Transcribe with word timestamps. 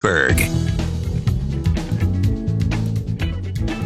Berg. 0.00 0.38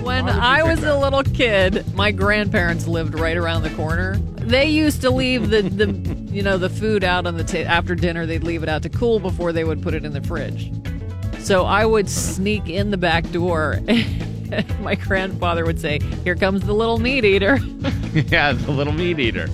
When 0.02 0.28
I 0.28 0.62
was 0.62 0.84
a 0.84 0.94
little 0.94 1.22
kid, 1.22 1.86
my 1.94 2.12
grandparents 2.12 2.86
lived 2.86 3.18
right 3.18 3.36
around 3.36 3.62
the 3.62 3.70
corner. 3.70 4.18
They 4.36 4.66
used 4.66 5.00
to 5.02 5.10
leave 5.10 5.48
the, 5.48 5.62
the 5.62 5.86
you 6.30 6.42
know 6.42 6.58
the 6.58 6.68
food 6.68 7.02
out 7.02 7.26
on 7.26 7.38
the 7.38 7.44
ta- 7.44 7.60
after 7.60 7.94
dinner. 7.94 8.26
They'd 8.26 8.44
leave 8.44 8.62
it 8.62 8.68
out 8.68 8.82
to 8.82 8.90
cool 8.90 9.20
before 9.20 9.54
they 9.54 9.64
would 9.64 9.82
put 9.82 9.94
it 9.94 10.04
in 10.04 10.12
the 10.12 10.20
fridge. 10.20 10.70
So 11.38 11.64
I 11.64 11.86
would 11.86 12.10
sneak 12.10 12.68
in 12.68 12.90
the 12.90 12.98
back 12.98 13.30
door. 13.30 13.80
my 14.80 14.96
grandfather 14.96 15.64
would 15.64 15.80
say, 15.80 15.98
"Here 16.24 16.36
comes 16.36 16.60
the 16.60 16.74
little 16.74 16.98
meat 16.98 17.24
eater." 17.24 17.56
yeah, 18.12 18.52
the 18.52 18.70
little 18.70 18.92
meat 18.92 19.18
eater. 19.18 19.48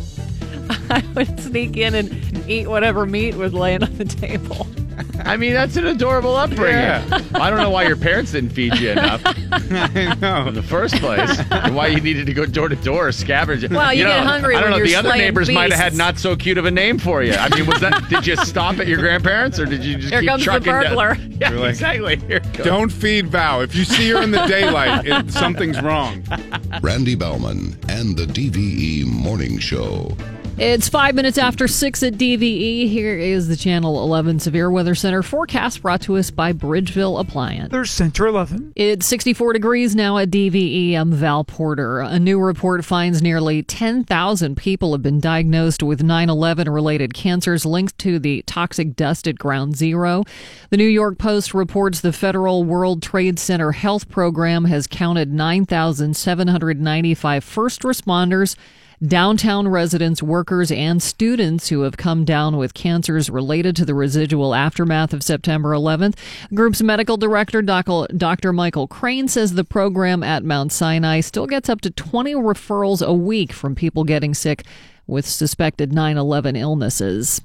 I 0.91 1.05
would 1.15 1.39
sneak 1.39 1.77
in 1.77 1.95
and 1.95 2.51
eat 2.51 2.67
whatever 2.67 3.07
meat 3.07 3.37
was 3.37 3.55
laying 3.55 3.85
on 3.85 3.97
the 3.97 4.05
table. 4.05 4.67
I 5.25 5.37
mean, 5.37 5.53
that's 5.53 5.77
an 5.77 5.87
adorable 5.87 6.37
upbringing. 6.37 6.77
I 7.35 7.51
don't 7.51 7.59
know 7.59 7.71
why 7.71 7.85
your 7.85 7.97
parents 7.97 8.33
didn't 8.33 8.51
feed 8.51 8.77
you 8.79 8.91
enough 8.91 9.23
I 9.53 10.15
know. 10.21 10.47
in 10.49 10.55
the 10.55 10.63
first 10.63 10.95
place, 10.97 11.39
and 11.51 11.75
why 11.75 11.89
you 11.89 12.01
needed 12.01 12.27
to 12.27 12.35
go 12.35 12.47
door 12.47 12.69
to 12.69 12.77
door 12.77 13.11
scavenging. 13.13 13.73
Well, 13.73 13.93
you 13.93 14.05
get 14.05 14.25
hungry 14.25 14.57
I 14.57 14.61
don't 14.61 14.71
when 14.71 14.73
know. 14.73 14.77
you're 14.79 14.87
the 14.87 14.95
other 14.97 15.09
slaying 15.11 15.23
neighbors 15.25 15.51
might 15.51 15.71
have 15.73 15.81
had 15.81 15.95
not 15.95 16.19
so 16.19 16.37
cute 16.37 16.59
of 16.59 16.65
a 16.65 16.71
name 16.71 16.99
for 16.99 17.23
you. 17.23 17.33
I 17.35 17.49
mean, 17.55 17.67
was 17.67 17.81
that? 17.81 18.09
did 18.09 18.27
you 18.27 18.37
stop 18.37 18.79
at 18.79 18.87
your 18.87 18.99
grandparents, 18.99 19.59
or 19.59 19.67
did 19.67 19.85
you 19.85 19.97
just 19.99 20.11
Here 20.11 20.21
keep 20.21 20.29
comes 20.29 20.43
the 20.45 20.51
trucking 20.51 20.73
down- 20.73 20.83
burglar. 20.85 21.17
Yeah, 21.39 21.51
like, 21.51 21.71
exactly. 21.71 22.17
Here. 22.17 22.41
Don't 22.65 22.91
feed 22.91 23.29
Val. 23.29 23.61
If 23.61 23.73
you 23.77 23.85
see 23.85 24.11
her 24.11 24.21
in 24.23 24.33
the 24.33 24.45
daylight, 24.47 25.07
it, 25.07 25.31
something's 25.31 25.81
wrong. 25.81 26.25
Randy 26.83 27.15
Baumann 27.15 27.79
and 27.89 28.17
the 28.17 28.25
DVE 28.27 29.07
Morning 29.07 29.59
Show. 29.61 30.17
It's 30.61 30.89
five 30.89 31.15
minutes 31.15 31.39
after 31.39 31.69
six 31.69 32.03
at 32.03 32.15
DVE. 32.15 32.91
Here 32.91 33.17
is 33.17 33.47
the 33.47 33.55
Channel 33.55 34.03
11 34.03 34.41
Severe 34.41 34.69
Weather 34.69 34.97
Center 34.97 35.23
forecast 35.23 35.83
brought 35.83 36.01
to 36.01 36.17
us 36.17 36.33
by 36.33 36.53
Bridgeville 36.53 37.21
Appliance. 37.21 37.71
There's 37.71 37.93
Center 37.93 38.27
11. 38.27 38.73
It's 38.75 39.07
64 39.07 39.53
degrees 39.53 39.95
now 39.95 40.19
at 40.19 40.31
DVE. 40.31 40.97
I'm 40.97 41.13
Val 41.13 41.45
Porter. 41.45 42.01
A 42.01 42.19
new 42.19 42.41
report 42.41 42.85
finds 42.85 43.23
nearly 43.23 43.63
10,000 43.63 44.57
people 44.57 44.91
have 44.91 45.03
been 45.03 45.21
diagnosed 45.21 45.85
with 45.85 46.03
9 46.03 46.29
11 46.29 46.69
related 46.69 47.15
cancers 47.15 47.65
linked 47.65 47.97
to 47.99 48.19
the 48.19 48.43
toxic 48.43 48.97
dust 48.97 49.29
at 49.29 49.39
Ground 49.39 49.77
Zero. 49.77 50.25
The 50.71 50.77
New 50.77 50.89
York 50.89 51.19
Post 51.19 51.55
reports 51.55 52.01
the 52.01 52.13
Federal 52.13 52.65
World 52.65 53.01
Trade 53.01 53.39
Center 53.39 53.71
Health 53.71 54.09
Program 54.09 54.65
has 54.65 54.89
counted 54.89 55.33
9,795 55.33 57.45
first 57.45 57.83
responders 57.83 58.57
downtown 59.07 59.69
residents, 59.69 60.23
workers, 60.23 60.71
and 60.71 61.03
students 61.03 61.69
who 61.69 61.83
have 61.83 61.97
come 61.97 62.25
down 62.25 62.57
with 62.57 62.75
cancers 62.75 63.31
related 63.31 63.77
to 63.77 63.85
the 63.85 63.95
residual 63.95 64.55
aftermath 64.55 65.13
of 65.13 65.23
September 65.23 65.71
11th. 65.71 66.17
The 66.49 66.57
group's 66.57 66.83
medical 66.83 67.17
director, 67.17 67.63
Dr. 67.63 68.53
Michael 68.53 68.89
Crane, 68.89 69.29
says 69.29 69.55
the 69.55 69.65
program 69.65 70.23
at 70.23 70.45
Mount 70.45 70.73
Sinai 70.73 71.21
still 71.21 71.47
gets 71.47 71.69
up 71.69 71.81
to 71.83 71.91
20 71.91 72.35
referrals 72.35 73.07
a 73.07 73.13
week 73.13 73.53
from 73.53 73.75
people 73.75 74.05
getting 74.05 74.35
sick 74.35 74.65
with 75.09 75.27
suspected 75.27 75.93
9 75.93 76.17
11 76.17 76.55
illnesses. 76.55 77.41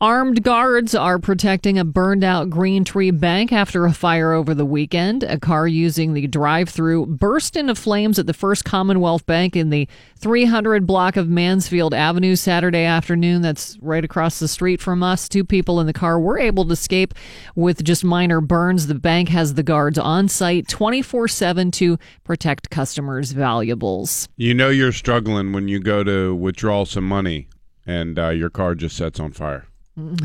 Armed 0.00 0.44
guards 0.44 0.94
are 0.94 1.18
protecting 1.18 1.78
a 1.78 1.84
burned 1.84 2.22
out 2.22 2.50
Green 2.50 2.84
Tree 2.84 3.10
Bank 3.10 3.52
after 3.52 3.86
a 3.86 3.92
fire 3.92 4.32
over 4.32 4.54
the 4.54 4.66
weekend. 4.66 5.24
A 5.24 5.40
car 5.40 5.66
using 5.66 6.12
the 6.12 6.26
drive 6.26 6.68
through 6.68 7.06
burst 7.06 7.56
into 7.56 7.74
flames 7.74 8.18
at 8.18 8.26
the 8.26 8.34
First 8.34 8.64
Commonwealth 8.64 9.26
Bank 9.26 9.56
in 9.56 9.70
the 9.70 9.88
300 10.18 10.86
block 10.86 11.16
of 11.16 11.28
Mansfield 11.28 11.94
Avenue 11.94 12.36
Saturday 12.36 12.84
afternoon. 12.84 13.42
That's 13.42 13.78
right 13.80 14.04
across 14.04 14.38
the 14.38 14.48
street 14.48 14.80
from 14.80 15.02
us. 15.02 15.28
Two 15.28 15.44
people 15.44 15.80
in 15.80 15.86
the 15.86 15.92
car 15.92 16.20
were 16.20 16.38
able 16.38 16.66
to 16.66 16.72
escape 16.72 17.14
with 17.54 17.82
just 17.82 18.04
minor 18.04 18.42
burns. 18.42 18.86
The 18.86 18.94
bank 18.94 19.30
has 19.30 19.54
the 19.54 19.62
guards 19.62 19.98
on 19.98 20.28
site 20.28 20.68
24 20.68 21.28
7 21.28 21.70
to 21.72 21.98
protect 22.24 22.68
customers' 22.68 23.32
valuables. 23.32 24.28
You 24.36 24.52
know 24.52 24.68
you're 24.68 24.92
struggling 24.92 25.52
when 25.52 25.68
you 25.68 25.80
go 25.80 26.04
to 26.04 26.34
withdraw 26.34 26.84
some 26.84 27.05
money 27.06 27.48
and 27.86 28.18
uh, 28.18 28.28
your 28.30 28.50
car 28.50 28.74
just 28.74 28.96
sets 28.96 29.20
on 29.20 29.32
fire. 29.32 29.66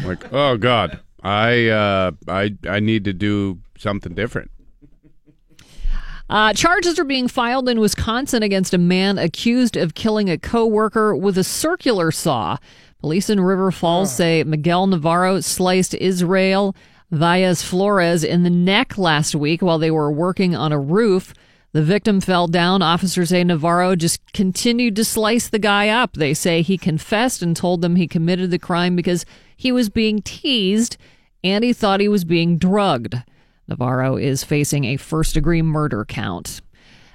like, 0.04 0.32
oh 0.34 0.58
God, 0.58 1.00
I 1.24 1.68
uh, 1.68 2.12
I 2.28 2.56
I 2.68 2.80
need 2.80 3.06
to 3.06 3.14
do 3.14 3.60
something 3.78 4.14
different. 4.14 4.52
Uh, 6.30 6.54
charges 6.54 6.98
are 6.98 7.04
being 7.04 7.28
filed 7.28 7.68
in 7.68 7.80
Wisconsin 7.80 8.42
against 8.42 8.74
a 8.74 8.78
man 8.78 9.18
accused 9.18 9.76
of 9.76 9.96
killing 9.96 10.30
a 10.30 10.38
coworker 10.38 11.14
with 11.14 11.38
a 11.38 11.44
circular 11.44 12.10
saw. 12.10 12.58
Police 13.00 13.30
in 13.30 13.42
River 13.42 13.70
Falls 13.72 14.16
say 14.16 14.44
Miguel 14.44 14.88
Navarro 14.88 15.42
sliced 15.42 15.94
Israel 15.96 16.74
Valles 17.12 17.62
Flores 17.62 18.24
in 18.24 18.44
the 18.44 18.50
neck 18.50 18.98
last 18.98 19.36
week 19.36 19.62
while 19.62 19.78
they 19.78 19.92
were 19.92 20.12
working 20.12 20.56
on 20.56 20.72
a 20.72 20.80
roof. 20.80 21.34
The 21.74 21.84
victim 21.84 22.20
fell 22.20 22.48
down. 22.48 22.82
Officers 22.82 23.30
say 23.30 23.44
Navarro 23.44 23.96
just 23.96 24.20
continued 24.34 24.96
to 24.98 25.06
slice 25.06 25.48
the 25.48 25.60
guy 25.60 25.88
up. 25.88 26.14
They 26.14 26.34
say 26.34 26.62
he 26.62 26.78
confessed 26.78 27.42
and 27.42 27.56
told 27.56 27.82
them 27.82 27.96
he 27.96 28.08
committed 28.08 28.52
the 28.52 28.60
crime 28.60 28.96
because 28.96 29.26
he 29.56 29.72
was 29.72 29.90
being 29.90 30.22
teased 30.22 30.98
and 31.44 31.64
he 31.64 31.72
thought 31.72 32.02
he 32.02 32.10
was 32.10 32.26
being 32.26 32.58
drugged. 32.58 33.16
Navarro 33.68 34.18
is 34.18 34.44
facing 34.44 34.84
a 34.84 34.98
first 34.98 35.34
degree 35.34 35.62
murder 35.62 36.04
count. 36.04 36.62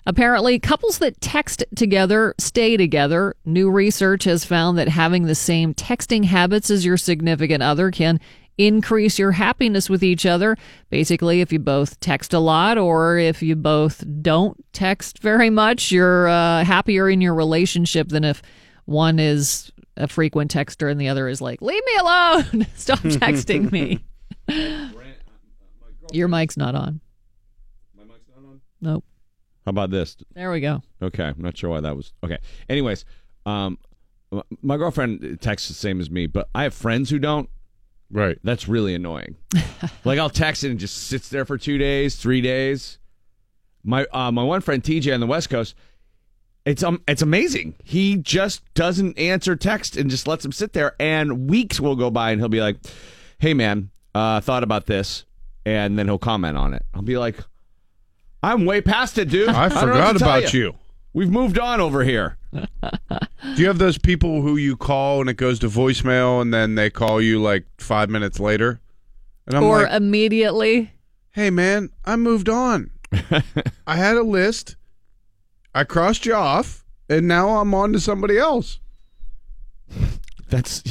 Apparently, 0.07 0.59
couples 0.59 0.99
that 0.99 1.21
text 1.21 1.65
together 1.75 2.35
stay 2.39 2.77
together. 2.77 3.35
New 3.45 3.69
research 3.69 4.25
has 4.25 4.45
found 4.45 4.79
that 4.79 4.89
having 4.89 5.25
the 5.25 5.35
same 5.35 5.75
texting 5.75 6.25
habits 6.25 6.71
as 6.71 6.85
your 6.85 6.97
significant 6.97 7.63
other 7.63 7.91
can 7.91 8.21
increase 8.59 9.19
your 9.19 9.33
happiness 9.33 9.91
with 9.91 10.03
each 10.03 10.25
other. 10.25 10.57
Basically, 10.91 11.41
if 11.41 11.53
you 11.53 11.59
both 11.59 12.01
text 12.01 12.33
a 12.33 12.39
lot 12.39 12.79
or 12.79 13.19
if 13.19 13.43
you 13.43 13.57
both 13.57 14.05
don't 14.23 14.63
text 14.73 15.19
very 15.19 15.51
much, 15.51 15.91
you're 15.91 16.29
uh, 16.29 16.65
happier 16.65 17.09
in 17.09 17.21
your 17.21 17.35
relationship 17.35 18.09
than 18.09 18.25
if 18.25 18.43
one 18.87 19.19
is 19.19 19.73
a 19.97 20.09
frequent 20.09 20.53
texter 20.53 20.91
and 20.91 21.01
the 21.01 21.09
other 21.09 21.29
is 21.29 21.41
like, 21.41 21.61
leave 21.63 21.83
me 21.85 21.97
alone. 22.01 22.67
Stop 22.77 22.99
texting 23.01 23.71
me. 23.73 24.05
Your 26.13 26.29
mic's 26.29 26.57
not 26.57 26.75
on. 26.75 27.01
My 27.97 28.05
mic's 28.05 28.27
not 28.29 28.45
on? 28.45 28.61
Nope. 28.81 29.05
How 29.65 29.71
about 29.71 29.91
this? 29.91 30.17
There 30.35 30.53
we 30.53 30.61
go. 30.61 30.81
Okay, 31.03 31.25
I'm 31.25 31.43
not 31.43 31.57
sure 31.57 31.71
why 31.71 31.81
that 31.81 31.97
was. 31.97 32.13
Okay. 32.23 32.39
Anyways, 32.69 33.05
um, 33.45 33.79
my 34.63 34.77
girlfriend 34.77 35.41
texts 35.41 35.69
the 35.69 35.75
same 35.75 36.01
as 36.01 36.11
me, 36.11 36.27
but 36.27 36.49
I 36.55 36.63
have 36.63 36.75
friends 36.75 37.11
who 37.11 37.19
don't. 37.19 37.51
Right. 38.11 38.39
That's 38.45 38.69
really 38.69 38.95
annoying. 38.95 39.37
like 40.05 40.19
I'll 40.19 40.31
text 40.31 40.65
it 40.65 40.71
and 40.71 40.79
just 40.79 40.97
sits 41.09 41.29
there 41.29 41.45
for 41.45 41.59
two 41.59 41.79
days, 41.79 42.17
three 42.17 42.41
days. 42.41 42.99
My 43.83 44.07
uh, 44.13 44.33
my 44.33 44.43
one 44.43 44.61
friend 44.61 44.83
TJ 44.83 45.13
on 45.15 45.21
the 45.21 45.27
West 45.27 45.51
Coast, 45.51 45.75
it's 46.65 46.83
um 46.83 47.03
it's 47.07 47.23
amazing. 47.23 47.75
He 47.85 48.17
just 48.17 48.63
doesn't 48.75 49.19
answer 49.19 49.55
text 49.57 49.97
and 49.97 50.11
just 50.11 50.27
lets 50.27 50.45
him 50.45 50.53
sit 50.53 50.73
there, 50.73 50.95
and 50.99 51.49
weeks 51.49 51.81
will 51.81 51.97
go 51.97 52.11
by 52.11 52.33
and 52.33 52.41
he'll 52.41 52.49
be 52.49 52.61
like, 52.61 52.79
"Hey 53.39 53.55
man, 53.55 53.91
uh, 54.15 54.41
thought 54.41 54.65
about 54.65 54.87
this," 54.87 55.25
and 55.65 55.99
then 55.99 56.07
he'll 56.07 56.19
comment 56.19 56.57
on 56.59 56.75
it. 56.75 56.85
I'll 56.95 57.03
be 57.03 57.19
like, 57.19 57.37
"I'm 58.43 58.67
way 58.67 58.81
past 58.81 59.19
it, 59.19 59.29
dude. 59.29 59.49
I 59.49 59.69
what 59.69 59.79
forgot 59.79 60.17
about 60.17 60.53
you. 60.53 60.75
We've 61.13 61.31
moved 61.31 61.59
on 61.59 61.81
over 61.81 62.03
here." 62.03 62.37
Do 62.83 63.63
you 63.63 63.69
have 63.69 63.79
those 63.79 63.99
people 63.99 64.43
who 64.43 64.57
you 64.57 64.77
call 64.77 65.21
and 65.21 65.31
it 65.31 65.35
goes 65.35 65.59
to 65.61 65.69
voicemail 65.69 66.43
and 66.43 66.53
then 66.53 66.75
they 66.75 66.91
call 66.91 67.21
you 67.21 67.41
like 67.41 67.65
five 67.79 68.11
minutes 68.11 68.41
later? 68.41 68.81
And 69.47 69.57
I'm 69.57 69.65
or 69.65 69.83
like, 69.83 69.93
immediately. 69.93 70.93
hey 71.33 71.51
man, 71.51 71.91
I 72.05 72.17
moved 72.17 72.49
on. 72.49 72.91
I 73.87 73.97
had 73.97 74.17
a 74.17 74.23
list. 74.23 74.77
I 75.75 75.85
crossed 75.85 76.27
you 76.27 76.35
off, 76.35 76.85
and 77.09 77.29
now 77.29 77.59
I'm 77.61 77.75
on 77.75 77.93
to 77.93 78.01
somebody 78.01 78.39
else. 78.39 78.81
That's 80.49 80.83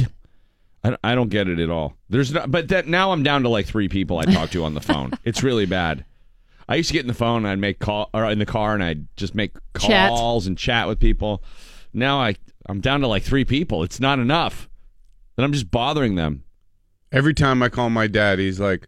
I, 0.84 0.96
I 1.03 1.16
don't 1.16 1.30
get 1.30 1.47
it 1.47 1.59
at 1.59 1.70
all. 1.70 1.96
There's 2.09 2.32
not, 2.32 2.52
but 2.52 2.68
that 2.70 2.88
now 2.88 3.12
I'm 3.12 3.24
down 3.24 3.44
to 3.44 3.50
like 3.50 3.66
three 3.66 3.90
people 3.90 4.20
I 4.20 4.26
talk 4.26 4.52
to 4.52 4.64
on 4.64 4.74
the 4.74 4.82
phone. 4.82 5.12
It's 5.24 5.42
really 5.42 5.66
bad. 5.66 6.06
I 6.67 6.76
used 6.76 6.88
to 6.90 6.94
get 6.94 7.02
in 7.02 7.08
the 7.08 7.14
phone 7.14 7.38
and 7.38 7.47
I'd 7.47 7.59
make 7.59 7.79
call 7.79 8.09
or 8.14 8.26
in 8.29 8.40
the 8.40 8.46
car 8.46 8.73
and 8.73 8.84
I'd 8.84 9.08
just 9.17 9.35
make 9.35 9.52
Chat. 9.79 10.09
calls 10.09 10.47
and 10.47 10.58
chat 10.58 10.88
with 10.88 11.00
people. 11.00 11.44
Now 11.94 12.20
I 12.20 12.35
I'm 12.67 12.82
down 12.82 13.02
to 13.02 13.08
like 13.08 13.23
three 13.23 13.46
people. 13.46 13.84
It's 13.84 14.00
not 14.00 14.17
enough. 14.20 14.67
Then 15.35 15.44
I'm 15.46 15.52
just 15.53 15.70
bothering 15.70 16.16
them. 16.16 16.44
Every 17.12 17.34
time 17.34 17.62
I 17.62 17.70
call 17.70 17.90
my 17.91 18.08
dad, 18.08 18.40
he's 18.40 18.59
like, 18.59 18.88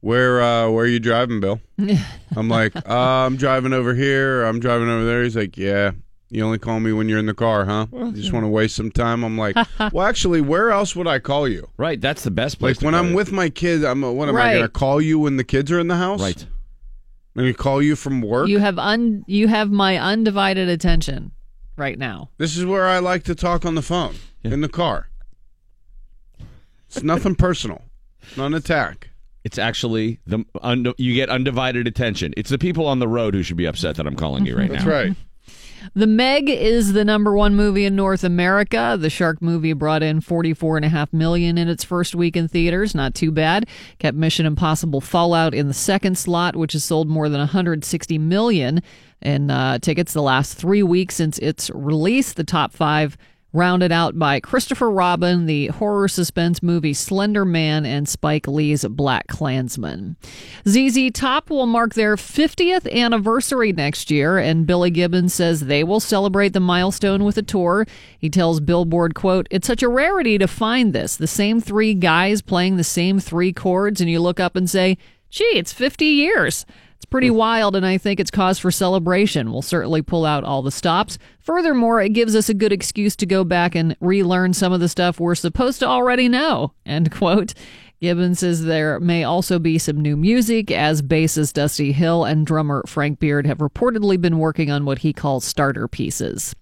"Where, 0.00 0.40
uh, 0.40 0.70
where 0.70 0.84
are 0.84 0.88
you 0.88 1.00
driving, 1.00 1.40
Bill?" 1.40 1.60
I'm 2.36 2.48
like, 2.48 2.76
uh, 2.76 2.82
"I'm 3.26 3.36
driving 3.36 3.72
over 3.72 3.94
here. 3.94 4.44
I'm 4.44 4.60
driving 4.60 4.88
over 4.88 5.04
there." 5.04 5.22
He's 5.24 5.34
like, 5.36 5.56
"Yeah, 5.58 5.90
you 6.30 6.44
only 6.44 6.58
call 6.58 6.78
me 6.78 6.92
when 6.92 7.08
you're 7.08 7.18
in 7.18 7.26
the 7.26 7.34
car, 7.34 7.64
huh? 7.64 7.86
You 7.92 8.12
just 8.12 8.32
want 8.32 8.44
to 8.44 8.48
waste 8.48 8.76
some 8.76 8.90
time." 8.92 9.24
I'm 9.24 9.36
like, 9.36 9.56
"Well, 9.92 10.06
actually, 10.06 10.40
where 10.40 10.70
else 10.70 10.94
would 10.94 11.08
I 11.08 11.18
call 11.18 11.48
you? 11.48 11.68
Right, 11.76 12.00
that's 12.00 12.22
the 12.22 12.30
best 12.30 12.58
place. 12.60 12.76
Like 12.76 12.78
to 12.80 12.84
when 12.86 12.94
put 12.94 12.98
I'm 13.00 13.12
it. 13.12 13.16
with 13.16 13.32
my 13.32 13.50
kids, 13.50 13.82
I'm. 13.84 14.04
uh, 14.04 14.12
What 14.12 14.28
am 14.28 14.36
I 14.36 14.50
going 14.52 14.62
to 14.62 14.68
call 14.68 15.00
you 15.00 15.18
when 15.18 15.36
the 15.36 15.44
kids 15.44 15.72
are 15.72 15.80
in 15.80 15.88
the 15.88 15.96
house? 15.96 16.20
right. 16.20 16.46
I'm 17.38 17.44
going 17.44 17.54
to 17.54 17.62
call 17.62 17.80
you 17.80 17.94
from 17.94 18.20
work. 18.20 18.48
You 18.48 18.58
have 18.58 18.80
un 18.80 19.22
you 19.28 19.46
have 19.46 19.70
my 19.70 19.96
undivided 19.96 20.68
attention 20.68 21.30
right 21.76 21.96
now. 21.96 22.30
This 22.36 22.56
is 22.56 22.66
where 22.66 22.88
I 22.88 22.98
like 22.98 23.22
to 23.24 23.34
talk 23.36 23.64
on 23.64 23.76
the 23.76 23.82
phone 23.82 24.16
in 24.42 24.60
the 24.60 24.68
car. 24.68 25.08
It's 26.88 27.04
nothing 27.04 27.36
personal. 27.36 27.84
Not 28.36 28.46
an 28.46 28.54
attack. 28.54 29.10
It's 29.44 29.56
actually 29.56 30.18
the 30.26 30.44
und- 30.62 30.92
you 30.98 31.14
get 31.14 31.30
undivided 31.30 31.86
attention. 31.86 32.34
It's 32.36 32.50
the 32.50 32.58
people 32.58 32.88
on 32.88 32.98
the 32.98 33.06
road 33.06 33.34
who 33.34 33.44
should 33.44 33.56
be 33.56 33.66
upset 33.66 33.94
that 33.94 34.06
I'm 34.08 34.16
calling 34.16 34.44
you 34.44 34.56
right 34.56 34.68
That's 34.68 34.84
now. 34.84 34.90
That's 34.90 35.08
right. 35.10 35.16
The 35.94 36.06
Meg 36.06 36.48
is 36.48 36.92
the 36.92 37.04
number 37.04 37.34
one 37.34 37.54
movie 37.54 37.84
in 37.84 37.96
North 37.96 38.24
America. 38.24 38.96
The 38.98 39.10
shark 39.10 39.40
movie 39.40 39.72
brought 39.72 40.02
in 40.02 40.20
forty-four 40.20 40.76
and 40.76 40.84
a 40.84 40.88
half 40.88 41.12
million 41.12 41.58
in 41.58 41.68
its 41.68 41.84
first 41.84 42.14
week 42.14 42.36
in 42.36 42.48
theaters. 42.48 42.94
Not 42.94 43.14
too 43.14 43.30
bad. 43.30 43.66
Kept 43.98 44.16
Mission 44.16 44.46
Impossible 44.46 45.00
Fallout 45.00 45.54
in 45.54 45.68
the 45.68 45.74
second 45.74 46.18
slot, 46.18 46.56
which 46.56 46.72
has 46.72 46.84
sold 46.84 47.08
more 47.08 47.28
than 47.28 47.40
160 47.40 48.18
million 48.18 48.82
in 49.22 49.50
uh, 49.50 49.78
tickets 49.78 50.12
the 50.12 50.22
last 50.22 50.54
three 50.54 50.82
weeks 50.82 51.14
since 51.16 51.38
its 51.38 51.70
release. 51.70 52.32
The 52.32 52.44
top 52.44 52.72
five 52.72 53.16
rounded 53.52 53.90
out 53.90 54.18
by 54.18 54.40
Christopher 54.40 54.90
Robin, 54.90 55.46
the 55.46 55.68
horror 55.68 56.08
suspense 56.08 56.62
movie 56.62 56.92
Slender 56.92 57.44
Man, 57.44 57.86
and 57.86 58.08
Spike 58.08 58.46
Lee's 58.46 58.84
BlacKkKlansman. 58.84 60.16
ZZ 60.66 61.10
Top 61.12 61.50
will 61.50 61.66
mark 61.66 61.94
their 61.94 62.16
50th 62.16 62.90
anniversary 62.92 63.72
next 63.72 64.10
year, 64.10 64.38
and 64.38 64.66
Billy 64.66 64.90
Gibbons 64.90 65.32
says 65.32 65.60
they 65.60 65.82
will 65.82 66.00
celebrate 66.00 66.52
the 66.52 66.60
milestone 66.60 67.24
with 67.24 67.38
a 67.38 67.42
tour. 67.42 67.86
He 68.18 68.28
tells 68.28 68.60
Billboard, 68.60 69.14
quote, 69.14 69.46
It's 69.50 69.66
such 69.66 69.82
a 69.82 69.88
rarity 69.88 70.38
to 70.38 70.46
find 70.46 70.92
this. 70.92 71.16
The 71.16 71.26
same 71.26 71.60
three 71.60 71.94
guys 71.94 72.42
playing 72.42 72.76
the 72.76 72.84
same 72.84 73.18
three 73.18 73.52
chords, 73.52 74.00
and 74.00 74.10
you 74.10 74.20
look 74.20 74.38
up 74.38 74.56
and 74.56 74.68
say, 74.68 74.98
gee, 75.30 75.44
it's 75.44 75.72
50 75.72 76.04
years. 76.04 76.66
It's 76.98 77.04
pretty 77.04 77.30
wild, 77.30 77.76
and 77.76 77.86
I 77.86 77.96
think 77.96 78.18
it's 78.18 78.30
cause 78.30 78.58
for 78.58 78.72
celebration. 78.72 79.52
We'll 79.52 79.62
certainly 79.62 80.02
pull 80.02 80.26
out 80.26 80.42
all 80.42 80.62
the 80.62 80.72
stops. 80.72 81.16
Furthermore, 81.38 82.02
it 82.02 82.12
gives 82.12 82.34
us 82.34 82.48
a 82.48 82.54
good 82.54 82.72
excuse 82.72 83.14
to 83.16 83.26
go 83.26 83.44
back 83.44 83.76
and 83.76 83.96
relearn 84.00 84.52
some 84.52 84.72
of 84.72 84.80
the 84.80 84.88
stuff 84.88 85.20
we're 85.20 85.36
supposed 85.36 85.78
to 85.78 85.86
already 85.86 86.28
know. 86.28 86.72
End 86.86 87.12
quote. 87.12 87.54
Gibbons 88.00 88.40
says 88.40 88.64
there 88.64 88.98
may 88.98 89.22
also 89.22 89.60
be 89.60 89.78
some 89.78 90.00
new 90.00 90.16
music, 90.16 90.72
as 90.72 91.00
bassist 91.00 91.52
Dusty 91.52 91.92
Hill 91.92 92.24
and 92.24 92.44
drummer 92.44 92.82
Frank 92.86 93.20
Beard 93.20 93.46
have 93.46 93.58
reportedly 93.58 94.20
been 94.20 94.38
working 94.38 94.68
on 94.68 94.84
what 94.84 94.98
he 94.98 95.12
calls 95.12 95.44
starter 95.44 95.86
pieces. 95.86 96.54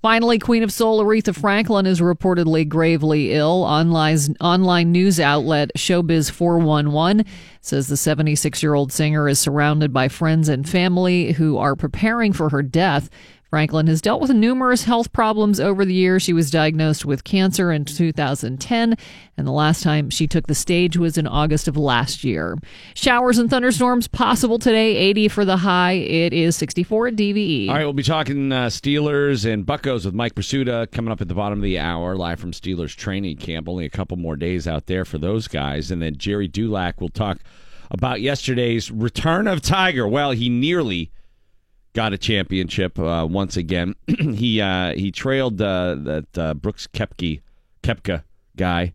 Finally, 0.00 0.38
Queen 0.38 0.62
of 0.62 0.72
Soul 0.72 1.02
Aretha 1.02 1.34
Franklin 1.34 1.84
is 1.84 2.00
reportedly 2.00 2.68
gravely 2.68 3.32
ill. 3.32 3.64
Online, 3.64 4.16
online 4.40 4.92
news 4.92 5.18
outlet 5.18 5.72
Showbiz 5.76 6.30
411 6.30 7.24
says 7.62 7.88
the 7.88 7.96
76 7.96 8.62
year 8.62 8.74
old 8.74 8.92
singer 8.92 9.28
is 9.28 9.40
surrounded 9.40 9.92
by 9.92 10.06
friends 10.06 10.48
and 10.48 10.68
family 10.68 11.32
who 11.32 11.58
are 11.58 11.74
preparing 11.74 12.32
for 12.32 12.48
her 12.50 12.62
death. 12.62 13.10
Franklin 13.50 13.86
has 13.86 14.02
dealt 14.02 14.20
with 14.20 14.30
numerous 14.30 14.84
health 14.84 15.10
problems 15.12 15.58
over 15.58 15.86
the 15.86 15.94
years. 15.94 16.22
She 16.22 16.34
was 16.34 16.50
diagnosed 16.50 17.06
with 17.06 17.24
cancer 17.24 17.72
in 17.72 17.86
2010, 17.86 18.94
and 19.38 19.46
the 19.46 19.52
last 19.52 19.82
time 19.82 20.10
she 20.10 20.26
took 20.26 20.46
the 20.46 20.54
stage 20.54 20.98
was 20.98 21.16
in 21.16 21.26
August 21.26 21.66
of 21.66 21.74
last 21.74 22.24
year. 22.24 22.58
Showers 22.94 23.38
and 23.38 23.48
thunderstorms 23.48 24.06
possible 24.06 24.58
today, 24.58 24.96
80 24.96 25.28
for 25.28 25.44
the 25.46 25.56
high. 25.56 25.92
It 25.92 26.34
is 26.34 26.56
64 26.56 27.08
at 27.08 27.16
DVE. 27.16 27.68
All 27.68 27.74
right, 27.74 27.84
we'll 27.84 27.94
be 27.94 28.02
talking 28.02 28.52
uh, 28.52 28.66
Steelers 28.66 29.50
and 29.50 29.64
Buccos 29.64 30.04
with 30.04 30.12
Mike 30.12 30.34
Prisuta 30.34 30.90
coming 30.92 31.10
up 31.10 31.22
at 31.22 31.28
the 31.28 31.34
bottom 31.34 31.58
of 31.58 31.62
the 31.62 31.78
hour, 31.78 32.16
live 32.16 32.38
from 32.38 32.52
Steelers 32.52 32.94
training 32.94 33.38
camp. 33.38 33.66
Only 33.66 33.86
a 33.86 33.90
couple 33.90 34.18
more 34.18 34.36
days 34.36 34.68
out 34.68 34.86
there 34.86 35.06
for 35.06 35.16
those 35.16 35.48
guys. 35.48 35.90
And 35.90 36.02
then 36.02 36.18
Gerry 36.18 36.48
Dulac 36.48 37.00
will 37.00 37.08
talk 37.08 37.38
about 37.90 38.20
yesterday's 38.20 38.90
return 38.90 39.46
of 39.46 39.62
Tiger. 39.62 40.06
Well, 40.06 40.32
he 40.32 40.50
nearly 40.50 41.10
got 41.98 42.12
a 42.12 42.18
championship 42.18 42.96
uh, 42.96 43.26
once 43.28 43.56
again. 43.56 43.92
he 44.06 44.60
uh, 44.60 44.94
he 44.94 45.10
trailed 45.10 45.60
uh, 45.60 45.96
that 45.96 46.38
uh, 46.38 46.54
Brooks 46.54 46.86
Kepke 46.86 47.40
Koepka 47.82 48.22
guy 48.54 48.94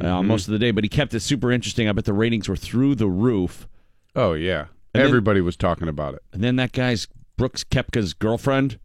uh, 0.00 0.22
most 0.22 0.48
of 0.48 0.52
the 0.52 0.58
day, 0.58 0.70
but 0.70 0.84
he 0.84 0.88
kept 0.88 1.12
it 1.12 1.20
super 1.20 1.52
interesting. 1.52 1.90
I 1.90 1.92
bet 1.92 2.06
the 2.06 2.14
ratings 2.14 2.48
were 2.48 2.56
through 2.56 2.94
the 2.94 3.08
roof. 3.08 3.68
Oh 4.16 4.32
yeah, 4.32 4.68
then- 4.94 5.04
everybody 5.04 5.42
was 5.42 5.54
talking 5.54 5.86
about 5.86 6.14
it. 6.14 6.22
And 6.32 6.42
then 6.42 6.56
that 6.56 6.72
guy's 6.72 7.08
Brooks 7.36 7.62
Koepka's 7.62 8.14
girlfriend 8.14 8.78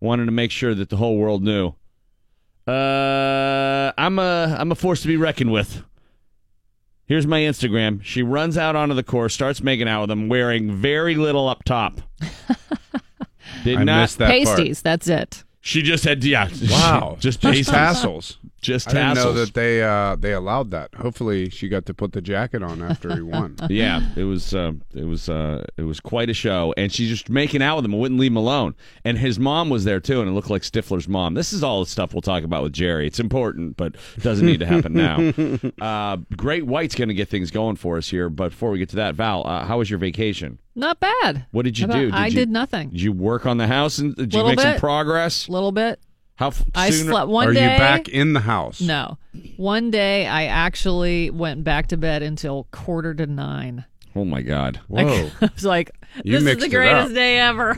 wanted 0.00 0.24
to 0.24 0.32
make 0.32 0.50
sure 0.50 0.74
that 0.74 0.88
the 0.88 0.96
whole 0.96 1.18
world 1.18 1.42
knew. 1.42 1.74
Uh, 2.66 3.92
I'm 3.98 4.18
a 4.18 4.56
I'm 4.58 4.72
a 4.72 4.74
force 4.74 5.02
to 5.02 5.08
be 5.08 5.18
reckoned 5.18 5.52
with. 5.52 5.82
Here's 7.06 7.26
my 7.26 7.40
Instagram. 7.40 8.02
She 8.02 8.22
runs 8.22 8.58
out 8.58 8.74
onto 8.74 8.94
the 8.94 9.04
course, 9.04 9.32
starts 9.32 9.62
making 9.62 9.88
out 9.88 10.02
with 10.02 10.10
him, 10.10 10.28
wearing 10.28 10.72
very 10.72 11.14
little 11.14 11.48
up 11.48 11.62
top. 11.64 12.00
Did 13.64 13.78
I 13.78 13.84
not. 13.84 14.00
missed 14.02 14.18
that 14.18 14.28
Pasties, 14.30 14.82
that's 14.82 15.06
it. 15.08 15.44
She 15.60 15.82
just 15.82 16.04
had 16.04 16.22
yeah. 16.24 16.48
Wow, 16.70 17.16
just 17.20 17.40
just 17.40 17.42
pasties. 17.42 17.66
tassels. 17.68 18.38
Just 18.66 18.88
I 18.88 18.92
didn't 18.92 19.14
know 19.14 19.32
that 19.32 19.54
they 19.54 19.80
uh, 19.82 20.16
they 20.16 20.32
allowed 20.32 20.72
that. 20.72 20.92
Hopefully, 20.96 21.48
she 21.50 21.68
got 21.68 21.86
to 21.86 21.94
put 21.94 22.12
the 22.12 22.20
jacket 22.20 22.64
on 22.64 22.82
after 22.82 23.14
he 23.14 23.22
won. 23.22 23.54
yeah, 23.70 24.00
it 24.16 24.24
was 24.24 24.52
uh, 24.54 24.72
it 24.92 25.04
was 25.04 25.28
uh, 25.28 25.64
it 25.76 25.82
was 25.82 26.00
quite 26.00 26.28
a 26.30 26.34
show, 26.34 26.74
and 26.76 26.92
she's 26.92 27.08
just 27.08 27.30
making 27.30 27.62
out 27.62 27.76
with 27.76 27.84
him 27.84 27.92
and 27.92 28.00
wouldn't 28.00 28.18
leave 28.18 28.32
him 28.32 28.36
alone. 28.36 28.74
And 29.04 29.18
his 29.18 29.38
mom 29.38 29.70
was 29.70 29.84
there 29.84 30.00
too, 30.00 30.20
and 30.20 30.28
it 30.28 30.32
looked 30.32 30.50
like 30.50 30.62
Stifler's 30.62 31.06
mom. 31.06 31.34
This 31.34 31.52
is 31.52 31.62
all 31.62 31.78
the 31.78 31.86
stuff 31.88 32.12
we'll 32.12 32.22
talk 32.22 32.42
about 32.42 32.64
with 32.64 32.72
Gerry. 32.72 33.06
It's 33.06 33.20
important, 33.20 33.76
but 33.76 33.94
doesn't 34.18 34.44
need 34.44 34.58
to 34.60 34.66
happen 34.66 34.92
now. 34.92 35.32
Uh, 35.80 36.16
Great 36.36 36.66
White's 36.66 36.94
going 36.94 37.08
to 37.08 37.14
get 37.14 37.28
things 37.28 37.50
going 37.50 37.76
for 37.76 37.96
us 37.96 38.08
here, 38.08 38.28
but 38.28 38.50
before 38.50 38.70
we 38.70 38.78
get 38.78 38.88
to 38.90 38.96
that, 38.96 39.14
Val, 39.14 39.46
uh, 39.46 39.64
how 39.64 39.78
was 39.78 39.88
your 39.90 39.98
vacation? 39.98 40.58
Not 40.74 41.00
bad. 41.00 41.46
What 41.52 41.64
did 41.64 41.78
you 41.78 41.86
How 41.86 41.94
do? 41.94 42.08
about- 42.08 42.20
I 42.20 42.26
you, 42.26 42.34
did 42.34 42.50
nothing. 42.50 42.90
Did 42.90 43.00
you 43.00 43.12
work 43.12 43.46
on 43.46 43.56
the 43.56 43.66
house 43.66 43.98
and 43.98 44.14
did 44.14 44.32
you 44.34 44.40
Little 44.42 44.50
make 44.56 44.60
some 44.60 44.78
progress? 44.78 45.48
A 45.48 45.52
little 45.52 45.72
bit. 45.72 46.00
How 46.36 46.48
f- 46.48 46.62
I 46.74 46.90
soon? 46.90 47.08
slept 47.08 47.28
one 47.28 47.48
Are 47.48 47.52
day. 47.52 47.62
you 47.72 47.78
back 47.78 48.08
in 48.08 48.32
the 48.34 48.40
house? 48.40 48.80
No. 48.80 49.18
One 49.56 49.90
day 49.90 50.26
I 50.26 50.44
actually 50.46 51.30
went 51.30 51.64
back 51.64 51.88
to 51.88 51.96
bed 51.96 52.22
until 52.22 52.64
quarter 52.72 53.14
to 53.14 53.26
nine. 53.26 53.84
Oh 54.14 54.24
my 54.24 54.42
God, 54.42 54.80
Whoa. 54.88 55.30
I 55.40 55.50
was 55.54 55.64
like, 55.64 55.90
You 56.24 56.38
this 56.38 56.56
is 56.56 56.62
the 56.62 56.68
greatest 56.68 57.14
day 57.14 57.38
ever. 57.38 57.76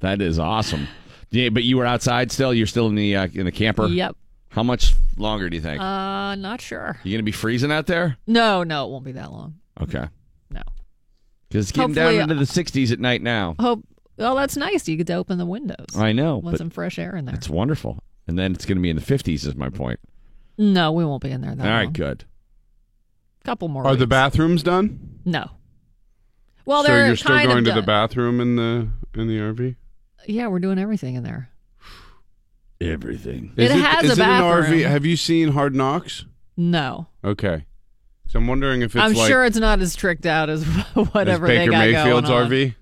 that 0.00 0.20
is 0.20 0.38
awesome. 0.38 0.88
Yeah, 1.30 1.50
but 1.50 1.62
you 1.64 1.76
were 1.76 1.86
outside 1.86 2.32
still. 2.32 2.54
You're 2.54 2.66
still 2.66 2.86
in 2.86 2.94
the 2.94 3.14
uh, 3.16 3.28
in 3.34 3.44
the 3.44 3.52
camper. 3.52 3.86
Yep. 3.86 4.16
How 4.50 4.62
much 4.62 4.94
longer 5.16 5.50
do 5.50 5.56
you 5.56 5.62
think? 5.62 5.80
Uh, 5.80 6.34
not 6.36 6.60
sure. 6.60 6.98
you 7.04 7.12
gonna 7.16 7.22
be 7.22 7.32
freezing 7.32 7.70
out 7.70 7.86
there? 7.86 8.16
No, 8.26 8.62
no, 8.64 8.86
it 8.86 8.90
won't 8.90 9.04
be 9.04 9.12
that 9.12 9.30
long. 9.30 9.56
Okay. 9.80 10.06
No. 10.50 10.62
Because 11.48 11.66
it's 11.66 11.72
getting 11.72 11.94
Hopefully- 11.94 12.18
down 12.18 12.30
into 12.30 12.34
the 12.44 12.50
60s 12.50 12.90
at 12.92 12.98
night 12.98 13.22
now. 13.22 13.54
Hope. 13.60 13.84
Well, 14.18 14.34
that's 14.34 14.56
nice. 14.56 14.88
You 14.88 14.96
get 14.96 15.06
to 15.06 15.14
open 15.14 15.38
the 15.38 15.46
windows. 15.46 15.96
I 15.96 16.12
know, 16.12 16.38
Want 16.38 16.54
but 16.54 16.58
some 16.58 16.70
fresh 16.70 16.98
air 16.98 17.16
in 17.16 17.24
there. 17.24 17.34
it's 17.34 17.48
wonderful. 17.48 17.98
And 18.26 18.38
then 18.38 18.52
it's 18.52 18.66
going 18.66 18.76
to 18.76 18.82
be 18.82 18.90
in 18.90 18.96
the 18.96 19.02
50s, 19.02 19.46
is 19.46 19.54
my 19.54 19.70
point. 19.70 20.00
No, 20.58 20.92
we 20.92 21.04
won't 21.04 21.22
be 21.22 21.30
in 21.30 21.40
there 21.40 21.54
that 21.54 21.64
All 21.66 21.72
right, 21.72 21.84
long. 21.84 21.92
good. 21.92 22.24
Couple 23.44 23.68
more. 23.68 23.86
Are 23.86 23.96
the 23.96 24.06
bathrooms 24.08 24.62
done? 24.62 25.20
No. 25.24 25.48
Well, 26.66 26.82
so 26.82 26.88
they're 26.88 27.06
you're 27.06 27.16
still 27.16 27.28
kind 27.36 27.48
going 27.48 27.64
to 27.64 27.72
the 27.72 27.80
bathroom 27.82 28.40
in 28.40 28.56
the 28.56 28.88
in 29.18 29.28
the 29.28 29.38
RV? 29.38 29.76
Yeah, 30.26 30.48
we're 30.48 30.58
doing 30.58 30.78
everything 30.78 31.14
in 31.14 31.22
there. 31.22 31.48
Everything. 32.80 33.52
It 33.56 33.70
has 33.70 34.04
is 34.04 34.10
a 34.10 34.12
it 34.12 34.18
an 34.24 34.28
bathroom. 34.28 34.80
RV? 34.80 34.86
Have 34.88 35.06
you 35.06 35.16
seen 35.16 35.48
Hard 35.48 35.74
Knocks? 35.74 36.26
No, 36.56 37.06
Okay. 37.24 37.64
So 38.26 38.38
I'm 38.38 38.46
wondering 38.46 38.82
if 38.82 38.94
it's 38.94 39.02
I'm 39.02 39.14
like 39.14 39.26
sure 39.26 39.42
it's 39.46 39.56
not 39.56 39.80
as 39.80 39.96
tricked 39.96 40.26
out 40.26 40.50
as 40.50 40.62
as 40.62 40.84
whatever 41.12 41.46
Baker 41.46 41.70
they 41.72 41.92
got 41.92 42.04
Mayfield's 42.04 42.28
going 42.28 42.42
on. 42.44 42.50
RV. 42.50 42.74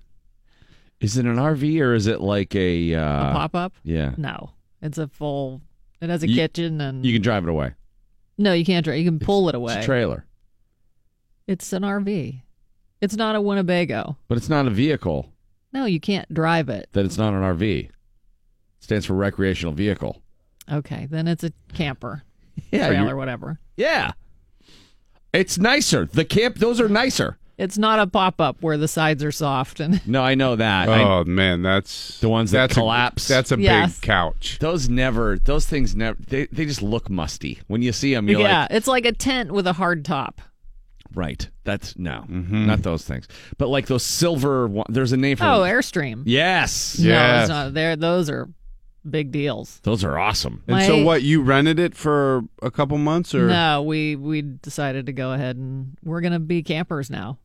Is 0.99 1.17
it 1.17 1.25
an 1.25 1.35
RV 1.35 1.79
or 1.81 1.93
is 1.93 2.07
it 2.07 2.21
like 2.21 2.55
a. 2.55 2.95
Uh, 2.95 3.29
A 3.29 3.33
pop 3.33 3.55
up? 3.55 3.73
Yeah. 3.83 4.13
No, 4.17 4.51
it's 4.81 4.97
a 4.97 5.07
full. 5.07 5.61
It 6.01 6.09
has 6.09 6.23
a 6.23 6.27
You- 6.29 6.35
kitchen 6.35 6.81
and 6.81 7.05
You 7.05 7.13
can 7.13 7.21
drive 7.21 7.43
it 7.43 7.49
away. 7.49 7.73
no, 8.37 8.53
you 8.53 8.65
can't 8.65 8.83
drive. 8.83 8.97
You 8.99 9.05
can 9.05 9.19
pull 9.19 9.47
it 9.49 9.55
away. 9.55 9.75
It's 9.75 9.83
a 9.83 9.85
trailer. 9.85 10.25
It's 11.47 11.71
an 11.73 11.83
RV. 11.83 12.41
It's 13.01 13.15
not 13.15 13.35
a 13.35 13.41
Winnebago. 13.41 14.17
But 14.27 14.37
it's 14.37 14.49
not 14.49 14.65
a 14.67 14.71
vehicle, 14.71 15.31
No, 15.71 15.85
you 15.85 15.99
can't 15.99 16.31
drive 16.33 16.67
it. 16.69 16.89
that 16.93 17.05
it's 17.05 17.17
not 17.17 17.33
an 17.33 17.41
RV. 17.41 17.85
It 17.85 17.91
stands 18.79 19.05
for 19.05 19.13
recreational 19.13 19.73
vehicle. 19.73 20.21
Okay, 20.71 21.05
then 21.09 21.27
it's 21.27 21.43
a 21.43 21.51
camper, 21.73 22.23
Yeah. 22.71 22.87
trailer, 22.87 23.15
whatever. 23.15 23.59
Yeah. 23.77 24.13
It's 25.31 25.57
nicer. 25.57 26.05
The 26.05 26.25
camp, 26.25 26.55
those 26.57 26.81
are 26.81 26.89
nicer. 26.89 27.37
It's 27.57 27.77
not 27.77 27.97
a 27.97 28.05
pop 28.05 28.39
up 28.39 28.61
where 28.61 28.77
the 28.77 28.87
sides 28.87 29.23
are 29.23 29.31
soft 29.31 29.79
and 29.79 30.05
No, 30.07 30.21
I 30.21 30.35
know 30.35 30.55
that. 30.55 30.89
I- 30.89 31.01
Oh 31.03 31.23
man, 31.23 31.63
that's 31.63 32.19
The 32.19 32.29
ones 32.29 32.51
that 32.51 32.59
that's 32.59 32.73
a- 32.77 32.79
collapse? 32.81 33.27
that's 33.27 33.51
a 33.51 33.59
Yes. 33.59 33.99
big 33.99 34.05
couch. 34.07 34.57
those 34.59 34.89
never, 34.89 35.39
those 35.43 35.65
things 35.65 35.95
never, 35.95 36.17
they, 36.27 36.45
they 36.51 36.65
just 36.65 36.83
look 36.83 37.09
musty. 37.09 37.59
When 37.67 37.81
you 37.81 37.91
see 37.93 38.13
them, 38.13 38.29
you're 38.29 38.41
yeah, 38.41 38.61
like, 38.61 38.71
it's 38.71 38.87
like 38.87 39.05
a 39.05 39.11
tent 39.11 39.51
with 39.51 39.65
a 39.65 39.73
hard 39.73 40.05
top. 40.05 40.41
right. 41.15 41.49
That's, 41.63 41.97
no, 41.97 42.25
Mm-hmm. 42.29 42.67
not 42.67 42.83
those 42.83 43.03
things. 43.05 43.27
But 43.57 43.69
like 43.69 43.87
those 43.87 44.03
silver, 44.03 44.67
one- 44.67 44.85
there's 44.89 45.11
a 45.11 45.17
name 45.17 45.37
for 45.37 45.45
Oh, 45.45 45.63
them. 45.63 45.69
Airstream. 45.73 46.23
Yes. 46.25 46.99
No, 46.99 47.09
Yes. 47.09 47.41
it's 47.43 47.49
not. 47.49 47.73
There, 47.73 47.95
those 47.95 48.29
are 48.29 48.47
big 49.09 49.31
deals. 49.31 49.79
Those 49.83 50.03
are 50.03 50.17
awesome. 50.19 50.61
And 50.67 50.83
so 50.85 50.97
My- 50.97 51.03
what? 51.03 51.23
You 51.23 51.41
rented 51.41 51.79
it 51.79 51.95
for 51.95 52.43
a 52.61 52.69
couple 52.69 52.97
months, 52.99 53.33
or 53.33 53.47
No, 53.47 53.81
we 53.81 54.15
we 54.15 54.41
decided 54.43 55.07
to 55.07 55.13
go 55.13 55.31
ahead 55.31 55.55
and 55.55 55.97
we're 56.03 56.21
gonna 56.21 56.39
be 56.39 56.61
campers 56.61 57.09
now. 57.09 57.37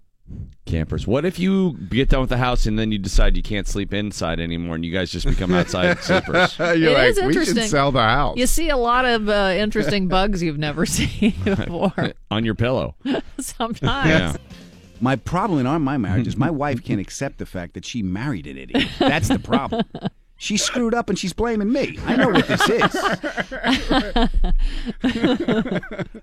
Campers. 0.64 1.06
What 1.06 1.24
if 1.24 1.38
you 1.38 1.76
get 1.90 2.08
done 2.08 2.20
with 2.20 2.30
the 2.30 2.38
house 2.38 2.64
and 2.66 2.78
then 2.78 2.92
you 2.92 2.98
decide 2.98 3.36
you 3.36 3.42
can't 3.42 3.66
sleep 3.66 3.92
inside 3.92 4.40
anymore 4.40 4.76
and 4.76 4.84
you 4.84 4.92
guys 4.92 5.10
just 5.10 5.26
become 5.26 5.52
outside 5.52 5.98
sleepers? 6.02 6.56
You're 6.58 6.74
It 6.74 6.94
like, 6.94 7.08
is 7.10 7.16
we 7.20 7.24
interesting. 7.26 7.56
should 7.56 7.68
sell 7.70 7.92
the 7.92 8.00
house. 8.00 8.36
You 8.38 8.46
see 8.46 8.70
a 8.70 8.76
lot 8.76 9.04
of 9.04 9.28
uh, 9.28 9.52
interesting 9.56 10.08
bugs 10.08 10.42
you've 10.42 10.58
never 10.58 10.86
seen 10.86 11.34
before. 11.44 12.12
On 12.30 12.44
your 12.44 12.54
pillow. 12.54 12.94
Sometimes. 13.38 14.08
Yeah. 14.08 14.36
My 15.00 15.16
problem 15.16 15.58
in 15.58 15.66
our 15.66 15.80
my 15.80 15.98
marriage 15.98 16.28
is 16.28 16.36
my 16.36 16.50
wife 16.50 16.82
can't 16.84 17.00
accept 17.00 17.38
the 17.38 17.46
fact 17.46 17.74
that 17.74 17.84
she 17.84 18.02
married 18.02 18.46
an 18.46 18.56
idiot. 18.56 18.88
That's 19.00 19.26
the 19.28 19.40
problem. 19.40 19.84
She 20.36 20.56
screwed 20.56 20.94
up 20.94 21.08
and 21.10 21.18
she's 21.18 21.32
blaming 21.32 21.72
me. 21.72 21.98
I 22.06 22.16
know 22.16 22.28
what 22.30 22.46
this 22.46 22.68
is. 22.68 22.92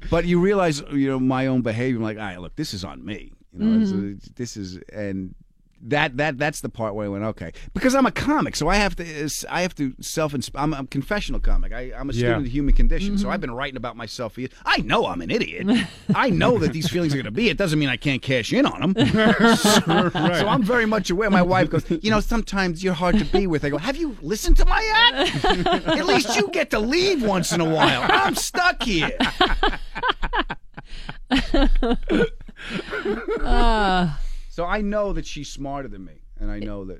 but 0.10 0.26
you 0.26 0.40
realize, 0.40 0.82
you 0.92 1.08
know, 1.10 1.20
my 1.20 1.48
own 1.48 1.62
behavior. 1.62 1.98
I'm 1.98 2.04
like, 2.04 2.18
all 2.18 2.24
right, 2.24 2.40
look, 2.40 2.56
this 2.56 2.74
is 2.74 2.84
on 2.84 3.04
me. 3.06 3.34
You 3.58 3.66
know, 3.66 3.86
Mm-hmm. 3.86 4.12
it's- 4.12 4.30
this 4.36 4.58
is 4.58 4.78
and 4.94 5.34
that 5.82 6.18
that 6.18 6.38
that's 6.38 6.60
the 6.60 6.68
part 6.68 6.94
where 6.94 7.06
I 7.06 7.10
went 7.10 7.24
okay 7.24 7.54
because 7.74 7.96
I'm 7.96 8.06
a 8.06 8.12
comic, 8.12 8.58
so 8.58 8.68
I 8.68 8.76
have 8.76 8.98
to 8.98 9.30
I 9.50 9.62
have 9.62 9.74
to 9.76 9.94
self. 10.02 10.36
I'm 10.54 10.74
a 10.74 10.86
confessional 10.88 11.40
comic. 11.40 11.72
I, 11.72 11.94
I'm 11.98 12.10
a 12.10 12.14
student 12.14 12.32
Yeah. 12.34 12.38
of 12.40 12.44
the 12.44 12.50
human 12.50 12.74
condition, 12.76 13.12
Mm-hmm. 13.14 13.22
so 13.22 13.30
I've 13.30 13.40
been 13.40 13.52
writing 13.54 13.78
about 13.78 13.96
myself 13.96 14.34
for 14.34 14.42
years. 14.42 14.52
I 14.66 14.80
know 14.82 15.06
I'm 15.08 15.22
an 15.22 15.32
idiot. 15.32 15.68
I 16.14 16.32
know 16.32 16.58
that 16.60 16.74
these 16.74 16.90
feelings 16.90 17.14
are 17.14 17.16
going 17.16 17.24
to 17.26 17.32
be. 17.32 17.48
It 17.48 17.56
doesn't 17.58 17.80
mean 17.80 17.88
I 17.88 17.96
can't 17.96 18.22
cash 18.22 18.52
in 18.52 18.66
on 18.66 18.82
them. 18.94 18.94
So 19.56 20.48
I'm 20.48 20.64
very 20.64 20.86
much 20.86 21.10
aware. 21.12 21.30
My 21.30 21.42
wife 21.42 21.70
goes, 21.70 21.86
you 21.90 22.12
know, 22.12 22.20
sometimes 22.20 22.84
you're 22.84 22.94
hard 22.94 23.18
to 23.18 23.24
be 23.26 23.48
with. 23.48 23.64
I 23.64 23.70
go, 23.70 23.78
have 23.78 23.96
you 23.96 24.18
listened 24.22 24.58
to 24.58 24.66
my 24.66 24.84
ad? 24.94 25.88
At 25.88 26.06
least 26.06 26.36
you 26.36 26.50
get 26.50 26.72
to 26.72 26.80
leave 26.80 27.24
once 27.24 27.54
in 27.54 27.62
a 27.62 27.70
while. 27.70 28.06
I'm 28.10 28.36
stuck 28.36 28.84
here. 28.84 29.18
so 34.50 34.66
I 34.66 34.82
know 34.82 35.14
that 35.14 35.26
she's 35.26 35.50
smarter 35.50 35.88
than 35.88 36.06
me, 36.06 36.22
and 36.40 36.52
I 36.52 36.60
know 36.60 36.86
that 36.86 37.00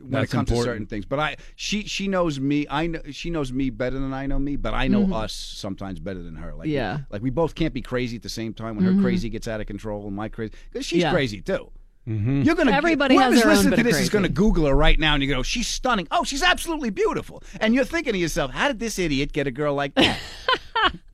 when 0.00 0.22
it 0.22 0.30
comes 0.30 0.48
to 0.48 0.62
certain 0.62 0.86
things. 0.86 1.04
But 1.04 1.18
I, 1.18 1.36
she, 1.56 1.84
she 1.84 2.08
knows 2.08 2.38
me. 2.38 2.66
I 2.68 2.86
know 2.86 3.00
she 3.10 3.30
knows 3.30 3.52
me 3.52 3.70
better 3.70 3.98
than 3.98 4.12
I 4.12 4.26
know 4.26 4.38
me. 4.38 4.56
But 4.56 4.74
I 4.74 4.88
know 4.88 5.02
mm-hmm. 5.02 5.12
us 5.12 5.32
sometimes 5.32 6.00
better 6.00 6.22
than 6.22 6.36
her. 6.36 6.54
Like, 6.54 6.68
Yeah. 6.68 7.00
like 7.10 7.22
we 7.22 7.30
both 7.30 7.54
can't 7.54 7.74
be 7.74 7.82
crazy 7.82 8.16
at 8.16 8.22
the 8.22 8.28
same 8.28 8.54
time. 8.54 8.76
When 8.76 8.84
her 8.84 8.92
mm-hmm. 8.92 9.02
crazy 9.02 9.28
gets 9.30 9.48
out 9.48 9.60
of 9.60 9.66
control 9.66 10.06
and 10.06 10.16
my 10.16 10.28
crazy, 10.28 10.52
because 10.70 10.86
she's 10.86 11.02
Yeah. 11.02 11.12
crazy 11.12 11.40
too. 11.40 11.70
Mm-hmm. 12.08 12.42
You're 12.42 12.54
gonna 12.54 12.72
Everybody 12.72 13.14
has 13.16 13.24
whoever's 13.24 13.42
their 13.42 13.52
listening 13.52 13.70
bit 13.70 13.76
to 13.76 13.80
of 13.80 13.86
this 13.86 14.00
is 14.02 14.10
going 14.10 14.24
to 14.24 14.28
Google 14.28 14.66
her 14.66 14.74
right 14.74 14.98
now, 14.98 15.14
and 15.14 15.22
you 15.22 15.28
go, 15.28 15.42
"She's 15.42 15.66
stunning." 15.66 16.06
Oh, 16.10 16.22
she's 16.22 16.42
absolutely 16.42 16.90
beautiful, 16.90 17.42
and 17.60 17.74
you're 17.74 17.86
thinking 17.86 18.12
to 18.12 18.18
yourself, 18.18 18.50
"How 18.50 18.68
did 18.68 18.78
this 18.78 18.98
idiot 18.98 19.32
get 19.32 19.46
a 19.46 19.50
girl 19.50 19.74
like 19.74 19.94
that?" 19.94 20.20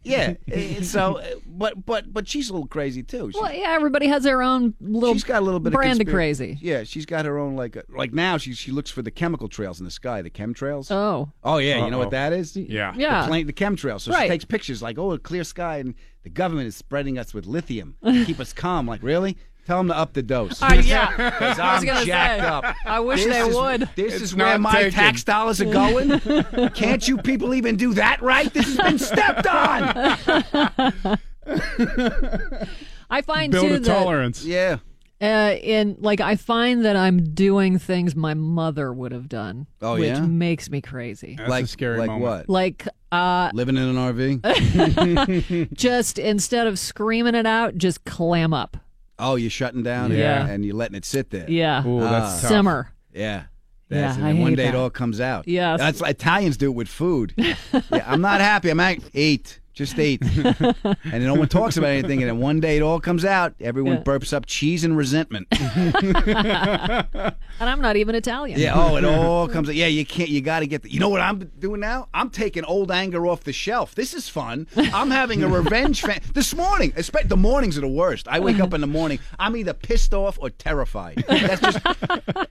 yeah. 0.03 0.35
eh, 0.53 0.83
So, 0.83 1.17
eh, 1.17 1.35
but 1.47 1.85
but 1.85 2.13
but 2.13 2.27
she's 2.29 2.49
a 2.51 2.53
little 2.53 2.67
crazy 2.69 3.03
too. 3.03 3.31
She- 3.33 3.41
Well, 3.41 3.53
yeah, 3.53 3.71
everybody 3.71 4.07
has 4.09 4.23
their 4.23 4.43
own 4.43 4.75
little 4.81 5.15
she's 5.15 5.25
got 5.25 5.43
a 5.43 5.45
little 5.45 5.61
bit 5.61 5.73
brand 5.73 6.01
of, 6.01 6.07
of 6.07 6.13
conspira- 6.13 6.17
crazy. 6.17 6.59
Yeah, 6.61 6.85
she's 6.85 7.07
got 7.07 7.25
her 7.27 7.39
own 7.39 7.57
like 7.57 7.77
uh, 7.77 7.83
like 7.91 8.13
now 8.13 8.37
she 8.39 8.55
she 8.55 8.73
looks 8.73 8.91
for 8.91 9.03
the 9.03 9.11
chemical 9.11 9.49
trails 9.49 9.79
in 9.79 9.85
the 9.85 9.91
sky, 9.91 10.23
the 10.23 10.31
chemtrails. 10.31 10.91
Oh, 10.91 11.31
Oh 11.45 11.59
yeah, 11.59 11.85
you 11.85 11.91
know 11.91 11.99
what 11.99 12.11
that 12.11 12.33
is? 12.33 12.57
Yeah. 12.57 12.93
yeah. 12.97 13.23
The, 13.23 13.29
plane, 13.29 13.47
the 13.47 13.53
chemtrails. 13.53 14.01
So 14.03 14.13
Right. 14.13 14.23
she 14.23 14.29
takes 14.29 14.45
pictures 14.45 14.83
like, 14.83 14.99
oh, 14.99 15.13
a 15.13 15.19
clear 15.19 15.45
sky, 15.45 15.79
and 15.79 15.95
the 16.23 16.31
government 16.31 16.69
is 16.69 16.77
spreading 16.77 17.19
us 17.19 17.33
with 17.35 17.47
lithium 17.47 17.97
to 18.05 18.25
keep 18.27 18.41
us 18.41 18.53
calm. 18.53 18.87
Like, 18.87 19.03
really? 19.03 19.37
Tell 19.67 19.79
them 19.79 19.89
to 19.89 19.97
up 19.97 20.13
the 20.15 20.23
dose. 20.23 20.61
Uh, 20.63 20.81
yeah. 20.85 21.11
Because 21.31 21.59
I 21.59 21.75
was 21.75 21.89
I'm 21.89 22.07
jacked 22.07 22.41
say, 22.43 22.47
up. 22.47 22.65
I 22.85 23.01
wish 23.01 23.25
This 23.25 23.33
they 23.33 23.41
is- 23.49 23.55
would. 23.55 23.89
This 23.95 24.15
It's 24.15 24.23
is 24.25 24.35
where 24.37 24.59
my 24.59 24.73
taken. 24.73 24.91
tax 24.93 25.23
dollars 25.25 25.61
are 25.61 25.65
going. 25.73 26.19
Can't 26.75 27.07
you 27.07 27.19
people 27.19 27.55
even 27.55 27.77
do 27.77 27.95
that 27.95 28.21
right? 28.23 28.53
This 28.53 28.67
has 28.67 28.77
been 28.77 28.99
stepped 28.99 29.47
on. 29.47 30.19
I 33.11 33.23
find 33.23 33.53
Build 33.53 33.69
too 33.69 33.75
a 33.75 33.79
that 33.81 33.85
tolerance. 33.89 34.45
Yeah. 34.45 34.77
uh, 35.21 35.55
in 35.63 35.97
like 36.01 36.21
I 36.21 36.37
find 36.37 36.85
that 36.85 36.97
I'm 36.97 37.35
doing 37.35 37.79
things 37.79 38.15
my 38.17 38.35
mother 38.35 38.93
would 38.93 39.13
have 39.13 39.29
done, 39.29 39.67
Oh, 39.83 39.95
which 39.95 40.05
yeah? 40.17 40.21
makes 40.21 40.71
me 40.71 40.81
crazy. 40.81 41.35
That's 41.37 41.51
like 41.51 41.65
a 41.65 41.69
scary 41.69 41.99
like 41.99 42.07
moment. 42.09 42.23
what? 42.25 42.49
Like, 42.49 42.87
uh, 43.13 43.51
Living 43.53 43.77
in 43.77 43.83
an 43.83 43.97
RV? 43.97 45.73
just 45.75 46.19
instead 46.19 46.67
of 46.67 46.79
screaming 46.79 47.35
it 47.35 47.47
out, 47.47 47.77
just 47.77 48.05
clam 48.05 48.53
up. 48.55 48.77
Oh, 49.21 49.37
you're 49.37 49.51
shutting 49.51 49.83
down 49.83 50.11
Yeah. 50.13 50.47
and 50.47 50.65
you're 50.65 50.75
letting 50.75 50.97
it 50.97 51.05
sit 51.05 51.31
there. 51.31 51.49
Yeah, 51.49 51.87
Ooh, 51.87 52.01
that's 52.01 52.13
Ah. 52.39 52.41
tough. 52.41 52.51
simmer. 52.51 52.91
Yeah. 53.15 53.43
Yeah, 53.91 54.03
That's, 54.03 54.17
and 54.19 54.27
I 54.27 54.33
then 54.33 54.41
one 54.43 54.51
hate 54.53 54.57
day 54.57 54.69
it 54.69 54.75
all 54.77 54.89
comes 54.91 55.21
out. 55.21 55.49
Yeah, 55.49 55.77
That's 55.77 56.01
like 56.01 56.13
Italians 56.13 56.57
do 56.57 56.67
it 56.71 56.75
with 56.75 56.89
food. 56.89 57.35
yeah, 57.37 57.55
I'm 58.07 58.21
not 58.21 58.41
happy. 58.41 58.71
I'm 58.71 58.79
at 58.81 58.99
eight. 59.15 59.60
Just 59.73 59.99
eight. 59.99 60.21
and 61.13 61.25
no 61.25 61.35
one 61.35 61.49
talks 61.49 61.77
about 61.77 61.89
anything. 61.91 62.21
And 62.23 62.29
then 62.29 62.39
one 62.39 62.61
day 62.61 62.77
it 62.77 62.83
all 62.83 63.01
comes 63.01 63.25
out. 63.25 63.55
Everyone 63.61 63.95
Yeah. 63.95 64.03
burps 64.03 64.33
up 64.33 64.45
cheese 64.47 64.83
and 64.85 64.97
resentment. 64.97 65.47
And 67.61 67.69
I'm 67.69 67.81
not 67.83 67.97
even 67.97 68.15
Italian. 68.15 68.59
yeah. 68.59 68.73
Oh, 68.75 68.97
it 68.97 69.05
all 69.05 69.47
comes 69.47 69.69
out. 69.69 69.75
Yeah, 69.75 69.87
you 69.87 70.07
can't. 70.07 70.31
You 70.31 70.41
got 70.41 70.61
to 70.61 70.67
get 70.67 70.83
the. 70.83 70.91
You 70.91 70.99
know 70.99 71.11
what 71.11 71.21
I'm 71.21 71.41
doing 71.59 71.81
now? 71.81 72.09
I'm 72.15 72.31
taking 72.31 72.65
old 72.65 72.91
anger 72.91 73.27
off 73.27 73.45
the 73.45 73.53
shelf. 73.53 73.95
This 73.95 74.15
is 74.15 74.31
fun. 74.31 74.67
I'm 74.77 75.11
having 75.11 75.43
a 75.43 75.49
revenge 75.49 76.01
fan. 76.01 76.21
This 76.33 76.55
morning, 76.55 76.93
espe- 76.93 77.29
the 77.29 77.37
mornings 77.37 77.77
are 77.77 77.83
the 77.83 77.89
worst. 77.89 78.29
I 78.29 78.41
wake 78.41 78.61
up 78.61 78.73
in 78.73 78.81
the 78.81 78.87
morning. 78.87 79.19
I'm 79.39 79.57
either 79.57 79.75
pissed 79.75 80.15
off 80.15 80.39
or 80.41 80.49
terrified. 80.49 81.23
That's 81.29 81.61
just. 81.61 81.79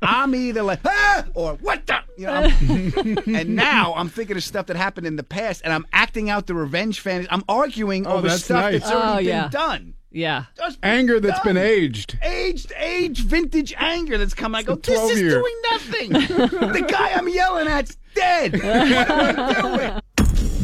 I'm 0.03 0.35
either 0.35 0.61
like 0.61 0.79
ah 0.85 1.25
or 1.33 1.53
what 1.55 1.87
the 1.87 1.97
you 2.17 2.27
know. 2.27 2.33
I'm- 2.33 3.17
and 3.33 3.55
now 3.55 3.93
I'm 3.95 4.09
thinking 4.09 4.37
of 4.37 4.43
stuff 4.43 4.67
that 4.67 4.75
happened 4.77 5.07
in 5.07 5.15
the 5.15 5.23
past, 5.23 5.61
and 5.63 5.73
I'm 5.73 5.87
acting 5.91 6.29
out 6.29 6.45
the 6.45 6.53
revenge 6.53 6.99
fantasy. 7.09 7.29
I'm 7.31 7.43
arguing 7.49 8.05
Oh, 8.07 8.17
over 8.17 8.27
that's 8.27 8.43
stuff 8.45 8.61
nice. 8.61 8.81
that's 8.81 8.91
already 8.93 9.27
Oh, 9.27 9.29
yeah. 9.29 9.41
been 9.43 9.51
done. 9.51 9.93
yeah. 10.11 10.43
Just 10.57 10.79
Anger 10.83 11.19
that's 11.19 11.39
been 11.41 11.57
aged. 11.57 12.17
Aged, 12.21 12.71
aged, 12.77 13.25
vintage 13.25 13.73
anger 13.77 14.17
that's 14.17 14.33
coming. 14.33 14.59
I 14.59 14.63
go, 14.63 14.75
this 14.75 14.95
12 14.95 15.11
is 15.11 15.21
year. 15.21 15.29
doing 15.31 15.55
nothing. 15.71 16.09
the 16.73 16.85
guy 16.87 17.11
I'm 17.13 17.27
yelling 17.29 17.67
at's 17.67 17.97
dead. 18.15 18.53
What 18.63 18.65
am 18.65 19.39
I 19.39 19.61
doing? 19.61 20.01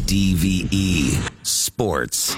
DVE 0.05 1.45
Sports. 1.45 2.35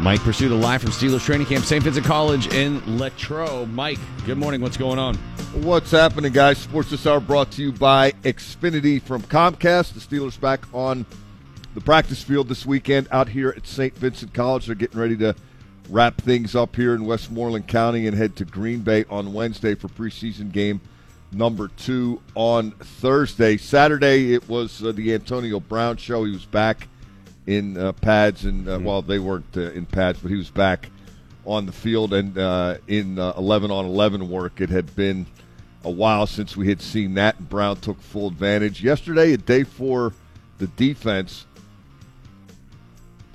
Mike 0.00 0.20
Prisuta 0.20 0.60
live 0.60 0.82
from 0.82 0.90
Steelers 0.90 1.24
training 1.24 1.46
camp, 1.46 1.64
St. 1.64 1.82
Vincent 1.82 2.04
College 2.04 2.52
in 2.52 2.98
Latrobe. 2.98 3.70
Mike, 3.70 3.98
good 4.26 4.36
morning. 4.36 4.60
What's 4.60 4.76
going 4.76 4.98
on? 4.98 5.14
What's 5.62 5.92
happening, 5.92 6.32
guys? 6.32 6.58
Sports 6.58 6.90
This 6.90 7.06
Hour 7.06 7.20
brought 7.20 7.52
to 7.52 7.62
you 7.62 7.72
by 7.72 8.10
Xfinity 8.22 9.00
from 9.00 9.22
Comcast. 9.22 9.94
The 9.94 10.00
Steelers 10.00 10.38
back 10.38 10.64
on 10.74 11.06
the 11.74 11.80
practice 11.80 12.22
field 12.22 12.48
this 12.48 12.66
weekend 12.66 13.06
out 13.12 13.28
here 13.28 13.54
at 13.56 13.66
St. 13.66 13.96
Vincent 13.96 14.34
College. 14.34 14.66
They're 14.66 14.74
getting 14.74 14.98
ready 14.98 15.16
to 15.18 15.34
wrap 15.88 16.20
things 16.20 16.54
up 16.56 16.74
here 16.74 16.94
in 16.94 17.04
Westmoreland 17.04 17.68
County 17.68 18.06
and 18.06 18.16
head 18.16 18.34
to 18.36 18.44
Green 18.44 18.80
Bay 18.80 19.04
on 19.08 19.32
Wednesday 19.32 19.74
for 19.74 19.88
preseason 19.88 20.50
game 20.50 20.80
number 21.32 21.68
two 21.68 22.20
on 22.34 22.72
Thursday. 22.72 23.56
Saturday, 23.56 24.34
it 24.34 24.48
was 24.48 24.82
uh, 24.82 24.92
the 24.92 25.14
Antonio 25.14 25.60
Brown 25.60 25.96
show. 25.96 26.24
He 26.24 26.32
was 26.32 26.46
back 26.46 26.88
in 27.46 27.76
uh, 27.76 27.92
pads, 27.92 28.44
and 28.44 28.68
uh, 28.68 28.78
well, 28.80 29.02
they 29.02 29.18
weren't 29.18 29.56
uh, 29.56 29.72
in 29.72 29.86
pads, 29.86 30.18
but 30.20 30.30
he 30.30 30.36
was 30.36 30.50
back 30.50 30.90
on 31.46 31.66
the 31.66 31.72
field 31.72 32.14
and 32.14 32.38
uh, 32.38 32.76
in 32.88 33.18
uh, 33.18 33.34
11 33.36 33.70
on 33.70 33.84
11 33.84 34.28
work. 34.30 34.60
It 34.60 34.70
had 34.70 34.94
been 34.96 35.26
a 35.84 35.90
while 35.90 36.26
since 36.26 36.56
we 36.56 36.68
had 36.68 36.80
seen 36.80 37.14
that, 37.14 37.38
and 37.38 37.48
Brown 37.48 37.76
took 37.76 38.00
full 38.00 38.28
advantage. 38.28 38.82
Yesterday, 38.82 39.34
a 39.34 39.36
day 39.36 39.64
for 39.64 40.14
the 40.58 40.66
defense, 40.68 41.46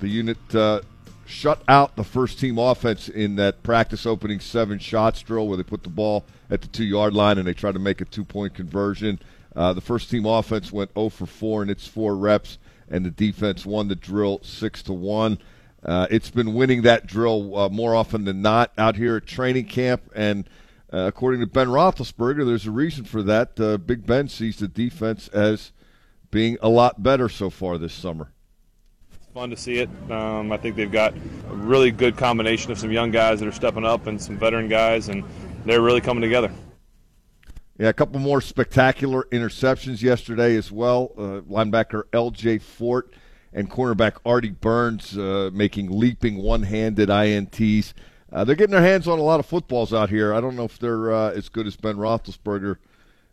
the 0.00 0.08
unit 0.08 0.54
uh, 0.54 0.80
shut 1.26 1.62
out 1.68 1.94
the 1.94 2.04
first 2.04 2.40
team 2.40 2.58
offense 2.58 3.08
in 3.08 3.36
that 3.36 3.62
practice 3.62 4.04
opening 4.04 4.40
seven 4.40 4.78
shots 4.78 5.22
drill 5.22 5.46
where 5.46 5.56
they 5.56 5.62
put 5.62 5.82
the 5.82 5.88
ball 5.88 6.24
at 6.50 6.60
the 6.60 6.68
two 6.68 6.84
yard 6.84 7.14
line 7.14 7.38
and 7.38 7.46
they 7.46 7.54
tried 7.54 7.72
to 7.72 7.78
make 7.78 8.00
a 8.00 8.04
two 8.04 8.24
point 8.24 8.54
conversion. 8.54 9.18
Uh, 9.54 9.72
the 9.72 9.80
first 9.80 10.10
team 10.10 10.26
offense 10.26 10.72
went 10.72 10.92
0 10.94 11.08
for 11.08 11.26
4 11.26 11.62
in 11.64 11.70
its 11.70 11.86
four 11.86 12.16
reps, 12.16 12.58
and 12.90 13.04
the 13.04 13.10
defense 13.10 13.64
won 13.64 13.88
the 13.88 13.96
drill 13.96 14.40
6 14.42 14.82
to 14.84 14.92
1. 14.92 15.38
Uh, 15.82 16.06
it's 16.10 16.30
been 16.30 16.52
winning 16.54 16.82
that 16.82 17.06
drill 17.06 17.56
uh, 17.56 17.68
more 17.68 17.94
often 17.94 18.24
than 18.24 18.42
not 18.42 18.72
out 18.76 18.96
here 18.96 19.16
at 19.16 19.26
training 19.26 19.64
camp, 19.64 20.02
and 20.14 20.48
uh, 20.92 21.06
according 21.06 21.40
to 21.40 21.46
Ben 21.46 21.68
Roethlisberger, 21.68 22.44
there's 22.44 22.66
a 22.66 22.70
reason 22.70 23.04
for 23.04 23.22
that. 23.22 23.58
Uh, 23.58 23.78
Big 23.78 24.04
Ben 24.04 24.28
sees 24.28 24.58
the 24.58 24.68
defense 24.68 25.28
as 25.28 25.72
being 26.30 26.58
a 26.60 26.68
lot 26.68 27.02
better 27.02 27.28
so 27.28 27.48
far 27.48 27.78
this 27.78 27.94
summer. 27.94 28.32
It's 29.14 29.26
fun 29.32 29.50
to 29.50 29.56
see 29.56 29.78
it. 29.78 29.88
Um, 30.10 30.52
I 30.52 30.56
think 30.56 30.76
they've 30.76 30.90
got 30.90 31.14
a 31.14 31.54
really 31.54 31.90
good 31.90 32.16
combination 32.16 32.72
of 32.72 32.78
some 32.78 32.90
young 32.90 33.10
guys 33.10 33.40
that 33.40 33.48
are 33.48 33.52
stepping 33.52 33.84
up 33.84 34.06
and 34.06 34.20
some 34.20 34.36
veteran 34.36 34.68
guys, 34.68 35.08
and 35.08 35.24
they're 35.64 35.80
really 35.80 36.00
coming 36.00 36.22
together. 36.22 36.50
Yeah, 37.80 37.88
a 37.88 37.94
couple 37.94 38.20
more 38.20 38.42
spectacular 38.42 39.26
interceptions 39.32 40.02
yesterday 40.02 40.54
as 40.54 40.70
well. 40.70 41.12
Uh, 41.16 41.40
linebacker 41.50 42.02
L.J. 42.12 42.58
Fort 42.58 43.14
and 43.54 43.70
cornerback 43.70 44.18
Artie 44.26 44.50
Burns 44.50 45.16
uh, 45.16 45.48
making 45.50 45.90
leaping 45.90 46.36
one-handed 46.36 47.08
ints. 47.08 47.94
Uh, 48.30 48.44
they're 48.44 48.54
getting 48.54 48.74
their 48.74 48.82
hands 48.82 49.08
on 49.08 49.18
a 49.18 49.22
lot 49.22 49.40
of 49.40 49.46
footballs 49.46 49.94
out 49.94 50.10
here. 50.10 50.34
I 50.34 50.42
don't 50.42 50.56
know 50.56 50.66
if 50.66 50.78
they're 50.78 51.10
uh, 51.10 51.30
as 51.30 51.48
good 51.48 51.66
as 51.66 51.74
Ben 51.74 51.96
Roethlisberger 51.96 52.76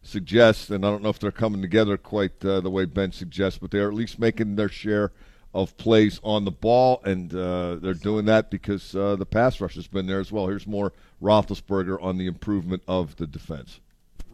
suggests, 0.01 0.69
and 0.69 0.85
I 0.85 0.91
don't 0.91 1.03
know 1.03 1.09
if 1.09 1.19
they're 1.19 1.29
coming 1.29 1.61
together 1.61 1.97
quite 1.97 2.45
uh, 2.45 2.61
the 2.61 2.69
way 2.69 2.85
Ben 2.85 3.11
suggests, 3.11 3.59
but 3.59 3.69
they're 3.69 3.89
at 3.89 3.95
least 3.95 4.17
making 4.17 4.55
their 4.55 4.69
share 4.69 5.11
of 5.53 5.75
plays 5.75 6.21
on 6.23 6.45
the 6.45 6.51
ball, 6.51 7.01
and 7.03 7.35
uh, 7.35 7.75
they're 7.81 7.93
doing 7.93 8.23
that 8.27 8.49
because 8.49 8.93
the 8.93 9.27
pass 9.29 9.59
rush 9.59 9.75
has 9.75 9.87
been 9.87 10.07
there 10.07 10.21
as 10.21 10.31
well. 10.31 10.47
Here's 10.47 10.65
more 10.65 10.93
Roethlisberger 11.21 12.01
on 12.01 12.17
the 12.17 12.27
improvement 12.27 12.81
of 12.87 13.17
the 13.17 13.27
defense. 13.27 13.81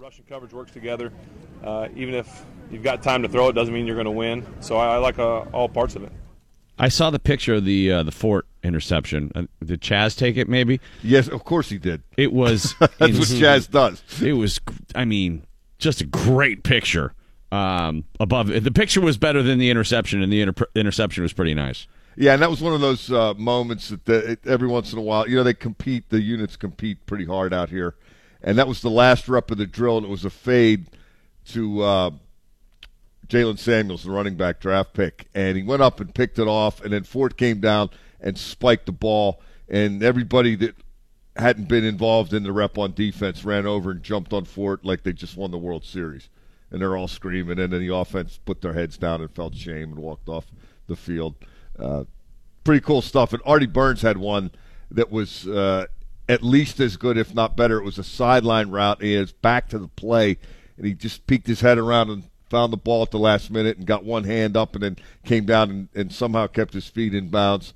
Rush 0.04 0.18
and 0.18 0.28
coverage 0.28 0.52
works 0.52 0.74
together. 0.74 1.14
Uh, 1.64 1.88
even 1.96 2.14
if 2.14 2.46
you've 2.70 2.84
got 2.84 3.02
time 3.02 3.22
to 3.22 3.30
throw 3.30 3.48
it, 3.48 3.54
doesn't 3.54 3.74
mean 3.74 3.88
you're 3.88 3.96
going 3.96 4.04
to 4.04 4.12
win. 4.12 4.46
So 4.60 4.76
I, 4.76 4.96
I 4.96 4.98
like 4.98 5.18
uh, 5.18 5.46
all 5.54 5.70
parts 5.70 5.96
of 5.96 6.04
it. 6.04 6.12
I 6.78 6.90
saw 6.90 7.10
the 7.10 7.20
picture 7.20 7.54
of 7.54 7.64
the 7.64 7.90
uh, 7.90 8.04
the 8.04 8.12
Fort 8.12 8.46
interception. 8.64 9.32
Uh, 9.34 9.44
did 9.64 9.80
Chaz 9.80 10.18
take 10.18 10.36
it? 10.36 10.50
Maybe 10.50 10.82
Yes, 11.04 11.30
of 11.30 11.46
course 11.46 11.70
he 11.70 11.78
did. 11.78 12.04
it 12.18 12.34
was. 12.34 12.76
That's 12.80 13.00
what 13.00 13.12
Chaz 13.30 13.72
does. 13.72 14.04
It 14.22 14.34
was. 14.34 14.60
I 14.94 15.06
mean, 15.06 15.46
just 15.78 16.02
a 16.02 16.06
great 16.06 16.64
picture. 16.64 17.14
Um, 17.54 18.04
above 18.20 18.48
the 18.48 18.72
picture 18.72 19.00
was 19.00 19.18
better 19.18 19.42
than 19.42 19.58
the 19.58 19.70
interception, 19.70 20.22
and 20.22 20.34
the 20.34 20.42
inter- 20.42 20.68
interception 20.76 21.24
was 21.24 21.32
pretty 21.32 21.54
nice. 21.54 21.88
Yeah, 22.18 22.34
and 22.34 22.42
that 22.42 22.50
was 22.50 22.60
one 22.60 22.74
of 22.74 22.82
those 22.82 23.10
uh, 23.10 23.36
moments 23.36 23.88
that 23.88 24.04
the, 24.04 24.32
it, 24.32 24.46
every 24.46 24.68
once 24.68 24.92
in 24.92 25.00
a 25.00 25.02
while, 25.02 25.30
you 25.30 25.38
know, 25.38 25.44
they 25.44 25.54
compete. 25.54 26.10
The 26.10 26.22
units 26.22 26.58
compete 26.58 27.06
pretty 27.06 27.24
hard 27.26 27.54
out 27.54 27.70
here, 27.70 27.96
and 28.44 28.58
that 28.58 28.68
was 28.68 28.82
the 28.82 28.90
last 28.90 29.28
rep 29.28 29.52
of 29.52 29.58
the 29.58 29.66
drill, 29.66 29.98
and 29.98 30.06
it 30.06 30.10
was 30.10 30.26
a 30.26 30.30
fade 30.30 30.88
to 31.50 31.82
uh, 31.82 32.12
Jaylen 33.28 33.58
Samuels, 33.58 34.04
the 34.04 34.12
running 34.12 34.36
back 34.36 34.60
draft 34.60 34.94
pick, 34.94 35.28
and 35.34 35.58
he 35.58 35.64
went 35.64 35.82
up 35.82 36.00
and 36.00 36.14
picked 36.14 36.40
it 36.40 36.48
off, 36.48 36.82
and 36.84 36.94
then 36.94 37.04
Fort 37.04 37.38
came 37.38 37.60
down 37.60 37.90
and 38.20 38.38
spiked 38.38 38.86
the 38.86 38.92
ball, 38.92 39.42
and 39.70 40.04
everybody 40.04 40.56
that 40.56 40.76
hadn't 41.36 41.68
been 41.68 41.84
involved 41.84 42.34
in 42.34 42.44
the 42.44 42.52
rep 42.52 42.78
on 42.78 42.94
defense 42.94 43.44
ran 43.44 43.66
over 43.66 43.92
and 43.92 44.04
jumped 44.04 44.34
on 44.34 44.46
Fort 44.46 44.86
like 44.86 45.04
they 45.04 45.14
just 45.14 45.36
won 45.38 45.52
the 45.52 45.58
World 45.58 45.84
Series, 45.84 46.30
and 46.70 46.82
they're 46.82 46.98
all 46.98 47.08
screaming, 47.08 47.60
and 47.60 47.74
then 47.74 47.80
the 47.86 47.96
offense 47.96 48.40
put 48.46 48.62
their 48.62 48.74
heads 48.74 48.98
down 48.98 49.22
and 49.22 49.32
felt 49.32 49.56
shame 49.56 49.92
and 49.92 50.00
walked 50.00 50.30
off 50.30 50.46
the 50.88 50.96
field. 50.96 51.36
Uh, 51.80 52.04
pretty 52.64 52.82
cool 52.82 53.02
stuff. 53.02 53.34
And 53.34 53.42
Artie 53.46 53.66
Burns 53.66 54.02
had 54.02 54.18
one 54.18 54.52
that 54.92 55.12
was 55.12 55.48
uh, 55.48 55.88
at 56.28 56.44
least 56.44 56.80
as 56.80 56.98
good, 56.98 57.18
if 57.18 57.34
not 57.34 57.58
better. 57.58 57.78
It 57.78 57.84
was 57.84 57.98
a 57.98 58.04
sideline 58.04 58.70
route. 58.70 59.02
He 59.02 59.14
is 59.14 59.32
back 59.32 59.70
to 59.70 59.80
the 59.80 59.88
play, 59.88 60.38
and 60.78 60.86
he 60.86 60.94
just 60.94 61.28
peeked 61.28 61.48
his 61.48 61.62
head 61.62 61.78
around 61.78 62.10
and 62.10 62.24
found 62.50 62.72
the 62.72 62.78
ball 62.78 63.02
at 63.02 63.12
the 63.12 63.20
last 63.20 63.50
minute 63.50 63.78
and 63.78 63.88
got 63.88 64.04
one 64.04 64.24
hand 64.26 64.56
up 64.56 64.76
and 64.76 64.84
then 64.84 64.98
came 65.26 65.46
down 65.46 65.70
and, 65.70 65.90
and 65.96 66.14
somehow 66.14 66.46
kept 66.48 66.74
his 66.74 66.88
feet 66.88 67.14
in 67.14 67.30
bounds. 67.30 67.74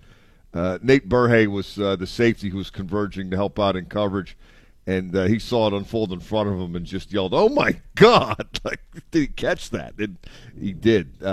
Uh, 0.54 0.78
Nate 0.82 1.10
Berhe 1.10 1.48
was 1.48 1.78
uh, 1.80 1.96
the 1.96 2.08
safety 2.08 2.50
who 2.50 2.58
was 2.58 2.70
converging 2.70 3.30
to 3.32 3.36
help 3.36 3.60
out 3.60 3.76
in 3.76 3.86
coverage, 3.86 4.38
and 4.86 5.16
uh, 5.16 5.26
he 5.26 5.40
saw 5.40 5.68
it 5.68 5.74
unfold 5.74 6.14
in 6.14 6.20
front 6.20 6.48
of 6.48 6.60
him 6.60 6.76
and 6.76 6.86
just 6.86 7.12
yelled, 7.12 7.34
"Oh 7.34 7.50
my 7.50 7.82
God!" 7.96 8.48
Like, 8.64 8.80
did 9.12 9.20
he 9.20 9.28
catch 9.28 9.70
that? 9.72 9.94
And 9.98 10.18
he 10.60 10.74
did. 10.74 11.24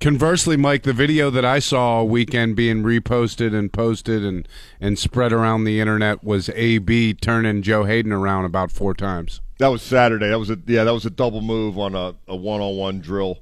Conversely, 0.00 0.56
Mike, 0.56 0.82
the 0.82 0.92
video 0.92 1.30
that 1.30 1.44
I 1.44 1.58
saw 1.58 1.96
all 1.96 2.08
weekend 2.08 2.54
being 2.54 2.82
reposted 2.82 3.54
and 3.54 3.72
posted 3.72 4.22
and, 4.22 4.46
and 4.78 4.98
spread 4.98 5.32
around 5.32 5.64
the 5.64 5.80
internet 5.80 6.22
was 6.22 6.50
AB 6.50 7.14
turning 7.14 7.62
Joe 7.62 7.84
Haden 7.84 8.12
around 8.12 8.44
about 8.44 8.70
four 8.70 8.92
times. 8.92 9.40
That 9.58 9.68
was 9.68 9.82
Saturday. 9.82 10.28
That 10.28 10.38
was 10.38 10.50
a 10.50 10.58
yeah. 10.66 10.84
That 10.84 10.92
was 10.92 11.06
a 11.06 11.10
double 11.10 11.40
move 11.40 11.78
on 11.78 11.94
a, 11.94 12.14
a 12.28 12.36
one-on-one 12.36 13.00
drill. 13.00 13.38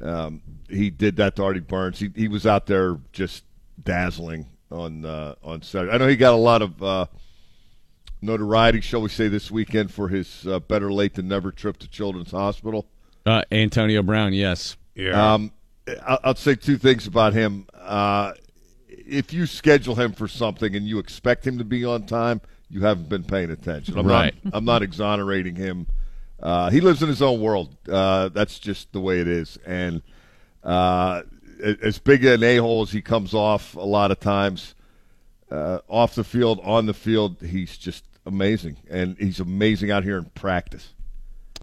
Um, 0.00 0.40
he 0.68 0.88
did 0.88 1.16
that 1.16 1.34
to 1.36 1.42
Artie 1.42 1.58
Burns. 1.58 1.98
He 1.98 2.10
he 2.14 2.28
was 2.28 2.46
out 2.46 2.66
there 2.66 2.98
just 3.12 3.42
dazzling 3.82 4.46
on 4.70 5.04
uh, 5.04 5.34
on 5.42 5.62
Saturday. 5.62 5.92
I 5.92 5.98
know 5.98 6.06
he 6.06 6.14
got 6.14 6.32
a 6.32 6.36
lot 6.36 6.62
of 6.62 6.80
uh, 6.80 7.06
notoriety, 8.22 8.80
shall 8.80 9.02
we 9.02 9.08
say, 9.08 9.26
this 9.26 9.50
weekend 9.50 9.92
for 9.92 10.08
his 10.08 10.46
uh, 10.46 10.60
better 10.60 10.92
late 10.92 11.14
than 11.14 11.26
never 11.26 11.50
trip 11.50 11.76
to 11.78 11.88
Children's 11.88 12.30
Hospital. 12.30 12.86
Uh, 13.26 13.42
Antonio 13.50 14.02
Brown, 14.02 14.32
yes. 14.32 14.76
Yeah. 14.94 15.34
Um, 15.34 15.52
I'll, 16.06 16.18
I'll 16.24 16.34
say 16.34 16.54
two 16.54 16.76
things 16.78 17.06
about 17.06 17.32
him. 17.32 17.66
Uh, 17.74 18.32
if 18.88 19.32
you 19.32 19.46
schedule 19.46 19.94
him 19.94 20.12
for 20.12 20.28
something 20.28 20.74
and 20.76 20.86
you 20.86 20.98
expect 20.98 21.46
him 21.46 21.58
to 21.58 21.64
be 21.64 21.84
on 21.84 22.06
time, 22.06 22.40
you 22.70 22.80
haven't 22.82 23.08
been 23.08 23.24
paying 23.24 23.50
attention. 23.50 23.98
I'm 23.98 24.06
Right. 24.06 24.34
not. 24.44 24.54
I'm 24.54 24.64
not 24.64 24.82
exonerating 24.82 25.56
him. 25.56 25.86
Uh, 26.40 26.70
he 26.70 26.80
lives 26.80 27.02
in 27.02 27.08
his 27.08 27.22
own 27.22 27.40
world. 27.40 27.74
Uh, 27.88 28.28
that's 28.28 28.58
just 28.58 28.92
the 28.92 29.00
way 29.00 29.20
it 29.20 29.26
is. 29.28 29.58
And 29.66 30.02
uh, 30.62 31.22
as 31.82 31.98
big 31.98 32.24
an 32.24 32.42
a 32.42 32.56
hole 32.58 32.82
as 32.82 32.90
he 32.92 33.00
comes 33.02 33.34
off, 33.34 33.74
a 33.74 33.80
lot 33.80 34.10
of 34.10 34.20
times 34.20 34.74
uh, 35.50 35.78
off 35.88 36.14
the 36.14 36.24
field, 36.24 36.60
on 36.62 36.86
the 36.86 36.94
field, 36.94 37.36
he's 37.40 37.76
just 37.78 38.04
amazing, 38.26 38.76
and 38.90 39.16
he's 39.18 39.40
amazing 39.40 39.90
out 39.90 40.04
here 40.04 40.18
in 40.18 40.26
practice. 40.26 40.92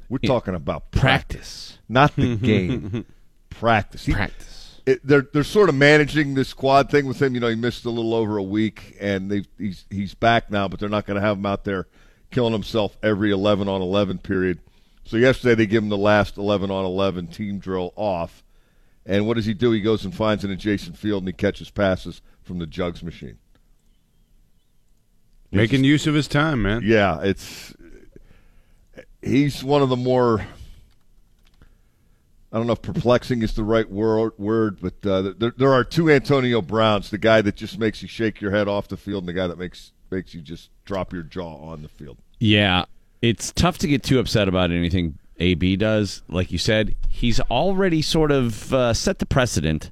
We're 0.09 0.17
talking 0.19 0.55
about 0.55 0.91
Practice. 0.91 1.77
not 1.88 2.15
the 2.15 2.35
game. 2.41 3.05
Practice. 3.59 4.05
He- 4.05 4.13
Practice. 4.13 4.81
it, 4.85 4.99
they're 5.05 5.27
they're 5.33 5.43
sort 5.43 5.69
of 5.69 5.75
managing 5.75 6.33
this 6.35 6.49
squad 6.49 6.89
thing 6.89 7.05
with 7.05 7.21
him. 7.21 7.33
You 7.33 7.39
know, 7.41 7.47
he 7.47 7.55
missed 7.55 7.85
a 7.85 7.89
little 7.89 8.13
over 8.13 8.37
a 8.37 8.43
week, 8.43 8.95
and 8.99 9.29
they 9.31 9.43
he's 9.57 9.85
he's 9.89 10.13
back 10.13 10.51
now, 10.51 10.67
but 10.67 10.79
they're 10.79 10.89
not 10.89 11.05
going 11.05 11.15
to 11.15 11.25
have 11.25 11.37
him 11.37 11.45
out 11.45 11.63
there 11.63 11.87
killing 12.31 12.53
himself 12.53 12.97
every 13.01 13.31
eleven 13.31 13.67
on 13.67 13.81
eleven 13.81 14.17
period. 14.17 14.59
So 15.03 15.17
yesterday 15.17 15.55
they 15.55 15.65
give 15.67 15.83
him 15.83 15.89
the 15.89 15.97
last 15.97 16.37
eleven 16.37 16.71
on 16.71 16.85
eleven 16.85 17.27
team 17.27 17.59
drill 17.59 17.93
off, 17.95 18.43
and 19.05 19.27
what 19.27 19.35
does 19.35 19.45
he 19.45 19.53
do? 19.53 19.71
He 19.71 19.81
goes 19.81 20.03
and 20.05 20.13
finds 20.13 20.43
an 20.43 20.51
adjacent 20.51 20.97
field 20.97 21.21
and 21.23 21.27
he 21.27 21.33
catches 21.33 21.69
passes 21.69 22.21
from 22.43 22.59
the 22.59 22.65
jugs 22.67 23.03
machine. 23.03 23.37
Making 25.51 25.83
use 25.83 26.05
of 26.07 26.13
his 26.15 26.27
time, 26.27 26.63
man. 26.63 26.81
Yeah, 26.83 27.21
it's 27.21 27.73
he's 29.21 29.63
one 29.63 29.81
of 29.81 29.89
the 29.89 29.95
more. 29.95 30.45
I 32.55 32.57
don't 32.57 32.67
know 32.67 32.73
if 32.73 32.81
perplexing 32.81 33.41
is 33.41 33.53
the 33.53 33.65
right 33.65 33.89
word, 33.89 34.31
word 34.37 34.79
but 34.81 35.05
uh, 35.05 35.33
there, 35.37 35.51
there 35.57 35.73
are 35.73 35.83
two 35.83 36.09
Antonio 36.09 36.61
Browns: 36.61 37.09
the 37.09 37.17
guy 37.17 37.41
that 37.41 37.57
just 37.57 37.77
makes 37.77 38.01
you 38.01 38.07
shake 38.07 38.39
your 38.39 38.51
head 38.51 38.69
off 38.69 38.87
the 38.87 38.95
field, 38.95 39.23
and 39.23 39.27
the 39.27 39.33
guy 39.33 39.45
that 39.47 39.57
makes 39.59 39.91
makes 40.09 40.33
you 40.33 40.39
just 40.39 40.69
drop 40.85 41.11
your 41.11 41.23
jaw 41.23 41.57
on 41.57 41.81
the 41.81 41.89
field. 41.89 42.17
Yeah, 42.39 42.85
it's 43.21 43.51
tough 43.51 43.77
to 43.79 43.87
get 43.89 44.03
too 44.03 44.19
upset 44.19 44.47
about 44.47 44.71
anything 44.71 45.19
AB 45.37 45.75
does. 45.75 46.23
Like 46.29 46.49
you 46.49 46.57
said, 46.57 46.95
he's 47.09 47.41
already 47.41 48.01
sort 48.01 48.31
of 48.31 48.73
uh, 48.73 48.93
set 48.93 49.19
the 49.19 49.25
precedent 49.25 49.91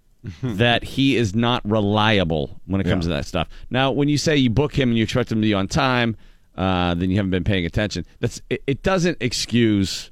that 0.42 0.84
he 0.84 1.16
is 1.16 1.34
not 1.34 1.62
reliable 1.68 2.60
when 2.66 2.80
it 2.82 2.84
comes 2.84 3.06
Yeah. 3.06 3.12
to 3.12 3.16
that 3.16 3.26
stuff. 3.26 3.48
Now, 3.70 3.90
when 3.90 4.10
you 4.10 4.18
say 4.18 4.36
you 4.36 4.50
book 4.50 4.78
him 4.78 4.90
and 4.90 4.98
you 4.98 5.04
expect 5.04 5.32
him 5.32 5.38
to 5.40 5.46
be 5.46 5.54
on 5.54 5.66
time, 5.66 6.16
uh, 6.56 6.92
then 6.94 7.08
you 7.10 7.16
haven't 7.16 7.30
been 7.30 7.42
paying 7.44 7.64
attention. 7.64 8.04
That's 8.20 8.42
it, 8.50 8.62
it 8.66 8.82
doesn't 8.82 9.16
excuse 9.20 10.10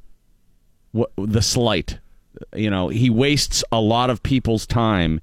the 1.16 1.42
slight. 1.42 1.98
You 2.54 2.70
know, 2.70 2.88
he 2.88 3.10
wastes 3.10 3.62
a 3.72 3.80
lot 3.80 4.08
of 4.10 4.22
people's 4.22 4.66
time 4.66 5.20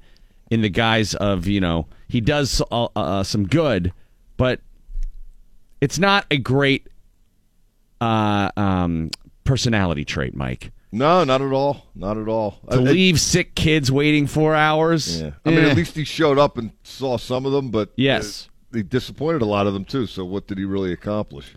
in 0.50 0.62
the 0.62 0.70
guise 0.70 1.14
of 1.16 1.48
you 1.48 1.60
know 1.62 1.88
he 2.08 2.22
does 2.22 2.62
uh, 2.72 2.86
uh, 2.96 3.24
some 3.24 3.48
good, 3.48 3.92
but 4.38 4.60
it's 5.82 6.00
not 6.00 6.26
a 6.32 6.38
great 6.38 6.88
uh, 8.02 8.50
um, 8.58 9.12
personality 9.44 10.06
trait, 10.06 10.36
Mike. 10.36 10.72
No, 10.92 11.24
not 11.26 11.42
at 11.42 11.52
all. 11.52 11.86
Not 11.96 12.18
at 12.18 12.28
all. 12.28 12.60
To 12.72 12.78
I- 12.78 12.82
leave 12.82 13.20
sick 13.20 13.56
kids 13.56 13.92
waiting 13.92 14.26
four 14.26 14.56
hours. 14.56 15.22
yeah. 15.22 15.32
I 15.46 15.50
mean, 15.50 15.60
Eh. 15.60 15.70
at 15.72 15.76
least 15.78 15.96
he 15.96 16.04
showed 16.06 16.38
up 16.40 16.58
and 16.58 16.72
saw 16.84 17.18
some 17.18 17.46
of 17.46 17.52
them, 17.52 17.70
but 17.72 17.92
Yes. 17.98 18.48
uh, 18.74 18.78
he 18.78 18.84
disappointed 18.84 19.42
a 19.42 19.46
lot 19.46 19.68
of 19.68 19.74
them 19.74 19.84
too. 19.86 20.08
So 20.08 20.24
what 20.24 20.48
did 20.48 20.58
he 20.58 20.64
really 20.66 20.94
accomplish? 20.94 21.54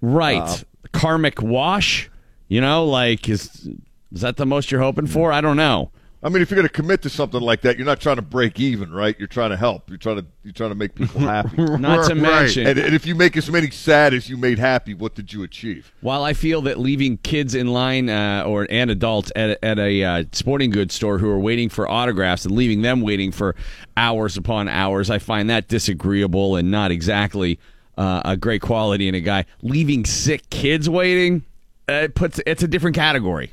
right. 0.00 0.40
Uh, 0.42 0.56
Karmic 0.92 1.40
wash. 1.40 2.10
You 2.52 2.60
know, 2.60 2.84
like 2.84 3.30
is 3.30 3.66
is 4.12 4.20
that 4.20 4.36
the 4.36 4.44
most 4.44 4.70
you're 4.70 4.82
hoping 4.82 5.06
for? 5.06 5.32
I 5.32 5.40
don't 5.40 5.56
know. 5.56 5.90
I 6.22 6.28
mean, 6.28 6.42
if 6.42 6.50
you're 6.50 6.56
going 6.56 6.68
to 6.68 6.72
commit 6.72 7.00
to 7.00 7.08
something 7.08 7.40
like 7.40 7.62
that, 7.62 7.78
you're 7.78 7.86
not 7.86 7.98
trying 7.98 8.16
to 8.16 8.22
break 8.22 8.60
even, 8.60 8.92
right? 8.92 9.18
You're 9.18 9.26
trying 9.26 9.50
to 9.50 9.56
help. 9.56 9.88
You're 9.88 9.96
trying 9.96 10.16
to 10.16 10.26
you're 10.44 10.52
trying 10.52 10.68
to 10.68 10.74
make 10.74 10.94
people 10.94 11.20
happy. 11.34 11.56
Not 11.56 12.08
to 12.08 12.14
mention, 12.14 12.66
and, 12.66 12.78
and 12.78 12.94
if 12.94 13.06
you 13.06 13.14
make 13.14 13.38
as 13.38 13.50
many 13.50 13.70
sad 13.70 14.12
as 14.12 14.28
you 14.28 14.36
made 14.36 14.58
happy, 14.58 14.92
what 14.92 15.14
did 15.14 15.32
you 15.32 15.42
achieve? 15.44 15.94
While 16.02 16.24
I 16.24 16.34
feel 16.34 16.60
that 16.62 16.78
leaving 16.78 17.16
kids 17.16 17.54
in 17.54 17.68
line 17.68 18.10
uh, 18.10 18.44
or 18.46 18.66
and 18.68 18.90
adults 18.90 19.32
at 19.34 19.52
a, 19.52 19.64
at 19.64 19.78
a 19.78 20.04
uh, 20.04 20.24
sporting 20.32 20.68
goods 20.68 20.94
store 20.94 21.16
who 21.16 21.30
are 21.30 21.40
waiting 21.40 21.70
for 21.70 21.90
autographs 21.90 22.44
and 22.44 22.54
leaving 22.54 22.82
them 22.82 23.00
waiting 23.00 23.32
for 23.32 23.56
hours 23.96 24.36
upon 24.36 24.68
hours, 24.68 25.08
I 25.08 25.20
find 25.20 25.48
that 25.48 25.68
disagreeable 25.68 26.56
and 26.56 26.70
not 26.70 26.90
exactly 26.90 27.58
uh, 27.96 28.20
a 28.26 28.36
great 28.36 28.60
quality 28.60 29.08
in 29.08 29.14
a 29.14 29.22
guy. 29.22 29.46
Leaving 29.62 30.04
sick 30.04 30.50
kids 30.50 30.86
waiting, 30.90 31.44
it 31.88 32.14
puts 32.14 32.40
it's 32.46 32.62
a 32.62 32.68
different 32.68 32.96
category. 32.96 33.52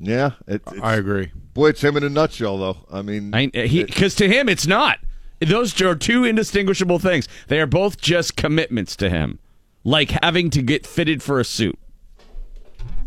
Yeah, 0.00 0.32
it, 0.46 0.62
it's, 0.66 0.80
I 0.82 0.94
agree. 0.94 1.32
boy, 1.54 1.70
it's 1.70 1.82
him 1.82 1.96
in 1.96 2.04
a 2.04 2.08
nutshell, 2.08 2.58
though. 2.58 2.76
I 2.90 3.02
mean, 3.02 3.34
I, 3.34 3.50
he 3.66 3.84
because 3.84 4.14
to 4.16 4.28
him 4.28 4.48
it's 4.48 4.66
not. 4.66 4.98
Those 5.40 5.80
are 5.82 5.94
two 5.94 6.24
indistinguishable 6.24 6.98
things. 6.98 7.28
They 7.48 7.60
are 7.60 7.66
both 7.66 8.00
just 8.00 8.36
commitments 8.36 8.94
to 8.96 9.08
him, 9.10 9.38
like 9.84 10.10
having 10.22 10.50
to 10.50 10.62
get 10.62 10.86
fitted 10.86 11.22
for 11.22 11.38
a 11.40 11.44
suit. 11.44 11.78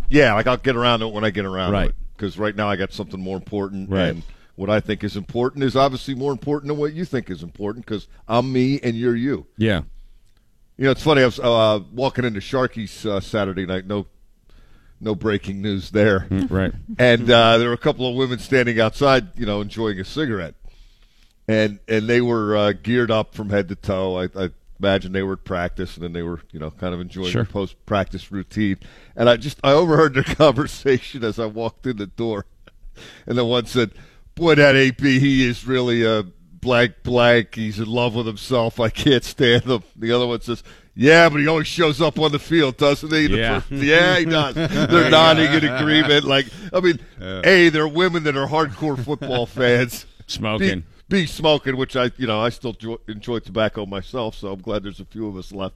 yeah, 0.10 0.34
like 0.34 0.48
I'll 0.48 0.58
get 0.58 0.76
around 0.76 1.00
to 1.00 1.08
it 1.08 1.14
when 1.14 1.24
I 1.24 1.30
get 1.30 1.46
around 1.46 1.72
Right. 1.72 1.84
to 1.86 1.90
it. 1.90 1.96
Because 2.16 2.38
right 2.38 2.56
now 2.56 2.70
I 2.70 2.76
got 2.76 2.94
something 2.94 3.20
more 3.20 3.36
important, 3.38 3.90
Right. 3.90 4.10
and 4.10 4.24
what 4.56 4.70
I 4.70 4.80
think 4.80 5.04
is 5.04 5.16
important 5.18 5.64
is 5.64 5.76
obviously 5.76 6.14
more 6.14 6.32
important 6.32 6.68
than 6.70 6.78
what 6.78 6.94
you 6.94 7.04
think 7.06 7.30
is 7.30 7.42
important. 7.44 7.86
Because 7.86 8.08
I'm 8.28 8.52
me 8.52 8.80
and 8.84 8.96
you're 8.96 9.16
you. 9.16 9.48
Yeah. 9.58 9.82
You 10.78 10.86
know, 10.86 10.92
it's 10.92 11.04
funny. 11.04 11.22
I 11.22 11.26
was 11.26 11.40
uh, 11.40 11.80
walking 11.94 12.26
into 12.26 12.40
Sharky's 12.40 13.06
uh, 13.06 13.20
Saturday 13.20 13.66
night. 13.66 13.86
No, 13.88 14.08
no 15.02 15.16
breaking 15.16 15.62
news 15.62 15.92
there. 15.92 16.28
Right. 16.30 16.72
And 17.00 17.30
uh, 17.30 17.58
there 17.58 17.68
were 17.70 17.74
a 17.74 17.78
couple 17.78 18.08
of 18.08 18.16
women 18.16 18.40
standing 18.40 18.80
outside, 18.80 19.38
you 19.38 19.46
know, 19.46 19.60
enjoying 19.62 20.00
a 20.00 20.06
cigarette, 20.06 20.56
and 21.48 21.80
and 21.88 22.08
they 22.08 22.22
were 22.22 22.56
uh, 22.56 22.74
geared 22.74 23.12
up 23.12 23.34
from 23.36 23.50
head 23.50 23.68
to 23.70 23.76
toe. 23.76 24.20
I, 24.20 24.24
I 24.36 24.50
imagine 24.80 25.12
they 25.12 25.24
were 25.24 25.34
at 25.34 25.44
practice, 25.44 25.96
and 25.96 26.04
then 26.04 26.14
they 26.14 26.22
were, 26.24 26.40
you 26.52 26.60
know, 26.60 26.72
kind 26.72 26.94
of 26.94 27.02
enjoying 27.02 27.32
Sure. 27.32 27.44
the 27.44 27.50
post 27.52 27.76
practice 27.86 28.32
routine. 28.32 28.78
And 29.16 29.30
I 29.30 29.38
just 29.38 29.60
I 29.64 29.72
overheard 29.72 30.14
their 30.14 30.24
conversation 30.36 31.24
as 31.24 31.40
I 31.40 31.46
walked 31.46 31.86
in 31.88 31.98
the 31.98 32.08
door, 32.08 32.46
and 33.26 33.38
the 33.38 33.46
one 33.46 33.66
said, 33.66 33.92
"Boy, 34.36 34.56
that 34.56 34.76
AB, 34.76 35.20
he 35.20 35.48
is 35.48 35.66
really 35.66 36.04
a 36.04 36.24
blank 36.54 36.94
blank. 37.04 37.56
He's 37.56 37.80
in 37.80 37.88
love 37.88 38.14
with 38.16 38.28
himself. 38.28 38.80
I 38.80 38.90
can't 38.90 39.24
stand 39.24 39.64
him." 39.64 39.84
The 39.96 40.12
other 40.12 40.28
one 40.28 40.42
says. 40.42 40.64
Yeah, 40.94 41.30
but 41.30 41.40
he 41.40 41.48
always 41.48 41.68
shows 41.68 42.02
up 42.02 42.20
on 42.20 42.32
the 42.32 42.40
field, 42.40 42.78
doesn't 42.78 43.12
he? 43.14 43.28
The 43.28 43.38
Yeah. 43.38 43.60
first- 43.62 43.72
yeah, 43.84 44.20
he 44.20 44.26
does. 44.26 44.56
They're 44.56 45.10
nodding 45.10 45.52
in 45.54 45.64
agreement. 45.66 46.26
Like, 46.26 46.48
I 46.74 46.80
mean, 46.82 47.00
a 47.22 47.70
they're 47.70 47.88
women 47.88 48.24
that 48.24 48.36
are 48.36 48.48
hardcore 48.48 49.02
football 49.04 49.46
fans. 49.46 50.06
Smoking. 50.28 50.82
Be, 51.10 51.22
be 51.22 51.26
smoking, 51.26 51.76
which 51.78 51.96
I, 51.98 52.12
you 52.18 52.26
know, 52.28 52.40
I 52.40 52.50
still 52.50 52.76
enjoy 53.08 53.40
tobacco 53.40 53.86
myself, 53.86 54.36
so 54.36 54.50
I'm 54.52 54.62
glad 54.62 54.84
there's 54.84 55.00
a 55.02 55.06
few 55.06 55.28
of 55.28 55.36
us 55.36 55.52
left. 55.52 55.76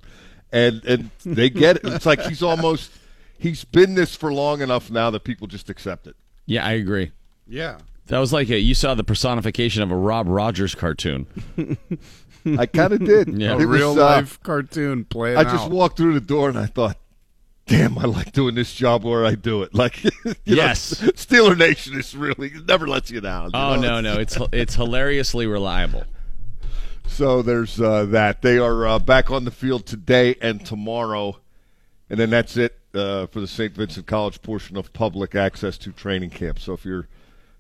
And 0.54 0.84
and 0.86 1.10
they 1.26 1.50
get 1.50 1.78
it. 1.78 1.82
It's 1.86 2.06
like 2.06 2.22
he's 2.22 2.42
almost 2.44 2.92
he's 3.38 3.66
been 3.66 3.96
this 3.96 4.16
for 4.16 4.32
long 4.34 4.62
enough 4.62 4.90
now 4.90 5.10
that 5.12 5.26
people 5.26 5.48
just 5.48 5.70
accept 5.70 6.08
it. 6.08 6.16
Yeah, 6.46 6.66
I 6.66 6.74
agree. 6.74 7.12
Yeah. 7.48 7.80
That 8.08 8.20
was 8.20 8.32
like 8.32 8.50
a, 8.50 8.60
you 8.60 8.74
saw 8.76 8.94
the 8.94 9.04
personification 9.04 9.82
of 9.82 9.92
a 9.92 9.96
Rob 9.96 10.28
Rogers 10.30 10.74
cartoon. 10.76 11.26
I 12.46 12.66
kind 12.66 12.94
of 12.94 13.04
did. 13.04 13.28
Yeah. 13.40 13.54
It 13.54 13.66
was, 13.66 13.80
real 13.80 14.00
uh, 14.00 14.26
cartoon 14.44 15.06
playing 15.06 15.38
I 15.38 15.44
just 15.44 15.70
walked 15.70 15.98
through 15.98 16.14
the 16.14 16.26
door 16.26 16.48
and 16.50 16.58
I 16.58 16.66
thought, 16.68 16.98
damn, 17.68 17.98
I 17.98 18.04
like 18.06 18.32
doing 18.34 18.56
this 18.56 18.74
job 18.74 19.04
where 19.04 19.26
I 19.26 19.36
do 19.36 19.64
it. 19.64 19.74
Like, 19.74 20.04
you 20.04 20.12
know, 20.26 20.34
Yes. 20.46 21.02
Steeler 21.16 21.58
Nation 21.58 21.98
is 22.00 22.16
really 22.16 22.48
it 22.50 22.68
never 22.68 22.88
lets 22.88 23.10
you 23.12 23.22
down. 23.22 23.46
you 23.46 23.52
Oh 23.56 23.76
know? 23.76 24.00
no, 24.00 24.14
no, 24.14 24.20
it's 24.20 24.38
it's 24.54 24.76
hilariously 24.76 25.48
reliable. 25.48 26.04
So 27.08 27.42
there's 27.42 27.80
uh, 27.80 28.06
that. 28.06 28.42
They 28.42 28.58
are 28.58 28.88
uh, 28.88 29.00
back 29.00 29.30
on 29.32 29.46
the 29.46 29.52
field 29.52 29.86
today 29.86 30.36
and 30.42 30.66
tomorrow, 30.66 31.40
and 32.10 32.20
then 32.20 32.30
that's 32.32 32.58
it 32.58 32.80
uh, 32.96 33.28
for 33.28 33.40
the 33.42 33.48
St. 33.48 33.74
Vincent 33.76 34.08
College 34.08 34.42
portion 34.42 34.76
of 34.76 34.92
public 34.92 35.36
access 35.36 35.78
to 35.80 35.92
training 35.92 36.32
camp. 36.32 36.60
So 36.60 36.74
if 36.74 36.84
you're 36.84 37.08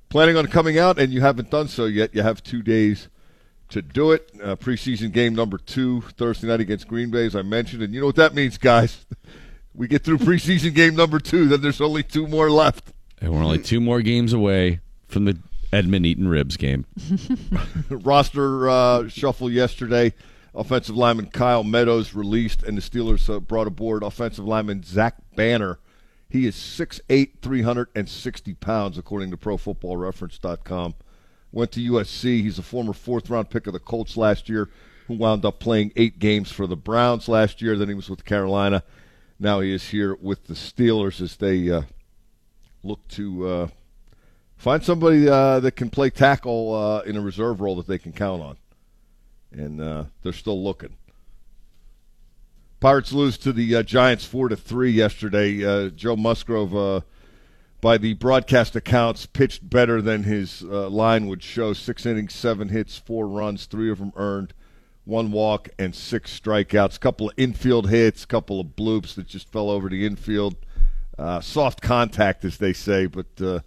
planning 0.09 0.35
on 0.35 0.47
coming 0.47 0.79
out 0.79 0.97
and 0.97 1.13
you 1.13 1.21
haven't 1.21 1.51
done 1.51 1.67
so 1.67 1.85
yet, 1.85 2.15
you 2.15 2.21
have 2.23 2.41
two 2.41 2.63
days 2.63 3.07
to 3.69 3.81
do 3.81 4.11
it. 4.11 4.29
Uh, 4.41 4.55
preseason 4.55 5.11
game 5.11 5.35
number 5.35 5.57
two 5.57 6.01
Thursday 6.01 6.47
night 6.47 6.59
against 6.59 6.87
Green 6.87 7.09
Bay, 7.09 7.25
as 7.25 7.35
I 7.35 7.41
mentioned, 7.41 7.81
and 7.81 7.93
you 7.93 7.99
know 7.99 8.07
what 8.07 8.15
that 8.15 8.33
means, 8.33 8.57
guys. 8.57 9.05
We 9.77 9.89
get 9.89 10.03
through 10.03 10.19
preseason 10.19 10.73
game 10.75 10.95
number 10.95 11.19
two, 11.19 11.47
then 11.49 11.61
there's 11.61 11.81
only 11.81 12.01
two 12.01 12.27
more 12.27 12.49
left. 12.49 12.93
And 13.19 13.33
we're 13.33 13.43
only 13.43 13.59
two 13.59 13.81
more 13.81 14.01
games 14.01 14.31
away 14.31 14.79
from 15.07 15.25
the 15.25 15.37
Edmund 15.73 16.05
Eaton 16.05 16.27
Ribs 16.27 16.55
game. 16.55 16.85
roster 17.89 18.69
uh, 18.69 19.07
shuffle 19.09 19.51
yesterday. 19.51 20.13
Offensive 20.53 20.95
lineman 20.95 21.25
Kyle 21.27 21.65
Meadows 21.65 22.13
released, 22.13 22.63
and 22.63 22.77
the 22.77 22.81
Steelers 22.81 23.29
uh, 23.29 23.41
brought 23.41 23.67
aboard 23.67 24.03
offensive 24.03 24.45
lineman 24.45 24.83
Zach 24.83 25.15
Banner. 25.35 25.79
He 26.29 26.45
is 26.45 26.55
6'8", 26.55 27.39
360 27.41 28.53
pounds, 28.55 28.97
according 28.97 29.31
to 29.31 29.37
ProFootballReference.com. 29.37 30.95
Went 31.55 31.71
to 31.71 31.91
USC. 31.91 32.41
He's 32.41 32.59
a 32.59 32.61
former 32.61 32.91
fourth-round 32.91 33.49
pick 33.49 33.65
of 33.65 33.71
the 33.71 33.79
Colts 33.79 34.17
last 34.17 34.49
year, 34.49 34.69
who 35.07 35.13
wound 35.13 35.45
up 35.45 35.57
playing 35.57 35.93
eight 35.95 36.19
games 36.19 36.51
for 36.51 36.67
the 36.67 36.75
Browns 36.75 37.29
last 37.29 37.61
year. 37.61 37.77
Then 37.77 37.87
he 37.87 37.93
was 37.93 38.09
with 38.09 38.25
Carolina. 38.25 38.83
Now 39.39 39.61
he 39.61 39.73
is 39.73 39.87
here 39.87 40.15
with 40.15 40.47
the 40.47 40.53
Steelers 40.53 41.21
as 41.21 41.37
they 41.37 41.71
uh, 41.71 41.83
look 42.83 43.07
to 43.07 43.47
uh, 43.47 43.67
find 44.57 44.83
somebody 44.83 45.29
uh, 45.29 45.61
that 45.61 45.77
can 45.77 45.89
play 45.89 46.09
tackle 46.09 46.73
uh, 46.73 46.99
in 47.03 47.15
a 47.15 47.21
reserve 47.21 47.61
role 47.61 47.77
that 47.77 47.87
they 47.87 47.99
can 47.99 48.11
count 48.11 48.41
on. 48.41 48.57
And 49.53 49.79
uh, 49.79 50.03
they're 50.23 50.33
still 50.33 50.61
looking. 50.61 50.97
Pirates 52.81 53.13
lose 53.13 53.37
to 53.37 53.53
the 53.53 53.77
uh, 53.77 53.83
Giants 53.83 54.25
four 54.25 54.49
to 54.49 54.57
three 54.57 54.91
yesterday. 54.91 55.89
Joe 55.91 56.17
Musgrove, 56.17 57.01
by 57.85 57.99
the 57.99 58.15
broadcast 58.15 58.75
accounts, 58.75 59.27
pitched 59.27 59.69
better 59.69 60.01
than 60.01 60.23
his 60.23 60.63
uh, 60.63 60.89
line 60.89 61.27
would 61.27 61.43
show. 61.43 61.71
Six 61.71 62.03
innings, 62.07 62.33
seven 62.33 62.69
hits, 62.69 62.97
four 62.97 63.27
runs, 63.27 63.67
three 63.67 63.91
of 63.91 63.99
them 63.99 64.11
earned, 64.15 64.55
one 65.03 65.31
walk, 65.31 65.69
and 65.77 65.93
six 65.93 66.39
strikeouts. 66.39 66.99
Couple 66.99 67.29
of 67.29 67.35
infield 67.37 67.87
hits, 67.91 68.25
couple 68.25 68.59
of 68.59 68.69
bloops 68.69 69.13
that 69.13 69.27
just 69.27 69.51
fell 69.51 69.69
over 69.69 69.87
the 69.87 70.03
infield. 70.03 70.55
Uh, 71.15 71.39
soft 71.41 71.79
contact, 71.79 72.43
as 72.43 72.57
they 72.57 72.73
say, 72.73 73.05
but 73.05 73.27
uh, 73.39 73.59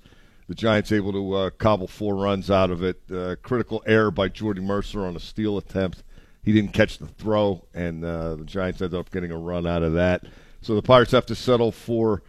the 0.49 0.55
Giants 0.57 0.91
able 0.91 1.13
to 1.13 1.35
uh, 1.35 1.51
cobble 1.51 1.87
four 1.87 2.17
runs 2.17 2.51
out 2.51 2.73
of 2.73 2.83
it. 2.83 3.01
Uh, 3.09 3.37
critical 3.41 3.85
error 3.87 4.11
by 4.11 4.27
Jordy 4.27 4.61
Mercer 4.61 5.07
on 5.07 5.15
a 5.15 5.21
steal 5.21 5.59
attempt. 5.59 6.03
He 6.43 6.53
didn't 6.53 6.73
catch 6.73 6.99
the 6.99 7.07
throw, 7.07 7.65
and 7.73 8.05
uh, 8.05 8.35
the 8.35 8.45
Giants 8.45 8.83
ended 8.83 8.99
up 8.99 9.13
getting 9.13 9.31
a 9.31 9.39
run 9.39 9.65
out 9.65 9.85
of 9.85 9.93
that. 9.93 10.25
So 10.61 10.75
the 10.75 10.83
Pirates 10.83 11.13
have 11.13 11.27
to 11.27 11.37
settle 11.37 11.71
for 11.71 12.25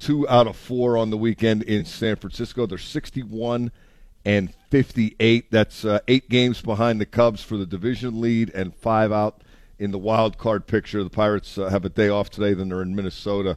two 0.00 0.28
out 0.28 0.46
of 0.46 0.56
four 0.56 0.96
on 0.96 1.10
the 1.10 1.16
weekend 1.16 1.62
in 1.62 1.84
San 1.84 2.16
Francisco. 2.16 2.66
They're 2.66 2.78
61 2.78 3.70
and 4.24 4.52
58. 4.70 5.50
That's 5.50 5.84
uh, 5.84 6.00
eight 6.08 6.28
games 6.28 6.60
behind 6.60 7.00
the 7.00 7.06
Cubs 7.06 7.42
for 7.42 7.56
the 7.56 7.66
division 7.66 8.20
lead 8.20 8.50
and 8.54 8.74
five 8.74 9.12
out 9.12 9.42
in 9.78 9.92
the 9.92 9.98
wild 9.98 10.38
card 10.38 10.66
picture. 10.66 11.04
The 11.04 11.10
Pirates 11.10 11.56
uh, 11.56 11.68
have 11.68 11.84
a 11.84 11.88
day 11.88 12.08
off 12.08 12.30
today, 12.30 12.54
then 12.54 12.70
they're 12.70 12.82
in 12.82 12.96
Minnesota 12.96 13.56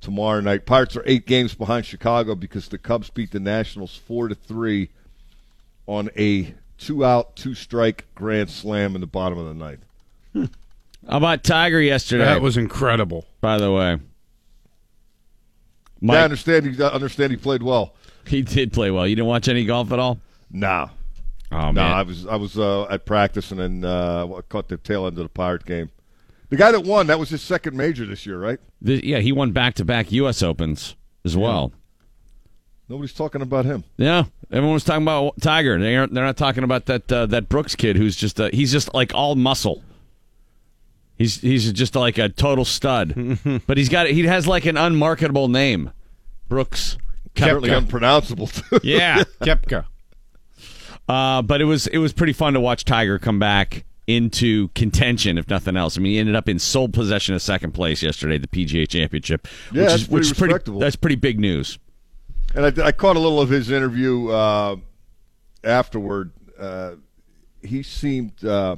tomorrow 0.00 0.40
night. 0.40 0.66
Pirates 0.66 0.96
are 0.96 1.04
eight 1.06 1.26
games 1.26 1.54
behind 1.54 1.84
Chicago 1.84 2.34
because 2.34 2.68
the 2.68 2.78
Cubs 2.78 3.10
beat 3.10 3.32
the 3.32 3.40
Nationals 3.40 3.96
four 3.96 4.28
to 4.28 4.34
three 4.34 4.90
on 5.86 6.10
a 6.16 6.54
two 6.78 7.04
out, 7.04 7.36
two 7.36 7.54
strike 7.54 8.06
grand 8.14 8.50
slam 8.50 8.94
in 8.94 9.00
the 9.00 9.06
bottom 9.06 9.38
of 9.38 9.46
the 9.46 9.54
ninth. 9.54 9.84
How 11.08 11.16
about 11.16 11.42
Tiger 11.42 11.80
yesterday? 11.80 12.24
That 12.24 12.42
was 12.42 12.56
incredible. 12.56 13.26
by 13.40 13.58
the 13.58 13.72
way. 13.72 13.98
Yeah, 16.02 16.20
I 16.20 16.24
understand. 16.24 16.66
He, 16.66 16.82
I 16.82 16.88
understand 16.88 17.30
he 17.30 17.36
played 17.36 17.62
well. 17.62 17.94
he 18.26 18.42
did 18.42 18.72
play 18.72 18.90
well. 18.90 19.06
You 19.06 19.14
didn't 19.16 19.28
watch 19.28 19.48
any 19.48 19.64
golf 19.64 19.92
at 19.92 19.98
all? 19.98 20.18
Nah, 20.50 20.88
Oh 21.50 21.66
no, 21.66 21.72
man. 21.72 21.92
I 21.92 22.02
was 22.02 22.26
I 22.26 22.36
was 22.36 22.58
uh, 22.58 22.84
at 22.90 23.06
practice 23.06 23.50
and 23.50 23.60
then 23.60 23.84
uh, 23.84 24.26
caught 24.48 24.68
the 24.68 24.76
tail 24.78 25.06
end 25.06 25.16
of 25.18 25.24
the 25.24 25.28
Pirate 25.28 25.64
game. 25.64 25.90
The 26.50 26.56
guy 26.56 26.72
that 26.72 26.80
won 26.84 27.06
that 27.06 27.18
was 27.18 27.30
his 27.30 27.40
second 27.42 27.76
major 27.76 28.04
this 28.04 28.26
year, 28.26 28.38
right? 28.38 28.58
The- 28.82 29.06
yeah, 29.06 29.18
he 29.20 29.32
won 29.32 29.52
back-to-back 29.52 30.12
U.S. 30.12 30.42
Opens 30.42 30.96
as 31.24 31.36
well. 31.36 31.72
Nobody's 32.88 33.14
talking 33.14 33.40
about 33.42 33.64
him. 33.64 33.84
Yeah, 33.96 34.24
everyone 34.50 34.74
was 34.74 34.84
talking 34.84 35.02
about 35.04 35.40
Tiger. 35.40 35.78
They 35.78 35.96
aren't. 35.96 36.12
They're 36.12 36.24
not 36.24 36.36
talking 36.36 36.64
about 36.64 36.86
that 36.86 37.10
uh, 37.10 37.26
that 37.26 37.48
Brooks 37.48 37.74
kid 37.76 37.96
who's 37.96 38.16
just 38.16 38.40
uh, 38.40 38.50
he's 38.52 38.72
just 38.72 38.92
like 38.92 39.14
all 39.14 39.34
muscle. 39.34 39.82
He's 41.22 41.40
he's 41.40 41.72
just 41.72 41.94
like 41.94 42.18
a 42.18 42.28
total 42.28 42.64
stud, 42.64 43.38
but 43.68 43.78
he's 43.78 43.88
got 43.88 44.08
he 44.08 44.26
has 44.26 44.48
like 44.48 44.66
an 44.66 44.76
unmarketable 44.76 45.46
name, 45.46 45.92
Brooks. 46.48 46.98
Certainly 47.38 47.70
Koepka. 47.70 47.78
unpronounceable. 47.78 48.48
Too. 48.48 48.80
Yeah, 48.82 49.22
Kepka. 49.40 49.84
uh, 51.08 51.42
but 51.42 51.60
it 51.60 51.64
was 51.66 51.86
it 51.86 51.98
was 51.98 52.12
pretty 52.12 52.32
fun 52.32 52.54
to 52.54 52.60
watch 52.60 52.84
Tiger 52.84 53.20
come 53.20 53.38
back 53.38 53.84
into 54.08 54.66
contention, 54.70 55.38
if 55.38 55.48
nothing 55.48 55.76
else. 55.76 55.96
I 55.96 56.00
mean, 56.00 56.14
he 56.14 56.18
ended 56.18 56.34
up 56.34 56.48
in 56.48 56.58
sole 56.58 56.88
possession 56.88 57.36
of 57.36 57.42
second 57.42 57.70
place 57.70 58.02
yesterday, 58.02 58.34
at 58.34 58.42
the 58.42 58.48
PGA 58.48 58.88
Championship. 58.88 59.46
Yeah, 59.72 59.82
which 59.82 59.90
that's 59.90 60.02
is, 60.02 60.08
which 60.08 60.36
pretty 60.36 60.54
is 60.54 60.62
pretty 60.64 60.80
that's 60.80 60.96
pretty 60.96 61.16
big 61.16 61.38
news. 61.38 61.78
And 62.56 62.66
I, 62.66 62.86
I 62.86 62.90
caught 62.90 63.14
a 63.14 63.20
little 63.20 63.40
of 63.40 63.48
his 63.48 63.70
interview 63.70 64.28
uh, 64.30 64.74
afterward. 65.62 66.32
Uh, 66.58 66.96
he 67.62 67.84
seemed, 67.84 68.44
uh, 68.44 68.74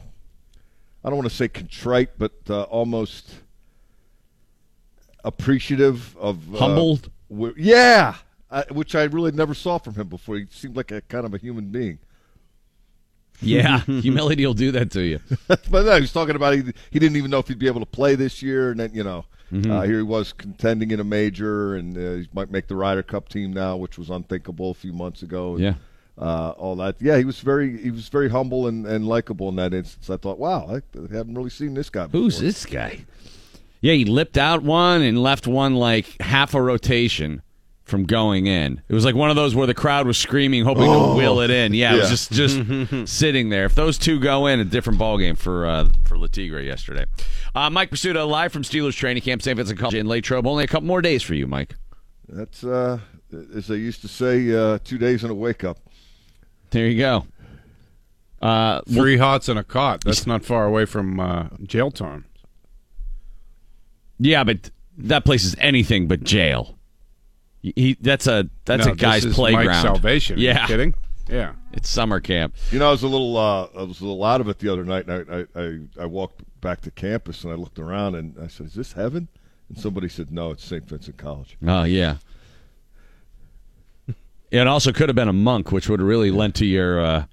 I 1.05 1.11
don't 1.11 1.19
want 1.19 1.29
to 1.29 1.35
say 1.37 1.49
contrite, 1.49 2.11
but 2.19 2.33
uh, 2.49 2.63
almost 2.63 3.35
appreciative 5.25 6.17
of. 6.17 6.55
uh, 6.55 6.59
Humbled? 6.59 7.11
w- 7.31 7.55
yeah, 7.57 8.17
I, 8.51 8.65
which 8.71 8.95
I 8.95 9.05
really 9.05 9.33
never 9.33 9.55
saw 9.55 9.79
from 9.79 9.95
him 9.95 10.09
before. 10.09 10.37
He 10.37 10.47
seemed 10.51 10.77
like 10.77 10.91
a 10.91 11.01
kind 11.03 11.27
of 11.27 11.35
a 11.35 11.39
human 11.39 11.67
being. 11.71 11.99
Yeah, 13.41 13.81
humility 13.87 14.47
will 14.47 14.55
do 14.55 14.71
that 14.73 14.91
to 14.93 15.03
you. 15.03 15.21
but 15.49 15.71
no, 15.71 15.95
he 15.97 16.01
was 16.03 16.13
talking 16.13 16.37
about 16.37 16.55
he, 16.55 16.63
he 16.91 16.99
didn't 16.99 17.17
even 17.17 17.31
know 17.31 17.39
if 17.39 17.49
he'd 17.49 17.59
be 17.59 17.67
able 17.67 17.81
to 17.81 17.87
play 17.87 18.15
this 18.15 18.43
year, 18.43 18.71
and 18.71 18.81
then 18.81 18.91
you 18.95 19.05
know, 19.05 19.25
Mm-hmm. 19.53 19.71
uh, 19.71 19.83
here 19.83 19.99
he 19.99 20.03
was 20.03 20.33
contending 20.33 20.91
in 20.91 20.99
a 21.01 21.05
major, 21.05 21.75
and 21.77 21.97
uh, 21.97 22.01
he 22.23 22.29
might 22.33 22.51
make 22.51 22.67
the 22.67 22.75
Ryder 22.75 23.03
Cup 23.03 23.29
team 23.29 23.53
now, 23.53 23.77
which 23.77 23.99
was 23.99 24.09
unthinkable 24.09 24.71
a 24.71 24.75
few 24.75 24.93
months 24.93 25.23
ago. 25.23 25.59
Yeah. 25.59 25.75
Uh, 26.17 26.51
all 26.57 26.77
that. 26.77 26.97
Yeah, 27.01 27.19
he 27.19 27.25
was 27.25 27.41
very 27.41 27.77
he 27.77 27.91
was 27.91 28.09
very 28.09 28.31
humble 28.31 28.67
and, 28.69 28.87
and 28.87 29.07
likable 29.07 29.49
in 29.49 29.57
that 29.57 29.75
instance. 29.75 30.09
I 30.11 30.17
thought, 30.17 30.39
wow, 30.39 30.67
I 30.69 30.81
haven't 31.13 31.35
really 31.35 31.51
seen 31.51 31.75
this 31.75 31.91
guy. 31.91 32.07
Before. 32.07 32.21
Who's 32.21 32.39
this 32.39 32.65
guy? 32.67 33.05
Yeah, 33.81 33.95
he 33.95 34.05
lipped 34.05 34.39
out 34.39 34.63
one 34.63 35.03
and 35.03 35.23
left 35.23 35.47
one 35.47 35.75
like 35.75 36.21
half 36.21 36.55
a 36.55 36.63
rotation 36.63 37.43
from 37.83 38.05
going 38.05 38.47
in. 38.47 38.81
It 38.89 38.95
was 38.95 39.05
like 39.05 39.15
one 39.15 39.29
of 39.29 39.37
those 39.37 39.55
where 39.55 39.67
the 39.67 39.75
crowd 39.75 40.07
was 40.07 40.17
screaming, 40.17 40.65
hoping 40.65 40.85
to 40.85 41.15
will 41.15 41.41
it 41.41 41.51
in. 41.51 41.75
Yeah, 41.75 41.95
it 41.95 41.99
was 41.99 42.11
just 42.11 42.33
just 42.33 42.63
sitting 43.13 43.51
there. 43.51 43.65
If 43.65 43.75
those 43.75 43.99
two 43.99 44.19
go 44.21 44.47
in, 44.47 44.61
a 44.61 44.65
different 44.65 44.99
ball 44.99 45.19
game 45.19 45.37
for 45.37 45.67
uh, 45.67 45.89
for 46.05 46.17
Latigre 46.17 46.65
yesterday. 46.65 47.05
Uh, 47.55 47.71
Mike 47.71 47.91
Prisuta 47.91 48.27
live 48.27 48.53
from 48.53 48.63
Steelers 48.63 48.97
training 48.97 49.23
camp, 49.23 49.43
St. 49.43 49.57
Vincent 49.57 49.79
College 49.79 49.95
in 49.95 50.09
Latrobe. 50.09 50.47
Only 50.47 50.65
a 50.65 50.69
couple 50.69 50.87
more 50.87 51.03
days 51.03 51.23
for 51.23 51.35
you, 51.35 51.47
Mike. 51.47 51.75
That's 52.29 52.65
uh, 52.65 53.01
as 53.55 53.67
they 53.67 53.77
used 53.77 54.01
to 54.03 54.09
say, 54.09 54.55
uh, 54.55 54.79
two 54.83 54.99
days 54.99 55.23
and 55.23 55.31
a 55.31 55.35
wake 55.35 55.65
up. 55.65 55.79
There 56.75 56.89
you 56.89 56.99
go. 56.99 57.27
Uh, 58.43 58.81
Three 58.83 59.17
hots 59.17 59.49
and 59.49 59.59
a 59.59 59.65
cot. 59.65 60.03
That's 60.05 60.27
not 60.27 60.45
far 60.45 60.67
away 60.67 60.85
from 60.87 61.21
uh, 61.21 61.47
jail 61.63 61.91
time. 61.93 62.27
yeah, 64.19 64.43
but 64.45 64.71
that 64.99 65.25
place 65.25 65.45
is 65.45 65.55
anything 65.61 66.09
but 66.09 66.25
jail. 66.25 66.77
He, 67.63 67.97
that's 68.01 68.27
a 68.27 68.51
that's 68.65 68.87
No, 68.87 68.93
a 68.93 68.97
guy's 68.97 69.23
this 69.23 69.31
is 69.31 69.37
playground. 69.37 69.67
Mike's 69.69 69.83
salvation. 69.83 70.37
Are 70.37 70.41
you 70.41 70.49
Yeah, 70.49 70.67
kidding? 70.67 70.95
Yeah. 71.29 71.53
it's 71.73 71.89
summer 71.89 72.19
camp. 72.21 72.55
You 72.73 72.79
know, 72.81 72.89
I 72.89 72.91
was 72.91 73.03
a 73.05 73.09
little, 73.09 73.37
uh, 73.39 73.69
I 73.79 73.83
was 73.85 74.01
a 74.01 74.05
little 74.05 74.23
out 74.25 74.41
of 74.43 74.49
it 74.49 74.59
the 74.59 74.69
other 74.71 74.85
night. 74.85 75.07
And 75.07 75.49
I, 75.57 75.61
I, 75.61 75.63
I, 75.65 76.03
I 76.03 76.07
walked 76.07 76.43
back 76.61 76.81
to 76.83 76.91
campus 76.91 77.45
and 77.45 77.53
I 77.53 77.57
looked 77.57 77.79
around 77.79 78.17
and 78.17 78.35
I 78.43 78.49
said, 78.49 78.67
"Is 78.67 78.75
this 78.75 78.93
heaven?" 78.95 79.29
And 79.69 79.79
somebody 79.79 80.09
said, 80.09 80.31
"No, 80.33 80.51
it's 80.51 80.65
St. 80.65 80.87
Vincent 80.87 81.17
College." 81.17 81.57
Oh 81.67 81.85
yeah. 81.85 82.17
It 84.61 84.67
also 84.67 84.93
could 84.93 85.09
have 85.09 85.17
been 85.17 85.29
a 85.29 85.33
monk, 85.33 85.73
which 85.73 85.89
would 85.89 86.01
have 86.01 86.09
really 86.09 86.31
lent 86.31 86.55
to 86.57 86.67
your. 86.67 87.01
Uh, 87.05 87.25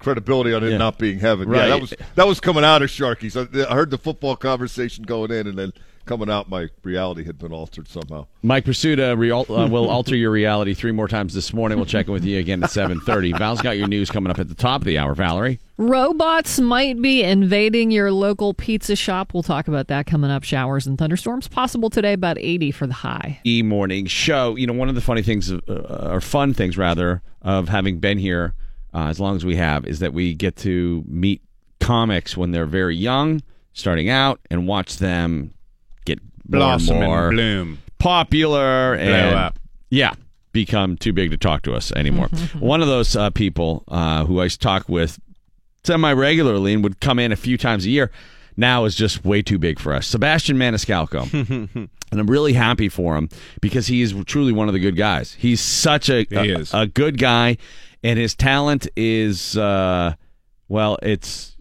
Credibility 0.00 0.52
on 0.52 0.62
it 0.64 0.70
Yeah. 0.70 0.76
not 0.76 0.98
being 0.98 1.18
heaven. 1.18 1.48
Right. 1.48 1.62
Yeah, 1.62 1.68
that 1.68 1.80
was 1.80 1.94
that 2.16 2.26
was 2.26 2.40
coming 2.40 2.64
out 2.64 2.82
of 2.82 2.90
Sharky's. 2.90 3.36
I, 3.36 3.42
I 3.70 3.74
heard 3.74 3.90
the 3.90 3.96
football 3.98 4.36
conversation 4.36 5.04
going 5.04 5.30
in, 5.30 5.46
and 5.46 5.56
then 5.58 5.72
coming 6.04 6.30
out, 6.30 6.48
my 6.48 6.68
reality 6.82 7.24
had 7.24 7.38
been 7.38 7.52
altered 7.52 7.88
somehow. 7.88 8.26
Mike 8.42 8.64
Prisuta 8.64 9.16
re- 9.16 9.30
uh, 9.30 9.42
will 9.68 9.88
alter 9.88 10.16
your 10.16 10.30
reality 10.30 10.74
three 10.74 10.92
more 10.92 11.08
times 11.08 11.34
this 11.34 11.52
morning. 11.52 11.78
We'll 11.78 11.86
check 11.86 12.06
in 12.06 12.12
with 12.12 12.24
you 12.24 12.38
again 12.38 12.62
at 12.62 12.70
seven 12.70 13.00
thirty. 13.00 13.32
Val's 13.38 13.60
got 13.60 13.76
your 13.76 13.88
news 13.88 14.10
coming 14.10 14.30
up 14.30 14.38
at 14.38 14.48
the 14.48 14.54
top 14.54 14.82
of 14.82 14.86
the 14.86 14.98
hour. 14.98 15.14
Valerie. 15.14 15.60
Robots 15.76 16.60
might 16.60 17.02
be 17.02 17.22
invading 17.22 17.90
your 17.90 18.12
local 18.12 18.54
pizza 18.54 18.94
shop. 18.94 19.34
We'll 19.34 19.42
talk 19.42 19.66
about 19.66 19.88
that 19.88 20.06
coming 20.06 20.30
up. 20.30 20.44
Showers 20.44 20.86
and 20.86 20.96
thunderstorms 20.96 21.48
possible 21.48 21.90
today, 21.90 22.12
about 22.12 22.38
80 22.38 22.70
for 22.70 22.86
the 22.86 22.92
high. 22.92 23.40
E 23.44 23.62
morning 23.62 24.06
show. 24.06 24.56
You 24.56 24.66
know, 24.66 24.72
one 24.72 24.88
of 24.88 24.94
the 24.94 25.00
funny 25.00 25.22
things, 25.22 25.50
uh, 25.52 26.10
or 26.12 26.20
fun 26.20 26.54
things 26.54 26.78
rather, 26.78 27.22
of 27.42 27.68
having 27.68 27.98
been 27.98 28.18
here 28.18 28.54
uh, 28.92 29.06
as 29.08 29.18
long 29.18 29.34
as 29.34 29.44
we 29.44 29.56
have, 29.56 29.84
is 29.84 29.98
that 29.98 30.12
we 30.12 30.34
get 30.34 30.54
to 30.56 31.02
meet 31.08 31.42
comics 31.80 32.36
when 32.36 32.52
they're 32.52 32.66
very 32.66 32.96
young, 32.96 33.42
starting 33.72 34.08
out, 34.08 34.40
and 34.50 34.68
watch 34.68 34.98
them 34.98 35.53
get 36.50 36.58
more 36.58 36.66
Blossom 36.68 36.96
and 36.96 37.04
more 37.06 37.28
and 37.28 37.36
bloom. 37.36 37.78
popular 37.98 38.94
and 38.94 39.34
up. 39.34 39.58
yeah, 39.90 40.14
become 40.52 40.96
too 40.96 41.12
big 41.12 41.30
to 41.30 41.36
talk 41.36 41.62
to 41.62 41.74
us 41.74 41.92
anymore. 41.92 42.28
One 42.58 42.80
of 42.82 42.88
those 42.88 43.16
uh, 43.16 43.30
people 43.30 43.84
uh, 43.88 44.24
who 44.24 44.40
I 44.40 44.48
talk 44.48 44.88
with 44.88 45.18
semi 45.84 46.12
regularly 46.12 46.72
and 46.74 46.82
would 46.82 47.00
come 47.00 47.18
in 47.18 47.32
a 47.32 47.36
few 47.36 47.58
times 47.58 47.84
a 47.86 47.90
year 47.90 48.10
now 48.56 48.84
is 48.84 48.94
just 48.94 49.24
way 49.24 49.42
too 49.42 49.58
big 49.58 49.78
for 49.78 49.92
us. 49.92 50.06
Sebastian 50.06 50.56
Maniscalco. 50.56 51.32
and 52.12 52.20
I'm 52.20 52.26
really 52.30 52.52
happy 52.52 52.88
for 52.88 53.16
him 53.16 53.28
because 53.60 53.88
he 53.88 54.00
is 54.00 54.14
truly 54.26 54.52
one 54.52 54.68
of 54.68 54.74
the 54.74 54.80
good 54.80 54.96
guys. 54.96 55.34
He's 55.34 55.60
such 55.60 56.08
a, 56.08 56.24
He 56.30 56.36
a, 56.52 56.58
is. 56.60 56.72
a 56.72 56.86
good 56.86 57.18
guy, 57.18 57.56
and 58.04 58.16
his 58.18 58.34
talent 58.36 58.86
is, 58.96 59.56
uh, 59.58 60.14
well, 60.68 60.98
it's 61.02 61.56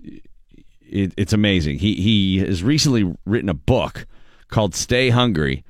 it, 0.81 1.13
it's 1.17 1.33
amazing. 1.33 1.79
He 1.79 1.95
he 1.95 2.37
has 2.39 2.61
recently 2.63 3.11
written 3.25 3.49
a 3.49 3.53
book 3.55 4.05
called 4.53 4.75
Stay 4.75 5.09
Hungry, 5.09 5.63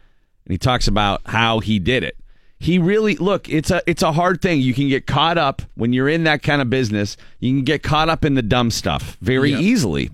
and 0.46 0.52
he 0.52 0.58
talks 0.58 0.88
about 0.88 1.22
how 1.26 1.60
he 1.60 1.80
did 1.80 2.04
it. 2.04 2.18
He 2.60 2.78
really 2.78 3.16
look. 3.16 3.50
It's 3.50 3.72
a 3.72 3.82
it's 3.88 4.04
a 4.04 4.12
hard 4.12 4.42
thing. 4.42 4.62
You 4.62 4.74
can 4.74 4.90
get 4.90 5.08
caught 5.08 5.38
up 5.38 5.62
when 5.76 5.94
you're 5.94 6.10
in 6.10 6.26
that 6.26 6.44
kind 6.44 6.62
of 6.62 6.70
business. 6.70 7.18
You 7.40 7.52
can 7.54 7.64
get 7.64 7.82
caught 7.82 8.10
up 8.10 8.24
in 8.24 8.36
the 8.36 8.42
dumb 8.42 8.72
stuff 8.72 9.18
very 9.22 9.52
easily. 9.54 10.12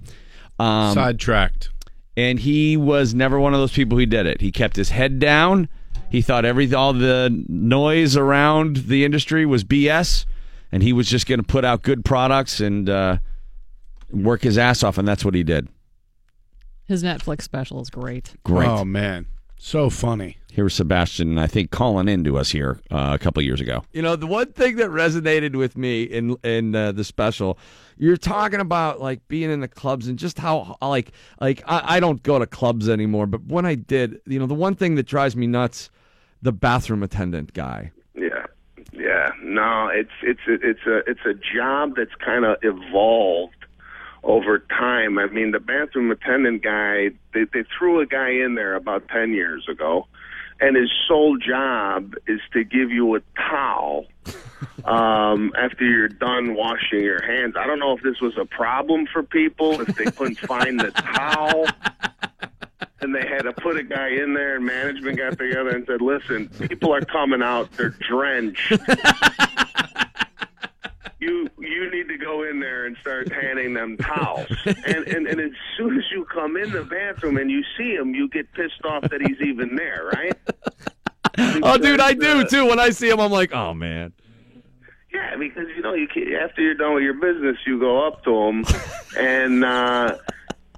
Um, 0.60 0.93
Sidetracked. 0.93 1.69
and 2.17 2.39
he 2.39 2.75
was 2.77 3.13
never 3.13 3.39
one 3.39 3.53
of 3.53 3.60
those 3.60 3.71
people 3.71 3.97
who 3.97 4.05
did 4.05 4.25
it. 4.25 4.41
He 4.41 4.51
kept 4.51 4.75
his 4.75 4.89
head 4.89 5.19
down. 5.19 5.67
He 6.10 6.21
thought 6.21 6.43
every 6.43 6.73
all 6.73 6.93
the 6.93 7.29
noise 7.47 8.17
around 8.17 8.77
the 8.77 9.05
industry 9.05 9.45
was 9.45 9.63
BS, 9.63 10.25
and 10.71 10.84
he 10.84 10.91
was 10.91 11.08
just 11.08 11.27
going 11.27 11.39
to 11.39 11.45
put 11.45 11.63
out 11.65 11.82
good 11.82 12.03
products 12.03 12.60
and 12.60 12.89
uh, 12.89 13.17
work 14.12 14.41
his 14.41 14.58
ass 14.58 14.84
off, 14.84 14.97
and 14.97 15.08
that's 15.08 15.23
what 15.23 15.34
he 15.36 15.43
did. 15.43 15.67
His 16.89 17.04
Netflix 17.04 17.43
special 17.43 17.80
is 17.82 17.91
great. 17.91 18.34
Great. 18.43 18.67
Oh 18.67 18.84
man, 18.84 19.28
so 19.60 19.91
funny. 19.91 20.38
Here's 20.52 20.73
Sebastian, 20.73 21.38
I 21.38 21.45
think, 21.45 21.69
calling 21.69 22.08
in 22.08 22.23
to 22.23 22.36
us 22.36 22.49
here 22.49 22.80
uh, 22.89 23.12
a 23.13 23.19
couple 23.19 23.43
years 23.43 23.62
ago. 23.62 23.84
You 23.93 24.02
know, 24.02 24.15
the 24.15 24.25
one 24.25 24.52
thing 24.54 24.78
that 24.78 24.89
resonated 24.89 25.56
with 25.56 25.78
me 25.78 26.02
in 26.02 26.36
in 26.43 26.73
uh, 26.73 26.91
the 26.91 27.04
special, 27.04 27.60
you're 27.97 28.17
talking 28.17 28.60
about 28.60 28.99
like 28.99 29.25
being 29.28 29.52
in 29.52 29.60
the 29.60 29.67
clubs 29.67 30.08
and 30.08 30.17
just 30.17 30.39
how 30.39 30.78
like 30.82 31.12
like 31.39 31.62
I, 31.67 31.97
I 31.97 31.99
don't 31.99 32.23
go 32.23 32.39
to 32.39 32.47
clubs 32.47 32.89
anymore, 32.89 33.28
but 33.28 33.45
when 33.45 33.67
I 33.67 33.75
did, 33.75 34.19
you 34.25 34.39
know, 34.39 34.47
the 34.47 34.56
one 34.56 34.73
thing 34.73 34.95
that 34.95 35.06
drives 35.06 35.36
me 35.36 35.45
nuts, 35.45 35.91
the 36.41 36.52
bathroom 36.52 37.04
attendant 37.04 37.54
guy. 37.54 37.91
Yeah, 38.15 38.47
yeah. 38.93 39.30
No, 39.43 39.91
it's 39.93 40.10
it's 40.23 40.41
it's 40.47 40.88
a 40.88 41.08
it's 41.08 41.21
a 41.23 41.36
job 41.36 41.93
that's 41.95 42.15
kind 42.15 42.45
of 42.45 42.58
evolved 42.63 43.58
over 44.23 44.60
time. 44.60 45.17
I 45.17 45.27
mean, 45.27 45.51
the 45.51 45.60
bathroom 45.60 46.12
attendant 46.12 46.63
guy, 46.63 47.12
they 47.34 47.45
they 47.53 47.63
threw 47.77 48.01
a 48.01 48.05
guy 48.05 48.29
in 48.29 48.55
there 48.55 48.75
about 48.75 49.08
ten 49.08 49.34
years 49.34 49.67
ago, 49.69 50.08
and 50.60 50.75
his 50.75 50.91
sole 51.08 51.38
job 51.38 52.13
is 52.27 52.41
to 52.53 52.63
give 52.63 52.91
you 52.91 53.15
a 53.15 53.21
towel 53.36 54.05
um, 54.86 55.53
after 55.58 55.86
you're 55.86 56.10
done 56.10 56.55
washing 56.55 57.01
your 57.01 57.21
hands. 57.21 57.55
I 57.58 57.65
don't 57.65 57.79
know 57.79 57.95
if 57.95 58.03
this 58.03 58.19
was 58.21 58.38
a 58.38 58.45
problem 58.45 59.08
for 59.12 59.23
people 59.23 59.79
if 59.82 59.95
they 59.95 60.05
couldn't 60.05 60.39
find 60.39 60.79
the 60.79 60.91
towel. 60.91 61.67
And 63.01 63.15
they 63.15 63.25
had 63.25 63.43
to 63.43 63.53
put 63.53 63.77
a 63.77 63.84
guy 63.84 64.10
in 64.10 64.34
there, 64.34 64.58
and 64.58 64.65
management 64.65 65.17
got 65.17 65.38
together 65.38 65.69
and 65.69 65.86
said, 65.86 66.01
"Listen, 66.01 66.49
people 66.49 66.93
are 66.93 66.99
coming 66.99 67.41
out; 67.41 67.71
they're 67.77 67.95
drenched. 68.10 68.73
you 71.19 71.49
you 71.60 71.91
need 71.91 72.08
to 72.08 72.17
go 72.17 72.43
in 72.43 72.60
there 72.60 72.86
and 72.86 72.95
start 73.01 73.32
handing 73.32 73.73
them 73.73 73.97
towels. 73.97 74.47
And, 74.65 75.08
and 75.08 75.27
and 75.27 75.39
as 75.39 75.51
soon 75.77 75.97
as 75.97 76.05
you 76.12 76.25
come 76.25 76.55
in 76.58 76.71
the 76.71 76.84
bathroom 76.84 77.38
and 77.38 77.51
you 77.51 77.63
see 77.77 77.93
him, 77.93 78.15
you 78.15 78.29
get 78.29 78.51
pissed 78.53 78.84
off 78.86 79.03
that 79.10 79.21
he's 79.21 79.39
even 79.41 79.75
there, 79.75 80.10
right? 80.13 80.38
Oh, 81.63 81.77
dude, 81.77 82.01
I 82.01 82.13
do 82.15 82.41
uh, 82.41 82.43
too. 82.43 82.65
When 82.65 82.79
I 82.79 82.89
see 82.89 83.08
him, 83.10 83.21
I'm 83.21 83.32
like, 83.32 83.53
oh 83.53 83.73
man. 83.73 84.12
Yeah, 85.13 85.38
because 85.38 85.67
you 85.75 85.82
know, 85.82 85.93
you 85.93 86.08
can, 86.08 86.34
after 86.34 86.62
you're 86.62 86.73
done 86.73 86.95
with 86.95 87.03
your 87.03 87.13
business, 87.13 87.55
you 87.65 87.79
go 87.79 88.05
up 88.05 88.23
to 88.25 88.36
him 88.36 88.65
and 89.17 89.63
uh, 89.63 90.17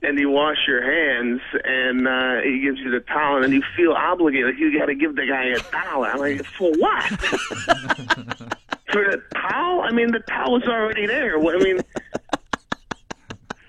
and 0.03 0.19
you 0.19 0.29
wash 0.29 0.57
your 0.67 0.83
hands, 0.83 1.41
and 1.63 2.07
uh, 2.07 2.41
he 2.41 2.61
gives 2.61 2.79
you 2.79 2.91
the 2.91 2.99
towel, 3.01 3.35
and 3.37 3.45
then 3.45 3.51
you 3.53 3.63
feel 3.75 3.93
obligated. 3.93 4.47
Like 4.47 4.59
you 4.59 4.77
got 4.77 4.85
to 4.85 4.95
give 4.95 5.15
the 5.15 5.25
guy 5.25 5.45
a 5.45 5.59
towel. 5.59 6.03
I'm 6.05 6.19
like, 6.19 6.45
for 6.45 6.71
what? 6.77 7.11
for 8.91 9.03
the 9.11 9.21
towel? 9.33 9.81
I 9.81 9.91
mean, 9.91 10.11
the 10.11 10.19
towel 10.19 10.57
is 10.61 10.67
already 10.67 11.05
there. 11.05 11.39
What- 11.39 11.55
I 11.55 11.59
mean, 11.63 11.79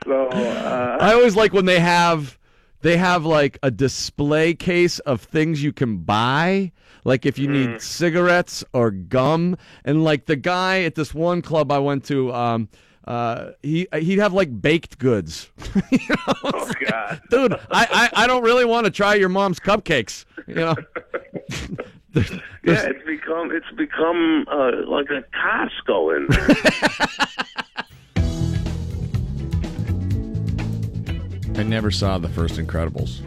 so 0.04 0.26
uh, 0.28 0.98
I 1.00 1.12
always 1.14 1.36
like 1.36 1.52
when 1.52 1.64
they 1.64 1.78
have 1.80 2.38
they 2.80 2.96
have 2.96 3.24
like 3.24 3.58
a 3.62 3.70
display 3.70 4.54
case 4.54 4.98
of 5.00 5.20
things 5.20 5.62
you 5.62 5.72
can 5.72 5.98
buy. 5.98 6.72
Like 7.04 7.26
if 7.26 7.38
you 7.38 7.48
need 7.48 7.80
cigarettes 7.82 8.64
or 8.72 8.90
gum, 8.92 9.56
and 9.84 10.04
like 10.04 10.26
the 10.26 10.36
guy 10.36 10.82
at 10.82 10.94
this 10.94 11.12
one 11.12 11.42
club 11.42 11.72
I 11.72 11.78
went 11.80 12.04
to, 12.06 12.32
um, 12.32 12.68
uh, 13.08 13.50
he 13.62 13.88
he'd 13.92 14.18
have 14.18 14.32
like 14.32 14.60
baked 14.60 14.98
goods. 14.98 15.50
You 15.90 15.98
know? 16.08 16.34
oh 16.44 16.70
god. 16.88 17.20
dude, 17.30 17.52
I, 17.70 18.10
I 18.14 18.24
I 18.24 18.26
don't 18.26 18.42
really 18.44 18.64
want 18.64 18.84
to 18.86 18.90
try 18.90 19.14
your 19.14 19.28
mom's 19.28 19.58
cupcakes. 19.60 20.24
You 20.46 20.54
know. 20.54 20.74
There's- 22.12 22.30
Yeah, 22.64 22.82
it's 22.90 23.04
become 23.04 23.50
it's 23.50 23.70
become 23.76 24.46
uh, 24.50 24.70
like 24.86 25.08
a 25.10 25.24
Costco 25.36 26.16
in 26.16 26.26
there. 26.28 26.56
I 31.60 31.64
never 31.64 31.90
saw 31.90 32.18
the 32.18 32.28
first 32.28 32.54
Incredibles. 32.56 33.20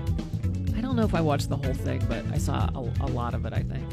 I 0.77 0.81
don't 0.81 0.95
know 0.95 1.03
if 1.03 1.13
I 1.13 1.21
watched 1.21 1.49
the 1.49 1.57
whole 1.57 1.73
thing, 1.73 2.03
but 2.07 2.25
I 2.31 2.37
saw 2.37 2.69
a, 2.73 2.79
a 3.01 3.07
lot 3.07 3.33
of 3.33 3.45
it, 3.45 3.53
I 3.53 3.61
think. 3.61 3.83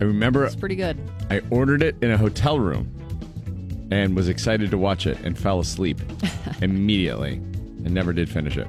I 0.00 0.04
remember 0.04 0.44
It's 0.44 0.56
pretty 0.56 0.76
good. 0.76 0.98
I 1.28 1.42
ordered 1.50 1.82
it 1.82 1.96
in 2.00 2.10
a 2.10 2.16
hotel 2.16 2.58
room 2.58 2.88
and 3.90 4.16
was 4.16 4.28
excited 4.28 4.70
to 4.70 4.78
watch 4.78 5.06
it 5.06 5.18
and 5.24 5.36
fell 5.38 5.60
asleep 5.60 6.00
immediately 6.62 7.34
and 7.34 7.90
never 7.92 8.12
did 8.12 8.30
finish 8.30 8.56
it. 8.56 8.68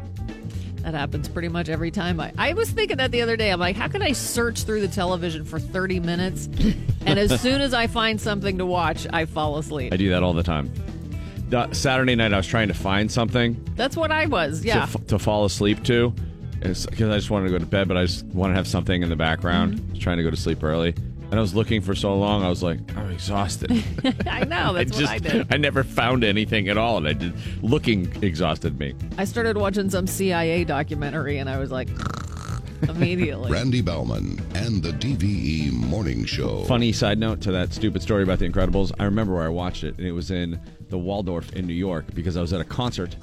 That 0.84 0.94
happens 0.94 1.28
pretty 1.28 1.48
much 1.48 1.70
every 1.70 1.91
time. 1.91 2.20
I, 2.20 2.34
I 2.38 2.54
was 2.54 2.70
thinking 2.70 2.98
that 2.98 3.12
the 3.12 3.22
other 3.22 3.38
day. 3.38 3.52
I'm 3.52 3.60
like, 3.60 3.76
how 3.76 3.88
can 3.88 4.02
I 4.02 4.13
search 4.13 4.63
through 4.63 4.82
the 4.82 4.88
television 4.88 5.46
for 5.46 5.60
30 5.60 6.00
minutes? 6.00 6.48
and 7.06 7.20
as 7.20 7.39
soon 7.41 7.62
as 7.62 7.74
I 7.74 7.88
find 7.88 8.20
something 8.20 8.58
to 8.58 8.65
watch, 8.65 9.06
I 9.12 9.26
fall 9.26 9.58
asleep. 9.58 9.94
I 9.94 9.98
do 9.98 10.10
that 10.10 10.24
all 10.24 10.34
the 10.34 10.44
time. 10.44 10.72
Saturday 11.74 12.15
night, 12.15 12.34
I 12.34 12.38
was 12.38 12.48
trying 12.48 12.70
to 12.70 12.74
find 12.74 13.12
something 13.12 13.62
That's 13.76 13.98
what 13.98 14.10
I 14.10 14.26
was. 14.26 14.63
Yeah. 14.63 14.76
to, 14.76 14.82
f- 14.84 15.08
to 15.08 15.20
fall 15.20 15.44
asleep 15.44 15.84
to 15.84 16.13
because 16.62 16.88
I 16.88 17.15
just 17.15 17.30
wanted 17.30 17.48
to 17.48 17.52
go 17.52 17.60
to 17.60 17.65
bed, 17.65 17.88
but 17.88 17.98
I 17.98 18.06
just 18.06 18.24
want 18.28 18.52
to 18.52 18.56
have 18.56 18.67
something 18.67 19.02
in 19.02 19.10
the 19.10 19.15
background. 19.15 19.76
Mm-hmm. 19.80 19.98
Trying 19.98 20.17
to 20.17 20.24
go 20.24 20.30
to 20.30 20.38
sleep 20.38 20.63
early. 20.63 20.94
And 21.32 21.39
I 21.39 21.41
was 21.41 21.56
looking 21.56 21.80
for 21.80 21.96
so 21.96 22.13
long, 22.17 22.44
I 22.44 22.50
was 22.50 22.62
like, 22.62 22.80
I'm 22.98 23.10
exhausted. 23.10 23.72
I 24.30 24.44
know. 24.44 24.74
That's 24.74 24.98
I 25.00 25.02
what 25.02 25.10
I 25.10 25.17
did. 25.17 25.54
I 25.54 25.56
never 25.56 25.82
found 25.84 26.26
anything 26.26 26.67
at 26.67 26.78
all, 26.78 26.98
and 26.98 27.08
I 27.08 27.13
did. 27.13 27.34
Looking 27.63 28.12
exhausted 28.22 28.78
me. 28.78 28.94
I 29.17 29.24
started 29.24 29.56
watching 29.56 29.89
some 29.89 30.08
CIA 30.08 30.65
documentary 30.65 31.38
and 31.38 31.50
I 31.50 31.58
was 31.58 31.72
like, 31.72 31.88
immediately. 32.89 33.50
Randy 33.50 33.82
Baumann 33.82 34.41
and 34.56 34.84
the 34.84 34.91
DVE 34.91 35.72
Morning 35.72 36.26
Show. 36.26 36.63
Funny 36.65 36.91
side 36.91 37.17
note 37.17 37.39
to 37.41 37.52
that 37.54 37.74
stupid 37.74 38.02
story 38.02 38.24
about 38.24 38.39
The 38.39 38.50
Incredibles. 38.50 38.91
I 39.00 39.06
remember 39.06 39.34
where 39.36 39.44
I 39.44 39.50
watched 39.50 39.86
it, 39.86 39.98
and 39.98 40.06
it 40.06 40.12
was 40.12 40.32
in 40.32 40.60
the 40.89 40.98
Waldorf 40.98 41.54
in 41.54 41.65
New 41.65 41.74
York 41.74 42.06
because 42.13 42.36
I 42.36 42.41
was 42.41 42.52
at 42.52 42.60
a 42.60 42.65
concert. 42.65 43.15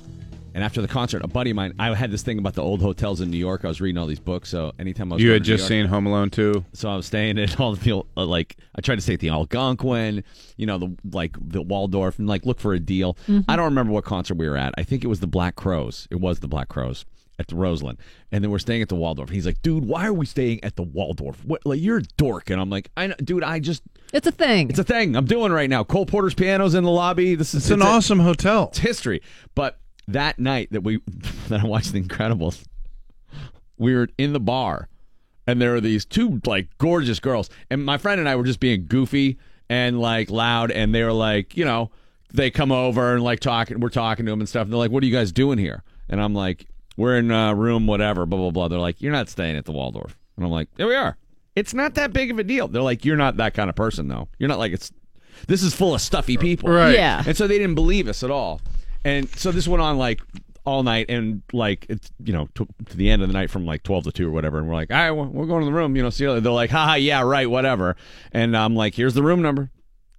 And 0.59 0.64
after 0.64 0.83
the 0.83 0.88
concert, 0.88 1.23
a 1.23 1.29
buddy 1.29 1.51
of 1.51 1.57
mine, 1.57 1.73
I 1.79 1.94
had 1.94 2.11
this 2.11 2.23
thing 2.23 2.37
about 2.40 2.55
the 2.55 2.64
old 2.64 2.83
hotels 2.83 3.21
in 3.21 3.31
New 3.31 3.37
York. 3.38 3.64
I 3.64 3.68
was 3.68 3.81
reading 3.81 3.97
all 3.97 4.09
these 4.09 4.18
books, 4.18 4.49
so 4.49 4.73
anytime 4.77 5.12
I 5.12 5.14
was 5.14 5.23
You 5.23 5.31
had 5.31 5.44
to 5.44 5.51
New 5.53 5.57
just 5.57 5.71
York- 5.71 5.85
seen 5.85 5.87
Home 5.87 6.05
Alone 6.07 6.31
2. 6.31 6.64
so 6.73 6.90
I 6.90 6.97
was 6.97 7.07
staying 7.07 7.38
at 7.38 7.61
all 7.61 7.77
the 7.77 8.03
uh, 8.16 8.25
like 8.27 8.57
I 8.75 8.81
tried 8.81 8.97
to 8.97 9.01
stay 9.01 9.14
at 9.14 9.21
the 9.21 9.29
Algonquin, 9.29 10.25
you 10.57 10.66
know, 10.66 10.79
the 10.79 10.97
like 11.12 11.37
the 11.40 11.62
Waldorf, 11.62 12.18
and 12.18 12.27
like 12.27 12.44
look 12.44 12.59
for 12.59 12.75
a 12.75 12.81
deal. 12.81 13.16
I 13.47 13.55
don't 13.55 13.66
remember 13.66 13.92
what 13.92 14.03
concert 14.05 14.35
we 14.35 14.49
were 14.49 14.57
at. 14.57 14.75
I 14.77 14.83
think 14.83 15.05
it 15.05 15.07
was 15.07 15.21
the 15.21 15.29
Black 15.29 15.55
Crowes. 15.55 16.09
It 16.11 16.16
was 16.16 16.40
the 16.40 16.49
Black 16.49 16.68
Crowes 16.68 17.05
at 17.38 17.47
the 17.47 17.55
Roseland, 17.55 17.99
and 18.33 18.42
then 18.42 18.51
we're 18.51 18.59
staying 18.59 18.83
at 18.83 18.88
the 18.88 18.97
Waldorf. 18.97 19.31
He's 19.31 19.47
like, 19.47 19.62
"Dude, 19.62 19.85
why 19.85 20.09
are 20.09 20.12
we 20.12 20.27
staying 20.27 20.64
at 20.64 20.75
the 20.75 20.83
Waldorf? 20.83 21.44
What? 21.44 21.64
Like 21.64 21.81
you're 21.81 21.99
a 21.99 22.03
dork." 22.16 22.51
And 22.51 22.61
I'm 22.61 22.68
like, 22.68 22.90
"I 22.97 23.07
know, 23.07 23.14
dude. 23.23 23.44
I 23.44 23.61
just 23.61 23.85
It's 24.12 24.27
a 24.27 24.33
thing. 24.33 24.71
it's 24.71 24.81
a 24.81 24.85
thing 24.85 25.14
I'm 25.14 25.25
doing 25.27 25.53
right 25.53 25.71
now. 25.71 25.85
Cole 25.85 26.05
Porter's 26.05 26.35
piano's 26.35 26.75
in 26.75 26.83
the 26.83 26.90
lobby. 26.90 27.37
This 27.37 27.55
is 27.55 27.62
It's 27.66 27.71
an 27.71 27.81
a- 27.81 27.85
awesome 27.85 28.18
hotel. 28.18 28.71
it's 28.71 28.79
history. 28.79 29.23
But 29.55 29.79
that 30.09 30.38
night 30.38 30.68
that 30.73 30.81
we 30.83 31.01
that 31.49 31.61
I 31.61 31.64
watched 31.66 31.92
The 31.92 32.03
Incredibles, 32.03 32.64
we 33.79 33.94
were 33.94 34.09
in 34.18 34.33
the 34.33 34.40
bar, 34.40 34.88
and 35.47 35.61
there 35.61 35.73
were 35.73 35.81
these 35.81 36.05
two 36.05 36.40
like 36.44 36.68
gorgeous 36.79 37.21
girls, 37.21 37.49
and 37.71 37.85
my 37.85 37.99
friend 37.99 38.18
and 38.18 38.29
I 38.29 38.37
were 38.37 38.44
just 38.44 38.61
being 38.61 38.87
goofy 38.87 39.38
and 39.68 40.01
like 40.01 40.31
loud, 40.31 40.71
and 40.71 40.94
they 40.94 41.05
were 41.05 41.12
like, 41.12 41.57
you 41.57 41.64
know, 41.64 41.90
they 42.33 42.51
come 42.51 42.73
over 42.73 43.14
and 43.14 43.23
like 43.23 43.40
talking, 43.40 43.81
we're 43.81 43.88
talking 43.88 44.27
to 44.27 44.33
them 44.33 44.40
and 44.40 44.49
stuff. 44.49 44.64
And 44.64 44.73
they're 44.73 44.79
like, 44.79 44.90
"What 44.90 45.03
are 45.03 45.07
you 45.07 45.12
guys 45.12 45.33
doing 45.33 45.59
here?" 45.59 45.83
And 46.09 46.21
I'm 46.21 46.35
like, 46.35 46.66
"We're 46.97 47.16
in 47.18 47.31
uh, 47.31 47.55
room 47.55 47.87
whatever, 47.87 48.27
blah 48.27 48.38
blah 48.38 48.51
blah." 48.51 48.68
They're 48.68 48.79
like, 48.79 49.01
"You're 49.01 49.12
not 49.12 49.29
staying 49.29 49.57
at 49.57 49.64
the 49.64 49.73
Waldorf," 49.73 50.18
and 50.37 50.44
I'm 50.44 50.51
like, 50.51 50.68
"There 50.77 50.87
we 50.87 50.94
are." 50.94 51.16
It's 51.57 51.75
not 51.75 51.94
that 51.94 52.12
big 52.12 52.31
of 52.31 52.38
a 52.38 52.44
deal. 52.44 52.68
They're 52.68 52.83
like, 52.83 53.05
"You're 53.05 53.16
not 53.16 53.37
that 53.38 53.55
kind 53.55 53.71
of 53.71 53.77
person, 53.77 54.09
though. 54.09 54.29
You're 54.38 54.49
not 54.49 54.59
like 54.59 54.73
it's." 54.73 54.92
This 55.47 55.62
is 55.62 55.73
full 55.75 55.94
of 55.94 56.01
stuffy 56.01 56.37
people. 56.37 56.68
Right. 56.68 56.94
Yeah. 56.94 57.23
And 57.25 57.37
so 57.37 57.47
they 57.47 57.59
didn't 57.59 57.77
believe 57.77 58.09
us 58.09 58.25
at 58.25 58.31
all. 58.31 58.61
And 59.04 59.28
so 59.37 59.52
this 59.52 59.68
went 59.68 59.82
on 59.82 59.98
like 59.98 60.20
all 60.68 60.82
night 60.82 61.06
and 61.08 61.42
like 61.54 61.87
it's 61.88 62.11
you 62.22 62.32
know 62.32 62.46
to, 62.54 62.66
to 62.84 62.96
the 62.96 63.08
end 63.08 63.22
of 63.22 63.28
the 63.28 63.32
night 63.32 63.50
from 63.50 63.64
like 63.64 63.82
12 63.84 64.04
to 64.04 64.12
2 64.12 64.28
or 64.28 64.30
whatever. 64.30 64.58
And 64.58 64.68
we're 64.68 64.74
like 64.74 64.92
all 64.92 64.96
right 64.98 65.11
we're 65.11 65.46
going 65.46 65.61
to 65.61 65.66
the 65.66 65.72
room 65.72 65.96
you 65.96 66.02
know 66.02 66.11
see 66.11 66.24
you 66.24 66.30
later." 66.30 66.42
they're 66.42 66.52
like 66.52 66.70
haha 66.70 66.94
yeah 66.94 67.22
right 67.22 67.48
whatever. 67.48 67.96
And 68.32 68.56
i'm 68.56 68.74
like 68.76 68.94
here's 68.94 69.14
the 69.14 69.22
room 69.22 69.40
number. 69.40 69.70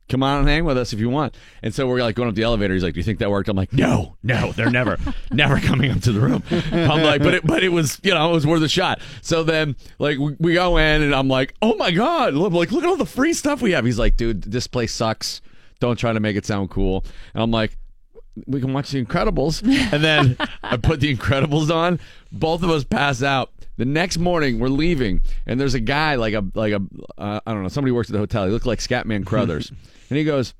Come 0.07 0.23
on 0.23 0.39
and 0.39 0.49
hang 0.49 0.65
with 0.65 0.75
us 0.75 0.91
if 0.91 0.99
you 0.99 1.07
want. 1.07 1.37
And 1.61 1.71
so 1.71 1.85
we're 1.87 2.01
like 2.01 2.15
going 2.15 2.27
up 2.29 2.33
the 2.33 2.41
elevator. 2.41 2.73
He's 2.73 2.83
like 2.83 2.95
do 2.95 2.99
you 2.99 3.03
think 3.03 3.19
that 3.19 3.29
worked? 3.29 3.47
I'm 3.47 3.55
like 3.55 3.71
no 3.71 4.17
no 4.23 4.51
they're 4.53 4.71
never 4.71 4.97
never 5.31 5.59
coming 5.59 5.91
up 5.91 6.01
to 6.01 6.11
the 6.11 6.19
room. 6.19 6.43
I'm 6.51 7.03
like 7.03 7.21
but 7.21 7.35
it 7.35 7.45
but 7.45 7.63
it 7.63 7.69
was 7.69 7.99
you 8.01 8.15
know 8.15 8.31
it 8.31 8.33
was 8.33 8.47
worth 8.47 8.63
a 8.63 8.69
shot. 8.69 9.01
So 9.21 9.43
then 9.43 9.75
like 9.99 10.17
we, 10.17 10.35
we 10.39 10.53
go 10.55 10.77
in 10.77 11.03
and 11.03 11.13
i'm 11.13 11.27
like 11.27 11.53
oh 11.61 11.75
my 11.75 11.91
god 11.91 12.33
I'm 12.33 12.53
like 12.53 12.71
look 12.71 12.83
at 12.83 12.89
all 12.89 12.95
the 12.95 13.05
free 13.05 13.33
stuff 13.33 13.61
we 13.61 13.73
have. 13.73 13.85
He's 13.85 13.99
like 13.99 14.17
dude 14.17 14.41
this 14.41 14.65
place 14.65 14.95
sucks. 14.95 15.41
Don't 15.79 15.97
try 15.97 16.11
to 16.11 16.19
make 16.19 16.35
it 16.35 16.45
sound 16.47 16.71
cool. 16.71 17.05
And 17.35 17.43
i'm 17.43 17.51
like 17.51 17.77
we 18.47 18.59
can 18.61 18.73
watch 18.73 18.91
The 18.91 19.03
Incredibles. 19.03 19.61
And 19.93 20.03
then 20.03 20.37
I 20.63 20.77
put 20.77 20.99
The 20.99 21.15
Incredibles 21.15 21.73
on. 21.73 21.99
Both 22.31 22.63
of 22.63 22.69
us 22.69 22.83
pass 22.83 23.21
out. 23.23 23.51
The 23.77 23.85
next 23.85 24.17
morning, 24.17 24.59
we're 24.59 24.67
leaving, 24.67 25.21
and 25.45 25.57
there's 25.59 25.73
a 25.73 25.79
guy 25.79 26.15
like 26.15 26.33
a 26.33 26.43
like 26.53 26.73
a 26.73 26.81
uh, 27.17 27.39
I 27.45 27.53
don't 27.53 27.63
know 27.63 27.69
somebody 27.69 27.93
works 27.93 28.09
at 28.09 28.13
the 28.13 28.19
hotel. 28.19 28.45
He 28.45 28.51
looked 28.51 28.65
like 28.65 28.79
Scatman 28.79 29.25
Crothers, 29.25 29.71
and 30.09 30.17
he 30.17 30.25
goes, 30.25 30.53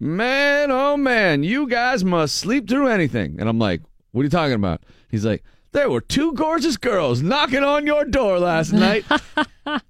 "Man, 0.00 0.70
oh 0.70 0.96
man, 0.96 1.42
you 1.42 1.68
guys 1.68 2.02
must 2.02 2.36
sleep 2.38 2.68
through 2.70 2.88
anything." 2.88 3.36
And 3.38 3.46
I'm 3.48 3.58
like, 3.58 3.82
"What 4.12 4.22
are 4.22 4.24
you 4.24 4.30
talking 4.30 4.54
about?" 4.54 4.82
He's 5.10 5.26
like, 5.26 5.44
"There 5.72 5.90
were 5.90 6.00
two 6.00 6.32
gorgeous 6.32 6.78
girls 6.78 7.20
knocking 7.20 7.62
on 7.62 7.86
your 7.86 8.06
door 8.06 8.38
last 8.38 8.72
night. 8.72 9.04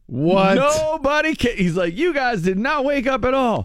What? 0.07 0.57
Nobody 0.57 1.35
ca 1.35 1.55
He's 1.57 1.77
like, 1.77 1.97
you 1.97 2.13
guys 2.13 2.43
did 2.43 2.59
not 2.59 2.85
wake 2.85 3.07
up 3.07 3.25
at 3.25 3.33
all. 3.33 3.65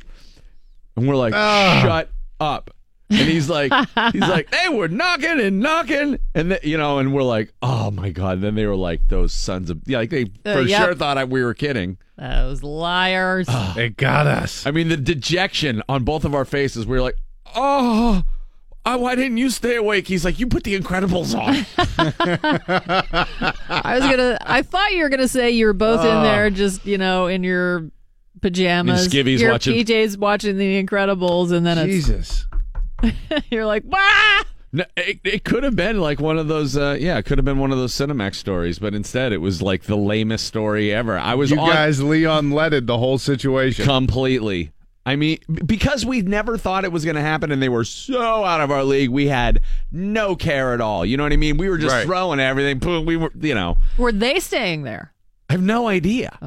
And 0.96 1.08
we're 1.08 1.18
like, 1.18 1.34
Ah. 1.36 1.82
shut 1.84 2.10
up. 2.40 2.70
And 3.10 3.20
he's 3.30 3.50
like, 3.50 3.72
he's 4.12 4.22
like, 4.28 4.50
they 4.52 4.68
were 4.70 4.88
knocking 4.90 5.40
and 5.40 5.60
knocking, 5.60 6.20
and 6.36 6.52
then, 6.52 6.60
you 6.64 6.78
know, 6.78 7.00
and 7.00 7.14
we're 7.14 7.24
like, 7.24 7.54
oh 7.62 7.90
my 7.92 8.10
god. 8.10 8.42
Then 8.42 8.56
they 8.56 8.66
were 8.66 8.76
like 8.76 9.08
those 9.08 9.32
sons 9.34 9.70
of 9.70 9.82
yeah, 9.86 10.00
like 10.00 10.10
they 10.10 10.24
Uh, 10.46 10.54
for 10.54 10.62
yep. 10.62 10.84
sure 10.84 10.96
thought 10.96 11.18
I, 11.18 11.24
we 11.24 11.44
were 11.44 11.54
kidding. 11.54 11.98
Those 12.18 12.64
liars. 12.64 13.48
They 13.76 13.90
got 13.90 14.28
us. 14.28 14.66
I 14.66 14.72
mean, 14.72 14.90
the 14.90 14.98
dejection 14.98 15.84
on 15.88 16.04
both 16.04 16.26
of 16.26 16.34
our 16.36 16.46
faces. 16.46 16.86
We 16.88 16.98
were 16.98 17.04
like, 17.04 17.18
oh. 17.56 18.24
oh, 18.86 18.98
why 18.98 19.16
didn't 19.16 19.38
you 19.38 19.50
stay 19.52 19.76
awake? 19.76 20.08
He's 20.08 20.26
like, 20.26 20.40
you 20.40 20.48
put 20.48 20.64
the 20.64 20.78
Incredibles 20.78 21.34
on. 21.38 21.66
I 23.70 23.96
was 24.00 24.04
gonna. 24.10 24.38
I 24.42 24.62
thought 24.64 24.92
you 24.94 25.04
were 25.04 25.10
gonna 25.10 25.28
say 25.28 25.52
you 25.52 25.66
were 25.68 25.74
both 25.74 26.02
in 26.02 26.24
there, 26.24 26.50
just 26.50 26.86
you 26.86 26.98
know, 26.98 27.28
in 27.28 27.44
your 27.44 27.90
pajamas, 28.42 29.06
In 29.06 29.12
skivvies 29.12 29.40
your 29.40 29.52
watching- 29.52 29.76
PJs, 29.86 30.18
watching 30.18 30.58
The 30.58 30.84
Incredibles, 30.84 31.52
and 31.52 31.66
then 31.66 31.78
it's, 31.78 31.88
Jesus. 32.08 32.46
you're 33.52 33.66
like, 33.66 33.84
"Wah!" 33.86 34.44
No, 34.74 34.84
it, 34.98 35.20
it 35.24 35.44
could 35.46 35.64
have 35.64 35.76
been 35.78 36.00
like 36.02 36.20
one 36.20 36.38
of 36.38 36.48
those, 36.50 36.76
uh, 36.76 36.98
yeah, 37.00 37.18
it 37.18 37.24
could 37.26 37.38
have 37.38 37.46
been 37.46 37.58
one 37.58 37.72
of 37.72 37.78
those 37.78 37.94
Cinemax 37.94 38.36
stories, 38.36 38.80
but 38.80 38.94
instead 38.94 39.32
it 39.32 39.38
was 39.38 39.62
like 39.62 39.84
the 39.84 39.96
lamest 39.96 40.46
story 40.46 40.94
ever. 40.94 41.18
I 41.18 41.36
was 41.36 41.52
You 41.52 41.60
on 41.60 41.70
guys 41.70 42.04
Leon 42.04 42.52
leaded 42.52 42.86
the 42.86 42.98
whole 42.98 43.18
situation. 43.18 43.86
completely. 43.86 44.72
I 45.06 45.16
mean, 45.16 45.38
because 45.66 46.06
we 46.06 46.22
never 46.22 46.58
thought 46.58 46.84
it 46.84 46.92
was 46.92 47.06
going 47.06 47.16
to 47.16 47.22
happen, 47.22 47.50
and 47.50 47.64
they 47.64 47.70
were 47.70 47.86
so 47.86 48.44
out 48.44 48.60
of 48.60 48.70
our 48.70 48.84
league, 48.84 49.10
we 49.10 49.28
had 49.30 49.62
no 49.90 50.36
care 50.36 50.74
at 50.74 50.82
all. 50.82 51.06
You 51.06 51.16
know 51.16 51.24
what 51.24 51.32
I 51.32 51.38
mean? 51.38 51.56
We 51.56 51.70
were 51.70 51.78
just 51.78 51.96
Right. 51.96 52.06
throwing 52.06 52.42
everything. 52.42 52.80
Boom, 52.80 53.06
We 53.06 53.16
were, 53.16 53.32
you 53.40 53.56
know, 53.56 53.78
Were 53.98 54.12
they 54.12 54.42
staying 54.42 54.84
there? 54.84 55.14
I 55.50 55.54
have 55.54 55.62
no 55.64 55.88
idea. 55.88 56.38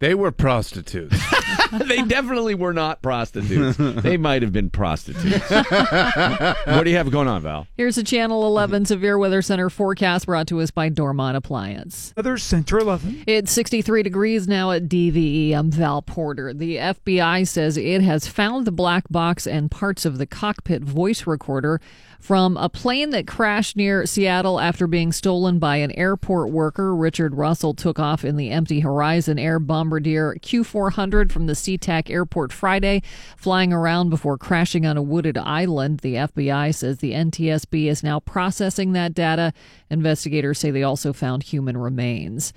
They 0.00 0.14
were 0.14 0.30
prostitutes. 0.30 1.16
they 1.86 2.02
definitely 2.02 2.54
were 2.54 2.72
not 2.72 3.02
prostitutes. 3.02 3.76
they 3.78 4.16
might 4.16 4.42
have 4.42 4.52
been 4.52 4.70
prostitutes. 4.70 5.50
what 5.50 6.84
do 6.84 6.90
you 6.90 6.96
have 6.96 7.10
going 7.10 7.28
on, 7.28 7.42
Val? 7.42 7.66
Here's 7.76 7.98
a 7.98 8.02
Channel 8.04 8.46
11 8.46 8.86
Severe 8.86 9.18
Weather 9.18 9.42
Center 9.42 9.70
forecast 9.70 10.26
brought 10.26 10.46
to 10.48 10.60
us 10.60 10.70
by 10.70 10.88
Dormont 10.88 11.36
Appliance. 11.36 12.12
Weather 12.16 12.38
Center 12.38 12.78
11. 12.78 13.24
It's 13.26 13.52
63 13.52 14.02
degrees 14.02 14.48
now 14.48 14.70
at 14.70 14.88
DVE. 14.88 15.52
I'm 15.54 15.70
Val 15.70 16.02
Porter. 16.02 16.52
The 16.52 16.76
FBI 16.76 17.46
says 17.46 17.76
it 17.76 18.02
has 18.02 18.26
found 18.26 18.66
the 18.66 18.72
black 18.72 19.04
box 19.10 19.46
and 19.46 19.70
parts 19.70 20.04
of 20.04 20.18
the 20.18 20.26
cockpit 20.26 20.82
voice 20.82 21.26
recorder 21.26 21.80
from 22.26 22.56
a 22.56 22.68
plane 22.68 23.10
that 23.10 23.24
crashed 23.24 23.76
near 23.76 24.04
Seattle 24.04 24.58
after 24.58 24.88
being 24.88 25.12
stolen 25.12 25.60
by 25.60 25.76
an 25.76 25.92
airport 25.92 26.50
worker. 26.50 26.92
Richard 26.92 27.36
Russell 27.36 27.72
took 27.72 28.00
off 28.00 28.24
in 28.24 28.34
the 28.34 28.50
empty 28.50 28.80
Horizon 28.80 29.38
Air 29.38 29.60
Bombardier 29.60 30.34
Q400 30.40 31.30
from 31.30 31.46
the 31.46 31.52
SeaTac 31.52 32.10
airport 32.10 32.52
Friday, 32.52 33.04
flying 33.36 33.72
around 33.72 34.10
before 34.10 34.36
crashing 34.36 34.84
on 34.84 34.96
a 34.96 35.02
wooded 35.02 35.38
island. 35.38 36.00
The 36.00 36.14
FBI 36.14 36.74
says 36.74 36.98
the 36.98 37.12
NTSB 37.12 37.86
is 37.86 38.02
now 38.02 38.18
processing 38.18 38.92
that 38.94 39.14
data. 39.14 39.52
Investigators 39.88 40.58
say 40.58 40.72
they 40.72 40.82
also 40.82 41.12
found 41.12 41.44
human 41.44 41.76
remains. 41.76 42.52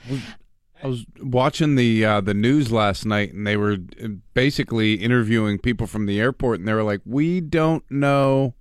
I 0.81 0.87
was 0.87 1.05
watching 1.21 1.75
the 1.75 2.03
uh, 2.03 2.21
the 2.21 2.33
news 2.33 2.71
last 2.71 3.05
night, 3.05 3.33
and 3.33 3.45
they 3.45 3.55
were 3.55 3.77
uh, 4.03 4.07
basically 4.33 4.95
interviewing 4.95 5.59
people 5.59 5.85
from 5.85 6.07
the 6.07 6.19
airport, 6.19 6.57
and 6.57 6.67
they 6.67 6.73
were 6.73 6.81
like, 6.81 7.01
"We 7.05 7.39
don't 7.39 7.83
know 7.91 8.55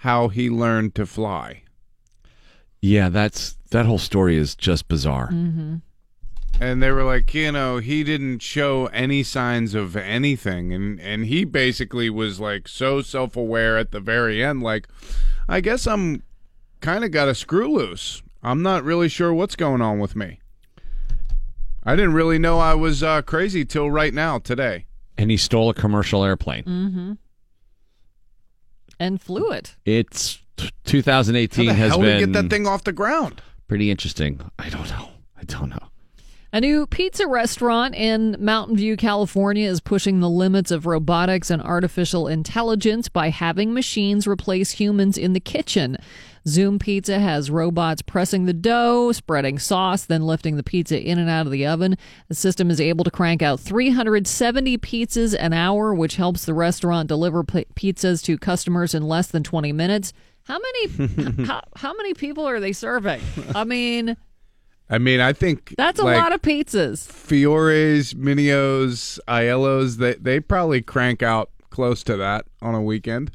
how 0.00 0.28
he 0.28 0.50
learned 0.50 0.94
to 0.96 1.06
fly." 1.06 1.62
Yeah, 2.80 3.08
that's 3.08 3.56
that 3.70 3.86
whole 3.86 3.98
story 3.98 4.36
is 4.36 4.54
just 4.54 4.88
bizarre. 4.88 5.28
And 6.60 6.82
they 6.82 6.90
were 6.90 7.04
like, 7.04 7.32
you 7.32 7.52
know, 7.52 7.78
he 7.78 8.04
didn't 8.04 8.40
show 8.40 8.86
any 8.86 9.22
signs 9.22 9.74
of 9.74 9.96
anything, 9.96 10.72
and 10.72 11.00
and 11.00 11.26
he 11.26 11.44
basically 11.44 12.10
was 12.10 12.40
like 12.40 12.68
so 12.68 13.00
self 13.00 13.36
aware 13.36 13.78
at 13.78 13.92
the 13.92 14.00
very 14.00 14.44
end, 14.44 14.62
like, 14.62 14.88
I 15.48 15.60
guess 15.60 15.86
I'm 15.86 16.22
kind 16.80 17.04
of 17.04 17.10
got 17.10 17.28
a 17.28 17.34
screw 17.34 17.72
loose. 17.72 18.22
I'm 18.42 18.62
not 18.62 18.84
really 18.84 19.08
sure 19.08 19.32
what's 19.32 19.56
going 19.56 19.82
on 19.82 19.98
with 19.98 20.16
me. 20.16 20.40
I 21.84 21.96
didn't 21.96 22.14
really 22.14 22.38
know 22.38 22.58
I 22.58 22.74
was 22.74 23.02
uh, 23.02 23.22
crazy 23.22 23.64
till 23.64 23.90
right 23.90 24.12
now 24.12 24.38
today. 24.38 24.86
And 25.16 25.30
he 25.30 25.36
stole 25.36 25.70
a 25.70 25.74
commercial 25.74 26.24
airplane. 26.24 26.64
Mm-hmm. 26.64 27.12
And 29.00 29.20
flew 29.20 29.50
it. 29.50 29.74
It's 29.84 30.38
2018 30.84 31.66
How 31.66 31.72
the 31.72 31.76
has 31.76 31.88
hell 31.88 31.98
been 31.98 32.06
did 32.06 32.14
he 32.20 32.26
get 32.26 32.32
that 32.34 32.50
thing 32.50 32.66
off 32.68 32.84
the 32.84 32.92
ground? 32.92 33.42
pretty 33.66 33.90
interesting. 33.90 34.40
I 34.58 34.68
don't 34.68 34.88
know. 34.90 35.08
I 35.40 35.44
don't 35.44 35.70
know. 35.70 35.78
A 36.52 36.60
new 36.60 36.84
pizza 36.88 37.28
restaurant 37.28 37.94
in 37.94 38.36
Mountain 38.40 38.76
View, 38.76 38.96
California 38.96 39.68
is 39.68 39.80
pushing 39.80 40.18
the 40.18 40.28
limits 40.28 40.72
of 40.72 40.84
robotics 40.84 41.48
and 41.50 41.62
artificial 41.62 42.26
intelligence 42.26 43.08
by 43.08 43.30
having 43.30 43.72
machines 43.72 44.26
replace 44.26 44.72
humans 44.72 45.16
in 45.16 45.32
the 45.32 45.38
kitchen. 45.38 45.96
Zoom 46.46 46.78
Pizza 46.78 47.18
has 47.18 47.50
robots 47.50 48.02
pressing 48.02 48.46
the 48.46 48.52
dough, 48.52 49.12
spreading 49.12 49.58
sauce, 49.58 50.04
then 50.04 50.22
lifting 50.22 50.56
the 50.56 50.62
pizza 50.62 51.00
in 51.00 51.18
and 51.18 51.28
out 51.28 51.46
of 51.46 51.52
the 51.52 51.66
oven. 51.66 51.96
The 52.28 52.34
system 52.34 52.70
is 52.70 52.80
able 52.80 53.04
to 53.04 53.10
crank 53.10 53.42
out 53.42 53.60
370 53.60 54.78
pizzas 54.78 55.36
an 55.38 55.52
hour, 55.52 55.94
which 55.94 56.16
helps 56.16 56.44
the 56.44 56.54
restaurant 56.54 57.08
deliver 57.08 57.44
p- 57.44 57.66
pizzas 57.74 58.24
to 58.24 58.38
customers 58.38 58.94
in 58.94 59.06
less 59.06 59.26
than 59.26 59.42
20 59.42 59.72
minutes. 59.72 60.12
How 60.44 60.58
many 60.58 61.44
how, 61.46 61.62
how 61.76 61.94
many 61.94 62.14
people 62.14 62.48
are 62.48 62.60
they 62.60 62.72
serving? 62.72 63.20
I 63.54 63.64
mean, 63.64 64.16
I 64.88 64.98
mean, 64.98 65.20
I 65.20 65.32
think 65.32 65.74
That's 65.76 66.00
a 66.00 66.04
like, 66.04 66.16
lot 66.16 66.32
of 66.32 66.42
pizzas. 66.42 67.06
Fiori's, 67.06 68.16
Mineo's, 68.16 69.20
Aiellos. 69.28 69.98
They 69.98 70.14
they 70.14 70.40
probably 70.40 70.80
crank 70.82 71.22
out 71.22 71.50
close 71.70 72.02
to 72.04 72.16
that 72.16 72.46
on 72.60 72.74
a 72.74 72.82
weekend. 72.82 73.30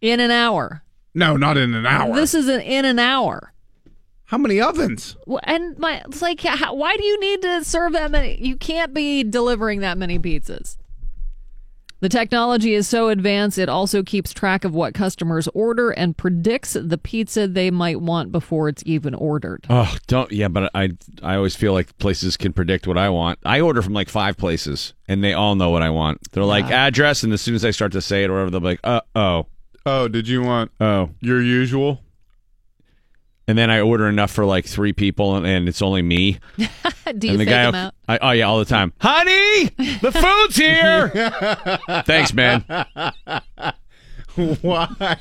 In 0.00 0.20
an 0.20 0.30
hour. 0.30 0.84
No, 1.14 1.36
not 1.36 1.56
in 1.56 1.74
an 1.74 1.86
hour. 1.86 2.14
This 2.14 2.34
is 2.34 2.48
an 2.48 2.60
in 2.60 2.84
an 2.84 2.98
hour. 2.98 3.52
How 4.24 4.38
many 4.38 4.60
ovens? 4.60 5.16
Well, 5.26 5.40
And 5.42 5.78
my, 5.78 6.02
it's 6.06 6.22
like, 6.22 6.40
how, 6.40 6.74
why 6.74 6.96
do 6.96 7.04
you 7.04 7.20
need 7.20 7.42
to 7.42 7.64
serve 7.64 7.92
that 7.92 8.10
many? 8.10 8.42
You 8.42 8.56
can't 8.56 8.94
be 8.94 9.22
delivering 9.24 9.80
that 9.80 9.98
many 9.98 10.18
pizzas. 10.18 10.78
The 12.00 12.08
technology 12.08 12.74
is 12.74 12.88
so 12.88 13.10
advanced, 13.10 13.58
it 13.58 13.68
also 13.68 14.02
keeps 14.02 14.32
track 14.32 14.64
of 14.64 14.74
what 14.74 14.92
customers 14.92 15.48
order 15.54 15.90
and 15.90 16.16
predicts 16.16 16.72
the 16.72 16.98
pizza 16.98 17.46
they 17.46 17.70
might 17.70 18.00
want 18.00 18.32
before 18.32 18.68
it's 18.68 18.82
even 18.84 19.14
ordered. 19.14 19.66
Oh, 19.70 19.96
don't 20.08 20.32
yeah, 20.32 20.48
but 20.48 20.68
I 20.74 20.96
I 21.22 21.36
always 21.36 21.54
feel 21.54 21.72
like 21.74 21.96
places 21.98 22.36
can 22.36 22.52
predict 22.52 22.88
what 22.88 22.98
I 22.98 23.08
want. 23.10 23.38
I 23.44 23.60
order 23.60 23.82
from 23.82 23.92
like 23.92 24.08
five 24.08 24.36
places, 24.36 24.94
and 25.06 25.22
they 25.22 25.32
all 25.32 25.54
know 25.54 25.70
what 25.70 25.82
I 25.82 25.90
want. 25.90 26.32
They're 26.32 26.42
like 26.42 26.64
address, 26.72 27.22
and 27.22 27.32
as 27.32 27.40
soon 27.40 27.54
as 27.54 27.64
I 27.64 27.70
start 27.70 27.92
to 27.92 28.02
say 28.02 28.24
it 28.24 28.30
or 28.30 28.32
whatever, 28.32 28.50
they'll 28.50 28.60
be 28.60 28.66
like, 28.66 28.80
uh 28.82 29.02
oh, 29.14 29.46
Oh, 29.84 30.08
did 30.08 30.28
you 30.28 30.42
want 30.42 30.70
oh, 30.80 31.10
your 31.20 31.40
usual? 31.42 32.00
and 33.48 33.58
then 33.58 33.70
I 33.70 33.80
order 33.80 34.08
enough 34.08 34.30
for 34.30 34.44
like 34.44 34.64
three 34.64 34.92
people, 34.92 35.34
and, 35.34 35.44
and 35.44 35.68
it's 35.68 35.82
only 35.82 36.00
me. 36.00 36.38
do 36.56 36.62
you 36.62 37.32
and 37.32 37.40
the 37.40 37.44
fake 37.44 37.48
guy, 37.48 37.64
them 37.64 37.74
out? 37.74 37.94
I, 38.08 38.18
oh 38.22 38.30
yeah, 38.30 38.44
all 38.46 38.58
the 38.60 38.64
time. 38.64 38.92
Honey, 39.00 39.64
the 40.00 40.12
food's 40.46 40.56
here. 40.56 42.02
Thanks, 42.06 42.32
man. 42.32 42.64
Why? 44.62 45.18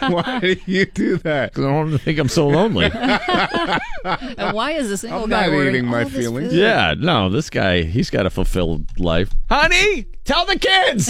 Why 0.00 0.40
do 0.40 0.56
you 0.66 0.86
do 0.86 1.16
that? 1.18 1.52
'Cause 1.54 1.64
I 1.64 1.68
don't 1.68 1.76
want 1.76 1.92
to 1.92 1.98
think 1.98 2.18
I'm 2.18 2.28
so 2.28 2.48
lonely. 2.48 2.86
And 2.92 4.52
why 4.56 4.72
is 4.72 4.90
a 4.90 4.96
single 4.96 5.24
I'm 5.24 5.30
guy 5.30 5.42
not 5.46 5.50
ordering 5.54 5.74
eating 5.76 5.86
my 5.86 6.02
all 6.02 6.08
this 6.08 6.18
feelings. 6.24 6.50
food? 6.50 6.58
yeah, 6.58 6.94
no, 6.98 7.28
this 7.28 7.50
guy, 7.50 7.82
he's 7.82 8.10
got 8.10 8.26
a 8.26 8.30
fulfilled 8.30 8.98
life. 8.98 9.30
Honey, 9.48 10.06
tell 10.24 10.44
the 10.44 10.58
kids. 10.58 11.08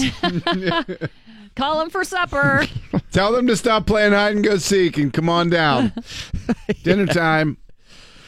Call 1.57 1.78
them 1.78 1.90
for 1.90 2.04
supper. 2.04 2.66
Tell 3.12 3.32
them 3.32 3.46
to 3.48 3.57
stop 3.57 3.86
playing 3.86 4.12
hide 4.12 4.34
and 4.36 4.44
go 4.44 4.57
seek 4.59 4.98
and 4.98 5.12
come 5.12 5.28
on 5.28 5.50
down. 5.50 5.92
Dinner 6.84 7.07
time. 7.07 7.57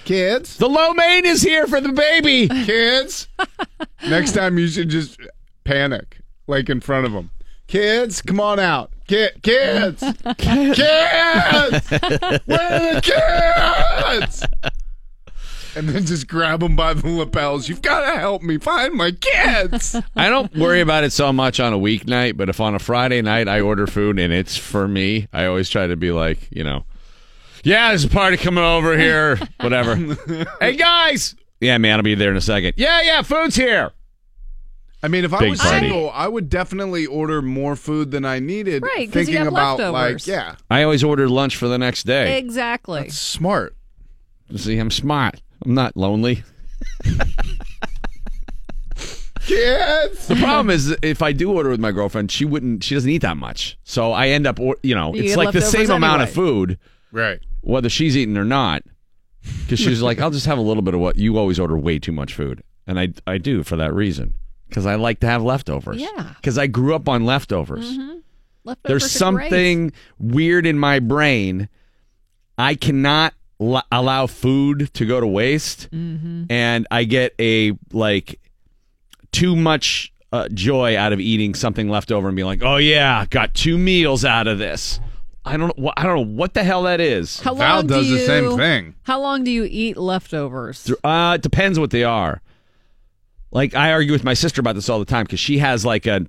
Kids, 0.04 0.56
the 0.56 0.68
lo 0.68 0.94
mein 0.94 1.26
is 1.26 1.42
here 1.42 1.66
for 1.66 1.80
the 1.82 1.92
baby. 1.92 2.48
kids. 2.48 3.28
Next 4.08 4.32
time 4.32 4.58
you 4.58 4.66
should 4.66 4.88
just 4.88 5.20
panic, 5.64 6.20
like 6.46 6.70
in 6.70 6.80
front 6.80 7.04
of 7.04 7.12
them. 7.12 7.30
Kids, 7.66 8.22
come 8.22 8.40
on 8.40 8.58
out. 8.58 8.90
Ki- 9.06 9.28
kids, 9.42 10.00
kids. 10.38 10.78
Where 10.78 11.60
are 11.60 11.70
the 12.94 13.00
kids? 14.20 14.44
And 15.76 15.88
then 15.88 16.04
just 16.06 16.26
grab 16.26 16.60
them 16.60 16.74
by 16.76 16.94
the 16.94 17.08
lapels. 17.08 17.68
You've 17.68 17.82
got 17.82 18.10
to 18.12 18.18
help 18.18 18.42
me 18.42 18.58
find 18.58 18.94
my 18.94 19.10
kids. 19.12 19.94
I 20.16 20.28
don't 20.28 20.54
worry 20.56 20.80
about 20.80 21.04
it 21.04 21.12
so 21.12 21.32
much 21.32 21.60
on 21.60 21.72
a 21.72 21.78
weeknight, 21.78 22.36
but 22.36 22.48
if 22.48 22.60
on 22.60 22.74
a 22.74 22.78
Friday 22.78 23.22
night 23.22 23.48
I 23.48 23.60
order 23.60 23.86
food 23.86 24.18
and 24.18 24.32
it's 24.32 24.56
for 24.56 24.88
me, 24.88 25.28
I 25.32 25.44
always 25.46 25.68
try 25.68 25.86
to 25.86 25.96
be 25.96 26.10
like, 26.10 26.48
you 26.50 26.64
know, 26.64 26.84
yeah, 27.64 27.88
there's 27.88 28.04
a 28.04 28.08
party 28.08 28.36
coming 28.36 28.64
over 28.64 28.96
here, 28.96 29.38
whatever. 29.60 29.96
hey 30.60 30.76
guys, 30.76 31.34
yeah, 31.60 31.76
man, 31.78 31.96
I'll 31.98 32.02
be 32.02 32.14
there 32.14 32.30
in 32.30 32.36
a 32.36 32.40
second. 32.40 32.74
Yeah, 32.76 33.02
yeah, 33.02 33.22
food's 33.22 33.56
here. 33.56 33.90
I 35.02 35.08
mean, 35.08 35.24
if 35.24 35.32
I 35.32 35.38
Big 35.40 35.50
was 35.50 35.60
party. 35.60 35.88
single, 35.88 36.10
I 36.10 36.26
would 36.28 36.48
definitely 36.48 37.06
order 37.06 37.40
more 37.42 37.76
food 37.76 38.10
than 38.10 38.24
I 38.24 38.38
needed. 38.40 38.82
Right, 38.82 39.06
'cause 39.10 39.28
you 39.28 39.34
thinking 39.34 39.34
have 39.36 39.46
about 39.48 39.78
leftovers. 39.78 40.26
like, 40.26 40.34
yeah, 40.34 40.54
I 40.70 40.82
always 40.82 41.04
order 41.04 41.28
lunch 41.28 41.56
for 41.56 41.68
the 41.68 41.78
next 41.78 42.04
day. 42.04 42.38
exactly. 42.38 43.08
smart. 43.10 43.76
See, 44.56 44.78
I'm 44.78 44.90
smart. 44.90 45.40
I'm 45.64 45.74
not 45.74 45.96
lonely. 45.96 46.42
Kids. 49.40 50.26
The 50.28 50.36
problem 50.36 50.68
is 50.70 50.94
if 51.02 51.22
I 51.22 51.32
do 51.32 51.52
order 51.52 51.70
with 51.70 51.80
my 51.80 51.90
girlfriend, 51.90 52.30
she 52.30 52.44
wouldn't. 52.44 52.84
She 52.84 52.94
doesn't 52.94 53.08
eat 53.08 53.22
that 53.22 53.36
much, 53.38 53.78
so 53.82 54.12
I 54.12 54.28
end 54.28 54.46
up, 54.46 54.60
or, 54.60 54.76
you 54.82 54.94
know, 54.94 55.14
You 55.14 55.22
it's 55.22 55.30
get 55.30 55.38
like 55.38 55.52
the 55.52 55.60
same 55.62 55.80
leftovers 55.82 55.96
amount 55.96 56.22
of 56.22 56.28
anyway. 56.28 56.34
food. 56.34 56.78
Right. 57.10 57.40
whether 57.62 57.88
she's 57.88 58.16
eating 58.16 58.36
or 58.36 58.44
not. 58.44 58.82
Because 59.62 59.78
she's 59.80 60.02
like, 60.02 60.20
I'll 60.20 60.30
just 60.30 60.44
have 60.44 60.58
a 60.58 60.62
little 60.62 60.82
bit 60.82 60.92
of 60.92 61.00
what 61.00 61.16
you 61.16 61.38
always 61.38 61.58
order 61.58 61.78
way 61.78 61.98
too 61.98 62.12
much 62.12 62.34
food, 62.34 62.62
and 62.86 63.00
I 63.00 63.08
I 63.26 63.38
do 63.38 63.62
for 63.62 63.76
that 63.76 63.94
reason 63.94 64.34
because 64.68 64.84
I 64.84 64.96
like 64.96 65.20
to 65.20 65.26
have 65.26 65.42
leftovers. 65.42 65.98
Yeah. 66.02 66.34
Because 66.36 66.58
I 66.58 66.66
grew 66.66 66.94
up 66.94 67.08
on 67.08 67.24
leftovers. 67.24 67.90
Mm-hmm. 67.96 68.18
Leftovers 68.64 69.02
There's 69.02 69.22
are 69.22 69.32
great. 69.32 69.44
something 69.48 69.92
weird 70.18 70.66
in 70.66 70.78
my 70.78 70.98
brain. 70.98 71.70
I 72.58 72.74
cannot 72.74 73.32
l- 73.60 73.82
allow 73.92 74.26
food 74.26 74.90
to 74.94 75.06
go 75.06 75.20
to 75.20 75.26
waste, 75.26 75.88
Mm-hmm. 75.90 76.44
and 76.50 76.86
I 76.90 77.04
get 77.04 77.34
a 77.40 77.72
like 77.92 78.40
too 79.32 79.54
much 79.56 80.12
uh, 80.32 80.48
joy 80.52 80.96
out 80.96 81.12
of 81.12 81.20
eating 81.20 81.54
something 81.54 81.88
left 81.88 82.12
over 82.12 82.28
and 82.28 82.36
being 82.36 82.46
like, 82.46 82.62
oh 82.62 82.76
yeah, 82.76 83.24
got 83.30 83.54
two 83.54 83.78
meals 83.78 84.24
out 84.24 84.46
of 84.46 84.58
this. 84.58 85.00
I 85.44 85.56
don't 85.56 85.76
know. 85.78 85.92
I 85.96 86.02
don't 86.02 86.16
know 86.16 86.34
what 86.34 86.52
the 86.52 86.62
hell 86.62 86.82
that 86.82 87.00
is. 87.00 87.40
How 87.40 87.54
Val 87.54 87.76
long 87.76 87.86
does 87.86 88.06
do 88.06 88.18
the 88.18 88.26
same 88.26 88.44
you- 88.44 88.56
thing. 88.56 88.94
How 89.04 89.18
long 89.20 89.44
do 89.44 89.50
you 89.50 89.66
eat 89.70 89.96
leftovers? 89.96 90.92
Uh, 91.02 91.32
it 91.36 91.42
depends 91.42 91.78
what 91.78 91.90
they 91.90 92.04
are. 92.04 92.42
Like 93.50 93.74
I 93.74 93.92
argue 93.92 94.12
with 94.12 94.24
my 94.24 94.34
sister 94.34 94.60
about 94.60 94.74
this 94.74 94.88
all 94.88 94.98
the 94.98 95.04
time 95.04 95.24
because 95.24 95.40
she 95.40 95.58
has 95.58 95.84
like 95.84 96.06
a 96.06 96.26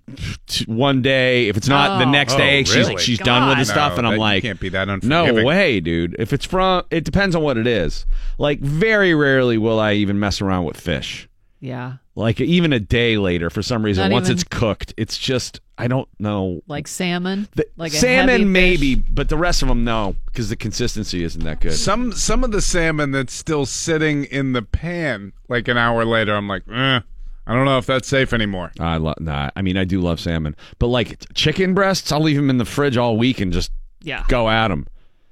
one 0.67 1.01
day. 1.01 1.47
If 1.47 1.57
it's 1.57 1.67
not 1.67 1.99
the 1.99 2.05
Oh. 2.05 2.11
next 2.11 2.33
Oh, 2.33 2.37
day, 2.37 2.63
she's 2.63 2.75
really? 2.75 2.89
like 2.95 2.99
she's 2.99 3.19
done 3.19 3.47
with 3.49 3.57
the 3.57 3.65
God. 3.65 3.71
stuff, 3.71 3.97
and 3.97 4.07
I'm 4.07 4.17
like, 4.17 4.43
can't 4.43 4.59
be 4.59 4.69
that 4.69 4.89
unforgiving. 4.89 5.35
no 5.35 5.43
way, 5.45 5.79
dude. 5.79 6.15
If 6.19 6.33
it's 6.33 6.45
from, 6.45 6.83
it 6.91 7.03
depends 7.03 7.35
on 7.35 7.41
what 7.43 7.57
it 7.57 7.67
is. 7.67 8.05
Like 8.37 8.59
very 8.59 9.13
rarely 9.13 9.57
will 9.57 9.79
I 9.79 9.93
even 9.93 10.19
mess 10.19 10.41
around 10.41 10.65
with 10.65 10.77
fish. 10.79 11.28
Yeah, 11.61 11.93
Like 12.15 12.39
even 12.39 12.71
a 12.71 12.79
day 12.79 13.17
later, 13.17 13.49
for 13.49 13.61
some 13.61 13.83
reason, 13.83 14.03
Not 14.09 14.13
once 14.13 14.27
even- 14.27 14.35
it's 14.37 14.43
cooked, 14.45 14.93
it's 14.95 15.17
just 15.17 15.59
I 15.77 15.87
don't 15.87 16.07
know. 16.19 16.61
like 16.67 16.87
salmon. 16.87 17.47
The, 17.55 17.65
like 17.75 17.91
salmon 17.91 18.51
maybe, 18.51 18.95
but 18.95 19.27
the 19.29 19.37
rest 19.37 19.61
of 19.61 19.67
them 19.67 19.83
no, 19.83 20.15
because 20.27 20.49
the 20.49 20.55
consistency 20.55 21.23
isn't 21.23 21.43
that 21.43 21.59
good. 21.61 21.73
Some 21.73 22.13
some 22.13 22.43
of 22.45 22.51
the 22.51 22.61
salmon 22.61 23.11
that's 23.11 23.33
still 23.33 23.65
sitting 23.65 24.23
in 24.25 24.53
the 24.53 24.61
pan 24.61 25.33
like 25.49 25.67
an 25.67 25.77
hour 25.77 26.05
later, 26.05 26.33
I'm 26.35 26.47
like, 26.47 26.63
eh, 26.71 26.99
I 27.47 27.53
don't 27.55 27.65
know 27.65 27.77
if 27.77 27.85
that's 27.85 28.07
safe 28.07 28.31
anymore. 28.31 28.71
I 28.79 28.95
love. 28.97 29.19
Nah, 29.19 29.49
I 29.55 29.61
mean 29.61 29.75
I 29.77 29.83
do 29.83 29.99
love 29.99 30.19
salmon, 30.21 30.55
but 30.79 30.87
like 30.87 31.33
chicken 31.33 31.73
breasts, 31.73 32.09
I'll 32.11 32.21
leave 32.21 32.37
them 32.37 32.49
in 32.49 32.57
the 32.57 32.65
fridge 32.65 32.95
all 32.95 33.17
week 33.17 33.41
and 33.41 33.51
just 33.51 33.71
Yeah. 34.01 34.23
go 34.29 34.49
at 34.49 34.69
them. 34.69 34.87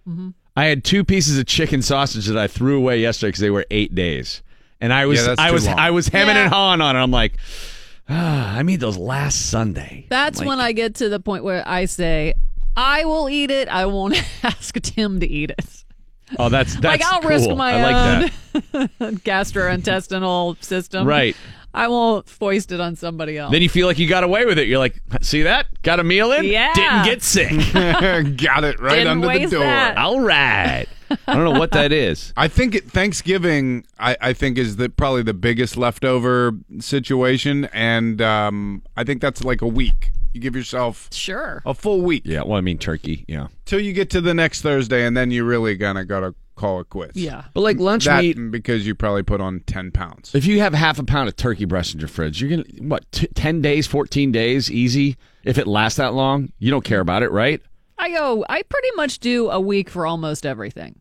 Mm-hmm. 0.08 0.30
I 0.58 0.66
had 0.66 0.84
two 0.84 1.04
pieces 1.06 1.38
of 1.38 1.46
chicken 1.46 1.82
sausage 1.82 2.26
that 2.26 2.38
I 2.38 2.48
threw 2.48 2.78
away 2.78 3.00
yesterday 3.00 3.30
because 3.30 3.42
they 3.42 3.50
were 3.50 3.66
eight 3.72 3.94
days, 3.96 4.42
and 4.82 4.92
I 4.94 5.06
was 5.06 5.26
Yeah, 5.26 5.36
I 5.38 5.52
was 5.52 5.66
long. 5.68 5.80
I 5.80 5.92
was 5.92 6.08
hemming 6.08 6.36
Yeah. 6.36 6.44
and 6.46 6.54
hawing 6.54 6.82
on 6.82 6.96
it. 6.96 7.00
I'm 7.00 7.12
like, 7.12 7.38
ah, 8.10 8.56
I 8.56 8.64
made 8.64 8.80
those 8.80 8.98
last 8.98 9.48
Sunday. 9.50 10.06
That's 10.10 10.40
Like, 10.40 10.48
when 10.48 10.60
I 10.60 10.72
get 10.72 10.96
to 10.96 11.10
the 11.10 11.20
point 11.20 11.44
where 11.44 11.64
I 11.68 11.86
say, 11.86 12.34
I 12.76 13.06
will 13.06 13.30
eat 13.30 13.50
it. 13.52 13.68
I 13.70 13.86
won't 13.88 14.16
ask 14.44 14.74
Tim 14.82 15.20
to 15.20 15.28
eat 15.28 15.52
it. 15.52 15.84
Oh, 16.38 16.50
that's 16.50 16.74
that's 16.76 17.02
like 17.02 17.04
I'll 17.14 17.22
cool. 17.22 17.30
risk 17.30 17.50
my 17.52 17.74
I 17.74 17.84
like 17.84 17.96
own 17.96 18.90
that. 19.00 19.24
gastrointestinal 19.24 20.62
system. 20.64 21.08
Right. 21.08 21.36
I 21.74 21.88
won't 21.90 22.28
foist 22.28 22.72
it 22.72 22.80
on 22.82 22.96
somebody 22.96 23.38
else. 23.38 23.52
Then 23.52 23.62
you 23.62 23.70
feel 23.70 23.88
like 23.88 24.00
you 24.00 24.08
got 24.08 24.24
away 24.24 24.46
with 24.46 24.58
it. 24.58 24.68
You're 24.68 24.80
like, 24.80 25.00
see 25.22 25.44
that? 25.44 25.68
Got 25.84 26.00
a 26.00 26.04
meal 26.04 26.32
in? 26.32 26.46
Yeah. 26.46 26.74
Didn't 26.74 27.06
get 27.06 27.22
sick. 27.22 27.52
Got 27.74 28.64
it 28.64 28.80
right 28.80 28.96
Didn't 28.96 29.08
under 29.08 29.22
the 29.22 29.28
waste 29.28 29.52
door. 29.52 29.62
that. 29.64 29.98
all 29.98 30.20
right. 30.20 30.88
I 31.28 31.34
don't 31.34 31.44
know 31.44 31.60
what 31.60 31.72
that 31.72 31.92
is. 31.92 32.34
I 32.38 32.48
think 32.48 32.76
it, 32.76 32.90
Thanksgiving, 32.90 33.86
I, 34.00 34.18
I 34.20 34.34
think, 34.34 34.58
is 34.58 34.76
the 34.76 34.90
probably 34.90 35.24
the 35.24 35.34
biggest 35.34 35.78
leftover 35.78 36.54
situation, 36.80 37.66
and 37.74 38.22
um, 38.22 38.84
I 38.96 39.04
think 39.04 39.22
that's 39.22 39.44
like 39.44 39.62
a 39.62 39.68
week. 39.68 40.12
You 40.34 40.42
give 40.42 40.56
yourself 40.56 41.10
sure. 41.12 41.64
a 41.66 41.74
full 41.74 42.02
week 42.02 42.22
Yeah. 42.26 42.44
Well, 42.44 42.58
I 42.58 42.62
mean 42.62 42.78
turkey. 42.78 43.26
Yeah. 43.28 43.48
till 43.66 43.80
you 43.80 43.92
get 43.94 44.10
to 44.12 44.22
the 44.22 44.34
next 44.34 44.62
Thursday, 44.62 45.06
and 45.06 45.18
then 45.18 45.32
you're 45.32 45.46
really 45.46 45.76
gonna 45.76 46.06
gotta 46.06 46.36
call 46.56 46.82
it 46.82 46.90
quits. 46.90 47.16
Yeah. 47.16 47.46
But 47.54 47.62
like 47.62 47.78
lunch 47.78 48.06
that 48.06 48.22
meat, 48.22 48.36
because 48.52 48.86
you 48.86 48.94
probably 48.94 49.24
put 49.24 49.40
on 49.40 49.62
ten 49.62 49.92
pounds. 49.92 50.36
If 50.36 50.46
you 50.46 50.60
have 50.60 50.74
half 50.74 51.00
a 51.00 51.04
pound 51.04 51.30
of 51.30 51.36
turkey 51.38 51.66
breast 51.66 51.94
in 51.94 52.00
your 52.00 52.10
fridge, 52.10 52.42
you're 52.42 52.50
gonna 52.50 52.66
what 52.80 53.10
t- 53.12 53.28
ten 53.34 53.62
days, 53.62 53.88
fourteen 53.88 54.32
days, 54.32 54.70
easy. 54.70 55.18
If 55.44 55.58
it 55.58 55.66
lasts 55.66 55.98
that 55.98 56.14
long, 56.14 56.52
you 56.60 56.70
don't 56.70 56.84
care 56.84 57.00
about 57.00 57.24
it, 57.24 57.32
right? 57.32 57.62
I 58.08 58.12
go, 58.18 58.46
I 58.48 58.62
pretty 58.64 58.90
much 58.96 59.20
do 59.20 59.50
a 59.50 59.60
week 59.60 59.90
for 59.90 60.06
almost 60.06 60.46
everything. 60.46 61.00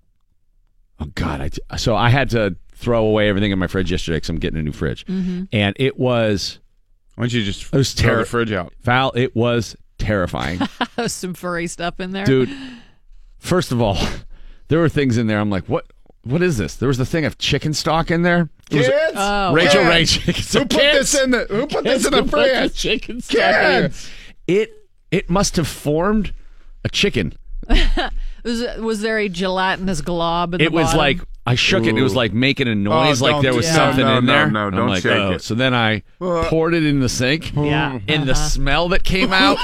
Oh 0.98 1.06
God! 1.14 1.40
I 1.40 1.48
t- 1.50 1.60
so 1.76 1.94
I 1.94 2.08
had 2.08 2.30
to 2.30 2.56
throw 2.72 3.04
away 3.06 3.28
everything 3.28 3.52
in 3.52 3.58
my 3.58 3.66
fridge 3.66 3.90
yesterday 3.92 4.16
because 4.16 4.30
I'm 4.30 4.38
getting 4.38 4.58
a 4.58 4.62
new 4.62 4.72
fridge, 4.72 5.04
mm-hmm. 5.06 5.44
and 5.52 5.76
it 5.78 5.98
was 5.98 6.58
Why 7.14 7.22
don't 7.24 7.32
you 7.32 7.44
just 7.44 7.64
It 7.72 7.76
was 7.76 7.92
throw 7.92 8.18
the 8.18 8.24
fridge 8.24 8.50
out? 8.52 8.72
foul. 8.80 9.12
It 9.14 9.36
was 9.36 9.76
terrifying, 9.98 10.60
Some 11.06 11.34
furry 11.34 11.66
stuff 11.66 12.00
in 12.00 12.12
there. 12.12 12.24
dude. 12.24 12.50
First 13.38 13.72
of 13.72 13.80
all, 13.82 13.98
there 14.68 14.78
were 14.78 14.88
things 14.88 15.18
in 15.18 15.26
there. 15.26 15.38
I'm 15.38 15.50
like, 15.50 15.66
what? 15.66 15.86
What 16.24 16.42
is 16.42 16.58
this? 16.58 16.74
There 16.74 16.88
was 16.88 16.98
the 16.98 17.06
thing 17.06 17.24
of 17.24 17.38
chicken 17.38 17.72
stock 17.72 18.10
in 18.10 18.22
there. 18.22 18.48
It 18.70 18.78
was- 18.78 18.86
Kids, 18.88 19.12
Oh, 19.14 19.52
Rachel 19.52 19.82
Kids! 19.84 19.88
Ray 20.26 20.32
chicken. 20.34 20.60
who 20.60 20.66
put 20.66 20.78
this 20.80 21.14
in 21.22 21.30
the 21.30 21.46
Who 21.50 21.66
put 21.68 21.84
this 21.84 22.04
in 22.04 22.10
the 22.12 22.24
fridge? 22.24 22.74
Chicken 22.74 23.20
stock. 23.20 23.36
Kids! 23.38 24.10
It 24.48 24.72
it 25.12 25.28
must 25.30 25.54
have 25.56 25.68
formed 25.68 26.32
a 26.86 26.88
chicken. 26.88 27.32
Was, 28.44 28.62
was 28.78 29.00
there 29.00 29.18
a 29.18 29.28
gelatinous 29.28 30.00
glob 30.02 30.54
in 30.54 30.60
it 30.60 30.66
the 30.66 30.70
was 30.70 30.84
bottom? 30.86 30.98
like 30.98 31.18
I 31.46 31.56
shook 31.56 31.82
it 31.84 31.88
and 31.88 31.98
it 31.98 32.02
was 32.02 32.14
like 32.14 32.32
making 32.32 32.68
a 32.68 32.76
noise, 32.76 33.20
Oh, 33.20 33.24
like 33.24 33.42
there 33.42 33.50
don't- 33.50 33.56
was 33.56 33.66
yeah. 33.66 33.74
something 33.74 34.04
No, 34.06 34.18
in 34.18 34.24
no, 34.26 34.32
there. 34.32 34.50
no, 34.52 34.66
I'm 34.66 34.70
don't 34.70 34.88
like, 34.88 35.02
shake 35.02 35.12
oh. 35.18 35.32
it. 35.32 35.42
So 35.42 35.56
then 35.56 35.74
I 35.74 36.04
poured 36.20 36.74
it 36.74 36.84
in 36.86 37.00
the 37.00 37.08
sink. 37.08 37.52
Yeah. 37.56 37.98
And 38.06 38.22
the 38.28 38.32
Uh-huh. 38.32 38.48
smell 38.48 38.88
that 38.90 39.02
came 39.02 39.32
out, 39.32 39.58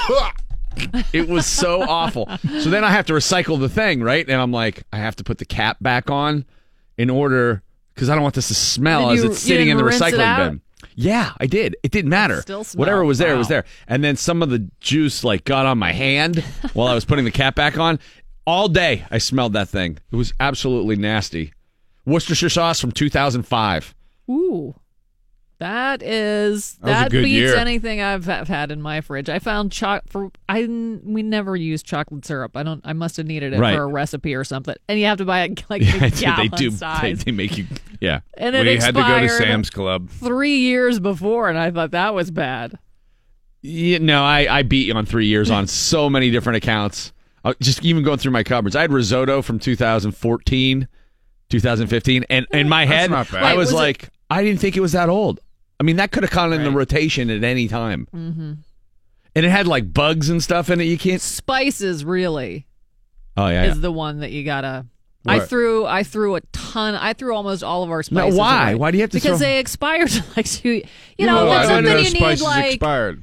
it 1.12 1.28
was 1.28 1.46
so 1.46 1.82
awful. 1.82 2.28
So 2.60 2.70
then 2.70 2.82
I 2.82 2.90
have 2.90 3.06
to 3.06 3.12
recycle 3.12 3.60
the 3.60 3.68
thing, 3.68 4.02
right? 4.02 4.28
And 4.28 4.40
I'm 4.40 4.50
like, 4.50 4.82
I 4.92 4.96
have 4.96 5.14
to 5.16 5.24
put 5.24 5.38
the 5.38 5.44
cap 5.44 5.76
back 5.80 6.10
on 6.10 6.44
in 6.98 7.08
order 7.08 7.62
because 7.94 8.08
I 8.10 8.14
don't 8.14 8.22
want 8.24 8.34
this 8.34 8.48
to 8.48 8.54
smell 8.56 9.10
Did 9.10 9.18
as 9.18 9.24
you- 9.24 9.30
it's 9.30 9.44
you 9.46 9.54
sitting 9.54 9.68
in 9.68 9.76
the 9.76 9.84
didn't 9.84 10.00
rinse 10.00 10.12
it 10.12 10.16
recycling 10.18 10.24
out? 10.24 10.50
bin. 10.50 10.60
Yeah, 10.94 11.32
I 11.40 11.46
did. 11.46 11.76
It 11.82 11.90
didn't 11.90 12.10
matter. 12.10 12.40
still 12.42 12.64
smelled. 12.64 12.80
Whatever 12.80 13.04
was 13.04 13.18
there 13.18 13.36
was 13.36 13.48
there. 13.48 13.64
And 13.86 14.02
then 14.02 14.16
some 14.16 14.42
of 14.42 14.50
the 14.50 14.68
juice 14.80 15.24
like 15.24 15.44
got 15.44 15.66
on 15.66 15.78
my 15.78 15.92
hand 15.92 16.38
while 16.74 16.88
I 16.88 16.94
was 16.94 17.04
putting 17.04 17.24
the 17.24 17.30
cap 17.30 17.54
back 17.54 17.78
on. 17.78 17.98
All 18.46 18.68
day 18.68 19.04
I 19.10 19.18
smelled 19.18 19.52
that 19.54 19.68
thing. 19.68 19.98
It 20.10 20.16
was 20.16 20.32
absolutely 20.40 20.96
nasty. 20.96 21.52
Worcestershire 22.04 22.48
sauce 22.48 22.80
from 22.80 22.92
2005. 22.92 23.94
Ooh. 24.30 24.74
That 25.62 26.02
is 26.02 26.72
That 26.82 27.10
that 27.10 27.10
beats 27.12 27.28
year. 27.28 27.54
anything 27.56 28.00
I've, 28.00 28.28
I've 28.28 28.48
had 28.48 28.72
in 28.72 28.82
my 28.82 29.00
fridge. 29.00 29.28
I 29.28 29.38
found 29.38 29.70
choc 29.70 30.02
for 30.08 30.30
I 30.48 30.62
we 30.62 31.22
never 31.22 31.54
used 31.54 31.86
chocolate 31.86 32.24
syrup. 32.26 32.56
I 32.56 32.64
don't. 32.64 32.80
I 32.84 32.92
must 32.94 33.16
have 33.16 33.26
needed 33.26 33.52
it 33.52 33.60
Right. 33.60 33.76
for 33.76 33.82
a 33.82 33.86
recipe 33.86 34.34
or 34.34 34.42
something. 34.42 34.74
And 34.88 34.98
you 34.98 35.06
have 35.06 35.18
to 35.18 35.24
buy 35.24 35.42
it 35.42 35.64
like 35.70 35.82
Yeah, 35.82 35.96
a 35.96 36.00
they 36.10 36.20
gallon 36.20 36.48
do. 36.56 36.70
They, 36.70 36.76
size. 36.76 37.24
they 37.24 37.30
make 37.30 37.56
you. 37.56 37.66
Yeah. 38.00 38.20
And 38.36 38.56
it 38.56 38.66
we 38.66 38.76
had 38.78 38.94
to 38.96 39.02
go 39.02 39.20
to 39.20 39.28
Sam's 39.28 39.70
Club. 39.70 40.08
three 40.10 40.56
years 40.58 40.98
before, 40.98 41.48
and 41.48 41.56
I 41.56 41.70
thought 41.70 41.92
that 41.92 42.12
was 42.14 42.30
bad. 42.32 42.76
Yeah, 43.60 43.98
no, 43.98 44.24
I, 44.24 44.58
I 44.58 44.62
beat 44.62 44.88
you 44.88 44.94
on 44.94 45.06
three 45.06 45.26
years 45.26 45.48
on 45.48 45.68
so 45.68 46.10
many 46.10 46.32
different 46.32 46.56
accounts. 46.56 47.12
Uh, 47.44 47.54
just 47.60 47.84
even 47.84 48.02
going 48.02 48.18
through 48.18 48.32
my 48.32 48.42
cupboards. 48.42 48.74
I 48.74 48.80
had 48.80 48.92
risotto 48.92 49.40
from 49.42 49.60
2014, 49.60 50.88
2015, 51.48 52.24
and 52.28 52.46
in 52.52 52.68
my 52.68 52.84
That's 52.86 53.30
head. 53.30 53.40
I 53.42 53.54
was, 53.54 53.66
was 53.68 53.72
it- 53.74 53.76
like, 53.76 54.08
I 54.30 54.42
didn't 54.42 54.60
think 54.60 54.76
it 54.76 54.80
was 54.80 54.92
that 54.92 55.08
old. 55.08 55.38
I 55.82 55.84
mean, 55.84 55.96
that 55.96 56.12
could 56.12 56.22
have 56.22 56.30
gone 56.30 56.52
in 56.52 56.62
the 56.62 56.70
rotation 56.70 57.28
at 57.28 57.42
any 57.42 57.66
time, 57.66 58.06
hmm 58.12 58.52
and 59.34 59.44
it 59.46 59.48
had 59.50 59.66
like 59.66 59.92
bugs 59.92 60.28
and 60.28 60.40
stuff 60.40 60.70
in 60.70 60.80
it. 60.80 60.84
You 60.84 60.96
can't. 60.96 61.20
Spices 61.20 62.04
really 62.04 62.66
Oh 63.36 63.48
yeah. 63.48 63.64
is 63.64 63.76
yeah. 63.76 63.80
the 63.80 63.90
one 63.90 64.20
that 64.20 64.30
you 64.30 64.44
gotta. 64.44 64.86
I 65.26 65.40
threw 65.40 65.84
I 65.86 66.04
threw 66.04 66.36
a 66.36 66.40
ton. 66.52 66.94
I 66.94 67.14
threw 67.14 67.34
almost 67.34 67.64
all 67.64 67.82
of 67.82 67.90
our 67.90 67.98
No, 67.98 68.02
spices. 68.28 68.38
why? 68.38 68.70
away. 68.70 68.74
Why 68.76 68.90
do 68.92 68.98
you 68.98 69.02
have 69.02 69.10
to 69.10 69.16
Because 69.16 69.38
throw- 69.40 69.48
they 69.48 69.58
expired 69.58 70.12
like 70.36 70.46
two. 70.46 70.82
You 71.18 71.26
know, 71.26 71.46
Well, 71.46 71.60
it's 71.62 71.70
I 71.70 71.74
something 71.74 72.04
you 72.04 72.12
need 72.28 72.40
like. 72.42 72.74
expired. 72.74 73.22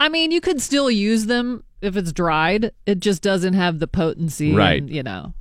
I 0.00 0.08
mean, 0.08 0.30
you 0.30 0.40
could 0.40 0.62
still 0.62 0.90
use 0.90 1.26
them 1.26 1.64
if 1.82 1.96
it's 1.96 2.12
dried. 2.12 2.70
It 2.86 3.00
just 3.00 3.20
doesn't 3.20 3.54
have 3.54 3.78
the 3.80 3.88
potency, 3.88 4.54
Right. 4.54 4.80
and, 4.80 4.88
you 4.88 5.02
know. 5.02 5.34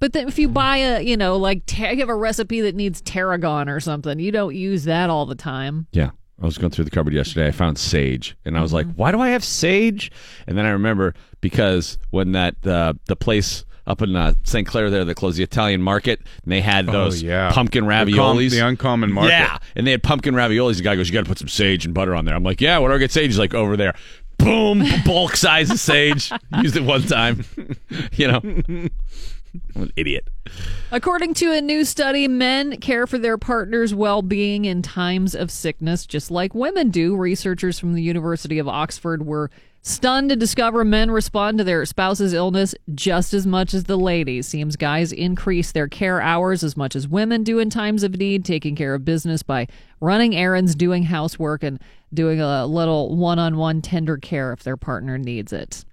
But 0.00 0.12
then 0.12 0.28
if 0.28 0.38
you 0.38 0.48
buy 0.48 0.76
a, 0.78 1.00
you 1.00 1.16
know, 1.16 1.36
like 1.36 1.62
ta- 1.66 1.90
you 1.90 1.98
have 2.00 2.08
a 2.08 2.14
recipe 2.16 2.60
that 2.62 2.74
needs 2.74 3.00
tarragon 3.00 3.68
or 3.68 3.80
something, 3.80 4.18
you 4.18 4.30
don't 4.30 4.54
use 4.54 4.84
that 4.84 5.10
all 5.10 5.26
the 5.26 5.34
time. 5.34 5.86
Yeah. 5.92 6.10
I 6.40 6.46
was 6.46 6.56
going 6.56 6.70
through 6.70 6.84
the 6.84 6.92
cupboard 6.92 7.14
yesterday. 7.14 7.48
I 7.48 7.50
found 7.50 7.78
sage, 7.78 8.36
and 8.44 8.56
I 8.56 8.62
was 8.62 8.72
like, 8.72 8.86
"Why 8.94 9.10
do 9.10 9.18
I 9.20 9.30
have 9.30 9.42
sage?" 9.42 10.12
And 10.46 10.56
then 10.56 10.66
I 10.66 10.70
remember 10.70 11.14
because 11.40 11.98
when 12.10 12.30
that 12.30 12.64
uh, 12.64 12.92
the 13.06 13.16
place 13.16 13.64
up 13.88 14.02
in 14.02 14.14
uh, 14.14 14.34
St. 14.44 14.64
Clair 14.64 14.88
there 14.88 15.04
that 15.04 15.16
closed 15.16 15.36
the 15.36 15.42
Italian 15.42 15.82
market, 15.82 16.20
and 16.44 16.52
they 16.52 16.60
had 16.60 16.88
Oh, 16.88 16.92
those 16.92 17.24
yeah. 17.24 17.50
pumpkin 17.50 17.86
The 17.88 17.90
com- 17.90 18.06
raviolis, 18.36 18.50
the 18.52 18.64
uncommon 18.64 19.10
market. 19.12 19.30
Yeah, 19.30 19.58
and 19.74 19.84
they 19.84 19.90
had 19.90 20.04
pumpkin 20.04 20.32
raviolis. 20.36 20.76
The 20.76 20.84
guy 20.84 20.94
goes, 20.94 21.08
"You 21.08 21.14
got 21.14 21.24
to 21.24 21.28
put 21.28 21.38
some 21.40 21.48
sage 21.48 21.84
and 21.84 21.92
butter 21.92 22.14
on 22.14 22.24
there." 22.24 22.36
I'm 22.36 22.44
like, 22.44 22.60
"Yeah, 22.60 22.78
where 22.78 22.90
do 22.90 22.94
I 22.94 22.98
get 22.98 23.10
sage?" 23.10 23.26
He's 23.30 23.38
like, 23.40 23.52
"Over 23.54 23.76
there." 23.76 23.94
Boom, 24.38 24.84
bulk 25.04 25.34
size 25.34 25.68
of 25.72 25.80
sage. 25.80 26.30
Used 26.62 26.76
it 26.76 26.84
one 26.84 27.02
time. 27.02 27.44
you 28.12 28.28
know, 28.28 28.40
I'm 29.74 29.82
an 29.82 29.92
idiot. 29.96 30.28
According 30.90 31.34
to 31.34 31.52
a 31.52 31.60
new 31.60 31.84
study, 31.84 32.28
men 32.28 32.78
care 32.78 33.06
for 33.06 33.18
their 33.18 33.38
partner's 33.38 33.94
well 33.94 34.22
being 34.22 34.64
in 34.64 34.82
times 34.82 35.34
of 35.34 35.50
sickness, 35.50 36.06
just 36.06 36.30
like 36.30 36.54
women 36.54 36.90
do. 36.90 37.16
Researchers 37.16 37.78
from 37.78 37.94
the 37.94 38.02
University 38.02 38.58
of 38.58 38.68
Oxford 38.68 39.26
were 39.26 39.50
stunned 39.82 40.30
to 40.30 40.36
discover 40.36 40.84
men 40.84 41.10
respond 41.10 41.58
to 41.58 41.64
their 41.64 41.84
spouse's 41.86 42.32
illness 42.32 42.74
just 42.94 43.32
as 43.32 43.46
much 43.46 43.74
as 43.74 43.84
the 43.84 43.96
ladies. 43.96 44.46
Seems 44.46 44.76
guys 44.76 45.12
increase 45.12 45.72
their 45.72 45.88
care 45.88 46.20
hours 46.20 46.62
as 46.62 46.76
much 46.76 46.96
as 46.96 47.08
women 47.08 47.42
do 47.42 47.58
in 47.58 47.70
times 47.70 48.02
of 48.02 48.16
need, 48.16 48.44
taking 48.44 48.76
care 48.76 48.94
of 48.94 49.04
business 49.04 49.42
by 49.42 49.66
running 50.00 50.34
errands, 50.34 50.74
doing 50.74 51.04
housework, 51.04 51.62
and 51.62 51.80
doing 52.12 52.40
a 52.40 52.66
little 52.66 53.16
one 53.16 53.38
on 53.38 53.56
one 53.56 53.82
tender 53.82 54.16
care 54.16 54.52
if 54.52 54.62
their 54.62 54.76
partner 54.76 55.18
needs 55.18 55.52
it. 55.52 55.84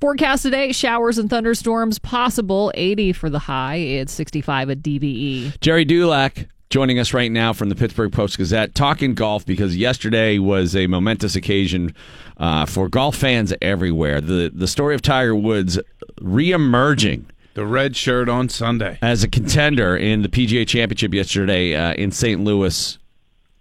Forecast 0.00 0.42
today 0.42 0.72
showers 0.72 1.18
and 1.18 1.30
thunderstorms 1.30 1.98
possible, 1.98 2.72
80 2.74 3.12
for 3.12 3.30
the 3.30 3.38
high. 3.38 3.76
It's 3.76 4.12
65 4.12 4.70
at 4.70 4.86
E. 4.86 4.98
DVE. 4.98 5.60
Gerry 5.60 5.84
Dulac 5.84 6.46
joining 6.72 6.98
us 6.98 7.12
right 7.12 7.30
now 7.30 7.52
from 7.52 7.68
the 7.68 7.74
Pittsburgh 7.74 8.10
Post 8.10 8.38
Gazette, 8.38 8.74
talking 8.74 9.14
golf 9.14 9.44
because 9.44 9.76
yesterday 9.76 10.38
was 10.38 10.74
a 10.74 10.86
momentous 10.86 11.36
occasion 11.36 11.94
uh, 12.38 12.64
for 12.64 12.88
golf 12.88 13.14
fans 13.14 13.52
everywhere. 13.60 14.20
The 14.20 14.50
the 14.52 14.66
story 14.66 14.94
of 14.94 15.02
Tiger 15.02 15.36
Woods 15.36 15.78
reemerging. 16.18 17.26
The 17.54 17.66
red 17.66 17.94
shirt 17.94 18.30
on 18.30 18.48
Sunday 18.48 18.98
as 19.02 19.22
a 19.22 19.28
contender 19.28 19.94
in 19.94 20.22
the 20.22 20.28
PGA 20.30 20.66
Championship 20.66 21.12
yesterday 21.12 21.74
uh, 21.74 21.92
in 21.92 22.10
St. 22.10 22.42
Louis. 22.42 22.98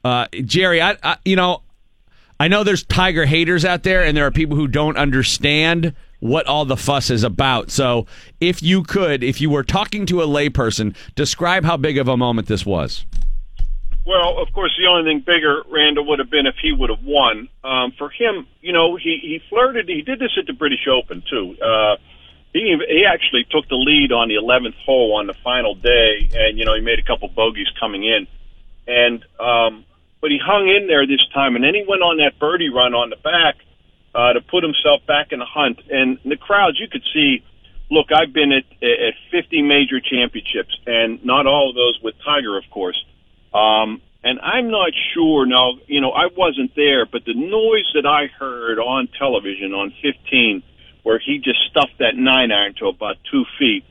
Uh, 0.05 0.27
Gerry, 0.45 0.81
I, 0.81 0.95
I 1.03 1.17
you 1.25 1.35
know 1.35 1.61
I 2.41 2.47
know 2.47 2.63
there's 2.63 2.81
Tiger 2.81 3.27
haters 3.27 3.63
out 3.63 3.83
there, 3.83 4.03
and 4.03 4.17
there 4.17 4.25
are 4.25 4.31
people 4.31 4.57
who 4.57 4.67
don't 4.67 4.97
understand 4.97 5.93
what 6.21 6.47
all 6.47 6.65
the 6.65 6.75
fuss 6.75 7.11
is 7.11 7.23
about. 7.23 7.69
So, 7.69 8.07
if 8.39 8.63
you 8.63 8.81
could, 8.81 9.23
if 9.23 9.39
you 9.41 9.51
were 9.51 9.63
talking 9.63 10.07
to 10.07 10.23
a 10.23 10.25
layperson, 10.25 10.95
describe 11.13 11.65
how 11.65 11.77
big 11.77 11.99
of 11.99 12.07
a 12.07 12.17
moment 12.17 12.47
this 12.47 12.65
was. 12.65 13.05
Well, 14.07 14.41
of 14.41 14.51
course, 14.53 14.75
the 14.75 14.89
only 14.89 15.07
thing 15.07 15.19
bigger, 15.19 15.61
Randall, 15.69 16.07
would 16.07 16.17
have 16.17 16.31
been 16.31 16.47
if 16.47 16.55
he 16.59 16.71
would 16.71 16.89
have 16.89 17.03
won. 17.03 17.47
Um, 17.63 17.91
for 17.95 18.09
him, 18.09 18.47
you 18.59 18.73
know, 18.73 18.95
he 18.95 19.19
he 19.21 19.39
flirted. 19.47 19.87
He 19.87 20.01
did 20.01 20.17
this 20.17 20.31
at 20.39 20.47
the 20.47 20.53
British 20.53 20.87
Open 20.87 21.21
too. 21.29 21.55
Uh, 21.61 21.97
he 22.53 22.75
he 22.89 23.05
actually 23.05 23.45
took 23.51 23.69
the 23.69 23.75
lead 23.75 24.11
on 24.11 24.29
the 24.29 24.41
11th 24.41 24.83
hole 24.83 25.13
on 25.19 25.27
the 25.27 25.35
final 25.43 25.75
day, 25.75 26.27
and 26.33 26.57
you 26.57 26.65
know 26.65 26.73
he 26.73 26.81
made 26.81 26.97
a 26.97 27.03
couple 27.03 27.27
bogeys 27.27 27.67
coming 27.79 28.03
in, 28.03 28.25
and 28.87 29.23
um, 29.39 29.85
but 30.21 30.29
he 30.29 30.39
hung 30.43 30.69
in 30.69 30.87
there 30.87 31.05
this 31.05 31.25
time, 31.33 31.55
and 31.55 31.63
then 31.63 31.73
he 31.73 31.83
went 31.87 32.01
on 32.01 32.17
that 32.17 32.39
birdie 32.39 32.69
run 32.69 32.93
on 32.93 33.09
the 33.09 33.17
back 33.17 33.55
uh, 34.13 34.33
to 34.33 34.41
put 34.41 34.63
himself 34.63 35.05
back 35.07 35.31
in 35.31 35.39
the 35.39 35.45
hunt. 35.45 35.81
And 35.89 36.19
the 36.23 36.37
crowds, 36.37 36.79
you 36.79 36.87
could 36.87 37.03
see. 37.13 37.43
Look, 37.89 38.07
I've 38.13 38.31
been 38.31 38.53
at 38.53 38.63
at 38.81 39.15
50 39.31 39.63
major 39.63 39.99
championships, 39.99 40.77
and 40.85 41.25
not 41.25 41.45
all 41.45 41.69
of 41.69 41.75
those 41.75 41.99
with 42.01 42.15
Tiger, 42.23 42.57
of 42.57 42.63
course. 42.71 43.03
Um, 43.53 44.01
and 44.23 44.39
I'm 44.39 44.69
not 44.69 44.91
sure 45.13 45.45
now, 45.45 45.73
you 45.87 45.99
know, 45.99 46.11
I 46.11 46.27
wasn't 46.27 46.75
there, 46.75 47.05
but 47.05 47.25
the 47.25 47.33
noise 47.33 47.89
that 47.95 48.05
I 48.05 48.27
heard 48.27 48.77
on 48.79 49.09
television 49.17 49.73
on 49.73 49.91
15, 50.01 50.63
where 51.03 51.19
he 51.19 51.39
just 51.39 51.59
stuffed 51.69 51.97
that 51.99 52.15
nine 52.15 52.51
iron 52.51 52.75
to 52.75 52.87
about 52.87 53.17
two 53.29 53.45
feet, 53.57 53.83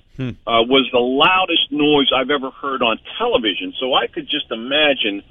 uh, 0.46 0.62
was 0.62 0.88
the 0.92 0.98
loudest 0.98 1.72
noise 1.72 2.12
I've 2.14 2.30
ever 2.30 2.50
heard 2.50 2.82
on 2.82 2.98
television. 3.18 3.74
So 3.80 3.92
I 3.94 4.06
could 4.06 4.28
just 4.28 4.50
imagine 4.50 5.22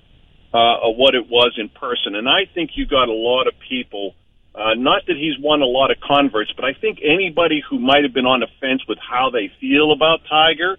uh, 0.54 0.90
what 0.90 1.16
it 1.16 1.30
was 1.30 1.54
in 1.58 1.70
person. 1.70 2.16
And 2.16 2.28
I 2.28 2.46
think 2.54 2.72
you 2.76 2.86
got 2.86 3.08
a 3.08 3.14
lot 3.14 3.48
of 3.48 3.54
people. 3.68 4.16
Uh, 4.56 4.74
not 4.76 5.06
that 5.08 5.16
he's 5.16 5.38
won 5.40 5.62
a 5.62 5.66
lot 5.66 5.92
of 5.92 5.98
converts, 6.00 6.52
but 6.56 6.66
I 6.66 6.74
think 6.74 7.00
anybody 7.04 7.62
who 7.70 7.80
might 7.80 8.04
have 8.04 8.14
been 8.14 8.26
on 8.26 8.40
the 8.40 8.48
fence 8.60 8.82
with 8.88 8.98
how 8.98 9.30
they 9.30 9.52
feel 9.60 9.92
about 9.92 10.22
Tiger 10.28 10.78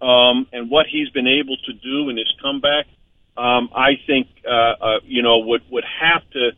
um, 0.00 0.46
and 0.52 0.70
what 0.70 0.86
he's 0.86 1.10
been 1.10 1.28
able 1.28 1.56
to 1.56 1.72
do 1.72 2.08
in 2.08 2.16
his 2.16 2.32
comeback, 2.40 2.86
um, 3.36 3.70
I 3.74 4.00
think 4.06 4.28
uh, 4.46 4.50
uh, 4.50 5.00
you 5.04 5.22
know 5.22 5.38
would 5.38 5.62
would 5.70 5.84
have 5.84 6.22
to 6.30 6.50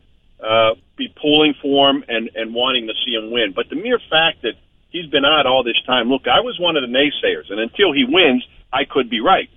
uh, 0.43 0.75
be 0.97 1.13
pulling 1.21 1.55
for 1.61 1.91
him 1.91 2.05
and 2.09 2.31
and 2.35 2.55
wanting 2.55 2.87
to 2.87 2.95
see 3.05 3.13
him 3.13 3.31
win. 3.31 3.53
But 3.55 3.69
the 3.69 3.77
mere 3.77 3.99
fact 3.99 4.43
that 4.43 4.55
he's 4.91 5.07
been 5.07 5.25
out 5.25 5.47
all 5.47 5.65
this 5.65 5.81
time, 5.87 6.09
look, 6.09 6.27
I 6.27 6.41
was 6.41 6.59
one 6.59 6.77
of 6.77 6.83
the 6.83 6.89
naysayers, 6.89 7.51
and 7.51 7.61
until 7.61 7.93
he 7.93 8.05
wins, 8.09 8.47
I 8.73 8.85
could 8.89 9.11
be 9.11 9.21
right. 9.21 9.51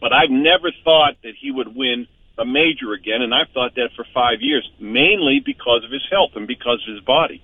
But 0.00 0.12
I've 0.12 0.30
never 0.30 0.70
thought 0.82 1.14
that 1.22 1.34
he 1.40 1.50
would 1.50 1.74
win 1.74 2.06
a 2.36 2.44
major 2.44 2.92
again, 2.92 3.22
and 3.22 3.32
I've 3.34 3.50
thought 3.54 3.74
that 3.76 3.90
for 3.94 4.04
five 4.12 4.40
years, 4.40 4.68
mainly 4.80 5.40
because 5.44 5.84
of 5.84 5.90
his 5.90 6.02
health 6.10 6.32
and 6.34 6.46
because 6.46 6.82
of 6.86 6.94
his 6.94 7.04
body. 7.04 7.42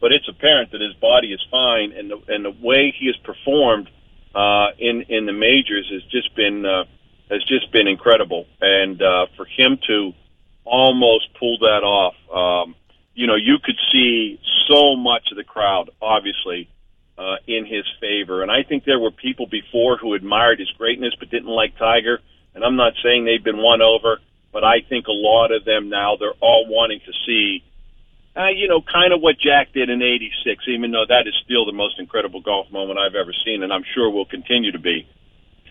But 0.00 0.12
it's 0.12 0.28
apparent 0.28 0.72
that 0.72 0.80
his 0.80 0.94
body 0.94 1.32
is 1.32 1.40
fine, 1.50 1.92
and 1.92 2.10
the 2.10 2.18
and 2.28 2.44
the 2.44 2.50
way 2.50 2.94
he 2.98 3.06
has 3.06 3.16
performed 3.18 3.88
uh, 4.34 4.68
in 4.78 5.02
in 5.08 5.26
the 5.26 5.32
majors 5.32 5.88
has 5.92 6.02
just 6.10 6.34
been 6.34 6.64
uh, 6.64 6.84
has 7.30 7.44
just 7.44 7.70
been 7.72 7.86
incredible. 7.86 8.46
And 8.60 9.00
uh, 9.00 9.26
for 9.36 9.44
him 9.46 9.78
to 9.86 10.12
almost 10.64 11.28
pull 11.38 11.58
that 11.58 11.82
off, 11.84 12.14
um, 12.32 12.74
you 13.14 13.26
know, 13.26 13.36
you 13.36 13.58
could 13.62 13.78
see 13.92 14.40
so 14.68 14.96
much 14.96 15.30
of 15.30 15.36
the 15.36 15.44
crowd, 15.44 15.90
obviously, 16.00 16.68
uh, 17.18 17.36
in 17.46 17.66
his 17.66 17.84
favor. 18.00 18.42
And 18.42 18.50
I 18.50 18.62
think 18.62 18.84
there 18.84 18.98
were 18.98 19.10
people 19.10 19.46
before 19.46 19.98
who 19.98 20.14
admired 20.14 20.58
his 20.58 20.70
greatness 20.78 21.14
but 21.18 21.30
didn't 21.30 21.48
like 21.48 21.76
Tiger. 21.78 22.20
And 22.54 22.64
I'm 22.64 22.76
not 22.76 22.92
saying 23.02 23.24
they've 23.24 23.42
been 23.42 23.58
won 23.58 23.80
over, 23.82 24.18
but 24.52 24.62
I 24.64 24.80
think 24.88 25.06
a 25.06 25.12
lot 25.12 25.52
of 25.52 25.64
them 25.64 25.88
now 25.88 26.16
they're 26.18 26.38
all 26.40 26.66
wanting 26.68 27.00
to 27.06 27.12
see. 27.26 27.64
Uh, 28.36 28.48
you 28.48 28.68
know, 28.68 28.80
kind 28.80 29.12
of 29.12 29.20
what 29.20 29.36
Jack 29.38 29.72
did 29.72 29.90
in 29.90 30.00
'86, 30.02 30.64
even 30.68 30.90
though 30.90 31.04
that 31.08 31.26
is 31.26 31.34
still 31.44 31.66
the 31.66 31.72
most 31.72 31.98
incredible 31.98 32.40
golf 32.40 32.70
moment 32.70 32.98
I've 32.98 33.14
ever 33.14 33.32
seen, 33.44 33.62
and 33.62 33.72
I'm 33.72 33.84
sure 33.94 34.10
will 34.10 34.24
continue 34.26 34.72
to 34.72 34.78
be. 34.78 35.06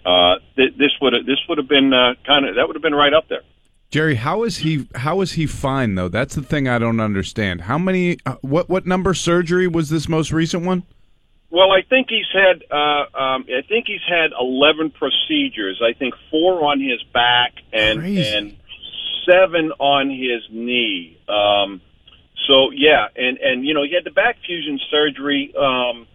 uh, 0.05 0.35
th- 0.55 0.75
this 0.77 0.91
would 1.01 1.13
this 1.25 1.39
would 1.49 1.57
have 1.57 1.67
been 1.67 1.93
uh, 1.93 2.13
kind 2.25 2.47
of 2.47 2.55
that 2.55 2.67
would 2.67 2.75
have 2.75 2.83
been 2.83 2.95
right 2.95 3.13
up 3.13 3.27
there. 3.29 3.41
Gerry, 3.91 4.15
how 4.15 4.43
is 4.43 4.57
he? 4.57 4.87
How 4.95 5.21
is 5.21 5.33
he 5.33 5.45
fine 5.45 5.95
though? 5.95 6.07
That's 6.07 6.33
the 6.35 6.41
thing 6.43 6.67
I 6.67 6.79
don't 6.79 6.99
understand. 6.99 7.61
How 7.61 7.77
many? 7.77 8.17
Uh, 8.25 8.35
what 8.41 8.69
what 8.69 8.85
number 8.85 9.13
surgery 9.13 9.67
was 9.67 9.89
this 9.89 10.07
most 10.07 10.31
recent 10.31 10.63
one? 10.65 10.83
Well, 11.51 11.71
I 11.71 11.81
think 11.81 12.07
he's 12.09 12.25
had 12.33 12.63
uh, 12.71 13.05
um, 13.13 13.45
I 13.49 13.61
think 13.67 13.85
he's 13.87 14.07
had 14.07 14.31
eleven 14.39 14.89
procedures. 14.89 15.81
I 15.83 15.93
think 15.93 16.13
four 16.31 16.63
on 16.63 16.79
his 16.79 17.03
back 17.13 17.55
and 17.73 17.99
Crazy. 17.99 18.35
and 18.35 18.57
seven 19.29 19.71
on 19.77 20.09
his 20.09 20.47
knee. 20.49 21.19
Um, 21.27 21.81
so 22.47 22.71
yeah, 22.71 23.07
and 23.15 23.37
and 23.37 23.65
you 23.65 23.73
know 23.73 23.83
he 23.83 23.93
had 23.93 24.05
the 24.05 24.11
back 24.11 24.37
fusion 24.45 24.79
surgery. 24.89 25.53
Um, 25.57 26.07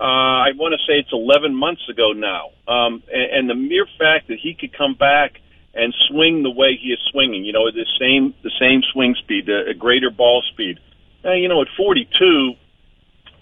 uh, 0.00 0.48
I 0.48 0.52
want 0.56 0.74
to 0.74 0.78
say 0.90 0.98
it's 0.98 1.12
11 1.12 1.54
months 1.54 1.88
ago 1.88 2.12
now. 2.12 2.50
Um, 2.66 3.02
and, 3.12 3.48
and 3.48 3.50
the 3.50 3.54
mere 3.54 3.86
fact 3.96 4.26
that 4.26 4.38
he 4.42 4.54
could 4.54 4.76
come 4.76 4.94
back 4.94 5.38
and 5.72 5.94
swing 6.08 6.42
the 6.42 6.50
way 6.50 6.76
he 6.80 6.88
is 6.88 6.98
swinging, 7.12 7.44
you 7.44 7.52
know, 7.52 7.70
the 7.70 7.86
same 7.98 8.34
the 8.42 8.50
same 8.60 8.82
swing 8.92 9.14
speed, 9.14 9.48
a, 9.48 9.70
a 9.70 9.74
greater 9.74 10.10
ball 10.10 10.42
speed. 10.52 10.78
Uh, 11.24 11.32
you 11.32 11.48
know, 11.48 11.62
at 11.62 11.68
42, 11.76 12.54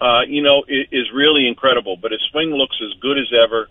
uh, 0.03 0.23
you 0.27 0.43
know, 0.43 0.65
is, 0.67 0.89
is 0.91 1.07
really 1.15 1.47
incredible. 1.47 1.97
But 1.97 2.11
his 2.11 2.21
swing 2.33 2.51
looks 2.51 2.77
as 2.83 2.99
good 3.01 3.19
as 3.19 3.31
ever. 3.33 3.69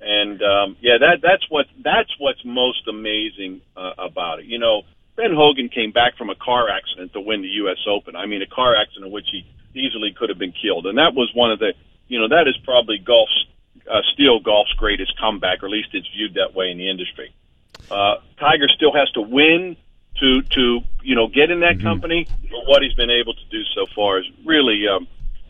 And 0.00 0.40
um, 0.42 0.76
yeah, 0.80 0.98
that 1.00 1.20
that's 1.20 1.48
what 1.50 1.66
that's 1.82 2.10
what's 2.18 2.44
most 2.44 2.86
amazing 2.86 3.60
uh, 3.76 3.94
about 3.98 4.38
it. 4.40 4.44
You 4.44 4.58
know, 4.58 4.82
Ben 5.16 5.34
Hogan 5.34 5.68
came 5.68 5.90
back 5.90 6.16
from 6.16 6.30
a 6.30 6.34
car 6.34 6.68
accident 6.68 7.12
to 7.14 7.20
win 7.20 7.42
the 7.42 7.48
U.S. 7.64 7.78
Open. 7.88 8.14
I 8.14 8.26
mean, 8.26 8.42
a 8.42 8.46
car 8.46 8.76
accident 8.76 9.06
in 9.06 9.12
which 9.12 9.26
he 9.32 9.46
easily 9.74 10.12
could 10.12 10.28
have 10.28 10.38
been 10.38 10.52
killed, 10.52 10.86
and 10.86 10.98
that 10.98 11.14
was 11.14 11.30
one 11.34 11.50
of 11.50 11.58
the, 11.58 11.74
you 12.06 12.20
know, 12.20 12.28
that 12.28 12.46
is 12.46 12.56
probably 12.64 12.98
golf's 12.98 13.46
uh, 13.90 14.02
steel 14.12 14.38
golf's 14.40 14.72
greatest 14.74 15.18
comeback, 15.18 15.62
or 15.62 15.66
at 15.66 15.72
least 15.72 15.88
it's 15.92 16.08
viewed 16.14 16.34
that 16.34 16.54
way 16.54 16.70
in 16.70 16.78
the 16.78 16.88
industry. 16.88 17.34
Uh, 17.90 18.16
Tiger 18.38 18.68
still 18.68 18.92
has 18.92 19.10
to 19.12 19.22
win 19.22 19.76
to 20.20 20.42
to 20.42 20.80
you 21.02 21.16
know 21.16 21.26
get 21.28 21.50
in 21.50 21.60
that 21.60 21.80
company, 21.80 22.28
but 22.42 22.66
what 22.66 22.82
he's 22.82 22.94
been 22.94 23.10
able 23.10 23.34
to 23.34 23.44
do 23.50 23.64
so 23.74 23.86
far 23.96 24.18
is 24.20 24.26
really. 24.44 24.86
Um, 24.86 25.08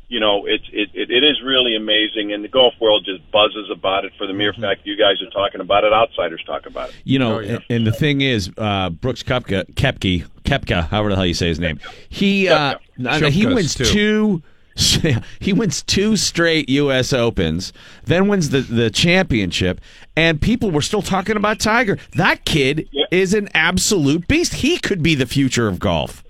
you 0.08 0.20
know, 0.20 0.46
it's 0.46 0.64
it, 0.72 0.90
it, 0.94 1.10
it 1.10 1.24
is 1.24 1.40
really 1.42 1.76
amazing, 1.76 2.32
and 2.32 2.44
the 2.44 2.48
golf 2.48 2.74
world 2.80 3.04
just 3.04 3.30
buzzes 3.30 3.70
about 3.70 4.04
it 4.04 4.12
for 4.18 4.26
the 4.26 4.32
mere 4.32 4.52
fact 4.52 4.82
you 4.84 4.96
guys 4.96 5.20
are 5.22 5.30
talking 5.30 5.60
about 5.60 5.84
it. 5.84 5.92
Outsiders 5.92 6.42
talk 6.46 6.66
about 6.66 6.90
it. 6.90 6.96
You 7.04 7.18
know, 7.18 7.38
and, 7.38 7.64
and 7.70 7.86
the 7.86 7.92
thing 7.92 8.20
is, 8.20 8.50
uh, 8.58 8.90
Brooks 8.90 9.22
Koepka, 9.22 9.72
Kepke, 9.74 10.26
Kepka, 10.44 10.88
however 10.88 11.10
the 11.10 11.16
hell 11.16 11.26
you 11.26 11.34
say 11.34 11.48
his 11.48 11.58
name, 11.58 11.80
he 12.08 12.48
uh, 12.48 12.76
know, 12.96 13.28
he 13.28 13.46
wins 13.46 13.74
too. 13.74 13.84
two. 13.84 14.42
He 15.38 15.52
wins 15.52 15.84
two 15.84 16.16
straight 16.16 16.68
U.S. 16.68 17.12
Opens, 17.12 17.72
then 18.06 18.26
wins 18.26 18.50
the, 18.50 18.60
the 18.60 18.90
championship, 18.90 19.80
and 20.16 20.42
people 20.42 20.72
were 20.72 20.82
still 20.82 21.00
talking 21.00 21.36
about 21.36 21.60
Tiger. 21.60 21.96
That 22.16 22.44
kid 22.44 22.88
is 23.12 23.34
an 23.34 23.48
absolute 23.54 24.26
beast. 24.26 24.54
He 24.54 24.78
could 24.78 25.00
be 25.00 25.14
the 25.14 25.26
future 25.26 25.68
of 25.68 25.78
golf. 25.78 26.23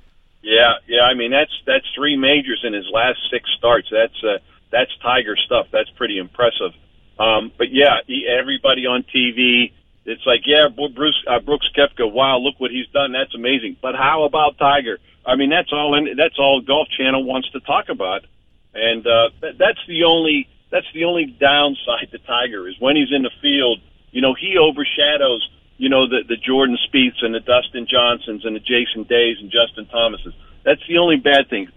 Yeah, 0.45 0.77
yeah. 0.87 1.01
I 1.09 1.15
mean, 1.15 1.31
that's 1.31 1.53
that's 1.67 1.87
three 1.97 2.17
majors 2.17 2.61
in 2.65 2.75
his 2.75 2.85
last 2.93 3.19
six 3.33 3.49
starts. 3.57 3.89
That's 3.91 4.21
uh, 4.23 4.39
that's 4.71 4.93
Tiger 5.03 5.37
stuff. 5.37 5.69
That's 5.73 5.89
pretty 5.97 6.19
impressive. 6.19 6.77
Um, 7.19 7.51
but 7.57 7.73
yeah, 7.73 8.05
he, 8.07 8.29
everybody 8.29 8.85
on 8.87 9.05
TV, 9.05 9.73
it's 10.05 10.27
like, 10.27 10.43
yeah, 10.45 10.69
Bruce 10.69 11.17
uh, 11.27 11.41
Brooks 11.41 11.69
Koepka. 11.75 12.13
Wow, 12.13 12.39
look 12.39 12.61
what 12.61 12.71
he's 12.71 12.89
done. 12.93 13.13
That's 13.13 13.35
amazing. 13.35 13.79
But 13.81 13.95
how 13.95 14.25
about 14.25 14.59
Tiger? 14.59 14.99
I 15.25 15.37
mean, 15.37 15.49
that's 15.49 15.73
all. 15.73 15.97
In, 15.97 16.15
that's 16.15 16.39
all 16.39 16.61
Golf 16.61 16.89
Channel 16.93 17.25
wants 17.25 17.51
to 17.53 17.61
talk 17.61 17.89
about, 17.89 18.27
and 18.75 19.07
uh, 19.07 19.31
that, 19.41 19.57
that's 19.57 19.81
the 19.89 20.05
only 20.05 20.47
that's 20.71 20.87
the 20.93 21.05
only 21.05 21.25
downside 21.25 22.11
to 22.11 22.19
Tiger 22.19 22.69
is 22.69 22.75
when 22.79 22.97
he's 22.97 23.13
in 23.13 23.23
the 23.23 23.33
field. 23.41 23.81
You 24.11 24.21
know, 24.21 24.35
he 24.35 24.59
overshadows 24.59 25.49
you 25.77 25.89
know, 25.89 26.09
the, 26.09 26.23
the 26.29 26.37
Jordan 26.37 26.79
Spieths 26.89 27.23
and 27.23 27.35
the 27.35 27.41
Dustin 27.41 27.87
Johnsons 27.91 28.45
and 28.45 28.55
the 28.55 28.61
Jason 28.61 29.05
Days 29.05 29.39
and 29.41 29.51
Justin 29.51 29.87
Thomases. 29.87 30.35
That's 30.65 30.83
the 30.89 30.99
only 30.99 31.17
bad 31.17 31.51
thing. 31.51 31.69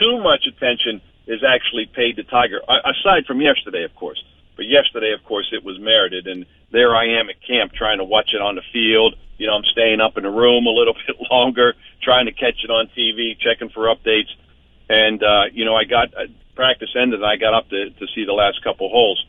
Too 0.00 0.20
much 0.22 0.46
attention 0.46 1.00
is 1.26 1.42
actually 1.42 1.86
paid 1.86 2.16
to 2.16 2.24
Tiger, 2.24 2.60
aside 2.62 3.26
from 3.26 3.40
yesterday, 3.40 3.84
of 3.84 3.94
course. 3.94 4.22
But 4.56 4.66
yesterday, 4.66 5.12
of 5.12 5.22
course, 5.24 5.48
it 5.52 5.64
was 5.64 5.78
merited. 5.78 6.26
And 6.26 6.46
there 6.70 6.94
I 6.94 7.20
am 7.20 7.28
at 7.28 7.36
camp 7.46 7.72
trying 7.72 7.98
to 7.98 8.04
watch 8.04 8.30
it 8.32 8.40
on 8.40 8.54
the 8.54 8.62
field. 8.72 9.16
You 9.38 9.46
know, 9.46 9.54
I'm 9.54 9.64
staying 9.64 10.00
up 10.00 10.16
in 10.16 10.22
the 10.22 10.30
room 10.30 10.66
a 10.66 10.70
little 10.70 10.94
bit 11.06 11.16
longer, 11.30 11.74
trying 12.02 12.26
to 12.26 12.32
catch 12.32 12.64
it 12.64 12.70
on 12.70 12.88
TV, 12.96 13.38
checking 13.38 13.68
for 13.68 13.94
updates. 13.94 14.32
And, 14.88 15.22
uh, 15.22 15.44
you 15.52 15.64
know, 15.64 15.74
I 15.74 15.84
got 15.84 16.14
uh, 16.14 16.26
practice 16.54 16.90
ended. 16.96 17.20
And 17.20 17.28
I 17.28 17.36
got 17.36 17.54
up 17.54 17.68
to, 17.70 17.90
to 17.90 18.06
see 18.14 18.24
the 18.24 18.32
last 18.32 18.62
couple 18.62 18.88
holes. 18.88 19.24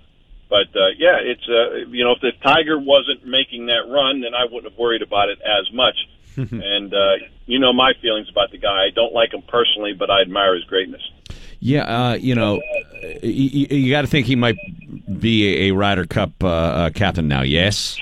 But 0.49 0.67
uh, 0.75 0.89
yeah, 0.97 1.17
it's 1.19 1.47
uh, 1.49 1.89
you 1.89 2.03
know 2.03 2.13
if 2.13 2.21
the 2.21 2.31
Tiger 2.43 2.79
wasn't 2.79 3.25
making 3.25 3.65
that 3.67 3.83
run, 3.89 4.21
then 4.21 4.33
I 4.33 4.45
wouldn't 4.45 4.71
have 4.71 4.77
worried 4.77 5.01
about 5.01 5.29
it 5.29 5.39
as 5.41 5.71
much. 5.73 5.95
and 6.37 6.93
uh, 6.93 7.15
you 7.45 7.59
know 7.59 7.73
my 7.73 7.93
feelings 8.01 8.29
about 8.29 8.51
the 8.51 8.57
guy. 8.57 8.85
I 8.85 8.89
don't 8.93 9.13
like 9.13 9.33
him 9.33 9.41
personally, 9.47 9.93
but 9.93 10.09
I 10.09 10.21
admire 10.21 10.55
his 10.55 10.63
greatness. 10.65 11.01
Yeah, 11.59 11.83
uh, 11.83 12.13
you 12.13 12.35
know, 12.35 12.61
you, 13.23 13.65
you 13.69 13.89
got 13.91 14.01
to 14.01 14.07
think 14.07 14.27
he 14.27 14.35
might 14.35 14.55
be 15.19 15.67
a, 15.67 15.71
Ryder 15.71 16.05
Cup 16.05 16.31
uh, 16.43 16.47
uh, 16.47 16.89
captain 16.91 17.27
now. 17.27 17.41
Yes. 17.41 17.97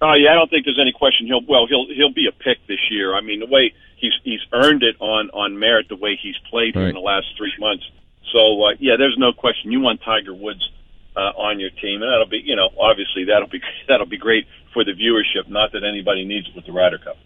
Oh 0.00 0.14
yeah, 0.14 0.30
I 0.30 0.34
don't 0.34 0.48
think 0.48 0.64
there's 0.64 0.78
any 0.80 0.92
question. 0.92 1.26
He'll 1.26 1.44
well, 1.46 1.66
he'll 1.66 1.86
he'll 1.94 2.12
be 2.12 2.26
a 2.28 2.32
pick 2.32 2.58
this 2.68 2.78
year. 2.90 3.14
I 3.14 3.20
mean, 3.20 3.40
the 3.40 3.46
way 3.46 3.74
he's 3.96 4.12
he's 4.22 4.40
earned 4.52 4.82
it 4.84 4.96
on 5.00 5.30
on 5.30 5.58
merit, 5.58 5.88
the 5.88 5.96
way 5.96 6.18
he's 6.22 6.36
played 6.48 6.76
Right. 6.76 6.88
in 6.88 6.94
the 6.94 7.00
last 7.00 7.26
three 7.36 7.52
months. 7.58 7.84
So 8.32 8.64
uh, 8.64 8.74
yeah, 8.78 8.96
there's 8.96 9.16
no 9.18 9.32
question. 9.32 9.72
You 9.72 9.80
want 9.80 10.00
Tiger 10.02 10.34
Woods 10.34 10.70
uh, 11.16 11.32
on 11.36 11.60
your 11.60 11.70
team, 11.70 12.02
and 12.02 12.10
that'll 12.10 12.28
be 12.28 12.42
you 12.44 12.56
know 12.56 12.70
obviously 12.78 13.24
that'll 13.24 13.48
be 13.48 13.60
that'll 13.88 14.06
be 14.06 14.18
great 14.18 14.46
for 14.72 14.84
the 14.84 14.92
viewership. 14.92 15.48
Not 15.48 15.72
that 15.72 15.84
anybody 15.84 16.24
needs 16.24 16.48
it 16.48 16.54
with 16.54 16.66
the 16.66 16.72
Ryder 16.72 16.98
Cup. 16.98 17.16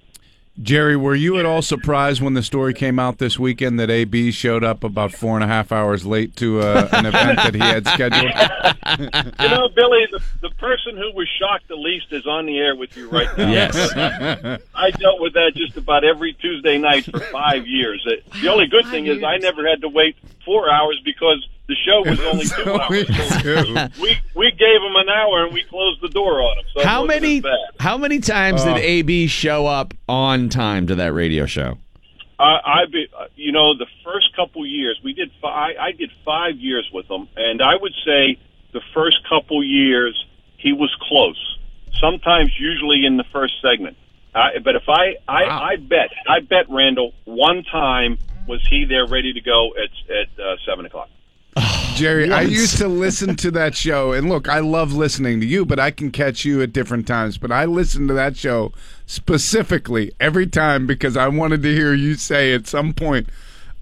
Gerry, 0.60 0.96
were 0.96 1.14
you 1.14 1.38
at 1.38 1.46
all 1.46 1.62
surprised 1.62 2.20
when 2.20 2.34
the 2.34 2.42
story 2.42 2.74
came 2.74 2.98
out 2.98 3.18
this 3.18 3.38
weekend 3.38 3.78
that 3.78 3.90
AB 3.90 4.32
showed 4.32 4.64
up 4.64 4.82
about 4.82 5.12
four 5.12 5.36
and 5.36 5.44
a 5.44 5.46
half 5.46 5.70
hours 5.70 6.04
late 6.04 6.34
to 6.34 6.60
uh, 6.60 6.88
an 6.90 7.06
event 7.06 7.36
that 7.36 7.54
he 7.54 7.60
had 7.60 7.86
scheduled? 7.86 8.32
You 9.38 9.48
know, 9.48 9.68
Billy, 9.68 10.06
the, 10.10 10.20
the 10.42 10.50
person 10.56 10.96
who 10.96 11.12
was 11.14 11.28
shocked 11.38 11.68
the 11.68 11.76
least 11.76 12.06
is 12.10 12.26
on 12.26 12.46
the 12.46 12.58
air 12.58 12.74
with 12.74 12.96
you 12.96 13.08
right 13.08 13.28
now. 13.38 13.48
Yes. 13.48 13.76
I 13.94 14.90
dealt 14.90 15.20
with 15.20 15.34
that 15.34 15.52
just 15.54 15.76
about 15.76 16.04
every 16.04 16.32
Tuesday 16.34 16.78
night 16.78 17.04
for 17.04 17.20
five 17.20 17.66
years. 17.66 18.06
The 18.42 18.48
only 18.48 18.66
good 18.66 18.86
thing 18.86 19.06
is 19.06 19.22
I 19.22 19.36
never 19.36 19.68
had 19.68 19.82
to 19.82 19.88
wait 19.88 20.16
four 20.44 20.70
hours 20.70 21.00
because 21.04 21.46
the 21.68 21.76
show 21.86 22.02
was 22.08 22.20
only 22.20 22.44
two 22.64 22.74
hours. 22.74 23.42
two. 23.42 24.00
We 24.02 24.16
we 24.34 24.50
gave 24.52 24.80
him 24.82 24.96
an 24.96 25.08
hour 25.08 25.44
and 25.44 25.52
we 25.54 25.62
closed 25.64 26.00
the 26.02 26.08
door 26.08 26.40
on 26.42 26.58
him. 26.58 26.64
So 26.76 26.84
How 26.84 27.04
many 27.04 27.42
how 27.78 27.96
many 27.98 28.20
times 28.20 28.62
Oh. 28.62 28.74
did 28.74 28.78
AB 28.82 29.26
show 29.26 29.66
up 29.66 29.94
on 30.08 30.48
time 30.48 30.86
to 30.88 30.94
that 30.96 31.12
radio 31.12 31.46
show? 31.46 31.78
I, 32.40 32.58
I 32.64 32.84
be, 32.90 33.06
uh, 33.18 33.24
you 33.34 33.50
know, 33.50 33.76
the 33.76 33.86
first 34.04 34.34
couple 34.36 34.64
years 34.64 35.00
we 35.02 35.12
did. 35.12 35.30
Five, 35.42 35.74
I 35.80 35.90
did 35.92 36.10
five 36.24 36.54
years 36.56 36.88
with 36.92 37.10
him, 37.10 37.28
and 37.36 37.60
I 37.60 37.74
would 37.80 37.94
say 38.04 38.38
the 38.72 38.80
first 38.94 39.16
couple 39.28 39.62
years 39.64 40.14
he 40.56 40.72
was 40.72 40.94
close. 41.00 41.58
Sometimes, 42.00 42.50
usually 42.58 43.04
in 43.04 43.16
the 43.16 43.24
first 43.32 43.54
segment. 43.60 43.96
I, 44.36 44.58
but 44.62 44.76
if 44.76 44.84
I, 44.88 45.16
I, 45.26 45.44
I 45.72 45.76
bet, 45.76 46.10
I 46.28 46.38
bet 46.40 46.66
Randall 46.70 47.12
one 47.24 47.64
time 47.64 48.18
was 48.46 48.64
he 48.70 48.84
there 48.84 49.04
ready 49.06 49.32
to 49.32 49.40
go 49.40 49.70
at 49.74 49.90
at 50.14 50.28
uh, 50.38 50.56
seven 50.64 50.86
o'clock. 50.86 51.08
Gerry, 51.94 52.32
I 52.32 52.42
used 52.42 52.78
to 52.78 52.86
listen 52.86 53.34
to 53.36 53.50
that 53.52 53.74
show, 53.74 54.12
and 54.12 54.28
look, 54.28 54.48
I 54.48 54.60
love 54.60 54.92
listening 54.92 55.40
to 55.40 55.46
you, 55.46 55.64
but 55.64 55.80
I 55.80 55.90
can 55.90 56.10
catch 56.10 56.44
you 56.44 56.62
at 56.62 56.72
different 56.72 57.06
times. 57.06 57.38
But 57.38 57.50
I 57.50 57.64
listened 57.64 58.08
to 58.08 58.14
that 58.14 58.36
show 58.36 58.72
specifically 59.06 60.12
every 60.20 60.46
time 60.46 60.86
because 60.86 61.16
I 61.16 61.26
wanted 61.28 61.62
to 61.62 61.74
hear 61.74 61.94
you 61.94 62.14
say 62.14 62.54
at 62.54 62.66
some 62.66 62.92
point, 62.92 63.28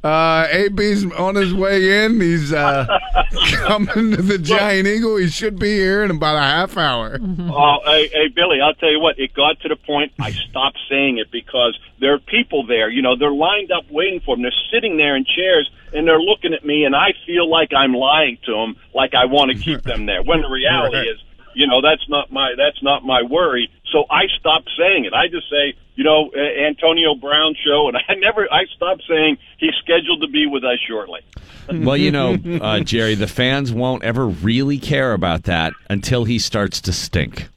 uh, 0.07 0.46
AB's 0.50 1.04
on 1.12 1.34
his 1.34 1.52
way 1.52 2.04
in. 2.04 2.20
He's 2.20 2.52
uh, 2.52 2.86
coming 3.54 4.12
to 4.12 4.22
the 4.22 4.38
Giant 4.38 4.86
Eagle. 4.86 5.16
He 5.16 5.28
should 5.28 5.59
be 5.59 5.74
here 5.74 6.02
in 6.04 6.11
about 6.11 6.36
a 6.36 6.40
half 6.42 6.76
hour. 6.76 7.18
Oh, 7.20 7.78
hey, 7.84 8.09
hey, 8.09 8.28
Billy, 8.34 8.61
I'll 8.61 8.74
tell 8.74 8.90
you 8.90 9.00
what, 9.00 9.18
it 9.18 9.34
got 9.34 9.61
to 9.61 9.68
the 9.68 9.76
point 9.76 10.12
I 10.20 10.30
stopped 10.30 10.78
saying 10.88 11.18
it 11.18 11.30
because 11.30 11.78
there 12.00 12.14
are 12.14 12.18
people 12.18 12.66
there, 12.66 12.88
you 12.88 13.02
know, 13.02 13.16
they're 13.16 13.32
lined 13.32 13.72
up 13.72 13.84
waiting 13.90 14.20
for 14.20 14.36
him. 14.36 14.42
They're 14.42 14.52
sitting 14.72 14.96
there 14.96 15.16
in 15.16 15.24
chairs 15.24 15.70
and 15.92 16.07
they're 16.07 16.20
looking 16.20 16.52
at 16.54 16.64
me 16.64 16.84
and 16.84 16.94
I 16.94 17.14
feel 17.26 17.48
like 17.50 17.72
I'm 17.76 17.92
lying 17.94 18.38
to 18.46 18.52
them, 18.52 18.76
like 18.94 19.14
I 19.14 19.24
want 19.26 19.50
to 19.52 19.59
keep 19.59 19.82
them 19.82 20.07
there. 20.07 20.22
When 20.22 20.42
the 20.42 20.48
reality 20.48 20.96
Right. 20.98 21.07
is, 21.09 21.22
you 21.54 21.66
know, 21.66 21.80
that's 21.80 22.07
not 22.09 22.30
my, 22.30 22.52
that's 22.57 22.82
not 22.82 23.02
my 23.04 23.22
worry. 23.22 23.70
So 23.93 24.05
I 24.11 24.26
stopped 24.39 24.70
saying 24.76 25.05
it. 25.05 25.14
I 25.14 25.28
just 25.28 25.49
say, 25.49 25.74
you 25.95 26.05
know, 26.05 26.30
Antonio 26.34 27.14
Brown 27.14 27.55
show 27.64 27.89
and 27.89 27.97
I 28.09 28.14
never, 28.14 28.53
I 28.53 28.66
stopped 28.74 29.05
saying 29.09 29.39
he's 29.59 29.74
scheduled 29.82 30.20
to 30.22 30.28
be 30.28 30.47
with 30.47 30.64
us 30.64 30.78
shortly. 30.89 31.20
Well, 31.68 31.97
you 31.97 32.12
know, 32.12 32.39
uh, 32.61 32.80
Gerry, 32.80 33.14
the 33.14 33.26
fans 33.26 33.72
won't 33.72 34.05
ever 34.05 34.26
really 34.26 34.78
care 34.78 35.12
about 35.12 35.45
that 35.45 35.72
until 35.91 36.24
he 36.24 36.39
starts 36.39 36.80
to 36.82 36.93
stink. 36.93 37.49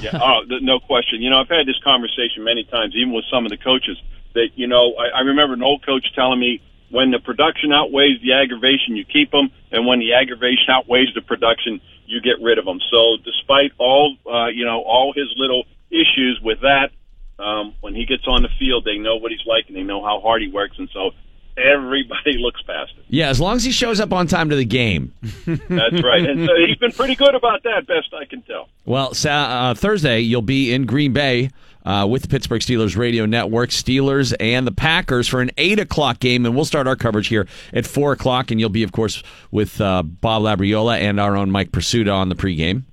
Yeah, 0.00 0.18
oh, 0.22 0.44
th- 0.48 0.62
no 0.62 0.78
question. 0.80 1.22
You 1.22 1.30
know, 1.30 1.40
I've 1.40 1.48
had 1.48 1.66
this 1.66 1.78
conversation 1.82 2.44
many 2.44 2.64
times, 2.64 2.94
even 2.94 3.12
with 3.12 3.24
some 3.30 3.44
of 3.44 3.50
the 3.50 3.56
coaches. 3.56 4.00
That 4.34 4.50
you 4.54 4.66
know, 4.66 4.94
I, 4.94 5.18
I 5.18 5.20
remember 5.20 5.54
an 5.54 5.62
old 5.62 5.84
coach 5.84 6.06
telling 6.14 6.38
me, 6.38 6.62
when 6.92 7.10
the 7.10 7.18
production 7.18 7.72
outweighs 7.72 8.20
the 8.22 8.34
aggravation, 8.34 8.94
you 8.94 9.04
keep 9.04 9.30
them, 9.30 9.50
and 9.72 9.86
when 9.86 9.98
the 9.98 10.12
aggravation 10.12 10.68
outweighs 10.68 11.08
the 11.14 11.22
production, 11.22 11.80
you 12.06 12.20
get 12.20 12.40
rid 12.40 12.58
of 12.58 12.64
them. 12.64 12.78
So, 12.90 13.16
despite 13.24 13.72
all 13.78 14.16
uh, 14.30 14.48
you 14.48 14.64
know, 14.64 14.82
all 14.82 15.12
his 15.16 15.32
little 15.36 15.64
issues 15.90 16.38
with 16.42 16.60
that, 16.60 16.90
um, 17.38 17.74
when 17.80 17.94
he 17.94 18.04
gets 18.04 18.26
on 18.28 18.42
the 18.42 18.50
field, 18.58 18.84
they 18.84 18.98
know 18.98 19.16
what 19.16 19.32
he's 19.32 19.46
like 19.46 19.64
and 19.68 19.76
they 19.76 19.82
know 19.82 20.04
how 20.04 20.20
hard 20.20 20.42
he 20.42 20.48
works, 20.48 20.76
and 20.78 20.88
so 20.92 21.10
everybody 21.56 22.36
looks 22.38 22.60
past 22.62 22.92
it. 22.98 23.04
Yeah, 23.08 23.28
as 23.28 23.40
long 23.40 23.56
as 23.56 23.64
he 23.64 23.72
shows 23.72 24.00
up 24.00 24.12
on 24.12 24.26
time 24.26 24.50
to 24.50 24.56
the 24.56 24.64
game. 24.64 25.12
That's 25.46 26.02
right, 26.02 26.24
and 26.28 26.46
so 26.46 26.52
he's 26.66 26.76
been 26.76 26.92
pretty 26.92 27.14
good 27.14 27.34
about 27.34 27.62
that, 27.64 27.86
best 27.86 28.12
I 28.12 28.26
can 28.26 28.42
tell. 28.42 28.68
Well, 28.84 29.12
uh, 29.26 29.74
Thursday 29.74 30.20
you'll 30.20 30.42
be 30.42 30.72
in 30.72 30.86
Green 30.86 31.12
Bay 31.12 31.50
uh, 31.84 32.06
with 32.08 32.22
the 32.22 32.28
Pittsburgh 32.28 32.60
Steelers 32.60 32.96
radio 32.96 33.26
network, 33.26 33.70
Steelers 33.70 34.34
and 34.38 34.66
the 34.66 34.72
Packers 34.72 35.28
for 35.28 35.40
an 35.40 35.50
eight 35.56 35.78
o'clock 35.78 36.20
game, 36.20 36.46
and 36.46 36.54
we'll 36.54 36.64
start 36.64 36.86
our 36.86 36.96
coverage 36.96 37.28
here 37.28 37.46
at 37.72 37.86
four 37.86 38.12
o'clock, 38.12 38.50
and 38.50 38.60
you'll 38.60 38.68
be, 38.68 38.82
of 38.82 38.92
course, 38.92 39.22
with 39.50 39.80
uh, 39.80 40.02
Bob 40.02 40.42
Labriola 40.42 40.98
and 40.98 41.18
our 41.18 41.36
own 41.36 41.50
Mike 41.50 41.72
Prisuta 41.72 42.14
on 42.14 42.28
the 42.28 42.34
pregame. 42.34 42.84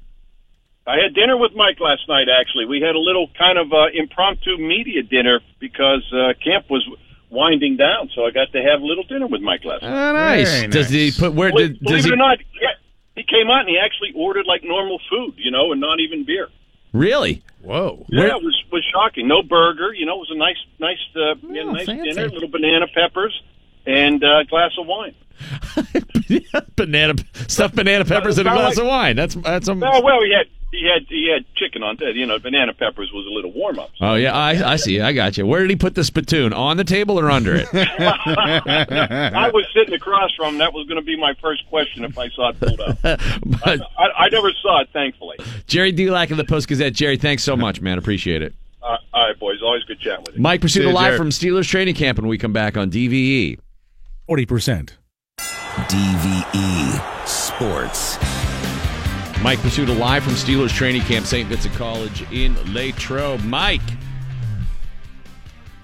I 0.88 0.98
had 1.04 1.14
dinner 1.14 1.38
with 1.38 1.52
Mike 1.56 1.80
last 1.80 2.02
night. 2.10 2.26
Actually, 2.30 2.66
we 2.66 2.82
had 2.82 2.96
a 2.96 3.00
little 3.00 3.30
kind 3.38 3.60
of 3.60 3.72
uh, 3.72 3.94
impromptu 3.94 4.58
media 4.58 5.04
dinner 5.04 5.40
because 5.60 6.02
uh, 6.12 6.34
camp 6.44 6.66
was 6.70 6.84
winding 7.30 7.78
down, 7.78 8.10
so 8.16 8.26
I 8.26 8.32
got 8.32 8.52
to 8.54 8.62
have 8.64 8.82
a 8.82 8.86
little 8.86 9.04
dinner 9.04 9.28
with 9.28 9.42
Mike 9.42 9.64
last 9.64 9.84
night. 9.84 9.92
Ah, 9.92 10.12
nice. 10.14 10.50
Very 10.50 10.68
Does 10.68 10.90
he 10.90 11.12
put 11.12 11.34
where? 11.34 11.52
Believe, 11.52 11.74
Did, 11.74 11.80
believe 11.82 11.98
does 11.98 12.06
it 12.08 12.14
or 12.14 12.18
not, 12.18 12.40
yeah, 12.60 12.70
he 13.16 13.22
came 13.24 13.52
out 13.52 13.62
and 13.62 13.70
he 13.70 13.78
actually 13.78 14.14
ordered 14.16 14.48
like 14.48 14.64
normal 14.64 15.00
food, 15.10 15.36
you 15.38 15.52
know, 15.52 15.72
and 15.72 15.80
not 15.80 16.00
even 16.00 16.26
beer. 16.26 16.48
Really? 16.94 17.42
Whoa. 17.62 18.06
Yeah, 18.10 18.20
Where- 18.20 18.28
it 18.30 18.44
was 18.44 18.64
was 18.72 18.84
shocking. 18.94 19.28
No 19.28 19.42
burger, 19.44 19.94
you 19.94 20.06
know. 20.06 20.16
It 20.16 20.30
was 20.30 20.32
a 20.32 20.38
nice, 20.38 20.58
nice, 20.80 20.98
uh, 21.16 21.36
yeah, 21.52 21.64
Oh, 21.64 21.72
nice 21.72 21.86
fancy. 21.88 22.10
dinner. 22.14 22.30
Little 22.30 22.48
banana 22.50 22.88
peppers 22.88 23.34
and 23.90 24.24
uh, 24.24 24.40
a 24.40 24.46
glass 24.46 24.72
of 24.80 24.88
wine. 24.88 25.16
banana 26.76 27.14
stuffed 27.48 27.76
banana 27.76 28.06
peppers 28.06 28.38
in 28.38 28.46
a 28.46 28.52
glass 28.52 28.76
like- 28.76 28.84
of 28.84 28.88
wine. 28.88 29.16
That's 29.16 29.36
that's 29.36 29.68
a. 29.68 29.72
Oh 29.72 30.02
well, 30.02 30.22
he 30.22 30.34
had 30.36 30.48
he 30.72 30.84
had 30.94 31.06
he 31.08 31.32
had 31.34 31.46
chicken 31.56 31.82
on 31.82 31.96
that. 32.00 32.14
You 32.16 32.26
know, 32.26 32.40
banana 32.40 32.74
peppers 32.74 33.10
was 33.14 33.26
a 33.26 33.30
little 33.30 33.52
warm 33.54 33.80
up. 33.80 33.90
Oh 34.02 34.16
yeah, 34.16 34.34
I 34.34 34.74
I 34.74 34.76
see. 34.76 35.00
I 35.00 35.14
got 35.14 35.38
you. 35.38 35.46
Where 35.46 35.62
did 35.62 35.70
he 35.70 35.76
put 35.78 35.96
the 35.96 36.04
spittoon? 36.04 36.52
On 36.54 36.76
the 36.78 36.84
table 36.84 37.20
or 37.20 37.32
under 37.32 37.56
it? 37.56 37.68
I 37.74 39.50
was 39.54 39.66
sitting 39.74 39.94
across 39.94 40.34
from 40.36 40.56
him. 40.56 40.58
That 40.60 40.74
was 40.74 40.88
going 40.88 41.00
to 41.00 41.06
be 41.06 41.18
my 41.18 41.34
first 41.42 41.66
question 41.70 42.04
if 42.04 42.18
I 42.18 42.30
saw 42.30 42.50
it 42.50 42.60
pulled 42.60 42.82
up. 42.82 42.98
but 43.02 43.82
I, 43.98 44.06
I 44.18 44.30
never 44.30 44.52
saw 44.62 44.82
it, 44.82 44.90
thankfully. 44.92 45.38
Gerry 45.68 45.92
Dulac 45.92 46.32
of 46.32 46.38
the 46.38 46.44
Post 46.44 46.68
Gazette. 46.68 46.94
Gerry, 46.94 47.18
thanks 47.18 47.44
so 47.44 47.56
much, 47.56 47.82
man. 47.82 47.98
Appreciate 47.98 48.42
it. 48.42 48.54
Uh, 48.82 48.98
all 49.14 49.28
right, 49.28 49.40
boys. 49.40 49.62
Always 49.64 49.84
good 49.84 50.00
chatting 50.00 50.26
with 50.26 50.36
you. 50.36 50.42
Mike 50.42 50.62
Prisuta 50.62 50.84
you, 50.88 50.92
live 50.92 51.10
Gerry. 51.10 51.18
from 51.18 51.30
Steelers 51.30 51.68
training 51.68 51.96
camp, 51.96 52.18
and 52.18 52.28
we 52.28 52.38
come 52.38 52.54
back 52.54 52.78
on 52.78 52.90
E. 52.96 53.08
DVE. 53.08 53.60
40%. 54.30 54.91
DVE 55.39 57.27
Sports. 57.27 58.19
Mike 59.41 59.57
Prisuta 59.59 59.97
live 59.97 60.23
from 60.23 60.34
Steelers 60.34 60.69
training 60.69 61.01
camp, 61.01 61.25
St. 61.25 61.49
Vincent 61.49 61.73
College 61.73 62.32
in 62.32 62.55
Latrobe. 62.71 63.43
Mike, 63.45 63.82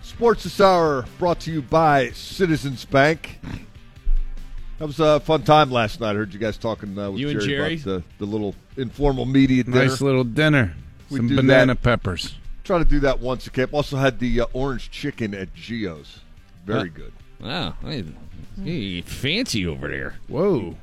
Sports 0.04 0.44
this 0.44 0.62
hour 0.62 1.06
brought 1.18 1.40
to 1.42 1.52
you 1.52 1.64
by 1.64 2.12
Citizens 2.12 2.86
Bank. 2.86 3.40
That 4.78 4.86
was 4.86 5.00
a 5.00 5.20
fun 5.22 5.42
time 5.42 5.72
last 5.72 6.00
night. 6.00 6.12
I 6.12 6.14
heard 6.14 6.32
you 6.32 6.40
guys 6.40 6.58
talking 6.58 6.98
uh, 7.00 7.10
with 7.10 7.22
You 7.22 7.30
and 7.30 7.40
Gerry, 7.42 7.78
Gerry? 7.78 7.94
about 7.96 8.04
the, 8.20 8.26
the 8.26 8.32
little 8.32 8.54
informal 8.78 9.26
media 9.26 9.64
dinner. 9.64 9.86
Nice 9.86 10.02
little 10.02 10.24
dinner. 10.24 10.76
We 11.10 11.18
Some 11.18 11.30
banana 11.30 11.74
that. 11.74 11.82
peppers. 11.82 12.36
Try 12.64 12.78
to 12.78 12.86
do 12.86 13.00
that 13.00 13.20
once 13.20 13.48
a 13.48 13.50
camp. 13.50 13.74
Also 13.74 13.98
had 13.98 14.20
the 14.20 14.42
uh, 14.42 14.46
orange 14.54 14.92
chicken 14.92 15.34
at 15.34 15.54
Geo's. 15.56 16.20
Very 16.66 16.90
good. 16.90 17.12
Wow, 17.46 17.74
hey, 18.64 19.02
fancy 19.02 19.66
over 19.68 19.88
there. 19.88 20.16
Whoa. 20.28 20.76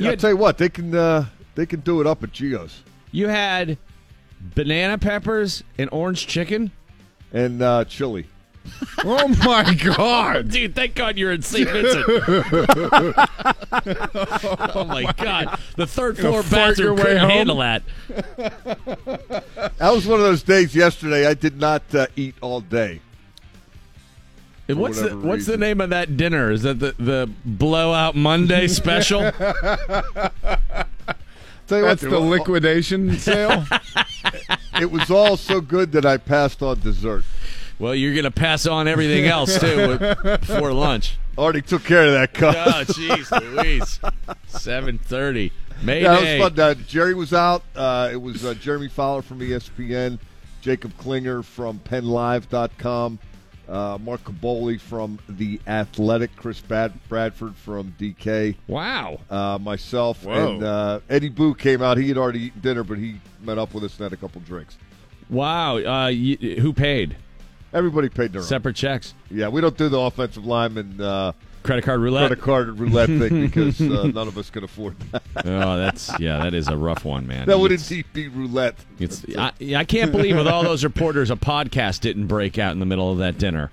I'll 0.00 0.16
tell 0.16 0.30
you 0.30 0.36
what, 0.36 0.58
they 0.58 0.68
can 0.68 0.94
uh, 0.94 1.26
they 1.54 1.66
can 1.66 1.80
do 1.80 2.00
it 2.00 2.06
up 2.06 2.22
at 2.22 2.32
Gio's. 2.32 2.82
You 3.12 3.28
had 3.28 3.78
banana 4.40 4.98
peppers 4.98 5.62
and 5.76 5.88
orange 5.92 6.26
chicken. 6.26 6.72
And 7.32 7.62
uh, 7.62 7.84
chili. 7.84 8.26
Oh 9.04 9.28
my 9.28 9.74
God. 9.74 10.50
Dude, 10.50 10.74
thank 10.74 10.94
God 10.94 11.16
you're 11.16 11.32
in 11.32 11.40
St. 11.40 11.68
Vincent. 11.68 12.04
oh 14.74 14.84
my 14.86 15.10
God, 15.16 15.58
the 15.76 15.86
third 15.86 16.18
floor 16.18 16.42
bathroom 16.42 16.98
couldn't 16.98 17.30
handle 17.30 17.56
that. 17.58 17.82
That 19.78 19.90
was 19.92 20.06
one 20.06 20.18
of 20.18 20.26
those 20.26 20.42
days 20.42 20.74
yesterday 20.74 21.26
I 21.26 21.34
did 21.34 21.58
not 21.58 21.82
uh, 21.94 22.08
eat 22.16 22.34
all 22.42 22.60
day. 22.60 23.00
And 24.68 24.78
what's 24.78 24.98
the 24.98 25.04
whatever 25.04 25.26
what's 25.26 25.46
the 25.46 25.56
name 25.56 25.80
of 25.80 25.90
that 25.90 26.16
dinner? 26.16 26.50
Is 26.50 26.62
that 26.62 26.78
the 26.78 26.94
the 26.98 27.30
blowout 27.44 28.14
Monday 28.14 28.68
special? 28.82 29.30
Tell 29.32 30.32
you 31.80 31.84
That's 31.84 32.02
what, 32.02 32.10
the 32.10 32.20
liquidation 32.20 33.18
sale. 33.18 33.64
it 34.80 34.90
was 34.90 35.10
all 35.10 35.36
so 35.36 35.60
good 35.60 35.92
that 35.92 36.06
I 36.06 36.16
passed 36.16 36.62
on 36.62 36.80
dessert. 36.80 37.24
well, 37.78 37.94
you're 37.94 38.14
gonna 38.14 38.30
pass 38.30 38.66
on 38.66 38.88
everything 38.88 39.26
else 39.26 39.58
too 39.58 39.98
with- 40.22 40.40
before 40.40 40.72
lunch. 40.72 41.16
Already 41.36 41.62
took 41.62 41.84
care 41.84 42.04
of 42.06 42.12
that 42.12 42.34
cup. 42.34 42.56
Oh, 42.58 42.84
jeez, 42.84 43.30
Louise. 43.56 44.00
Seven 44.48 44.98
thirty. 44.98 45.52
Mayday. 45.82 46.02
Yeah, 46.02 46.18
it 46.18 46.40
was 46.40 46.48
fun. 46.50 46.60
Uh, 46.60 46.74
Gerry 46.88 47.14
was 47.14 47.32
out. 47.32 47.62
Uh, 47.76 48.08
it 48.12 48.16
was 48.20 48.44
uh, 48.44 48.54
Jeremy 48.54 48.88
Fowler 48.88 49.22
from 49.22 49.38
ESPN, 49.38 50.18
Jacob 50.60 50.96
Klinger 50.98 51.44
from 51.44 51.78
PennLive.com, 51.78 53.20
uh, 53.68 53.98
Mark 54.00 54.24
Kaboly 54.24 54.80
from 54.80 55.18
The 55.28 55.60
Athletic, 55.66 56.34
Chris 56.36 56.60
Bad- 56.60 56.92
Bradford 57.08 57.54
from 57.56 57.94
DK, 57.98 58.56
Wow. 58.66 59.20
uh, 59.30 59.58
myself, 59.60 60.24
Whoa. 60.24 60.54
and 60.54 60.62
uh, 60.62 61.00
Eddie 61.10 61.28
Boo 61.28 61.54
came 61.54 61.82
out. 61.82 61.98
He 61.98 62.08
had 62.08 62.16
already 62.18 62.40
eaten 62.44 62.60
dinner, 62.60 62.84
but 62.84 62.98
he 62.98 63.20
met 63.42 63.58
up 63.58 63.74
with 63.74 63.84
us 63.84 63.92
and 63.98 64.04
had 64.04 64.12
a 64.12 64.16
couple 64.16 64.40
drinks. 64.42 64.76
Wow. 65.30 65.76
Uh, 65.78 66.08
you, 66.08 66.36
who 66.60 66.72
paid? 66.72 67.16
Everybody 67.72 68.08
paid 68.08 68.32
their 68.32 68.40
own. 68.40 68.46
Separate 68.46 68.76
checks. 68.76 69.12
Yeah, 69.30 69.48
we 69.48 69.60
don't 69.60 69.76
do 69.76 69.90
the 69.90 69.98
offensive 70.00 70.46
lineman 70.46 71.00
uh, 71.00 71.32
Credit 71.68 71.84
card 71.84 72.00
roulette. 72.00 72.28
credit 72.28 72.42
card 72.42 72.80
roulette 72.80 73.08
thing 73.10 73.42
because 73.42 73.78
uh, 73.78 74.04
none 74.14 74.26
of 74.26 74.38
us 74.38 74.48
can 74.48 74.64
afford 74.64 74.98
that. 75.12 75.22
Oh, 75.44 75.76
that's 75.76 76.18
yeah. 76.18 76.38
That 76.38 76.54
is 76.54 76.66
a 76.66 76.74
rough 76.78 77.04
one, 77.04 77.26
man. 77.26 77.46
that 77.46 77.58
would 77.58 77.72
indeed 77.72 78.06
be 78.14 78.26
roulette. 78.28 78.74
It's, 78.98 79.22
I, 79.36 79.52
I 79.76 79.84
can't 79.84 80.10
believe 80.10 80.34
with 80.34 80.48
all 80.48 80.62
those 80.62 80.82
reporters, 80.82 81.30
a 81.30 81.36
podcast 81.36 82.00
didn't 82.00 82.26
break 82.26 82.58
out 82.58 82.72
in 82.72 82.78
the 82.78 82.86
middle 82.86 83.12
of 83.12 83.18
that 83.18 83.36
dinner. 83.36 83.70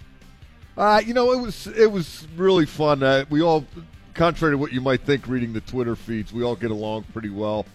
Uh, 0.75 1.01
you 1.05 1.13
know, 1.13 1.31
it 1.31 1.39
was 1.39 1.67
it 1.67 1.89
was 1.89 2.27
really 2.35 2.65
fun. 2.65 3.01
Uh, 3.01 3.23
we 3.29 3.41
all, 3.41 3.65
contrary 4.13 4.55
to 4.55 4.57
what 4.57 4.73
you 4.73 4.81
might 4.81 4.99
think, 5.05 5.25
reading 5.29 5.53
the 5.53 5.61
Twitter 5.61 5.95
feeds, 5.95 6.33
we 6.33 6.43
all 6.43 6.57
get 6.57 6.71
along 6.71 7.03
pretty 7.13 7.29
well, 7.29 7.65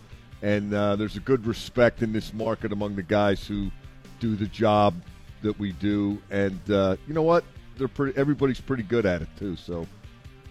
and 0.42 0.74
uh, 0.74 0.96
there's 0.96 1.16
a 1.16 1.20
good 1.20 1.46
respect 1.46 2.02
in 2.02 2.12
this 2.12 2.34
market 2.34 2.72
among 2.72 2.94
the 2.94 3.02
guys 3.02 3.46
who 3.46 3.70
do 4.18 4.36
the 4.36 4.48
job 4.48 4.92
that 5.40 5.58
we 5.58 5.72
do. 5.72 6.20
And 6.30 6.60
uh, 6.70 6.96
you 7.08 7.14
know 7.14 7.22
what? 7.22 7.42
They're 7.78 7.88
pretty. 7.88 8.18
Everybody's 8.18 8.60
pretty 8.60 8.82
good 8.82 9.06
at 9.06 9.22
it 9.22 9.28
too. 9.38 9.56
So 9.56 9.86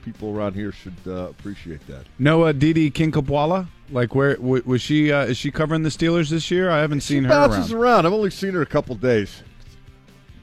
people 0.04 0.36
around 0.36 0.54
here 0.54 0.72
should 0.72 0.96
uh, 1.08 1.30
appreciate 1.30 1.86
that. 1.88 2.06
Noah 2.18 2.54
Didi 2.54 2.90
Kinkapwala. 2.92 3.68
Like 3.92 4.14
where 4.16 4.36
w- 4.36 4.64
was 4.66 4.82
she? 4.82 5.12
Uh, 5.12 5.26
is 5.26 5.38
she 5.38 5.52
covering 5.52 5.84
the 5.84 5.90
Steelers 5.90 6.30
this 6.30 6.50
year? 6.52 6.70
I 6.70 6.80
haven't 6.80 7.02
seen 7.02 7.24
her 7.24 7.30
bounces 7.30 7.72
around. 7.72 7.82
around. 7.84 8.06
I've 8.06 8.14
only 8.14 8.30
seen 8.30 8.54
her 8.54 8.62
a 8.62 8.66
couple 8.68 8.96
days. 8.96 9.42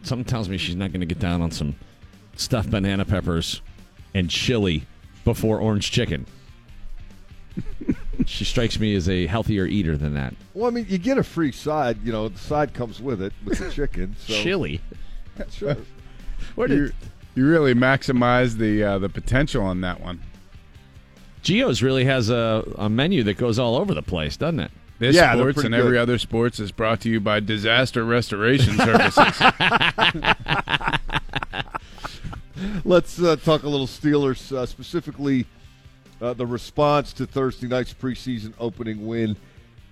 Something 0.03 0.25
tells 0.25 0.49
me 0.49 0.57
she's 0.59 0.77
not 0.77 0.91
going 0.93 1.01
to 1.01 1.07
get 1.07 1.19
down 1.19 1.43
on 1.43 1.51
some 1.51 1.75
stuffed 2.37 2.71
banana 2.71 3.05
peppers 3.05 3.61
and 4.15 4.29
chili 4.31 4.85
before 5.25 5.59
orange 5.59 5.91
chicken. 5.91 6.27
she 8.27 8.45
strikes 8.45 8.79
me 8.79 8.95
as 8.95 9.09
a 9.09 9.27
healthier 9.27 9.65
eater 9.67 9.97
than 9.97 10.15
that. 10.15 10.35
Well, 10.55 10.67
I 10.67 10.71
mean, 10.71 10.87
you 10.89 10.99
get 10.99 11.19
a 11.19 11.23
free 11.25 11.53
side. 11.53 11.99
You 12.05 12.13
know, 12.13 12.29
the 12.29 12.39
side 12.39 12.75
comes 12.75 13.01
with 13.01 13.23
it 13.23 13.33
with 13.45 13.59
the 13.59 13.71
chicken. 13.73 14.17
So 14.27 14.35
Chili. 14.35 14.81
Sure. 15.51 15.77
Where 16.55 16.69
You, 16.69 16.87
did 16.87 16.95
you 17.37 17.47
really 17.49 17.75
maximize 17.75 18.57
the 18.57 18.83
uh, 18.83 18.99
the 18.99 19.09
potential 19.09 19.63
on 19.63 19.81
that 19.83 20.01
one. 20.01 20.21
Geo's 21.43 21.81
really 21.83 22.05
has 22.07 22.29
a, 22.29 22.65
a 22.77 22.89
menu 22.89 23.23
that 23.23 23.37
goes 23.37 23.57
all 23.59 23.77
over 23.77 23.95
the 23.95 24.03
place, 24.03 24.37
doesn't 24.37 24.59
it? 24.59 24.71
This 24.99 25.15
Yeah, 25.15 25.35
sports 25.35 25.55
pretty 25.55 25.67
and 25.67 25.75
every 25.77 25.93
good. 25.93 26.01
other 26.01 26.19
sports 26.19 26.59
is 26.59 26.73
brought 26.73 27.01
to 27.03 27.09
you 27.09 27.21
by 27.21 27.39
Disaster 27.39 28.05
Restoration 28.05 28.77
Services. 28.79 29.41
Let's 32.85 33.21
uh, 33.23 33.37
talk 33.37 33.63
a 33.63 33.69
little 33.69 33.87
Steelers, 33.87 34.51
uh, 34.51 34.65
specifically 34.67 35.47
uh, 36.21 36.33
the 36.33 36.47
response 36.47 37.13
to 37.15 37.27
Thursday 37.27 37.69
night's 37.69 37.93
preseason 37.93 38.55
opening 38.59 39.07
win 39.07 39.37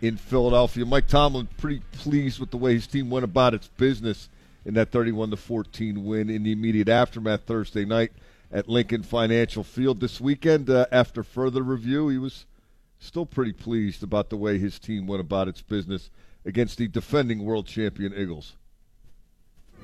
in 0.00 0.16
Philadelphia. 0.16 0.84
Mike 0.86 1.06
Tomlin 1.06 1.46
pretty 1.58 1.82
pleased 1.92 2.40
with 2.40 2.50
the 2.50 2.56
way 2.56 2.72
his 2.74 2.86
team 2.86 3.10
went 3.10 3.24
about 3.24 3.52
its 3.54 3.68
business 3.68 4.28
in 4.64 4.74
that 4.74 4.90
31 4.90 5.30
to 5.30 5.36
14 5.36 6.04
win 6.04 6.30
in 6.30 6.42
the 6.42 6.52
immediate 6.52 6.88
aftermath 6.88 7.42
Thursday 7.42 7.84
night 7.84 8.12
at 8.50 8.68
Lincoln 8.68 9.02
Financial 9.02 9.64
Field 9.64 10.00
this 10.00 10.20
weekend. 10.20 10.70
Uh, 10.70 10.86
after 10.90 11.22
further 11.22 11.62
review, 11.62 12.08
he 12.08 12.18
was 12.18 12.46
still 12.98 13.26
pretty 13.26 13.52
pleased 13.52 14.02
about 14.02 14.30
the 14.30 14.36
way 14.36 14.58
his 14.58 14.78
team 14.78 15.06
went 15.06 15.20
about 15.20 15.48
its 15.48 15.60
business 15.60 16.10
against 16.44 16.78
the 16.78 16.88
defending 16.88 17.44
world 17.44 17.66
champion 17.66 18.14
Eagles. 18.14 18.54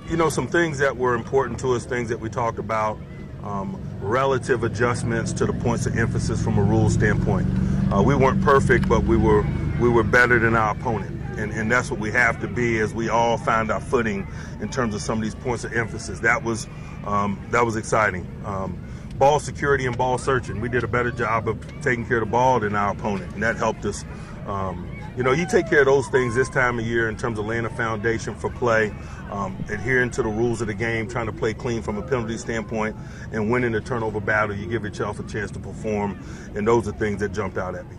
You 0.08 0.16
know, 0.16 0.30
some 0.30 0.46
things 0.46 0.78
that 0.78 0.96
were 0.96 1.14
important 1.14 1.58
to 1.60 1.74
us, 1.74 1.84
things 1.84 2.08
that 2.08 2.18
we 2.18 2.30
talked 2.30 2.58
about 2.58 2.98
um, 3.42 3.80
relative 4.00 4.64
adjustments 4.64 5.32
to 5.34 5.46
the 5.46 5.52
points 5.52 5.86
of 5.86 5.96
emphasis 5.96 6.42
from 6.42 6.58
a 6.58 6.62
rule 6.62 6.90
standpoint. 6.90 7.48
Uh, 7.92 8.02
we 8.02 8.14
weren't 8.14 8.42
perfect, 8.42 8.88
but 8.88 9.04
we 9.04 9.16
were 9.16 9.44
we 9.80 9.88
were 9.88 10.02
better 10.02 10.38
than 10.38 10.54
our 10.54 10.72
opponent. 10.72 11.19
And, 11.40 11.52
and 11.52 11.70
that's 11.72 11.90
what 11.90 11.98
we 11.98 12.10
have 12.12 12.40
to 12.40 12.48
be 12.48 12.78
as 12.78 12.92
we 12.92 13.08
all 13.08 13.38
find 13.38 13.70
our 13.70 13.80
footing 13.80 14.26
in 14.60 14.68
terms 14.68 14.94
of 14.94 15.00
some 15.00 15.18
of 15.18 15.24
these 15.24 15.34
points 15.34 15.64
of 15.64 15.72
emphasis. 15.72 16.20
That 16.20 16.42
was 16.42 16.68
um, 17.06 17.40
that 17.50 17.64
was 17.64 17.76
exciting. 17.76 18.26
Um, 18.44 18.78
ball 19.18 19.40
security 19.40 19.86
and 19.86 19.96
ball 19.96 20.18
searching. 20.18 20.60
We 20.60 20.68
did 20.68 20.84
a 20.84 20.88
better 20.88 21.10
job 21.10 21.48
of 21.48 21.58
taking 21.82 22.06
care 22.06 22.18
of 22.18 22.24
the 22.24 22.30
ball 22.30 22.60
than 22.60 22.74
our 22.74 22.92
opponent, 22.92 23.34
and 23.34 23.42
that 23.42 23.56
helped 23.56 23.84
us. 23.84 24.04
Um, 24.46 24.90
you 25.16 25.24
know, 25.24 25.32
you 25.32 25.46
take 25.46 25.68
care 25.68 25.80
of 25.80 25.86
those 25.86 26.08
things 26.08 26.34
this 26.34 26.48
time 26.48 26.78
of 26.78 26.86
year 26.86 27.08
in 27.08 27.16
terms 27.16 27.38
of 27.38 27.44
laying 27.44 27.64
a 27.64 27.70
foundation 27.70 28.34
for 28.34 28.48
play, 28.48 28.94
um, 29.30 29.56
adhering 29.68 30.10
to 30.12 30.22
the 30.22 30.28
rules 30.28 30.60
of 30.60 30.68
the 30.68 30.74
game, 30.74 31.08
trying 31.08 31.26
to 31.26 31.32
play 31.32 31.52
clean 31.52 31.82
from 31.82 31.98
a 31.98 32.02
penalty 32.02 32.38
standpoint, 32.38 32.96
and 33.32 33.50
winning 33.50 33.72
the 33.72 33.80
turnover 33.80 34.20
battle. 34.20 34.56
You 34.56 34.66
give 34.66 34.84
yourself 34.84 35.20
a 35.20 35.24
chance 35.24 35.50
to 35.52 35.58
perform, 35.58 36.18
and 36.54 36.66
those 36.66 36.88
are 36.88 36.92
things 36.92 37.20
that 37.20 37.32
jumped 37.32 37.58
out 37.58 37.74
at 37.74 37.88
me. 37.90 37.96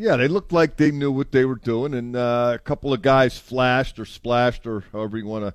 Yeah, 0.00 0.16
they 0.16 0.28
looked 0.28 0.50
like 0.50 0.78
they 0.78 0.90
knew 0.90 1.12
what 1.12 1.30
they 1.30 1.44
were 1.44 1.56
doing, 1.56 1.92
and 1.92 2.16
uh, 2.16 2.52
a 2.54 2.58
couple 2.58 2.90
of 2.94 3.02
guys 3.02 3.36
flashed 3.38 3.98
or 3.98 4.06
splashed 4.06 4.66
or 4.66 4.82
however 4.92 5.18
you 5.18 5.26
want 5.26 5.44
to 5.44 5.54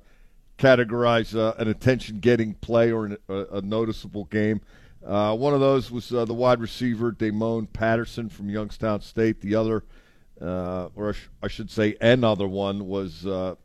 categorize 0.63 1.35
uh, 1.35 1.55
an 1.57 1.67
attention-getting 1.67 2.53
play 2.61 2.91
or 2.91 3.05
an, 3.07 3.17
a, 3.27 3.45
a, 3.53 3.61
noticeable 3.61 4.25
game. 4.25 4.61
Uh, 5.03 5.35
one 5.35 5.55
of 5.55 5.61
those 5.61 5.89
was 5.89 6.13
uh, 6.13 6.25
the 6.25 6.33
wide 6.35 6.59
receiver 6.59 7.11
Damoun 7.11 7.73
Patterson 7.73 8.29
from 8.29 8.47
Youngstown 8.47 9.01
State. 9.01 9.41
The 9.41 9.55
other, 9.55 9.83
uh, 10.39 10.89
or 10.95 11.09
I, 11.09 11.11
sh- 11.13 11.29
I, 11.41 11.47
should 11.47 11.71
say, 11.71 11.95
another 11.99 12.47
one 12.47 12.87
was 12.87 13.25
uh, 13.25 13.55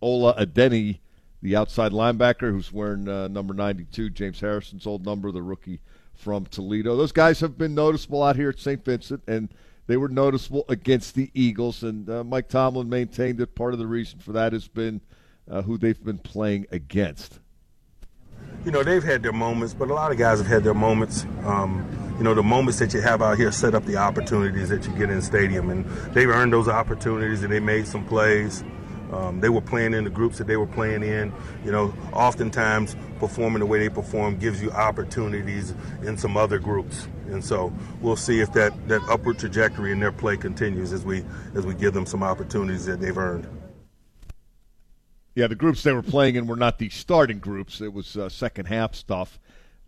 Ola 0.00 0.42
Adeniyi, 0.42 1.00
the 1.42 1.54
outside 1.54 1.92
linebacker 1.92 2.50
who's 2.50 2.72
wearing 2.72 3.04
number 3.04 3.52
92, 3.52 4.08
James 4.08 4.40
Harrison's 4.40 4.86
old 4.86 5.04
number, 5.04 5.30
the 5.32 5.42
rookie 5.42 5.80
from 6.14 6.46
Toledo. 6.46 6.96
Those 6.96 7.12
guys 7.12 7.40
have 7.40 7.58
been 7.58 7.74
noticeable 7.74 8.22
out 8.22 8.36
here 8.36 8.48
at 8.48 8.58
St. 8.58 8.82
Vincent, 8.82 9.22
and 9.28 9.50
they 9.90 9.96
were 9.96 10.08
noticeable 10.08 10.64
against 10.68 11.14
the 11.14 11.30
Eagles. 11.34 11.82
And 11.82 12.06
Mike 12.28 12.48
Tomlin 12.48 12.88
maintained 12.88 13.38
that 13.38 13.54
part 13.54 13.72
of 13.72 13.78
the 13.78 13.86
reason 13.86 14.18
for 14.20 14.32
that 14.32 14.52
has 14.52 14.68
been– 14.68 15.00
uh, 15.50 15.62
who 15.62 15.76
they've 15.76 16.02
been 16.02 16.18
playing 16.18 16.66
against? 16.70 17.40
You 18.64 18.70
know, 18.70 18.82
they've 18.82 19.02
had 19.02 19.22
their 19.22 19.32
moments, 19.32 19.74
but 19.74 19.90
a 19.90 19.94
lot 19.94 20.12
of 20.12 20.18
guys 20.18 20.38
have 20.38 20.46
had 20.46 20.64
their 20.64 20.74
moments. 20.74 21.24
Um, 21.44 22.14
you 22.18 22.24
know, 22.24 22.34
the 22.34 22.42
moments 22.42 22.78
that 22.78 22.92
you 22.92 23.00
have 23.00 23.22
out 23.22 23.38
here 23.38 23.50
set 23.50 23.74
up 23.74 23.84
the 23.86 23.96
opportunities 23.96 24.68
that 24.68 24.86
you 24.86 24.92
get 24.92 25.10
in 25.10 25.16
the 25.16 25.22
stadium, 25.22 25.70
and 25.70 25.84
they've 26.14 26.28
earned 26.28 26.52
those 26.52 26.68
opportunities 26.68 27.42
and 27.42 27.52
they 27.52 27.60
made 27.60 27.86
some 27.86 28.06
plays. 28.06 28.62
Um, 29.12 29.40
they 29.40 29.48
were 29.48 29.62
playing 29.62 29.94
in 29.94 30.04
the 30.04 30.10
groups 30.10 30.38
that 30.38 30.46
they 30.46 30.56
were 30.56 30.66
playing 30.66 31.02
in. 31.02 31.32
You 31.64 31.72
know, 31.72 31.94
oftentimes 32.12 32.96
performing 33.18 33.60
the 33.60 33.66
way 33.66 33.78
they 33.78 33.88
perform 33.88 34.38
gives 34.38 34.62
you 34.62 34.70
opportunities 34.70 35.74
in 36.02 36.16
some 36.16 36.36
other 36.36 36.58
groups, 36.58 37.08
and 37.30 37.44
so 37.44 37.72
we'll 38.00 38.16
see 38.16 38.40
if 38.40 38.52
that, 38.52 38.72
that 38.88 39.02
upward 39.08 39.38
trajectory 39.38 39.92
in 39.92 40.00
their 40.00 40.12
play 40.12 40.36
continues 40.36 40.92
as 40.92 41.04
we 41.04 41.24
as 41.54 41.66
we 41.66 41.74
give 41.74 41.94
them 41.94 42.06
some 42.06 42.22
opportunities 42.22 42.84
that 42.86 43.00
they've 43.00 43.16
earned. 43.16 43.46
Yeah, 45.34 45.46
the 45.46 45.54
groups 45.54 45.82
they 45.82 45.92
were 45.92 46.02
playing 46.02 46.34
in 46.34 46.46
were 46.46 46.56
not 46.56 46.78
the 46.78 46.88
starting 46.88 47.38
groups. 47.38 47.80
It 47.80 47.92
was 47.92 48.16
uh, 48.16 48.28
second 48.28 48.66
half 48.66 48.94
stuff. 48.94 49.38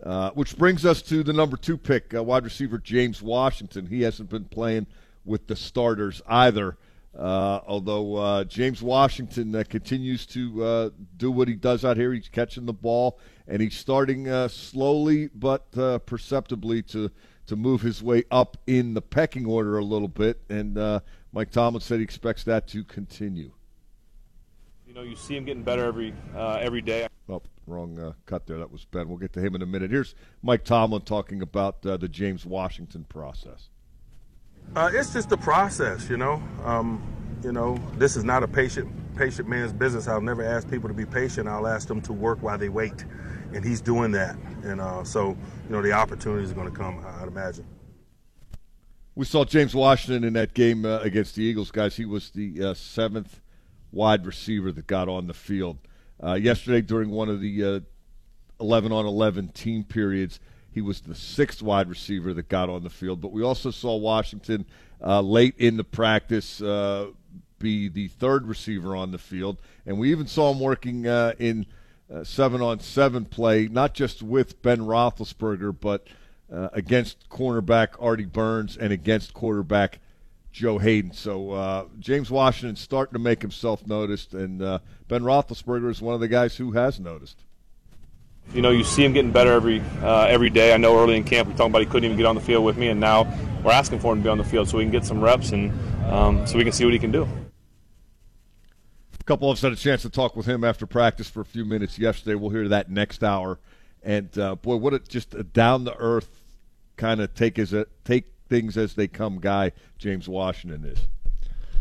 Uh, 0.02 0.30
which 0.30 0.56
brings 0.56 0.84
us 0.84 1.00
to 1.00 1.22
the 1.22 1.32
number 1.32 1.56
two 1.56 1.76
pick, 1.76 2.12
uh, 2.12 2.22
wide 2.22 2.42
receiver 2.42 2.76
James 2.76 3.22
Washington. 3.22 3.86
He 3.86 4.02
hasn't 4.02 4.30
been 4.30 4.46
playing 4.46 4.88
with 5.24 5.46
the 5.46 5.54
starters 5.54 6.20
either. 6.26 6.76
Uh, 7.16 7.60
although 7.66 8.16
uh, 8.16 8.44
James 8.44 8.82
Washington 8.82 9.54
uh, 9.54 9.62
continues 9.68 10.26
to 10.26 10.92
do 11.16 11.30
what 11.30 11.46
he 11.46 11.54
does 11.54 11.84
out 11.84 11.96
here, 11.96 12.12
he's 12.12 12.28
catching 12.28 12.66
the 12.66 12.72
ball 12.72 13.20
and 13.46 13.62
he's 13.62 13.76
starting 13.76 14.26
slowly 14.48 15.28
but 15.34 15.70
perceptibly 16.06 16.82
to 16.82 17.10
to 17.46 17.56
move 17.56 17.82
his 17.82 18.02
way 18.02 18.24
up 18.30 18.56
in 18.66 18.94
the 18.94 19.02
pecking 19.02 19.46
order 19.46 19.78
a 19.78 19.84
little 19.84 20.08
bit. 20.08 20.40
And 20.48 20.76
Mike 21.32 21.50
Tomlin 21.50 21.80
said 21.80 21.98
he 21.98 22.04
expects 22.04 22.44
that 22.44 22.68
to 22.68 22.84
continue. 22.84 23.52
You 24.92 24.98
know, 24.98 25.02
you 25.02 25.16
see 25.16 25.34
him 25.34 25.46
getting 25.46 25.62
better 25.62 25.86
every 25.86 26.12
uh, 26.36 26.58
every 26.60 26.82
day. 26.82 27.06
Oh, 27.26 27.40
wrong 27.66 27.98
uh, 27.98 28.12
cut 28.26 28.46
there. 28.46 28.58
That 28.58 28.70
was 28.70 28.84
Ben. 28.84 29.08
We'll 29.08 29.16
get 29.16 29.32
to 29.32 29.40
him 29.40 29.54
in 29.54 29.62
a 29.62 29.66
minute. 29.66 29.90
Here's 29.90 30.14
Mike 30.42 30.64
Tomlin 30.64 31.00
talking 31.00 31.40
about 31.40 31.84
uh, 31.86 31.96
the 31.96 32.08
James 32.08 32.44
Washington 32.44 33.04
process. 33.04 33.70
Uh, 34.76 34.90
it's 34.92 35.14
just 35.14 35.32
a 35.32 35.38
process, 35.38 36.10
you 36.10 36.18
know. 36.18 36.42
Um, 36.64 37.02
you 37.42 37.52
know, 37.52 37.78
this 37.96 38.16
is 38.16 38.24
not 38.24 38.42
a 38.42 38.48
patient 38.48 38.92
patient 39.16 39.48
man's 39.48 39.72
business. 39.72 40.08
I'll 40.08 40.20
never 40.20 40.44
ask 40.44 40.68
people 40.68 40.90
to 40.90 40.94
be 40.94 41.06
patient. 41.06 41.48
I'll 41.48 41.66
ask 41.66 41.88
them 41.88 42.02
to 42.02 42.12
work 42.12 42.42
while 42.42 42.58
they 42.58 42.68
wait, 42.68 43.06
and 43.54 43.64
he's 43.64 43.80
doing 43.80 44.10
that. 44.12 44.36
And 44.62 44.80
uh, 44.80 45.04
so, 45.04 45.28
you 45.28 45.70
know, 45.70 45.82
the 45.82 45.92
opportunities 45.92 46.50
are 46.50 46.54
going 46.54 46.70
to 46.70 46.76
come. 46.76 47.04
I'd 47.20 47.28
imagine. 47.28 47.66
We 49.14 49.26
saw 49.26 49.44
James 49.44 49.74
Washington 49.74 50.24
in 50.24 50.32
that 50.34 50.54
game 50.54 50.84
uh, 50.84 50.98
against 51.00 51.34
the 51.34 51.42
Eagles, 51.42 51.70
guys. 51.70 51.96
He 51.96 52.06
was 52.06 52.30
the 52.30 52.74
seventh 52.74 53.40
wide 53.92 54.24
receiver 54.24 54.72
that 54.72 54.86
got 54.86 55.08
on 55.08 55.26
the 55.26 55.34
field. 55.34 55.78
Uh, 56.22 56.34
yesterday, 56.34 56.80
during 56.80 57.10
one 57.10 57.28
of 57.28 57.40
the 57.40 57.64
uh, 57.64 57.80
11 58.60 58.92
on 58.92 59.06
11 59.06 59.48
team 59.48 59.84
periods, 59.84 60.40
he 60.70 60.80
was 60.80 61.00
the 61.00 61.14
sixth 61.14 61.62
wide 61.62 61.88
receiver 61.88 62.32
that 62.32 62.48
got 62.48 62.70
on 62.70 62.82
the 62.82 62.90
field. 62.90 63.20
But 63.20 63.32
we 63.32 63.42
also 63.42 63.70
saw 63.70 63.96
Washington 63.96 64.64
uh, 65.04 65.20
late 65.20 65.54
in 65.58 65.76
the 65.76 65.84
practice 65.84 66.62
uh, 66.62 67.08
be 67.58 67.88
the 67.88 68.08
third 68.08 68.46
receiver 68.46 68.96
on 68.96 69.10
the 69.10 69.18
field. 69.18 69.60
And 69.84 69.98
we 69.98 70.10
even 70.10 70.26
saw 70.26 70.52
him 70.52 70.60
working 70.60 71.06
uh, 71.06 71.34
in 71.38 71.66
uh, 72.12 72.24
seven 72.24 72.60
on 72.60 72.80
seven 72.80 73.24
play, 73.24 73.68
not 73.68 73.94
just 73.94 74.22
with 74.22 74.60
Ben 74.62 74.80
Roethlisberger, 74.80 75.74
but 75.78 76.06
against 76.74 77.30
cornerback 77.30 77.88
Artie 77.98 78.26
Burns 78.26 78.76
and 78.76 78.92
against 78.92 79.32
quarterback 79.32 80.00
Joe 80.52 80.78
Haden. 80.78 81.12
So 81.12 81.52
uh, 81.52 81.84
James 81.98 82.30
Washington 82.30 82.76
starting 82.76 83.14
to 83.14 83.18
make 83.18 83.40
himself 83.40 83.86
noticed, 83.86 84.34
and 84.34 84.62
uh, 84.62 84.78
Ben 85.08 85.22
Roethlisberger 85.22 85.90
is 85.90 86.00
one 86.00 86.14
of 86.14 86.20
the 86.20 86.28
guys 86.28 86.56
who 86.56 86.72
has 86.72 87.00
noticed. 87.00 87.38
You 88.52 88.60
know, 88.60 88.70
you 88.70 88.84
see 88.84 89.04
him 89.04 89.12
getting 89.12 89.32
better 89.32 89.52
every 89.52 89.80
uh, 90.02 90.26
every 90.28 90.50
day. 90.50 90.74
I 90.74 90.76
know 90.76 90.98
early 90.98 91.16
in 91.16 91.24
camp 91.24 91.48
we 91.48 91.54
talked 91.54 91.70
about 91.70 91.80
he 91.80 91.86
couldn't 91.86 92.04
even 92.04 92.16
get 92.16 92.26
on 92.26 92.34
the 92.34 92.40
field 92.40 92.64
with 92.64 92.76
me, 92.76 92.88
and 92.88 93.00
now 93.00 93.22
we're 93.64 93.72
asking 93.72 94.00
for 94.00 94.12
him 94.12 94.18
to 94.18 94.24
be 94.24 94.28
on 94.28 94.38
the 94.38 94.44
field 94.44 94.68
so 94.68 94.76
we 94.76 94.84
can 94.84 94.92
get 94.92 95.06
some 95.06 95.20
reps 95.20 95.52
and 95.52 95.72
um, 96.06 96.46
so 96.46 96.58
we 96.58 96.64
can 96.64 96.72
see 96.72 96.84
what 96.84 96.92
he 96.92 96.98
can 96.98 97.12
do. 97.12 97.26
A 99.22 99.24
couple 99.24 99.48
of 99.48 99.56
us 99.56 99.62
had 99.62 99.70
a 99.70 99.76
chance 99.76 100.02
to 100.02 100.10
talk 100.10 100.34
with 100.34 100.46
him 100.46 100.64
after 100.64 100.84
practice 100.84 101.30
for 101.30 101.42
a 101.42 101.44
few 101.44 101.64
minutes 101.64 101.96
yesterday. 101.96 102.34
We'll 102.34 102.50
hear 102.50 102.66
that 102.66 102.90
next 102.90 103.22
hour. 103.22 103.60
And 104.02 104.36
uh, 104.36 104.56
boy, 104.56 104.74
what 104.74 104.94
a 104.94 104.98
just 104.98 105.32
a 105.36 105.44
down 105.44 105.84
the 105.84 105.94
earth 105.96 106.40
kind 106.96 107.20
of 107.20 107.32
take 107.32 107.56
as 107.56 107.72
a 107.72 107.86
take 108.04 108.32
things 108.48 108.76
as 108.76 108.94
they 108.94 109.06
come 109.06 109.38
guy 109.38 109.70
James 109.96 110.28
Washington 110.28 110.84
is. 110.84 110.98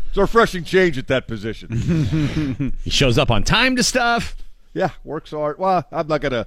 It's 0.06 0.16
a 0.16 0.20
refreshing 0.20 0.62
change 0.62 0.96
at 0.98 1.08
that 1.08 1.26
position. 1.26 2.74
he 2.84 2.90
shows 2.90 3.18
up 3.18 3.32
on 3.32 3.42
time 3.42 3.74
to 3.74 3.82
stuff. 3.82 4.36
Yeah, 4.72 4.90
works 5.02 5.32
hard. 5.32 5.58
Well, 5.58 5.84
I'm 5.90 6.06
not 6.06 6.20
going 6.20 6.32
to 6.32 6.46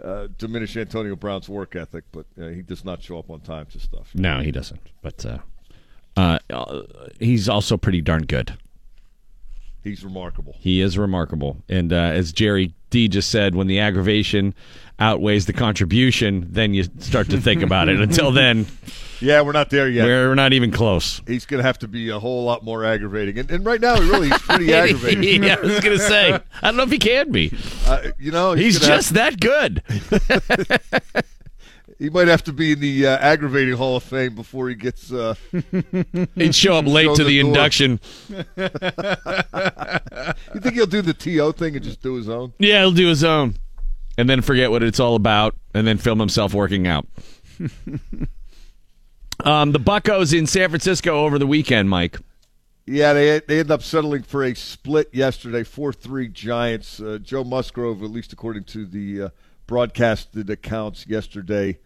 uh, 0.00 0.28
diminish 0.38 0.76
Antonio 0.76 1.16
Brown's 1.16 1.48
work 1.48 1.74
ethic, 1.74 2.04
but 2.12 2.26
uh, 2.40 2.46
he 2.46 2.62
does 2.62 2.84
not 2.84 3.02
show 3.02 3.18
up 3.18 3.28
on 3.28 3.40
time 3.40 3.66
to 3.72 3.80
stuff. 3.80 4.10
No, 4.14 4.38
he 4.38 4.52
doesn't. 4.52 4.82
But 5.02 5.26
uh, 5.26 5.38
uh 6.16 6.82
he's 7.18 7.48
also 7.48 7.76
pretty 7.76 8.02
darn 8.02 8.22
good. 8.22 8.56
He's 9.82 10.04
remarkable. 10.04 10.56
He 10.58 10.80
is 10.80 10.98
remarkable. 10.98 11.62
And 11.68 11.92
uh, 11.92 11.96
as 11.96 12.32
Gerry 12.32 12.74
D 12.90 13.08
just 13.08 13.30
said, 13.30 13.54
when 13.54 13.66
the 13.66 13.78
aggravation 13.80 14.54
outweighs 14.98 15.46
the 15.46 15.52
contribution, 15.52 16.48
then 16.50 16.74
you 16.74 16.84
start 16.98 17.30
to 17.30 17.40
think 17.40 17.62
about 17.62 17.88
it. 17.88 18.00
Until 18.00 18.32
then, 18.32 18.66
yeah, 19.20 19.40
we're 19.40 19.52
not 19.52 19.70
there 19.70 19.88
yet. 19.88 20.04
We're, 20.04 20.28
we're 20.28 20.34
not 20.34 20.52
even 20.52 20.70
close. 20.70 21.20
He's 21.26 21.46
going 21.46 21.58
to 21.58 21.64
have 21.64 21.78
to 21.80 21.88
be 21.88 22.08
a 22.10 22.18
whole 22.18 22.44
lot 22.44 22.64
more 22.64 22.84
aggravating, 22.84 23.38
and, 23.38 23.50
and 23.50 23.64
right 23.64 23.80
now, 23.80 24.00
he 24.00 24.08
really 24.08 24.28
is 24.28 24.38
pretty 24.38 24.72
aggravating. 24.74 25.42
yeah, 25.44 25.56
I 25.56 25.60
was 25.60 25.80
going 25.80 25.98
to 25.98 26.04
say, 26.04 26.32
I 26.34 26.40
don't 26.62 26.76
know 26.76 26.82
if 26.84 26.90
he 26.90 26.98
can 26.98 27.30
be. 27.30 27.52
Uh, 27.86 28.10
you 28.18 28.30
know, 28.30 28.52
he's, 28.52 28.78
he's 28.78 28.86
just 28.86 29.14
have... 29.14 29.38
that 29.38 29.40
good. 29.40 29.82
he 31.98 32.10
might 32.10 32.28
have 32.28 32.44
to 32.44 32.52
be 32.52 32.72
in 32.72 32.80
the 32.80 33.06
uh, 33.06 33.18
aggravating 33.18 33.74
Hall 33.74 33.96
of 33.96 34.04
Fame 34.04 34.34
before 34.34 34.68
he 34.68 34.74
gets. 34.74 35.12
Uh, 35.12 35.34
He'd 36.34 36.54
show 36.54 36.74
up 36.74 36.86
late 36.86 37.14
to 37.16 37.24
the, 37.24 37.40
the 37.40 37.40
induction. 37.40 38.00
you 38.28 38.38
think 40.60 40.74
he'll 40.74 40.86
do 40.86 41.02
the 41.02 41.14
TO 41.14 41.52
thing 41.52 41.74
and 41.74 41.84
just 41.84 42.00
do 42.00 42.14
his 42.14 42.28
own? 42.28 42.52
Yeah, 42.58 42.80
he'll 42.80 42.92
do 42.92 43.08
his 43.08 43.24
own, 43.24 43.56
and 44.16 44.30
then 44.30 44.42
forget 44.42 44.70
what 44.70 44.82
it's 44.84 45.00
all 45.00 45.16
about, 45.16 45.56
and 45.74 45.86
then 45.86 45.98
film 45.98 46.20
himself 46.20 46.54
working 46.54 46.86
out. 46.86 47.06
um, 49.44 49.72
the 49.72 49.80
Buccos 49.80 50.36
in 50.36 50.46
San 50.46 50.68
Francisco 50.68 51.24
over 51.24 51.38
the 51.38 51.46
weekend, 51.46 51.90
Mike. 51.90 52.18
Yeah, 52.86 53.12
they 53.12 53.40
they 53.40 53.58
ended 53.58 53.72
up 53.72 53.82
settling 53.82 54.22
for 54.22 54.44
a 54.44 54.54
split 54.54 55.10
yesterday, 55.12 55.62
four 55.62 55.92
three 55.92 56.28
Giants. 56.28 57.00
Uh, 57.00 57.18
Joe 57.20 57.44
Musgrove, 57.44 58.02
at 58.02 58.10
least 58.10 58.32
according 58.32 58.64
to 58.64 58.86
the 58.86 59.22
uh, 59.22 59.28
broadcasted 59.66 60.48
accounts 60.48 61.06
yesterday, 61.06 61.78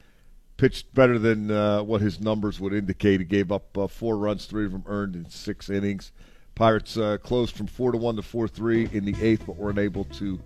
pitched 0.57 0.93
better 0.95 1.19
than 1.19 1.51
uh, 1.51 1.83
what 1.83 2.01
his 2.01 2.21
numbers 2.21 2.61
would 2.61 2.73
indicate. 2.73 3.21
He 3.21 3.27
gave 3.27 3.51
up 3.51 3.77
uh, 3.77 3.87
four 3.87 4.17
runs, 4.17 4.47
three 4.47 4.65
of 4.65 4.73
them 4.73 4.85
earned 4.87 5.17
in 5.17 5.29
six 5.29 5.71
innings. 5.71 6.13
Pirates 6.55 6.97
uh, 6.97 7.19
closed 7.19 7.57
from 7.57 7.67
four 7.67 7.93
to 7.93 7.99
one 7.99 8.17
to 8.17 8.23
four 8.23 8.47
three 8.47 8.89
in 8.93 9.05
the 9.05 9.15
eighth, 9.21 9.45
but 9.47 9.57
weren't 9.57 9.79
able 9.79 10.05
to 10.05 10.39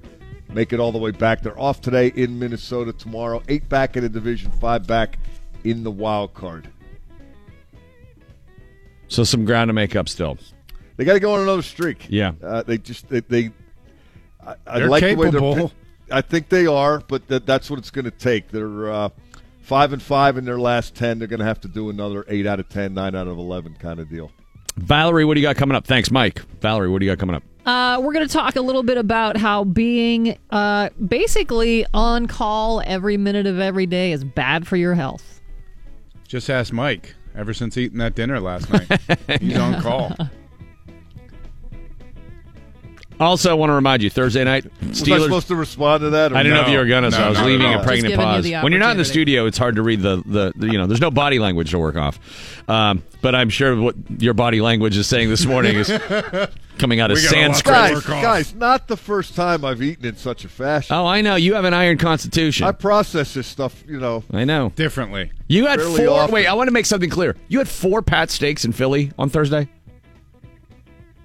make 0.49 0.73
it 0.73 0.81
all 0.81 0.93
the 0.93 0.99
way 0.99 1.11
back. 1.11 1.43
They're 1.43 1.59
off 1.59 1.81
today 1.81 2.13
in 2.15 2.39
Minnesota. 2.39 2.93
Tomorrow, 2.93 3.43
eight 3.49 3.69
back 3.69 3.97
in 3.97 4.03
the 4.03 4.09
division, 4.09 4.51
five 4.53 4.87
back 4.87 5.19
in 5.65 5.83
the 5.83 5.91
wild 5.91 6.33
card. 6.35 6.69
So 9.09 9.25
some 9.25 9.45
ground 9.45 9.69
to 9.69 9.73
make 9.73 9.97
up 9.97 10.09
still. 10.09 10.39
They 10.97 11.05
got 11.05 11.15
to 11.15 11.21
go 11.21 11.35
on 11.35 11.41
another 11.41 11.63
streak. 11.63 12.07
Yeah. 12.09 12.33
Uh, 12.43 12.63
they 12.63 12.79
just 12.79 13.09
they. 13.09 13.21
they 13.21 13.51
I, 14.45 14.55
I 14.67 14.79
They're 14.79 14.89
like 14.89 15.03
the 15.03 15.15
way 15.15 15.31
they're. 15.31 15.69
I 16.11 16.21
think 16.21 16.49
they 16.49 16.67
are, 16.67 17.01
but 17.01 17.27
that, 17.27 17.47
that's 17.47 17.69
what 17.69 17.81
it's 17.81 17.91
going 17.91 18.05
to 18.05 18.13
take. 18.13 18.49
They're 18.49 18.93
uh, 18.93 19.09
five 19.67 19.93
and 19.93 20.01
five 20.01 20.39
in 20.39 20.45
their 20.45 20.59
last 20.59 20.95
ten. 20.95 21.19
They're 21.19 21.29
going 21.29 21.41
to 21.41 21.47
have 21.47 21.61
to 21.63 21.69
do 21.69 21.91
another 21.91 22.25
eight 22.29 22.47
out 22.47 22.61
of 22.61 22.69
10, 22.69 22.95
9 22.95 23.15
out 23.15 23.27
of 23.27 23.37
eleven 23.37 23.75
kind 23.75 23.99
of 23.99 24.09
deal. 24.09 24.31
Valerie, 24.77 25.25
what 25.25 25.35
do 25.35 25.41
you 25.41 25.47
got 25.47 25.57
coming 25.57 25.77
up? 25.77 25.87
Thanks, 25.87 26.11
Mike. 26.11 26.41
Valerie, 26.61 26.89
what 26.89 27.01
do 27.01 27.07
you 27.07 27.11
got 27.13 27.19
coming 27.19 27.35
up? 27.35 27.43
Uh, 27.65 28.01
we're 28.01 28.13
going 28.13 28.27
to 28.27 28.33
talk 28.33 28.55
a 28.55 28.61
little 28.61 28.85
bit 28.85 28.97
about 28.97 29.37
how 29.37 29.65
being 29.65 30.39
uh, 30.51 30.89
basically 31.09 31.85
on 31.93 32.29
call 32.29 32.81
every 32.87 33.17
minute 33.17 33.47
of 33.47 33.59
every 33.59 33.87
day 33.87 34.13
is 34.13 34.23
bad 34.23 34.69
for 34.69 34.77
your 34.77 34.95
health. 34.95 35.41
Just 36.29 36.49
ask 36.49 36.73
Mike. 36.73 37.15
Ever 37.35 37.53
since 37.53 37.77
eating 37.77 37.99
that 37.99 38.15
dinner 38.15 38.41
last 38.41 38.73
night, 38.73 38.89
he's 39.41 39.59
on 39.59 39.83
call. 39.83 40.15
Also, 43.19 43.51
I 43.51 43.55
want 43.55 43.71
to 43.71 43.75
remind 43.75 44.03
you 44.03 44.11
Thursday 44.11 44.45
night, 44.45 44.65
Was 44.83 45.03
I 45.03 45.19
supposed 45.19 45.49
to 45.49 45.57
respond 45.57 46.03
to 46.03 46.11
that? 46.11 46.33
Or 46.33 46.37
I 46.37 46.43
didn't 46.43 46.59
know 46.59 46.65
if 46.65 46.69
you 46.69 46.79
were 46.79 46.87
gonna, 46.87 47.11
so 47.11 47.19
No, 47.19 47.25
I 47.25 47.29
was 47.31 47.41
leaving 47.41 47.73
a 47.73 47.83
pregnant 47.83 48.13
giving 48.13 48.21
you 48.21 48.57
pause. 48.57 48.63
When 48.63 48.73
you're 48.73 48.81
not 48.81 48.93
in 48.93 48.99
the 48.99 49.05
studio, 49.05 49.47
it's 49.47 49.57
hard 49.57 49.77
to 49.77 49.83
read 49.83 50.01
the, 50.03 50.23
the, 50.27 50.53
the 50.55 50.67
you 50.67 50.77
know. 50.77 50.87
There's 50.87 51.01
no 51.01 51.11
body 51.11 51.39
language 51.39 51.71
to 51.71 51.79
work 51.79 51.97
off. 51.97 52.19
Um, 52.69 53.03
but 53.23 53.35
I'm 53.35 53.49
sure 53.49 53.81
what 53.81 53.97
your 54.19 54.35
body 54.35 54.61
language 54.61 54.97
is 54.97 55.07
saying 55.07 55.31
this 55.31 55.47
morning 55.47 55.77
is 55.77 55.89
coming 56.79 57.01
out 57.01 57.11
of 57.11 57.17
We 57.17 57.23
got 57.23 57.35
a 57.35 57.41
lot 57.41 57.57
to 57.57 57.63
Sanskrit. 57.63 58.05
Guys, 58.05 58.05
guys, 58.05 58.55
not 58.55 58.89
the 58.89 58.97
first 58.97 59.35
time 59.35 59.65
I've 59.65 59.83
eaten 59.83 60.05
in 60.05 60.17
such 60.17 60.45
a 60.45 60.49
fashion. 60.49 60.95
Oh, 60.95 61.07
I 61.07 61.23
know 61.23 61.37
you 61.37 61.55
have 61.55 61.65
an 61.65 61.75
iron 61.75 61.99
constitution. 61.99 62.67
I 62.67 62.69
I, 62.69 62.73
process 62.73 63.35
this 63.35 63.47
stuff, 63.47 63.83
you 63.87 63.99
know. 63.99 64.25
I 64.33 64.45
know. 64.45 64.73
Differently. 64.77 65.31
You 65.49 65.67
had 65.67 65.81
four. 65.81 66.09
often. 66.09 66.35
Wait, 66.35 66.47
I 66.47 66.55
want 66.55 66.69
to 66.69 66.73
make 66.73 66.87
something 66.87 67.11
clear. 67.11 67.37
You 67.49 67.59
had 67.59 67.69
four 67.69 68.03
Pat 68.03 68.31
steaks 68.31 68.65
in 68.65 68.73
Philly 68.73 69.13
on 69.19 69.31
Thursday. 69.31 69.69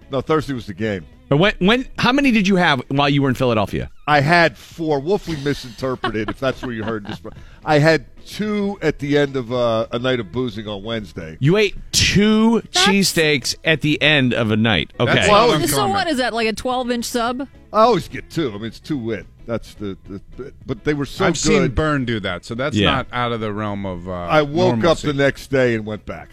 No, 0.09 0.21
Thursday 0.21 0.53
was 0.53 0.67
the 0.67 0.73
game. 0.73 1.05
Or 1.31 1.37
when? 1.37 1.53
When? 1.59 1.87
How 1.97 2.11
many 2.11 2.31
did 2.31 2.47
you 2.47 2.57
have 2.57 2.81
while 2.89 3.09
you 3.09 3.21
were 3.21 3.29
in 3.29 3.35
Philadelphia? 3.35 3.89
I 4.05 4.19
had 4.19 4.57
four. 4.57 4.99
Wolfley 4.99 5.41
misinterpreted, 5.43 6.29
if 6.29 6.39
that's 6.39 6.61
where 6.61 6.73
you 6.73 6.83
heard 6.83 7.07
this. 7.07 7.21
I 7.63 7.79
had 7.79 8.05
two 8.25 8.77
at 8.81 8.99
the 8.99 9.17
end 9.17 9.37
of 9.37 9.53
uh, 9.53 9.87
a 9.93 9.97
night 9.99 10.19
of 10.19 10.31
boozing 10.33 10.67
on 10.67 10.83
Wednesday. 10.83 11.37
You 11.39 11.55
ate 11.55 11.75
two 11.93 12.61
cheesesteaks 12.71 13.55
at 13.63 13.79
the 13.81 14.01
end 14.01 14.33
of 14.33 14.51
a 14.51 14.57
night. 14.57 14.91
Okay. 14.99 15.13
That's 15.13 15.29
Well, 15.29 15.47
not 15.47 15.59
So 15.59 15.63
uncommon. 15.63 15.91
what 15.93 16.07
is 16.07 16.17
that 16.17 16.33
like 16.33 16.47
a 16.47 16.53
12 16.53 16.91
inch 16.91 17.05
sub? 17.05 17.47
I 17.71 17.81
always 17.83 18.09
get 18.09 18.29
two. 18.29 18.49
I 18.49 18.55
mean, 18.55 18.65
it's 18.65 18.79
two 18.81 18.97
wit. 18.97 19.25
That's 19.45 19.73
the, 19.75 19.97
the 20.07 20.53
but 20.65 20.83
they 20.83 20.93
were 20.93 21.05
so 21.05 21.25
I've 21.25 21.37
seen 21.37 21.61
good. 21.63 21.75
Burn 21.75 22.05
do 22.05 22.19
that, 22.19 22.43
so 22.45 22.55
that's 22.55 22.75
Yeah. 22.75 22.91
not 22.91 23.07
out 23.13 23.31
of 23.31 23.39
the 23.39 23.51
realm 23.53 23.85
of. 23.85 24.07
Uh, 24.07 24.11
I 24.11 24.41
woke 24.41 24.77
normalcy. 24.77 25.07
up 25.07 25.15
the 25.15 25.23
next 25.23 25.47
day 25.47 25.75
and 25.75 25.85
went 25.85 26.05
back. 26.05 26.29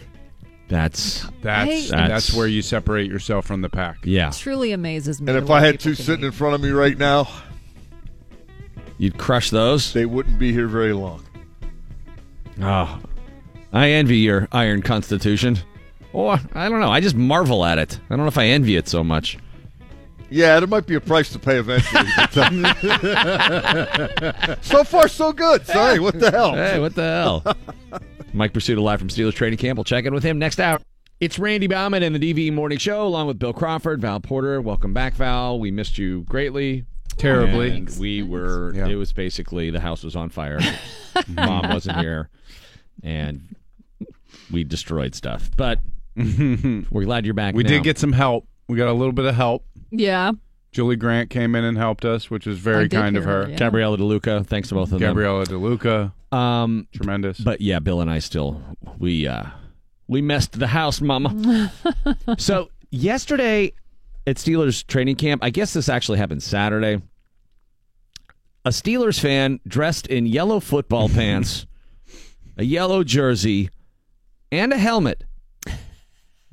That's 0.68 1.26
That's, 1.42 1.92
I- 1.92 2.08
that's 2.08 2.34
where 2.34 2.46
you 2.46 2.60
separate 2.62 3.10
yourself 3.10 3.46
from 3.46 3.62
the 3.62 3.68
pack. 3.70 3.98
yeah. 4.04 4.30
Truly 4.30 4.72
amazes 4.72 5.20
me. 5.20 5.32
And 5.32 5.42
if 5.42 5.50
I 5.50 5.60
had 5.60 5.80
two 5.80 5.94
sitting 5.94 6.24
eat. 6.24 6.26
in 6.26 6.32
front 6.32 6.54
of 6.54 6.60
me 6.60 6.70
right 6.70 6.96
now, 6.98 7.28
You'd 8.98 9.16
crush 9.16 9.50
those. 9.50 9.92
they 9.92 10.06
wouldn't 10.06 10.38
be 10.38 10.52
here 10.52 10.66
very 10.66 10.92
long. 10.92 11.24
Oh, 12.60 13.00
I 13.72 13.90
envy 13.90 14.18
your 14.18 14.48
iron 14.50 14.82
constitution. 14.82 15.58
Or 16.12 16.38
I 16.54 16.68
don't 16.68 16.80
know. 16.80 16.90
I 16.90 17.00
just 17.00 17.14
marvel 17.14 17.64
at 17.64 17.78
it. 17.78 17.98
I 18.10 18.16
don't 18.16 18.24
know 18.24 18.28
if 18.28 18.38
I 18.38 18.46
envy 18.46 18.74
it 18.76 18.88
so 18.88 19.04
much. 19.04 19.38
Yeah, 20.30 20.60
there 20.60 20.66
might 20.66 20.86
be 20.86 20.94
a 20.94 21.00
price 21.00 21.30
to 21.32 21.38
pay 21.38 21.56
eventually. 21.58 22.04
but, 22.16 22.36
uh, 22.36 22.56
so 24.60 24.84
far, 24.84 25.08
so 25.08 25.32
good. 25.32 25.66
Sorry, 25.66 25.98
what 25.98 26.18
the 26.20 26.30
hell? 26.30 26.52
Hey, 26.54 26.78
what 26.78 26.94
the 26.94 27.02
hell? 27.02 27.56
Mike 28.34 28.52
Prisuta 28.52 28.80
live 28.82 28.98
from 28.98 29.08
Steelers 29.08 29.32
training 29.34 29.58
camp. 29.58 29.78
We'll 29.78 29.84
check 29.84 30.04
in 30.04 30.12
with 30.12 30.22
him 30.22 30.38
next 30.38 30.60
hour. 30.60 30.80
It's 31.20 31.38
Randy 31.38 31.66
Baumann 31.66 32.02
and 32.02 32.14
the 32.14 32.18
DVE 32.34 32.52
Morning 32.52 32.78
Show, 32.78 33.06
along 33.06 33.26
with 33.26 33.38
Bill 33.38 33.52
Crawford, 33.54 34.00
Val 34.02 34.20
Porter. 34.20 34.60
Welcome 34.60 34.92
back, 34.92 35.14
Val. 35.14 35.58
We 35.58 35.70
missed 35.70 35.96
you 35.98 36.22
greatly. 36.24 36.84
Terribly. 37.16 37.70
And 37.70 37.98
we 37.98 38.22
were, 38.22 38.72
Yeah. 38.74 38.86
it 38.86 38.94
was 38.94 39.12
basically 39.12 39.70
the 39.70 39.80
house 39.80 40.04
was 40.04 40.14
on 40.14 40.28
fire. 40.28 40.60
Mom 41.28 41.70
wasn't 41.70 41.98
here. 41.98 42.28
And 43.02 43.56
we 44.52 44.62
destroyed 44.62 45.14
stuff. 45.14 45.50
But 45.56 45.80
we're 46.16 47.04
glad 47.04 47.24
you're 47.24 47.34
back 47.34 47.54
We 47.54 47.62
now. 47.64 47.70
did 47.70 47.82
get 47.82 47.98
some 47.98 48.12
help. 48.12 48.46
We 48.68 48.76
got 48.76 48.88
a 48.88 48.92
little 48.92 49.12
bit 49.12 49.24
of 49.24 49.34
help. 49.34 49.64
Yeah. 49.90 50.32
Julie 50.72 50.96
Grant 50.96 51.30
came 51.30 51.54
in 51.54 51.64
and 51.64 51.78
helped 51.78 52.04
us, 52.04 52.30
which 52.30 52.46
was 52.46 52.58
very 52.58 52.88
kind 52.88 53.16
of 53.16 53.24
her. 53.24 53.44
her, 53.44 53.50
yeah. 53.50 53.56
Gabriella 53.56 53.96
DeLuca. 53.96 54.46
Thanks 54.46 54.68
to 54.68 54.74
both 54.74 54.92
of 54.92 55.00
them. 55.00 55.10
Gabriella 55.10 55.44
DeLuca, 55.46 56.12
Um, 56.30 56.86
tremendous. 56.92 57.38
But 57.38 57.60
yeah, 57.62 57.78
Bill 57.78 58.00
and 58.00 58.10
I 58.10 58.18
still 58.18 58.62
we 58.98 59.26
uh 59.26 59.44
we 60.06 60.20
messed 60.22 60.58
the 60.58 60.66
house, 60.66 61.00
mama. 61.00 61.72
so 62.38 62.70
yesterday 62.90 63.72
at 64.26 64.36
Steelers 64.36 64.86
training 64.86 65.16
camp, 65.16 65.42
I 65.42 65.50
guess 65.50 65.72
this 65.72 65.88
actually 65.88 66.18
happened 66.18 66.42
Saturday. 66.42 67.00
A 68.64 68.70
Steelers 68.70 69.18
fan 69.18 69.60
dressed 69.66 70.06
in 70.06 70.26
yellow 70.26 70.60
football 70.60 71.08
pants, 71.20 71.66
a 72.58 72.64
yellow 72.64 73.02
jersey, 73.04 73.70
and 74.52 74.72
a 74.72 74.76
helmet 74.78 75.24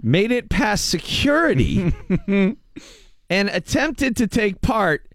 made 0.02 0.32
it 0.32 0.50
past 0.50 0.90
security 0.90 1.94
and 3.30 3.50
attempted 3.50 4.16
to 4.18 4.28
take 4.28 4.62
part 4.62 5.08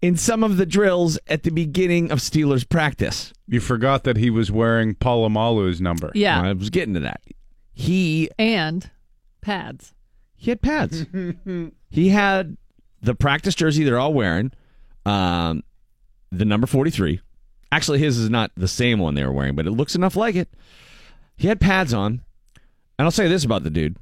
in 0.00 0.16
some 0.16 0.44
of 0.44 0.56
the 0.56 0.66
drills 0.66 1.18
at 1.26 1.42
the 1.42 1.50
beginning 1.50 2.10
of 2.12 2.18
Steelers 2.20 2.68
practice. 2.68 3.32
you 3.48 3.60
forgot 3.60 4.04
that 4.04 4.16
he 4.16 4.30
was 4.30 4.50
wearing 4.50 4.94
Polamalu's 4.94 5.80
number. 5.80 6.12
Yeah. 6.14 6.40
I 6.40 6.52
was 6.52 6.70
getting 6.70 6.94
to 6.94 7.00
that. 7.00 7.20
He 7.72 8.30
And 8.38 8.90
pads. 9.40 9.94
he 10.36 10.50
had 10.50 10.62
pads. 10.62 11.06
he 11.90 12.08
had 12.10 12.56
the 13.02 13.14
practice 13.14 13.54
jersey 13.54 13.84
they're 13.84 13.98
all 13.98 14.14
wearing, 14.14 14.52
um, 15.06 15.62
the 16.30 16.44
number 16.44 16.66
forty 16.66 16.90
three. 16.90 17.20
Actually, 17.70 17.98
his 17.98 18.18
is 18.18 18.30
not 18.30 18.50
the 18.56 18.66
same 18.68 18.98
one 18.98 19.14
they 19.14 19.24
were 19.24 19.32
wearing, 19.32 19.54
but 19.54 19.66
it 19.66 19.70
looks 19.72 19.94
enough 19.94 20.16
like 20.16 20.34
it. 20.34 20.48
He 21.36 21.48
had 21.48 21.60
pads 21.60 21.92
on, 21.94 22.22
and 22.98 23.04
I'll 23.06 23.10
say 23.10 23.28
this 23.28 23.44
about 23.44 23.62
the 23.62 23.70
dude: 23.70 23.96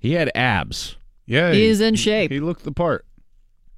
he 0.00 0.12
had 0.14 0.30
abs. 0.34 0.96
Yeah, 1.30 1.52
He 1.52 1.70
in 1.80 1.94
shape. 1.94 2.32
He 2.32 2.40
looked 2.40 2.64
the 2.64 2.72
part. 2.72 3.06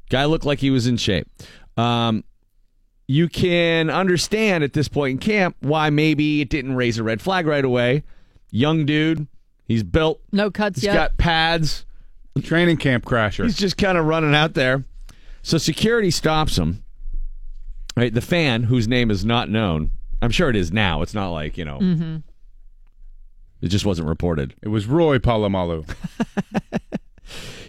Guy 0.08 0.24
looked 0.24 0.46
like 0.46 0.58
he 0.58 0.70
was 0.70 0.86
in 0.86 0.96
shape. 0.96 1.28
Um, 1.76 2.24
you 3.06 3.28
can 3.28 3.90
understand 3.90 4.64
at 4.64 4.72
this 4.72 4.88
point 4.88 5.10
in 5.12 5.18
camp 5.18 5.56
why 5.60 5.90
maybe 5.90 6.40
it 6.40 6.48
didn't 6.48 6.76
raise 6.76 6.96
a 6.98 7.02
red 7.02 7.20
flag 7.20 7.46
right 7.46 7.64
away. 7.64 8.04
Young 8.50 8.86
dude, 8.86 9.26
he's 9.66 9.82
built, 9.82 10.22
No 10.32 10.50
cuts 10.50 10.76
he's 10.78 10.84
yet. 10.84 10.94
got 10.94 11.16
pads. 11.18 11.84
Training 12.42 12.78
camp 12.78 13.04
crasher. 13.04 13.44
He's 13.44 13.56
just 13.56 13.76
kind 13.76 13.98
of 13.98 14.06
running 14.06 14.34
out 14.34 14.54
there. 14.54 14.84
So 15.42 15.58
security 15.58 16.10
stops 16.10 16.56
him. 16.56 16.82
Right, 17.94 18.14
the 18.14 18.22
fan 18.22 18.62
whose 18.62 18.88
name 18.88 19.10
is 19.10 19.26
not 19.26 19.50
known. 19.50 19.90
I'm 20.22 20.30
sure 20.30 20.48
it 20.48 20.56
is 20.56 20.72
now. 20.72 21.02
It's 21.02 21.12
not 21.12 21.28
like 21.32 21.58
you 21.58 21.66
know. 21.66 21.78
Mm-hmm. 21.80 22.16
It 23.60 23.68
just 23.68 23.84
wasn't 23.84 24.08
reported. 24.08 24.54
It 24.62 24.68
was 24.68 24.86
Roy 24.86 25.18
Polamalu. 25.18 25.86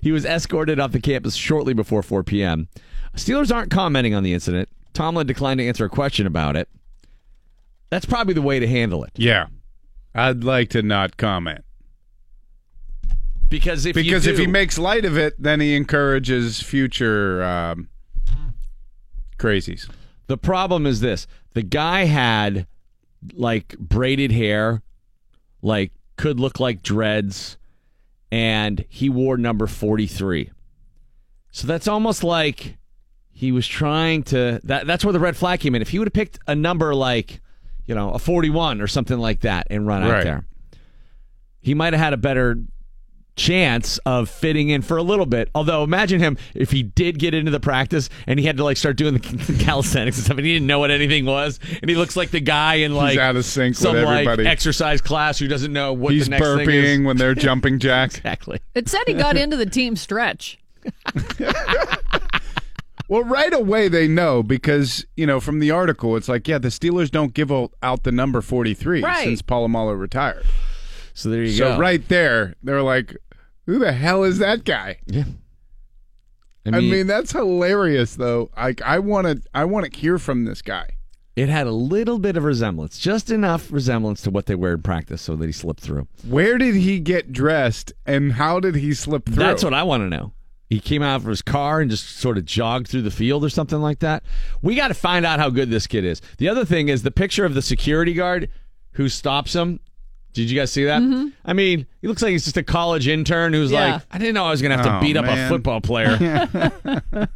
He 0.02 0.12
was 0.12 0.26
escorted 0.26 0.80
off 0.80 0.92
the 0.92 1.00
campus 1.00 1.36
shortly 1.36 1.74
before 1.74 2.04
4 2.04 2.24
p.m. 2.24 2.68
Steelers 3.16 3.54
aren't 3.54 3.72
commenting 3.72 4.14
on 4.14 4.24
the 4.24 4.34
incident. 4.34 4.70
Tomlin 4.94 5.28
declined 5.28 5.60
to 5.60 5.68
answer 5.68 5.86
a 5.86 5.90
question 5.90 6.28
about 6.28 6.56
it. 6.56 6.70
That's 7.90 8.06
probably 8.06 8.34
the 8.34 8.42
way 8.42 8.60
to 8.60 8.68
handle 8.68 9.04
it. 9.04 9.12
yeah, 9.16 9.48
I'd 10.16 10.44
like 10.44 10.70
to 10.72 10.82
not 10.82 11.18
comment 11.18 11.64
Because 13.50 13.86
if 13.86 13.96
because 13.96 14.26
you 14.26 14.34
if 14.34 14.40
he 14.40 14.48
makes 14.48 14.78
light 14.80 15.06
of 15.06 15.18
it, 15.18 15.36
then 15.42 15.60
he 15.60 15.76
encourages 15.76 16.62
future 16.62 17.44
um, 17.44 17.90
crazies. 19.38 19.88
The 20.28 20.38
problem 20.38 20.86
is 20.88 21.02
this: 21.02 21.28
the 21.54 21.62
guy 21.62 22.06
had 22.06 22.66
like 23.34 23.78
braided 23.78 24.32
hair, 24.32 24.82
like 25.62 25.92
could 26.18 26.40
look 26.40 26.60
like 26.60 26.82
dreads, 26.82 27.58
and 28.34 28.84
he 28.90 29.10
wore 29.10 29.38
number 29.38 29.68
forty-three. 29.68 30.50
So 31.52 31.68
that's 31.68 31.88
almost 31.88 32.24
like 32.24 32.78
he 33.32 33.52
was 33.52 33.68
trying 33.68 34.24
to. 34.24 34.60
That 34.64 34.88
that's 34.88 35.06
where 35.06 35.14
the 35.14 35.20
red 35.20 35.38
flag 35.38 35.60
came 35.60 35.76
in. 35.76 35.84
If 35.84 35.90
he 35.90 36.00
would 36.00 36.08
have 36.08 36.14
picked 36.14 36.40
a 36.48 36.56
number 36.56 36.96
like, 36.96 37.42
you 37.86 37.94
know, 37.94 38.10
a 38.10 38.18
forty-one 38.18 38.82
or 38.82 38.88
something 38.88 39.20
like 39.20 39.42
that 39.42 39.68
and 39.70 39.86
run 39.86 40.02
out 40.02 40.24
there, 40.24 40.48
he 41.60 41.76
might 41.76 41.94
have 41.94 42.00
had 42.00 42.14
a 42.14 42.18
better 42.18 42.58
chance 43.36 43.98
of 44.06 44.30
fitting 44.30 44.70
in 44.70 44.82
for 44.82 44.98
a 44.98 45.02
little 45.04 45.26
bit. 45.26 45.50
Although 45.56 45.84
imagine 45.84 46.20
him 46.20 46.38
if 46.54 46.72
he 46.72 46.84
did 46.84 47.18
get 47.20 47.34
into 47.34 47.50
the 47.52 47.60
practice 47.60 48.10
and 48.28 48.40
he 48.40 48.46
had 48.46 48.58
to 48.58 48.64
like 48.64 48.78
start 48.78 48.96
doing 48.96 49.16
the 49.16 49.20
calisthenics 49.60 50.18
and 50.18 50.26
stuff 50.26 50.38
and 50.38 50.46
he 50.46 50.54
didn't 50.54 50.68
know 50.68 50.80
what 50.80 50.92
anything 50.92 51.26
was 51.26 51.60
and 51.82 51.90
he 51.90 51.96
looks 51.96 52.16
like 52.16 52.30
the 52.32 52.40
guy 52.40 52.76
in 52.76 52.94
like 52.96 53.12
He's 53.12 53.20
out 53.20 53.36
of 53.36 53.44
sync 53.46 53.72
with 53.72 53.78
some 53.80 53.96
like 53.96 54.28
everybody. 54.28 54.48
exercise 54.48 55.02
class 55.02 55.40
who 55.40 55.48
doesn't 55.48 55.74
know 55.74 55.94
what 55.94 56.14
He's 56.14 56.26
the 56.26 56.32
next 56.32 56.46
thing 56.48 56.70
is. 56.70 57.00
burping 57.00 57.06
when 57.06 57.18
they're 57.18 57.34
jumping 57.36 57.80
jack. 57.80 58.12
Exactly. 58.18 58.60
It 58.76 58.88
said 58.88 59.02
he 59.08 59.14
got 59.14 59.36
into 59.38 59.58
the 59.58 59.66
team 59.66 59.96
stretch. 59.96 60.60
Well, 63.10 63.24
right 63.26 63.54
away 63.54 63.90
they 63.90 64.08
know 64.08 64.42
because 64.42 65.06
you 65.18 65.28
know 65.28 65.40
from 65.40 65.60
the 65.60 65.70
article 65.72 66.16
it's 66.16 66.30
like 66.30 66.48
yeah 66.48 66.58
the 66.58 66.70
Steelers 66.70 67.12
don't 67.12 67.34
give 67.34 67.52
out 67.52 68.04
the 68.04 68.12
number 68.12 68.42
forty 68.42 68.74
three 68.74 69.04
Right. 69.04 69.26
since 69.26 69.42
Polamalu 69.42 70.00
retired. 70.00 70.46
So 71.14 71.30
there 71.30 71.44
you 71.44 71.52
so 71.52 71.66
go. 71.66 71.76
So 71.76 71.80
right 71.80 72.08
there 72.08 72.56
they're 72.64 72.82
like, 72.82 73.16
who 73.66 73.80
the 73.80 73.94
hell 73.94 74.24
is 74.24 74.40
that 74.40 74.64
guy? 74.66 75.00
Yeah. 75.06 75.24
I 76.66 76.80
mean, 76.80 77.08
that's 77.08 77.32
hilarious 77.34 78.16
though. 78.16 78.50
Like 78.56 78.82
I 78.82 79.00
want 79.00 79.28
to 79.28 79.42
I 79.54 79.66
want 79.66 79.92
to 79.92 80.00
hear 80.00 80.18
from 80.18 80.46
this 80.46 80.62
guy. 80.62 80.92
it 81.36 81.50
had 81.50 81.68
a 81.68 81.72
little 81.72 82.20
bit 82.20 82.38
of 82.38 82.44
resemblance, 82.44 82.98
just 83.00 83.32
enough 83.32 83.72
resemblance 83.72 84.22
to 84.22 84.30
what 84.32 84.46
they 84.46 84.56
wear 84.56 84.74
in 84.74 84.82
practice, 84.82 85.22
so 85.22 85.36
that 85.36 85.46
he 85.46 85.52
slipped 85.52 85.82
through. 85.82 86.08
Where 86.28 86.58
did 86.58 86.76
he 86.76 87.00
get 87.00 87.34
dressed 87.34 87.92
and 88.06 88.34
how 88.34 88.60
did 88.60 88.76
he 88.76 88.94
slip 88.94 89.26
through? 89.26 89.36
That's 89.36 89.64
what 89.64 89.74
I 89.74 89.84
want 89.84 90.02
to 90.02 90.10
know. 90.10 90.34
He 90.70 90.80
came 90.80 91.04
out 91.04 91.18
of 91.18 91.26
his 91.26 91.42
car 91.42 91.82
and 91.82 91.92
just 91.92 92.18
sort 92.18 92.38
of 92.38 92.46
jogged 92.46 92.88
through 92.88 93.04
the 93.04 93.12
field 93.12 93.44
or 93.44 93.50
something 93.50 93.80
like 93.80 94.00
that. 94.00 94.24
We 94.62 94.76
got 94.76 94.88
to 94.88 94.96
find 94.96 95.26
out 95.26 95.40
how 95.40 95.50
good 95.50 95.70
this 95.70 95.86
kid 95.86 96.06
is. 96.06 96.22
The 96.38 96.50
other 96.50 96.66
thing 96.66 96.90
is 96.90 97.04
the 97.04 97.12
picture 97.12 97.46
of 97.46 97.54
the 97.54 97.62
security 97.62 98.14
guard 98.14 98.50
who 98.94 99.10
stops 99.10 99.54
him. 99.54 99.80
Did 100.34 100.50
you 100.50 100.60
guys 100.60 100.72
see 100.72 100.86
that? 100.86 101.02
Mm-hmm. 101.02 101.28
I 101.46 101.54
mean, 101.54 101.86
he 102.02 102.08
looks 102.08 102.22
like 102.22 102.32
he's 102.32 102.44
just 102.44 102.58
a 102.58 102.64
college 102.64 103.08
intern 103.08 103.54
who's 103.54 103.72
Yeah. 103.72 103.94
like, 103.94 104.02
I 104.12 104.18
didn't 104.18 104.34
know 104.34 104.46
I 104.46 104.52
was 104.52 104.62
going 104.62 104.72
to 104.72 104.78
have 104.78 104.86
to 104.86 104.98
Oh, 104.98 105.02
beat 105.02 105.16
up 105.16 105.26
a 105.26 105.48
football 105.48 105.80
player. 105.82 106.18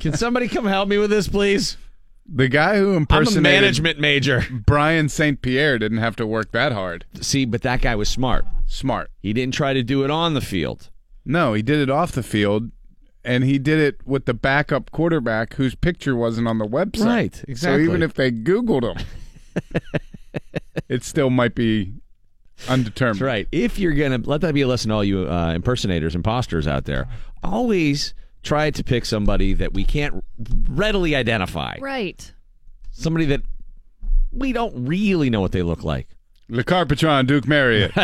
Can 0.00 0.14
somebody 0.14 0.48
come 0.48 0.66
help 0.66 0.88
me 0.88 0.98
with 0.98 1.10
this, 1.10 1.28
please? 1.28 1.76
The 2.32 2.48
guy 2.48 2.76
who 2.78 2.90
I'm 2.90 2.94
a 2.94 2.96
impersonated 2.98 3.42
management 3.62 3.98
major. 4.00 4.44
Brian 4.50 5.08
St. 5.08 5.40
Pierre 5.42 5.78
didn't 5.78 5.98
have 5.98 6.16
to 6.16 6.26
work 6.26 6.52
that 6.52 6.72
hard. 6.72 7.04
See, 7.20 7.44
but 7.44 7.62
that 7.62 7.82
guy 7.82 7.94
was 7.96 8.08
smart. 8.08 8.44
Smart. 8.66 9.10
He 9.20 9.32
didn't 9.32 9.54
try 9.54 9.72
to 9.72 9.82
do 9.82 10.04
it 10.04 10.10
on 10.10 10.34
the 10.34 10.40
field. 10.40 10.90
No, 11.24 11.54
he 11.54 11.62
did 11.62 11.78
it 11.80 11.90
off 11.90 12.12
the 12.12 12.22
field, 12.22 12.70
and 13.24 13.44
he 13.44 13.58
did 13.58 13.78
it 13.78 14.06
with 14.06 14.24
the 14.26 14.34
backup 14.34 14.90
quarterback 14.90 15.54
whose 15.54 15.74
picture 15.74 16.14
wasn't 16.16 16.46
on 16.48 16.58
the 16.58 16.66
website. 16.66 17.04
Right, 17.04 17.44
exactly. 17.48 17.84
So 17.84 17.90
even 17.90 18.02
if 18.02 18.14
they 18.14 18.30
Googled 18.30 18.96
him, 18.96 19.06
it 20.88 21.02
still 21.04 21.30
might 21.30 21.54
be 21.54 21.94
undetermined. 22.68 23.16
That's 23.16 23.22
right. 23.22 23.48
If 23.52 23.78
you're 23.78 23.92
gonna 23.94 24.18
let 24.24 24.40
that 24.42 24.54
be 24.54 24.62
a 24.62 24.68
lesson 24.68 24.88
to 24.90 24.94
all 24.94 25.04
you 25.04 25.28
uh, 25.28 25.52
impersonators, 25.54 26.14
imposters 26.14 26.66
out 26.66 26.84
there, 26.84 27.08
always 27.42 28.14
try 28.42 28.70
to 28.70 28.84
pick 28.84 29.04
somebody 29.04 29.52
that 29.54 29.72
we 29.74 29.84
can't 29.84 30.24
readily 30.68 31.14
identify. 31.14 31.76
Right. 31.80 32.32
Somebody 32.90 33.26
that 33.26 33.42
we 34.32 34.52
don't 34.52 34.86
really 34.86 35.30
know 35.30 35.40
what 35.40 35.52
they 35.52 35.62
look 35.62 35.84
like. 35.84 36.08
Le 36.48 36.64
Carpetron, 36.64 37.26
Duke 37.26 37.46
Marriott. 37.46 37.92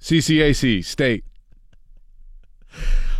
CCAC, 0.00 0.84
State. 0.84 1.24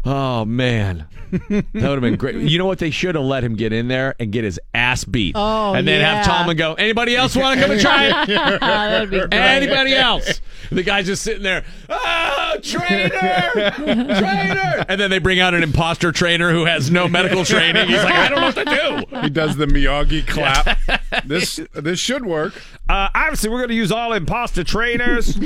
Oh 0.05 0.45
man, 0.45 1.07
that 1.33 1.65
would 1.73 1.83
have 1.85 2.01
been 2.03 2.17
great. 2.17 2.37
You 2.37 2.59
know 2.59 2.67
what? 2.67 2.79
They 2.79 2.91
should 2.91 3.15
have 3.15 3.25
let 3.25 3.43
him 3.43 3.57
get 3.57 3.73
in 3.73 3.89
there 3.89 4.15
and 4.21 4.31
get 4.31 4.45
his 4.45 4.61
ass 4.75 5.05
beat, 5.05 5.35
Oh, 5.35 5.73
and 5.75 5.89
then 5.89 6.01
yeah. 6.01 6.17
have 6.17 6.27
Tomlin 6.27 6.57
go. 6.59 6.75
Anybody 6.75 7.17
else 7.17 7.35
want 7.35 7.57
to 7.59 7.63
come 7.63 7.71
and 7.73 7.81
try 7.81 8.23
it? 8.25 8.29
That'd 8.61 9.11
be. 9.11 9.23
Anybody 9.37 9.95
else? 9.95 10.41
The 10.71 10.83
guy's 10.83 11.07
just 11.07 11.23
sitting 11.23 11.43
there. 11.43 11.65
Oh, 11.89 12.57
trainer, 12.63 13.09
trainer! 13.09 14.85
And 14.89 15.01
then 15.01 15.11
they 15.11 15.19
bring 15.19 15.41
out 15.41 15.55
an 15.55 15.63
imposter 15.63 16.13
trainer 16.13 16.51
who 16.53 16.65
has 16.67 16.91
no 16.91 17.09
medical 17.09 17.45
training. 17.45 17.89
He's 17.89 18.03
like, 18.03 18.15
I 18.15 18.29
don't 18.29 18.41
know 18.41 18.47
what 18.47 18.55
to 18.57 19.07
do. 19.11 19.21
He 19.23 19.31
does 19.31 19.57
the 19.57 19.67
Miyagi 19.67 20.27
clap. 20.27 20.79
this 21.27 21.61
this 21.75 21.99
should 21.99 22.25
work. 22.25 22.55
Uh, 22.89 23.09
obviously, 23.15 23.49
we're 23.51 23.59
going 23.59 23.69
to 23.71 23.75
use 23.75 23.91
all 23.93 24.13
imposter 24.13 24.65
trainers. 24.65 25.37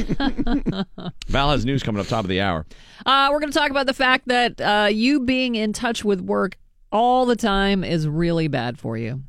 Val 1.29 1.51
has 1.51 1.65
news 1.65 1.83
coming 1.83 2.01
up 2.01 2.07
top 2.09 2.25
of 2.25 2.29
the 2.29 2.41
hour. 2.41 2.67
Uh, 3.05 3.29
we're 3.31 3.41
going 3.41 3.53
to 3.53 3.59
talk 3.59 3.71
about 3.71 3.87
the 3.87 3.95
fact 3.95 4.29
that 4.29 4.61
uh, 4.61 4.89
you 4.91 5.21
being 5.21 5.55
in 5.55 5.73
touch 5.73 6.05
with 6.05 6.21
work 6.21 6.57
all 6.91 7.27
the 7.27 7.37
time 7.37 7.85
is 7.85 8.09
really 8.09 8.49
bad 8.49 8.79
for 8.79 8.97
you. 8.97 9.23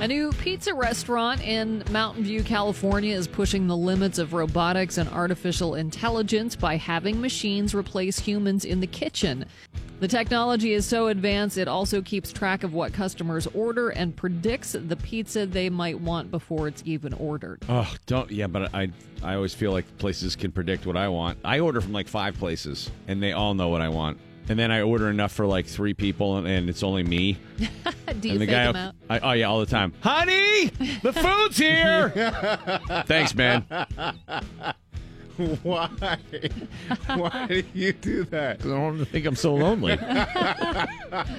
A 0.00 0.08
new 0.08 0.32
pizza 0.32 0.72
restaurant 0.72 1.42
in 1.42 1.84
Mountain 1.90 2.24
View, 2.24 2.42
California 2.42 3.14
is 3.14 3.28
pushing 3.28 3.66
the 3.66 3.76
limits 3.76 4.18
of 4.18 4.32
robotics 4.32 4.96
and 4.96 5.08
artificial 5.10 5.74
intelligence 5.74 6.56
by 6.56 6.76
having 6.76 7.20
machines 7.20 7.74
replace 7.74 8.18
humans 8.18 8.64
in 8.64 8.80
the 8.80 8.86
kitchen. 8.86 9.44
The 10.00 10.08
technology 10.08 10.72
is 10.72 10.86
so 10.86 11.08
advanced, 11.08 11.58
it 11.58 11.68
also 11.68 12.00
keeps 12.00 12.32
track 12.32 12.64
of 12.64 12.72
what 12.72 12.94
customers 12.94 13.46
order 13.48 13.90
and 13.90 14.16
predicts 14.16 14.72
the 14.72 14.96
pizza 14.96 15.44
they 15.44 15.68
might 15.68 16.00
want 16.00 16.30
before 16.30 16.68
it's 16.68 16.82
even 16.86 17.12
ordered. 17.12 17.62
Oh, 17.68 17.92
don't. 18.06 18.30
Yeah, 18.30 18.46
but 18.46 18.74
I 18.74 18.90
I 19.22 19.34
always 19.34 19.52
feel 19.52 19.72
like 19.72 19.98
places 19.98 20.36
can 20.36 20.52
predict 20.52 20.86
what 20.86 20.96
I 20.96 21.08
want. 21.08 21.38
I 21.44 21.60
order 21.60 21.82
from 21.82 21.92
like 21.92 22.08
five 22.08 22.38
places, 22.38 22.90
and 23.08 23.22
they 23.22 23.32
all 23.32 23.52
know 23.52 23.68
what 23.68 23.82
I 23.82 23.90
want. 23.90 24.18
And 24.48 24.58
then 24.58 24.72
I 24.72 24.80
order 24.80 25.10
enough 25.10 25.32
for 25.32 25.46
like 25.46 25.66
three 25.66 25.92
people, 25.92 26.38
and, 26.38 26.46
and 26.46 26.70
it's 26.70 26.82
only 26.82 27.02
me. 27.02 27.38
Do 28.20 28.28
you 28.28 28.32
and 28.32 28.40
the 28.40 28.46
guy, 28.46 28.64
them 28.72 28.76
out? 28.76 28.94
I, 29.10 29.18
oh 29.18 29.32
yeah, 29.32 29.48
all 29.48 29.60
the 29.60 29.66
time. 29.66 29.92
Honey, 30.00 30.68
the 31.02 31.12
food's 31.12 31.58
here. 31.58 32.08
Thanks, 33.06 33.34
man. 33.34 33.66
Why? 35.62 35.88
Why 37.06 37.46
do 37.48 37.62
you 37.74 37.92
do 37.92 38.24
that? 38.24 38.60
I 38.60 38.68
don't 38.68 39.04
think 39.06 39.26
I'm 39.26 39.36
so 39.36 39.54
lonely. 39.54 39.98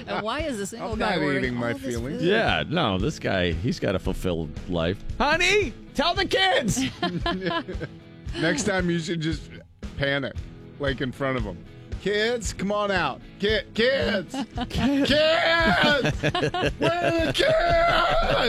And 0.06 0.22
why 0.22 0.40
is 0.40 0.58
this 0.58 0.70
single 0.70 0.92
I'm 0.92 0.98
guy 0.98 1.16
not 1.16 1.22
ordering 1.24 1.44
eating 1.44 1.56
my 1.56 1.72
all 1.72 1.78
feelings. 1.78 2.20
food? 2.20 2.28
yeah, 2.28 2.62
no, 2.68 2.98
this 2.98 3.18
guy, 3.18 3.52
he's 3.52 3.80
got 3.80 3.94
a 3.94 3.98
fulfilled 3.98 4.50
life. 4.68 5.02
Honey, 5.18 5.72
tell 5.94 6.14
the 6.14 6.26
kids. 6.26 6.82
Next 8.40 8.64
time 8.64 8.90
you 8.90 8.98
should 8.98 9.20
just 9.20 9.48
panic, 9.96 10.34
like 10.78 11.00
in 11.00 11.10
front 11.12 11.38
of 11.38 11.44
them. 11.44 11.56
Kids, 12.02 12.52
come 12.52 12.70
on 12.72 12.90
out. 12.90 13.20
Kid, 13.38 13.72
kids, 13.74 14.34
kids. 14.68 15.10
Where 15.10 15.94
are 15.94 16.02
the 17.26 17.32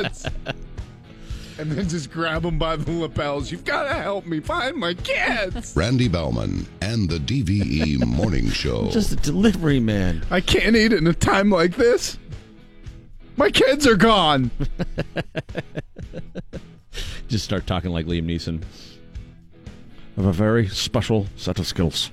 kids? 0.04 0.28
And 1.60 1.72
then 1.72 1.88
just 1.88 2.12
grab 2.12 2.41
them 2.41 2.58
by 2.58 2.76
the 2.76 2.91
lapels. 2.91 3.51
You've 3.51 3.66
got 3.66 3.84
to 3.84 3.93
help 3.93 4.26
me 4.26 4.39
find 4.39 4.76
my 4.76 4.93
kids. 4.95 5.76
Randy 5.76 6.08
Baumann 6.08 6.66
and 6.82 7.10
the 7.10 7.20
DVE 7.20 8.06
Morning 8.06 8.49
Show. 8.49 8.89
Just 8.89 9.12
a 9.12 9.16
delivery 9.18 9.80
man. 9.80 10.24
I 10.32 10.41
can't 10.41 10.76
eat 10.76 10.93
in 10.93 11.06
a 11.08 11.14
time 11.14 11.49
like 11.49 11.76
this. 11.76 12.18
My 13.38 13.49
kids 13.49 13.88
are 13.88 13.95
gone. 13.95 14.51
Just 17.28 17.45
start 17.45 17.66
talking 17.66 17.91
like 17.91 18.06
Liam 18.06 18.26
Neeson. 18.26 18.64
I 20.16 20.22
have 20.22 20.30
a 20.30 20.34
very 20.34 20.68
special 20.68 21.26
set 21.38 21.57
of 21.57 21.66
skills. 21.66 22.11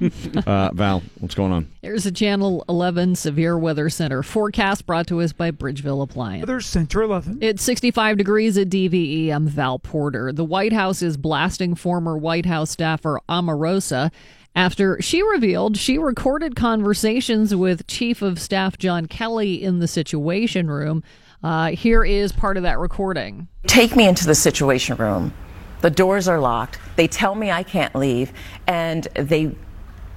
uh, 0.46 0.70
Val, 0.74 1.02
what's 1.18 1.34
going 1.34 1.50
on? 1.50 1.70
Here's 1.80 2.04
a 2.04 2.12
Channel 2.12 2.62
11 2.68 3.14
Severe 3.16 3.56
Weather 3.58 3.88
Center 3.88 4.22
forecast 4.22 4.84
brought 4.84 5.06
to 5.06 5.22
us 5.22 5.32
by 5.32 5.50
Bridgeville 5.50 6.02
Appliance. 6.02 6.42
Weather 6.42 6.60
Center 6.60 7.00
11. 7.00 7.38
It's 7.40 7.62
65 7.62 8.18
degrees 8.18 8.58
at 8.58 8.68
DVE. 8.68 9.30
I'm 9.30 9.48
Val 9.48 9.78
Porter. 9.78 10.30
The 10.30 10.44
White 10.44 10.74
House 10.74 11.00
is 11.00 11.16
blasting 11.16 11.74
former 11.74 12.18
White 12.18 12.44
House 12.44 12.72
staffer 12.72 13.18
Omarosa 13.30 14.12
after 14.54 15.00
she 15.00 15.22
revealed 15.22 15.78
she 15.78 15.96
recorded 15.96 16.54
conversations 16.54 17.54
with 17.54 17.86
Chief 17.86 18.20
of 18.20 18.38
Staff 18.38 18.76
John 18.76 19.06
Kelly 19.06 19.62
in 19.62 19.78
the 19.78 19.88
Situation 19.88 20.68
Room. 20.68 21.02
Uh, 21.42 21.68
here 21.70 22.04
is 22.04 22.30
part 22.32 22.58
of 22.58 22.62
that 22.64 22.78
recording. 22.78 23.48
take 23.66 23.96
me 23.96 24.06
into 24.06 24.26
the 24.26 24.34
situation 24.34 24.96
room. 24.96 25.32
The 25.80 25.90
doors 25.90 26.28
are 26.28 26.40
locked. 26.40 26.78
They 26.96 27.06
tell 27.06 27.34
me 27.34 27.50
I 27.50 27.62
can't 27.62 27.94
leave, 27.94 28.32
and 28.66 29.04
they 29.14 29.54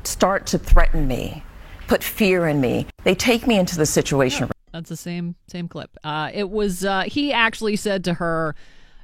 start 0.03 0.45
to 0.47 0.57
threaten 0.57 1.07
me, 1.07 1.43
put 1.87 2.03
fear 2.03 2.47
in 2.47 2.61
me. 2.61 2.87
They 3.03 3.15
take 3.15 3.45
me 3.45 3.57
into 3.57 3.77
the 3.77 3.85
situation 3.85 4.43
room. 4.43 4.51
That's 4.71 4.89
the 4.89 4.97
same 4.97 5.35
same 5.47 5.67
clip. 5.67 5.97
Uh, 6.03 6.29
it 6.33 6.49
was 6.49 6.85
uh, 6.85 7.03
he 7.03 7.33
actually 7.33 7.75
said 7.75 8.03
to 8.05 8.15
her, 8.15 8.55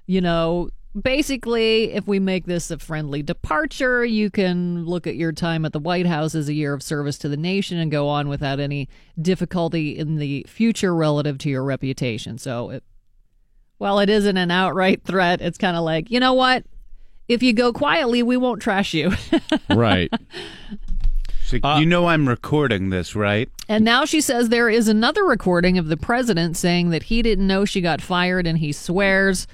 you 0.06 0.22
know, 0.22 0.70
basically, 1.00 1.94
if 1.94 2.08
we 2.08 2.20
make 2.20 2.46
this 2.46 2.72
a 2.72 2.78
friendly 2.78 3.22
departure, 3.22 4.06
you 4.06 4.30
can 4.30 4.86
look 4.86 5.08
at 5.08 5.16
your 5.16 5.32
time 5.32 5.66
at 5.66 5.74
the 5.74 5.80
White 5.80 6.06
House 6.06 6.36
as 6.36 6.48
a 6.48 6.54
year 6.54 6.74
of 6.74 6.84
service 6.84 7.18
to 7.20 7.30
the 7.30 7.38
nation 7.38 7.78
and 7.78 7.92
go 7.92 8.08
on 8.08 8.30
without 8.30 8.60
any 8.60 8.88
difficulty 9.22 9.98
in 9.98 10.16
the 10.16 10.46
future 10.48 10.96
relative 10.96 11.38
to 11.40 11.50
your 11.50 11.64
reputation. 11.64 12.38
So, 12.38 12.70
it, 12.70 12.84
while 13.78 14.00
it 14.00 14.10
isn't 14.10 14.38
an 14.38 14.52
outright 14.52 15.04
threat, 15.04 15.42
it's 15.42 15.58
kind 15.58 15.76
of 15.76 15.84
like, 15.84 16.10
you 16.12 16.20
know 16.20 16.34
what? 16.34 16.64
If 17.28 17.42
you 17.42 17.54
go 17.54 17.74
quietly, 17.74 18.22
we 18.24 18.38
won't 18.38 18.62
trash 18.62 18.94
you. 18.94 19.14
Right. 19.70 20.12
Uh, 21.64 21.78
you 21.80 21.86
know 21.86 22.08
I'm 22.08 22.28
recording 22.28 22.90
this, 22.90 23.16
right? 23.16 23.50
And 23.70 23.86
now 23.86 24.04
she 24.06 24.20
says 24.20 24.50
there 24.50 24.70
is 24.70 24.88
another 24.88 25.24
recording 25.24 25.78
of 25.78 25.88
the 25.88 25.98
president 25.98 26.58
saying 26.58 26.90
that 26.90 27.04
he 27.04 27.22
didn't 27.22 27.46
know 27.46 27.66
she 27.66 27.82
got 27.82 28.02
fired 28.02 28.48
and 28.48 28.58
he 28.58 28.72
swears 28.72 29.46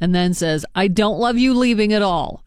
and 0.00 0.14
then 0.14 0.32
says, 0.32 0.64
I 0.74 0.86
don't 0.86 1.18
love 1.18 1.38
you 1.38 1.52
leaving 1.54 1.92
at 1.92 2.02
all. 2.02 2.44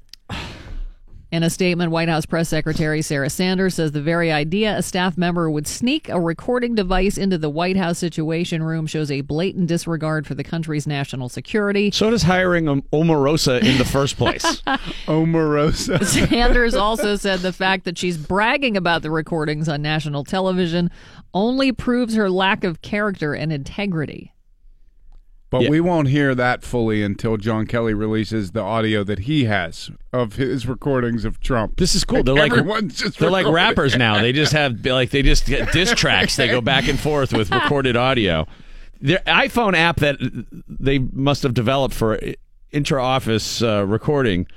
In 1.33 1.41
a 1.41 1.49
statement, 1.49 1.89
White 1.89 2.09
House 2.09 2.27
Press 2.27 2.47
Secretary 2.47 3.01
Sarah 3.01 3.27
Sanders 3.27 3.73
says 3.73 3.91
the 3.91 4.03
very 4.03 4.31
idea 4.31 4.77
a 4.77 4.83
staff 4.83 5.17
member 5.17 5.49
would 5.49 5.65
sneak 5.65 6.07
a 6.07 6.19
recording 6.19 6.75
device 6.75 7.17
into 7.17 7.39
the 7.39 7.49
White 7.49 7.75
House 7.75 7.97
Situation 7.97 8.61
Room 8.61 8.85
shows 8.85 9.09
a 9.09 9.21
blatant 9.21 9.65
disregard 9.65 10.27
for 10.27 10.35
the 10.35 10.43
country's 10.43 10.85
national 10.85 11.29
security. 11.29 11.89
So 11.89 12.11
does 12.11 12.21
hiring 12.21 12.65
Omarosa 12.65 13.63
in 13.63 13.79
the 13.79 13.83
first 13.83 14.15
place. 14.15 14.43
Omarosa. 15.07 16.05
Sanders 16.29 16.75
also 16.75 17.15
said 17.15 17.39
the 17.39 17.51
fact 17.51 17.85
that 17.85 17.97
she's 17.97 18.19
bragging 18.19 18.77
about 18.77 19.01
the 19.01 19.09
recordings 19.09 19.67
on 19.67 19.81
national 19.81 20.23
television 20.23 20.91
only 21.33 21.71
proves 21.71 22.13
her 22.13 22.29
lack 22.29 22.63
of 22.63 22.83
character 22.83 23.33
and 23.33 23.51
integrity. 23.51 24.35
But 25.53 25.69
we 25.69 25.79
won't 25.79 26.07
hear 26.07 26.33
that 26.33 26.63
fully 26.63 27.03
until 27.03 27.37
John 27.37 27.67
Kelly 27.67 27.93
releases 27.93 28.51
the 28.51 28.61
audio 28.61 29.03
that 29.03 29.19
he 29.19 29.45
has 29.45 29.91
of 30.11 30.33
his 30.33 30.67
recordings 30.67 31.25
of 31.25 31.39
Trump. 31.39 31.77
This 31.77 31.93
is 31.93 32.03
cool. 32.03 32.23
They're 32.23 32.33
like 32.33 32.51
everyone's 32.51 32.97
just 32.97 33.19
they're 33.19 33.29
like 33.29 33.45
rappers 33.45 33.95
now. 33.95 34.19
They 34.19 34.31
just 34.31 34.51
have 34.53 34.83
like 34.83 35.11
they 35.11 35.21
just 35.21 35.45
get 35.45 35.71
diss 35.71 35.91
tracks. 35.95 36.37
They 36.37 36.47
go 36.47 36.59
back 36.59 36.87
and 36.87 36.99
forth 36.99 37.33
with 37.33 37.51
recorded 37.51 37.95
audio. 37.95 38.47
Their 38.99 39.19
iPhone 39.27 39.75
app 39.75 39.97
that 39.97 40.17
they 40.67 40.97
must 40.97 41.43
have 41.43 41.53
developed 41.53 41.93
for 41.93 42.19
intra-office 42.71 43.61
uh, 43.61 43.85
recording. 43.85 44.47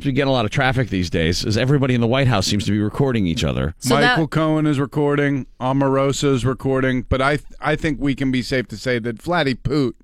You 0.00 0.12
get 0.12 0.28
a 0.28 0.30
lot 0.30 0.44
of 0.44 0.50
traffic 0.50 0.90
these 0.90 1.10
days, 1.10 1.44
as 1.44 1.56
everybody 1.56 1.94
in 1.94 2.00
the 2.00 2.06
White 2.06 2.28
House 2.28 2.46
seems 2.46 2.64
to 2.66 2.70
be 2.70 2.78
recording 2.78 3.26
each 3.26 3.42
other. 3.42 3.74
Michael 3.88 4.28
Cohen 4.28 4.66
is 4.66 4.78
recording. 4.78 5.46
Omarosa 5.60 6.32
is 6.34 6.44
recording. 6.44 7.02
But 7.02 7.20
I 7.20 7.38
I 7.60 7.74
think 7.76 8.00
we 8.00 8.14
can 8.14 8.30
be 8.30 8.42
safe 8.42 8.68
to 8.68 8.76
say 8.76 8.98
that 9.00 9.20
Flatty 9.20 9.54
Poot 9.54 9.96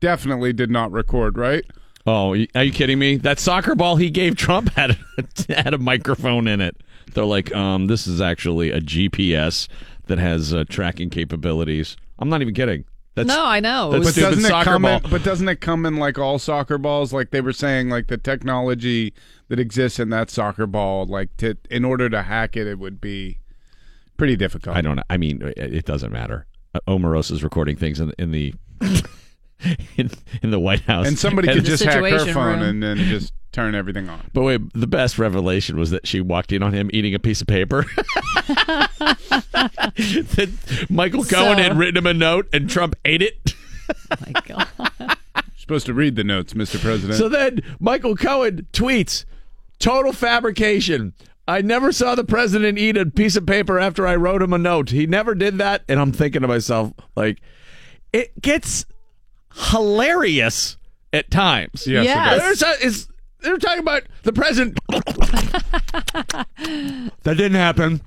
definitely 0.00 0.52
did 0.52 0.70
not 0.70 0.92
record, 0.92 1.36
right? 1.36 1.64
Oh, 2.06 2.30
are 2.54 2.64
you 2.64 2.72
kidding 2.72 2.98
me? 2.98 3.16
That 3.16 3.38
soccer 3.38 3.74
ball 3.74 3.96
he 3.96 4.10
gave 4.10 4.36
Trump 4.36 4.70
had 4.74 4.98
a, 5.48 5.54
had 5.62 5.74
a 5.74 5.78
microphone 5.78 6.48
in 6.48 6.60
it. 6.60 6.76
They're 7.14 7.24
like, 7.24 7.54
um, 7.54 7.86
this 7.86 8.06
is 8.06 8.20
actually 8.20 8.70
a 8.70 8.80
GPS 8.80 9.68
that 10.06 10.18
has 10.18 10.52
uh, 10.52 10.64
tracking 10.68 11.10
capabilities. 11.10 11.96
I'm 12.18 12.28
not 12.28 12.42
even 12.42 12.54
kidding. 12.54 12.84
That's, 13.14 13.28
no, 13.28 13.44
I 13.44 13.60
know. 13.60 13.90
That's 13.92 14.14
but 14.14 14.20
doesn't 14.20 14.44
it 14.46 14.64
come 14.64 14.82
ball. 14.82 15.00
in, 15.04 15.10
but 15.10 15.22
doesn't 15.22 15.48
it 15.48 15.60
come 15.60 15.84
in 15.84 15.96
like 15.96 16.18
all 16.18 16.38
soccer 16.38 16.78
balls? 16.78 17.12
Like 17.12 17.30
they 17.30 17.40
were 17.42 17.52
saying, 17.52 17.90
like 17.90 18.06
the 18.08 18.16
technology 18.16 19.12
that 19.48 19.58
exists 19.58 19.98
in 19.98 20.08
that 20.10 20.30
soccer 20.30 20.66
ball, 20.66 21.04
like 21.06 21.36
to 21.36 21.56
in 21.70 21.84
order 21.84 22.08
to 22.08 22.22
hack 22.22 22.56
it, 22.56 22.66
it 22.66 22.78
would 22.78 23.00
be 23.00 23.38
pretty 24.16 24.36
difficult. 24.36 24.76
I 24.76 24.80
don't 24.80 24.96
know. 24.96 25.02
I 25.10 25.18
mean, 25.18 25.42
it- 25.56 25.74
it 25.74 25.84
doesn't 25.84 26.10
matter. 26.12 26.46
Uh, 26.74 26.80
Omarosa's 26.88 27.44
recording 27.44 27.76
things 27.76 28.00
in, 28.00 28.14
in 28.18 28.30
the 28.30 28.54
in, 29.96 30.10
in 30.42 30.50
the 30.50 30.58
White 30.58 30.80
House, 30.80 31.06
And 31.06 31.18
somebody 31.18 31.48
could 31.52 31.64
just 31.64 31.82
hack 31.84 32.02
her 32.02 32.32
phone 32.32 32.60
room. 32.60 32.62
and 32.62 32.82
then 32.82 32.96
just 32.96 33.32
turn 33.52 33.74
everything 33.74 34.08
on. 34.08 34.20
But 34.32 34.42
wait, 34.42 34.60
the 34.72 34.86
best 34.86 35.18
revelation 35.18 35.76
was 35.78 35.90
that 35.90 36.06
she 36.06 36.20
walked 36.20 36.52
in 36.52 36.62
on 36.62 36.72
him 36.72 36.90
eating 36.92 37.14
a 37.14 37.18
piece 37.18 37.40
of 37.40 37.46
paper. 37.46 37.84
that 39.56 40.86
Michael 40.90 41.24
Cohen 41.24 41.58
So- 41.58 41.62
had 41.62 41.76
written 41.76 41.96
him 41.98 42.06
a 42.06 42.14
note, 42.14 42.48
and 42.52 42.68
Trump 42.68 42.94
ate 43.04 43.22
it. 43.22 43.54
Oh 43.90 43.94
my 44.26 44.32
God. 44.46 44.68
You're 45.00 45.08
supposed 45.56 45.86
to 45.86 45.94
read 45.94 46.16
the 46.16 46.24
notes, 46.24 46.54
Mr. 46.54 46.80
President. 46.80 47.18
So 47.18 47.28
then 47.28 47.62
Michael 47.80 48.16
Cohen 48.16 48.66
tweets, 48.72 49.24
"Total 49.78 50.12
fabrication." 50.12 51.12
I 51.48 51.60
never 51.60 51.90
saw 51.90 52.14
the 52.14 52.22
president 52.24 52.78
eat 52.78 52.96
a 52.96 53.04
piece 53.04 53.34
of 53.34 53.44
paper 53.46 53.78
after 53.80 54.06
I 54.06 54.14
wrote 54.14 54.42
him 54.42 54.52
a 54.52 54.58
note. 54.58 54.90
He 54.90 55.06
never 55.06 55.34
did 55.34 55.58
that, 55.58 55.82
and 55.88 55.98
I'm 55.98 56.12
thinking 56.12 56.42
to 56.42 56.48
myself, 56.48 56.92
like, 57.16 57.40
it 58.12 58.40
gets 58.40 58.86
hilarious 59.52 60.76
at 61.12 61.32
times. 61.32 61.84
Yes, 61.86 62.04
it 62.04 62.06
Yes. 62.06 62.30
does. 62.30 62.60
There's 62.60 62.62
a, 62.62 62.86
is 62.86 63.08
they're 63.42 63.58
talking 63.58 63.80
about 63.80 64.04
the 64.22 64.32
president. 64.32 64.78
that 67.22 67.36
didn't 67.36 67.54
happen. 67.54 68.00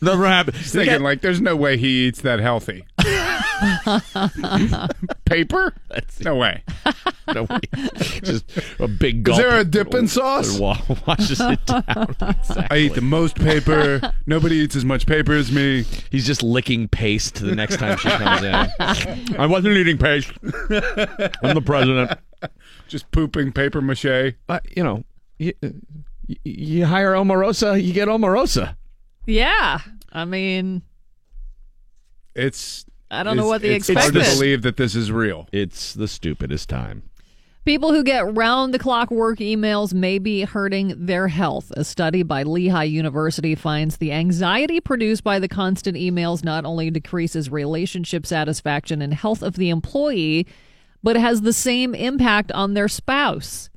Never 0.00 0.26
happened. 0.26 0.56
Thinking 0.56 1.02
like, 1.02 1.20
there's 1.20 1.40
no 1.40 1.56
way 1.56 1.76
he 1.76 2.06
eats 2.06 2.22
that 2.22 2.40
healthy. 2.40 2.84
Paper? 5.24 5.74
no 6.20 6.36
way. 6.36 6.62
no 7.34 7.44
way. 7.44 7.60
Just 8.22 8.44
a 8.78 8.88
big 8.88 9.22
gulp. 9.22 9.38
Is 9.38 9.44
gulp. 9.44 9.50
there 9.50 9.60
a 9.60 9.64
dipping 9.64 10.08
sauce? 10.08 10.52
And 10.52 10.60
wa- 10.60 10.78
washes 11.06 11.40
it 11.40 11.64
down. 11.66 12.14
I 12.70 12.78
eat 12.78 12.94
the 12.94 13.02
most 13.02 13.36
paper. 13.36 14.00
Nobody 14.26 14.56
eats 14.56 14.76
as 14.76 14.84
much 14.84 15.06
paper 15.06 15.32
as 15.32 15.52
me. 15.52 15.84
He's 16.10 16.26
just 16.26 16.42
licking 16.42 16.88
paste 16.88 17.36
the 17.36 17.54
next 17.54 17.78
time 17.78 17.96
she 17.98 18.08
comes 18.08 18.42
in. 18.42 19.36
I 19.38 19.46
wasn't 19.46 19.76
eating 19.76 19.98
paste. 19.98 20.32
I'm 20.42 21.54
the 21.54 21.62
president. 21.64 22.18
Just 22.92 23.10
pooping 23.10 23.52
paper 23.52 23.80
mache. 23.80 24.34
But 24.46 24.66
you 24.76 24.84
know, 24.84 25.02
you, 25.38 25.54
uh, 25.62 25.68
you, 26.26 26.36
you 26.44 26.84
hire 26.86 27.12
Omarosa, 27.14 27.82
you 27.82 27.92
get 27.94 28.06
Omarosa. 28.08 28.76
Yeah. 29.26 29.78
I 30.12 30.24
mean, 30.26 30.82
It's. 32.34 32.84
I 33.10 33.22
don't 33.22 33.36
know 33.36 33.44
it's- 33.44 33.48
what 33.50 33.62
the 33.62 33.74
it's 33.74 33.88
hard 33.88 34.12
to 34.14 34.18
expected. 34.20 34.38
believe 34.38 34.62
that 34.62 34.76
this 34.76 34.94
is 34.94 35.10
real. 35.12 35.48
It's 35.52 35.94
the 35.94 36.06
stupidest 36.08 36.68
time. 36.68 37.02
People 37.64 37.92
who 37.94 38.02
get 38.02 38.34
round 38.34 38.74
the 38.74 38.78
clock 38.78 39.10
work 39.10 39.38
emails 39.38 39.94
may 39.94 40.18
be 40.18 40.42
hurting 40.42 40.94
their 41.06 41.28
health. 41.28 41.70
A 41.76 41.84
study 41.84 42.22
by 42.24 42.42
Lehigh 42.42 42.82
University 42.84 43.54
finds 43.54 43.98
the 43.98 44.10
anxiety 44.12 44.80
produced 44.80 45.22
by 45.22 45.38
the 45.38 45.46
constant 45.46 45.96
emails 45.96 46.42
not 46.42 46.64
only 46.64 46.90
decreases 46.90 47.50
relationship 47.50 48.26
satisfaction 48.26 49.00
and 49.00 49.14
health 49.14 49.42
of 49.42 49.54
the 49.54 49.70
employee, 49.70 50.46
but 51.02 51.16
has 51.16 51.42
the 51.42 51.52
same 51.52 51.94
impact 51.94 52.52
on 52.52 52.74
their 52.74 52.88
spouse. 52.88 53.70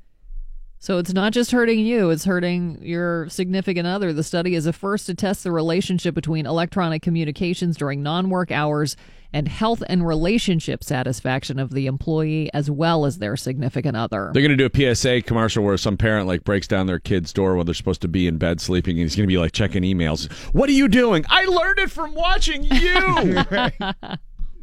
So 0.80 1.00
it's 1.00 1.14
not 1.14 1.34
just 1.34 1.50
hurting 1.50 1.80
you, 1.80 2.12
it's 2.12 2.26
hurting 2.26 2.78
your 2.84 3.28
significant 3.30 3.88
other. 3.88 4.14
The 4.14 4.22
study 4.22 4.54
is 4.54 4.68
a 4.68 4.74
first 4.74 5.08
to 5.08 5.16
test 5.16 5.44
the 5.44 5.52
relationship 5.52 6.14
between 6.14 6.46
electronic 6.46 7.02
communications 7.02 7.76
during 7.76 8.04
non 8.04 8.30
work 8.30 8.52
hours 8.52 8.96
and 9.34 9.48
health 9.48 9.82
and 9.90 10.06
relationship 10.06 10.84
satisfaction 10.84 11.58
of 11.58 11.72
the 11.72 11.88
employee 11.88 12.50
as 12.54 12.70
well 12.70 13.06
as 13.06 13.18
their 13.18 13.36
significant 13.36 13.98
other. 13.98 14.30
They're 14.32 14.44
going 14.44 14.56
to 14.58 14.70
do 14.70 14.70
a 14.72 14.96
PSA 14.96 15.24
commercial 15.24 15.64
where 15.64 15.76
some 15.76 15.98
parent 15.98 16.28
like 16.28 16.44
breaks 16.44 16.68
down 16.68 16.86
their 16.86 17.00
kid's 17.00 17.34
door 17.34 17.56
when 17.56 17.66
they're 17.66 17.74
supposed 17.74 18.02
to 18.04 18.08
be 18.08 18.28
in 18.28 18.38
bed 18.38 18.62
sleeping, 18.62 18.92
and 18.92 19.02
he's 19.02 19.16
going 19.16 19.28
to 19.28 19.34
be 19.34 19.40
like 19.40 19.54
checking 19.54 19.82
emails. 19.82 20.32
What 20.54 20.70
are 20.70 20.74
you 20.74 20.88
doing? 20.88 21.26
I 21.30 21.46
learned 21.46 21.80
it 21.80 21.90
from 21.90 22.14
watching 22.14 22.64
you. 22.64 23.44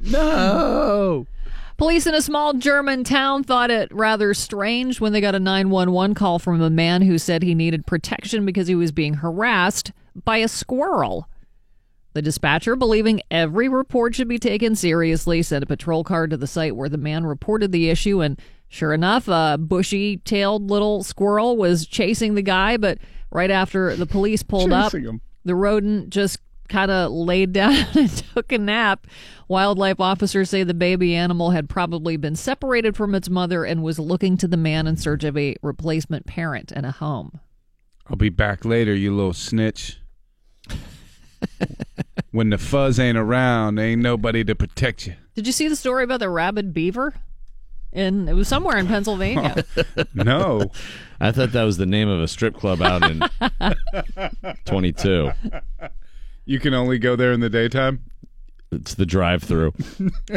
no. 0.10 1.26
Police 1.76 2.06
in 2.06 2.14
a 2.14 2.22
small 2.22 2.54
German 2.54 3.04
town 3.04 3.44
thought 3.44 3.70
it 3.70 3.92
rather 3.92 4.34
strange 4.34 5.00
when 5.00 5.12
they 5.12 5.20
got 5.20 5.34
a 5.34 5.40
911 5.40 6.14
call 6.14 6.38
from 6.38 6.60
a 6.60 6.70
man 6.70 7.02
who 7.02 7.18
said 7.18 7.42
he 7.42 7.54
needed 7.54 7.86
protection 7.86 8.44
because 8.44 8.68
he 8.68 8.74
was 8.74 8.92
being 8.92 9.14
harassed 9.14 9.92
by 10.24 10.38
a 10.38 10.48
squirrel. 10.48 11.28
The 12.14 12.22
dispatcher, 12.22 12.76
believing 12.76 13.22
every 13.30 13.68
report 13.68 14.14
should 14.14 14.28
be 14.28 14.38
taken 14.38 14.76
seriously, 14.76 15.42
sent 15.42 15.64
a 15.64 15.66
patrol 15.66 16.04
car 16.04 16.26
to 16.26 16.36
the 16.36 16.46
site 16.46 16.76
where 16.76 16.90
the 16.90 16.98
man 16.98 17.24
reported 17.24 17.72
the 17.72 17.88
issue. 17.88 18.20
And 18.20 18.38
sure 18.68 18.92
enough, 18.92 19.28
a 19.28 19.56
bushy 19.58 20.18
tailed 20.18 20.70
little 20.70 21.02
squirrel 21.02 21.56
was 21.56 21.86
chasing 21.86 22.34
the 22.34 22.42
guy. 22.42 22.76
But 22.76 22.98
right 23.30 23.50
after 23.50 23.96
the 23.96 24.06
police 24.06 24.42
pulled 24.42 24.72
up, 24.72 24.92
him. 24.92 25.22
the 25.46 25.54
rodent 25.54 26.10
just 26.10 26.38
kind 26.72 26.90
of 26.90 27.12
laid 27.12 27.52
down 27.52 27.74
and 27.94 28.10
took 28.34 28.50
a 28.50 28.58
nap. 28.58 29.06
Wildlife 29.46 30.00
officers 30.00 30.48
say 30.50 30.64
the 30.64 30.74
baby 30.74 31.14
animal 31.14 31.50
had 31.50 31.68
probably 31.68 32.16
been 32.16 32.34
separated 32.34 32.96
from 32.96 33.14
its 33.14 33.28
mother 33.28 33.64
and 33.64 33.82
was 33.82 33.98
looking 33.98 34.36
to 34.38 34.48
the 34.48 34.56
man 34.56 34.86
in 34.86 34.96
search 34.96 35.22
of 35.22 35.36
a 35.36 35.54
replacement 35.62 36.26
parent 36.26 36.72
and 36.72 36.86
a 36.86 36.90
home. 36.90 37.38
I'll 38.08 38.16
be 38.16 38.30
back 38.30 38.64
later, 38.64 38.94
you 38.94 39.14
little 39.14 39.34
snitch. 39.34 39.98
when 42.30 42.50
the 42.50 42.58
fuzz 42.58 42.98
ain't 42.98 43.18
around, 43.18 43.78
ain't 43.78 44.00
nobody 44.00 44.42
to 44.44 44.54
protect 44.54 45.06
you. 45.06 45.14
Did 45.34 45.46
you 45.46 45.52
see 45.52 45.68
the 45.68 45.76
story 45.76 46.04
about 46.04 46.20
the 46.20 46.30
rabid 46.30 46.72
beaver? 46.72 47.14
And 47.92 48.26
it 48.26 48.32
was 48.32 48.48
somewhere 48.48 48.78
in 48.78 48.86
Pennsylvania. 48.86 49.64
No. 50.14 50.70
I 51.20 51.30
thought 51.30 51.52
that 51.52 51.64
was 51.64 51.76
the 51.76 51.86
name 51.86 52.08
of 52.08 52.20
a 52.20 52.26
strip 52.26 52.56
club 52.56 52.80
out 52.80 53.02
in 53.08 53.22
22. 54.64 55.30
You 56.44 56.58
can 56.60 56.74
only 56.74 56.98
go 56.98 57.16
there 57.16 57.32
in 57.32 57.40
the 57.40 57.50
daytime? 57.50 58.02
It's 58.70 58.94
the 58.94 59.04
drive-through. 59.06 59.74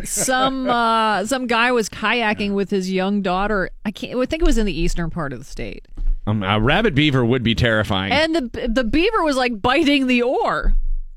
some 0.04 0.70
uh, 0.70 1.26
some 1.26 1.48
guy 1.48 1.72
was 1.72 1.88
kayaking 1.90 2.54
with 2.54 2.70
his 2.70 2.92
young 2.92 3.22
daughter. 3.22 3.70
I 3.86 3.92
can't. 3.92 4.20
I 4.20 4.26
think 4.26 4.42
it 4.42 4.46
was 4.46 4.58
in 4.58 4.66
the 4.66 4.78
eastern 4.78 5.10
part 5.10 5.32
of 5.34 5.40
the 5.40 5.46
state, 5.46 5.88
Um, 6.28 6.44
a 6.44 6.60
rabbit 6.60 6.94
beaver 6.96 7.24
would 7.24 7.44
be 7.44 7.56
terrifying. 7.56 8.12
and 8.12 8.36
the 8.36 8.68
the 8.68 8.84
beaver 8.84 9.24
was 9.24 9.38
like 9.38 9.62
biting 9.62 10.08
the 10.08 10.22
oar, 10.22 10.76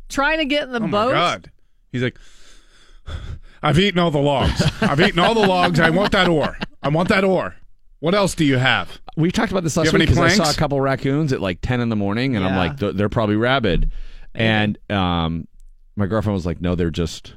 trying 0.09 0.39
to 0.39 0.45
get 0.45 0.63
in 0.65 0.71
the 0.73 0.77
Oh 0.79 0.87
my 0.87 0.91
boat. 0.91 1.13
god. 1.13 1.51
He's 1.91 2.03
like 2.03 2.17
I've 3.63 3.79
eaten 3.79 3.99
all 3.99 4.11
the 4.13 4.19
logs. 4.21 4.63
I've 4.81 5.01
eaten 5.01 5.19
all 5.19 5.35
the 5.35 5.47
logs. 5.47 5.81
I 5.81 5.91
want 5.91 6.13
that 6.13 6.29
oar. 6.29 6.57
I 6.83 6.89
want 6.89 7.09
that 7.09 7.25
oar. 7.25 7.57
What 8.01 8.15
else 8.15 8.37
do 8.37 8.45
you 8.45 8.59
have? 8.59 9.01
we 9.17 9.33
talked 9.33 9.51
about 9.51 9.65
this 9.65 9.75
Do 9.75 9.81
you 9.81 9.85
last 9.87 9.95
week 9.95 10.09
because 10.09 10.19
I 10.19 10.29
saw 10.29 10.35
a 10.35 10.45
planks? 10.45 10.57
couple 10.59 10.81
raccoons 10.81 11.33
at 11.33 11.41
like 11.41 11.59
10 11.63 11.81
in 11.81 11.89
the 11.89 11.97
morning, 11.97 12.37
and 12.37 12.47
I'm 12.47 12.55
like, 12.55 12.77
they're 12.77 13.09
probably 13.09 13.35
rabid. 13.35 13.91
And 14.35 14.79
um, 14.91 15.49
my 15.97 16.07
girlfriend 16.07 16.35
was 16.35 16.47
like, 16.47 16.61
no, 16.61 16.75
they're 16.75 16.91
just 16.91 17.35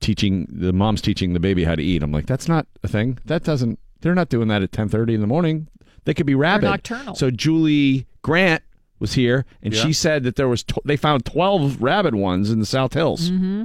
teaching, 0.00 0.46
the 0.50 0.72
mom's 0.72 1.00
teaching 1.02 1.32
the 1.32 1.40
baby 1.40 1.64
how 1.64 1.74
to 1.74 1.82
eat. 1.82 2.02
I'm 2.02 2.12
like, 2.12 2.26
that's 2.26 2.48
not 2.48 2.66
a 2.82 2.88
thing. 2.88 3.18
That 3.24 3.42
doesn't 3.44 3.78
They're 4.00 4.14
not 4.14 4.28
doing 4.28 4.48
that 4.48 4.62
at 4.62 4.70
10:30 4.72 5.14
in 5.14 5.20
the 5.20 5.26
morning. 5.26 5.68
They 6.04 6.14
could 6.14 6.26
be 6.26 6.34
rabid. 6.34 6.64
nocturnal. 6.68 7.14
So 7.14 7.30
Julie 7.30 8.06
Grant 8.22 8.62
was 8.98 9.14
here, 9.14 9.44
and 9.62 9.72
Yeah. 9.74 9.82
she 9.82 9.92
said 9.92 10.22
that 10.24 10.36
there 10.36 10.48
was 10.48 10.62
tw- 10.64 10.78
they 10.84 10.96
found 10.96 11.24
12 11.24 11.80
rabid 11.82 12.14
ones 12.14 12.50
in 12.50 12.58
the 12.60 12.66
South 12.66 12.94
Hills. 12.94 13.28
hmm 13.28 13.64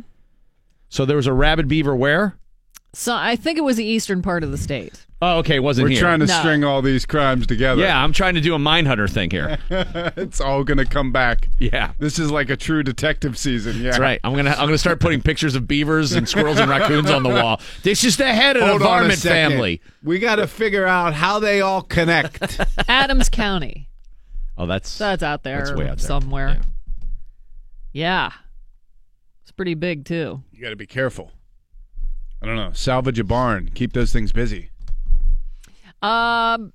So 0.90 1.06
there 1.06 1.18
was 1.18 1.28
a 1.28 1.34
rabid 1.34 1.68
beaver 1.68 1.96
where? 1.96 2.38
So 2.94 3.14
I 3.16 3.36
think 3.36 3.58
it 3.58 3.62
was 3.62 3.78
the 3.78 3.86
eastern 3.86 4.22
part 4.22 4.44
of 4.44 4.52
the 4.52 4.58
state. 4.58 5.06
Oh, 5.22 5.40
okay, 5.40 5.56
it 5.56 5.64
wasn't 5.64 5.86
We're 5.86 5.90
here. 5.92 6.00
trying 6.02 6.20
to 6.20 6.26
No. 6.28 6.40
string 6.40 6.64
all 6.64 6.82
these 6.84 7.06
crimes 7.06 7.48
together. 7.48 7.82
Yeah, 7.82 8.02
I'm 8.04 8.14
trying 8.14 8.36
to 8.36 8.42
do 8.42 8.54
a 8.54 8.60
Mindhunter 8.60 9.10
thing 9.10 9.32
here. 9.32 9.58
it's 9.70 10.40
all 10.40 10.64
gonna 10.64 10.86
come 10.86 11.12
back. 11.12 11.50
Yeah. 11.60 11.94
This 12.00 12.20
is 12.20 12.32
like 12.32 12.50
a 12.52 12.56
true 12.58 12.84
detective 12.84 13.36
season. 13.38 13.78
Yeah. 13.78 13.84
That's 13.92 14.00
right. 14.00 14.20
I'm 14.24 14.36
gonna 14.36 14.52
I'm 14.52 14.68
gonna 14.68 14.78
start 14.78 15.00
putting 15.00 15.22
pictures 15.22 15.56
of 15.56 15.68
beavers 15.68 16.14
and 16.14 16.30
squirrels 16.30 16.60
and 16.60 16.70
raccoons 16.70 17.10
on 17.10 17.24
the 17.24 17.30
wall. 17.30 17.60
This 17.84 18.04
is 18.04 18.18
the 18.18 18.32
head 18.32 18.58
of 18.58 18.64
Hold 18.68 18.82
the 18.82 18.86
on 18.86 18.92
a 18.92 19.00
varmint 19.02 19.20
second. 19.20 19.52
family. 19.52 19.82
We 20.04 20.20
got 20.20 20.36
to 20.38 20.46
figure 20.48 20.86
out 20.86 21.14
how 21.16 21.40
they 21.40 21.62
all 21.62 21.82
connect. 21.82 22.60
Adams 22.88 23.30
County. 23.30 23.90
Oh, 24.58 24.66
that's 24.68 24.98
That's 24.98 25.24
out 25.24 25.44
there, 25.44 25.66
That's 25.66 25.72
way 25.78 25.88
out 25.90 25.98
there. 25.98 26.08
somewhere. 26.08 26.62
Yeah. 27.92 28.32
It's 29.44 29.52
pretty 29.52 29.74
big 29.74 30.06
too. 30.06 30.44
You 30.52 30.62
got 30.62 30.70
to 30.70 30.76
be 30.76 30.86
careful. 30.88 31.32
I 32.42 32.46
don't 32.46 32.56
know. 32.56 32.72
Salvage 32.74 33.20
a 33.20 33.24
barn. 33.24 33.70
Keep 33.74 33.94
those 33.94 34.14
things 34.14 34.32
busy. 34.32 34.70
Um, 36.02 36.74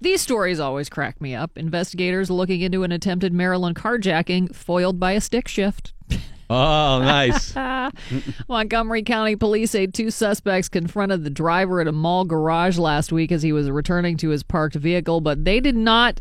these 0.00 0.20
stories 0.20 0.60
always 0.60 0.88
crack 0.88 1.20
me 1.20 1.34
up. 1.34 1.56
Investigators 1.56 2.30
looking 2.30 2.60
into 2.60 2.82
an 2.82 2.92
attempted 2.92 3.32
Maryland 3.32 3.76
carjacking 3.76 4.54
foiled 4.54 5.00
by 5.00 5.12
a 5.12 5.20
stick 5.20 5.48
shift. 5.48 5.92
Oh, 6.50 7.00
nice. 7.00 7.54
Montgomery 8.48 9.02
County 9.02 9.34
police 9.34 9.70
say 9.70 9.86
two 9.86 10.10
suspects 10.10 10.68
confronted 10.68 11.24
the 11.24 11.30
driver 11.30 11.80
at 11.80 11.88
a 11.88 11.92
mall 11.92 12.26
garage 12.26 12.76
last 12.76 13.10
week 13.10 13.32
as 13.32 13.42
he 13.42 13.50
was 13.50 13.70
returning 13.70 14.18
to 14.18 14.28
his 14.28 14.42
parked 14.42 14.76
vehicle, 14.76 15.22
but 15.22 15.46
they 15.46 15.58
did 15.58 15.74
not 15.74 16.20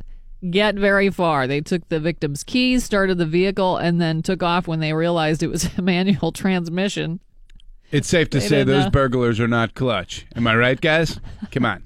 get 0.50 0.76
very 0.76 1.10
far. 1.10 1.46
They 1.46 1.60
took 1.60 1.88
the 1.90 2.00
victim's 2.00 2.44
keys, 2.44 2.86
started 2.86 3.18
the 3.18 3.26
vehicle, 3.26 3.76
and 3.76 4.00
then 4.00 4.22
took 4.22 4.42
off 4.42 4.66
when 4.68 4.80
they 4.80 4.94
realized 4.94 5.44
it 5.44 5.48
was 5.48 5.70
a 5.78 5.82
manual 5.82 6.32
transmission. 6.32 7.20
It's 7.94 8.08
safe 8.08 8.30
to 8.32 8.40
They 8.40 8.48
say 8.48 8.64
those 8.64 8.86
uh, 8.86 8.90
burglars 8.90 9.40
are 9.40 9.48
not 9.48 9.76
clutch. 9.76 10.26
Am 10.36 10.48
I 10.48 10.56
right, 10.56 10.80
guys? 10.82 11.20
Come 11.52 11.66
on. 11.66 11.84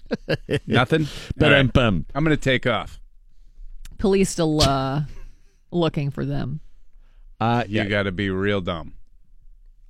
Nothing. 0.66 1.02
All 1.02 1.06
right. 1.06 1.36
Ba-dum-bum. 1.36 2.06
I'm 2.14 2.24
going 2.24 2.36
to 2.36 2.40
take 2.42 2.66
off. 2.66 3.00
Police 3.98 4.30
still 4.30 4.62
uh, 4.62 5.02
looking 5.70 6.10
for 6.10 6.24
them. 6.24 6.60
Uh, 7.40 7.64
You 7.68 7.84
got 7.88 8.04
to 8.04 8.12
be 8.12 8.30
real 8.30 8.60
dumb. 8.60 8.94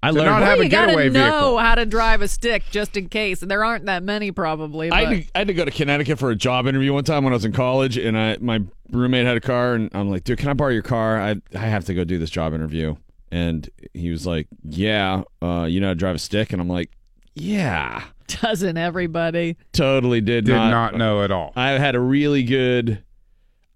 I 0.02 0.10
To 0.10 0.14
learned. 0.14 0.26
not 0.26 0.40
Well, 0.40 0.50
have 0.50 0.60
a 0.60 0.64
you 0.64 0.68
gotta 0.70 0.86
getaway 0.92 1.08
know 1.08 1.30
vehicle. 1.32 1.58
how 1.58 1.74
to 1.74 1.84
drive 1.84 2.22
a 2.22 2.28
stick 2.28 2.62
just 2.70 2.96
in 2.96 3.08
case. 3.08 3.42
And 3.42 3.50
there 3.50 3.64
aren't 3.64 3.86
that 3.86 4.02
many, 4.04 4.30
probably. 4.30 4.92
I 4.92 5.00
had, 5.04 5.08
to, 5.10 5.30
I 5.34 5.38
had 5.40 5.48
to 5.48 5.54
go 5.54 5.64
to 5.64 5.70
Connecticut 5.72 6.20
for 6.20 6.30
a 6.30 6.36
job 6.36 6.68
interview 6.68 6.92
one 6.92 7.02
time 7.02 7.24
when 7.24 7.32
I 7.32 7.36
was 7.36 7.44
in 7.44 7.52
college, 7.52 7.98
and 7.98 8.16
I 8.16 8.36
my 8.40 8.60
roommate 8.92 9.26
had 9.26 9.36
a 9.36 9.40
car, 9.40 9.74
and 9.74 9.90
I'm 9.92 10.08
like, 10.08 10.22
dude, 10.22 10.38
can 10.38 10.50
I 10.50 10.52
borrow 10.52 10.70
your 10.70 10.82
car? 10.82 11.20
I 11.20 11.34
I 11.52 11.58
have 11.58 11.84
to 11.86 11.94
go 11.94 12.04
do 12.04 12.16
this 12.16 12.30
job 12.30 12.54
interview, 12.54 12.94
and 13.30 13.68
he 13.94 14.10
was 14.10 14.26
like, 14.26 14.46
yeah, 14.64 15.22
uh, 15.42 15.66
you 15.68 15.80
know 15.80 15.88
how 15.88 15.92
to 15.92 15.98
drive 15.98 16.16
a 16.16 16.18
stick, 16.18 16.52
and 16.52 16.60
I'm 16.60 16.68
like, 16.68 16.90
yeah, 17.34 18.02
Doesn't 18.42 18.76
everybody? 18.76 19.56
totally 19.72 20.20
did, 20.20 20.44
Did 20.44 20.52
not, 20.54 20.70
not 20.70 20.94
know 20.96 21.22
at 21.22 21.30
all. 21.30 21.52
I 21.56 21.70
had 21.70 21.94
a 21.94 22.00
really 22.00 22.42
good 22.42 23.02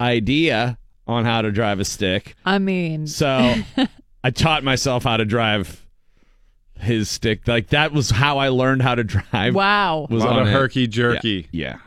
idea 0.01 0.79
on 1.07 1.25
how 1.25 1.43
to 1.43 1.51
drive 1.51 1.81
a 1.81 1.85
stick, 1.85 2.35
I 2.45 2.59
mean, 2.59 3.07
so 3.07 3.55
I 4.25 4.31
taught 4.31 4.63
myself 4.65 5.03
how 5.05 5.17
to 5.17 5.25
drive 5.25 5.85
his 6.79 7.09
stick. 7.11 7.47
Like 7.47 7.69
that 7.69 7.93
was 7.93 8.11
how 8.11 8.39
I 8.39 8.49
learned 8.49 8.83
how 8.83 8.95
to 8.97 9.05
drive. 9.05 9.55
wow. 9.55 10.07
Was 10.11 10.23
A 10.23 10.27
lot 10.27 10.37
on 10.37 10.43
of 10.43 10.49
it. 10.49 10.53
herky 10.53 10.87
jerky. 10.89 11.47
Yeah. 11.53 11.79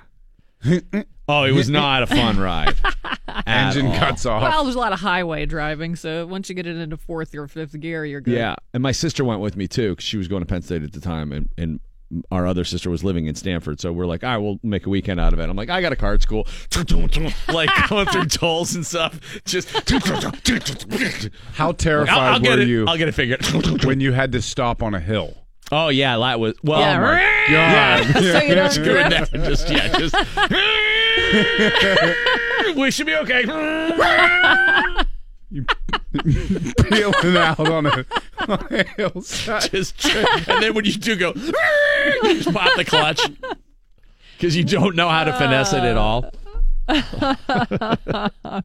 yeah. 1.27 1.35
oh, 1.35 1.43
it 1.43 1.51
was 1.51 1.69
not 1.71 2.03
a 2.03 2.07
fun 2.07 2.39
ride. 2.39 2.75
Engine 3.47 3.87
all. 3.87 3.97
cuts 3.97 4.25
off. 4.25 4.41
Well, 4.41 4.63
there's 4.63 4.75
a 4.75 4.79
lot 4.79 4.93
of 4.93 4.99
highway 4.99 5.45
driving, 5.45 5.95
so 5.95 6.25
once 6.25 6.49
you 6.49 6.55
get 6.55 6.65
it 6.67 6.77
into 6.77 6.97
fourth 6.97 7.33
or 7.35 7.47
fifth 7.47 7.79
gear, 7.79 8.05
you're 8.05 8.21
good. 8.21 8.33
Yeah, 8.33 8.55
and 8.73 8.81
my 8.81 8.91
sister 8.91 9.23
went 9.25 9.41
with 9.41 9.55
me 9.55 9.67
too 9.67 9.91
because 9.91 10.05
she 10.05 10.17
was 10.17 10.27
going 10.27 10.41
to 10.41 10.45
Penn 10.45 10.61
State 10.61 10.83
at 10.83 10.93
the 10.93 11.01
time, 11.01 11.31
and 11.31 11.49
and 11.57 11.79
our 12.31 12.45
other 12.45 12.63
sister 12.63 12.89
was 12.89 13.03
living 13.03 13.25
in 13.25 13.35
Stanford. 13.35 13.79
So 13.81 13.91
we're 13.91 14.05
like, 14.05 14.23
all 14.23 14.29
right, 14.29 14.37
we'll 14.37 14.59
make 14.63 14.85
a 14.85 14.89
weekend 14.89 15.19
out 15.19 15.33
of 15.33 15.39
it. 15.39 15.49
I'm 15.49 15.55
like, 15.55 15.69
I 15.69 15.81
got 15.81 15.91
a 15.91 15.95
car 15.95 16.13
at 16.13 16.21
school, 16.21 16.47
like 17.49 17.69
going 17.89 18.07
through 18.07 18.25
tolls 18.25 18.75
and 18.75 18.85
stuff. 18.85 19.19
Just 19.45 19.69
How 19.69 21.67
I'll, 21.67 21.73
terrified 21.73 22.17
I'll 22.17 22.39
were 22.41 22.59
it. 22.59 22.67
you 22.67 22.85
I'll 22.87 22.97
get 22.97 23.07
it 23.07 23.13
figured. 23.13 23.43
when 23.83 23.99
you 23.99 24.13
had 24.13 24.31
to 24.33 24.41
stop 24.41 24.83
on 24.83 24.93
a 24.93 24.99
hill? 24.99 25.35
oh 25.71 25.89
yeah, 25.89 26.17
that 26.17 26.39
was 26.39 26.53
well. 26.63 26.79
Yeah, 26.79 26.97
oh 26.97 27.01
my 27.01 27.11
right. 27.11 28.03
God. 28.13 28.23
So 28.23 28.39
you 28.41 28.55
don't 28.55 28.71
Screw 28.71 28.85
drift. 28.85 29.09
that. 29.09 29.31
Just 29.33 29.69
yeah, 29.69 29.97
just. 29.97 30.15
we 32.75 32.91
should 32.91 33.07
be 33.07 33.15
okay. 33.15 33.41
you 35.51 35.65
Peeling 36.89 37.37
out 37.37 37.59
on 37.59 37.85
a, 37.85 38.05
on 38.47 38.67
a 38.71 38.83
hillside. 38.95 39.69
just 39.71 39.99
tri- 39.99 40.43
and 40.47 40.63
then 40.63 40.73
when 40.73 40.85
you 40.85 40.93
do 40.93 41.15
go, 41.15 41.33
you 41.35 42.33
just 42.35 42.53
pop 42.53 42.75
the 42.77 42.85
clutch 42.85 43.21
because 44.37 44.55
you 44.55 44.63
don't 44.63 44.95
know 44.95 45.09
how 45.09 45.23
to 45.23 45.33
finesse 45.33 45.73
it 45.73 45.83
at 45.83 45.97
all. 45.97 46.31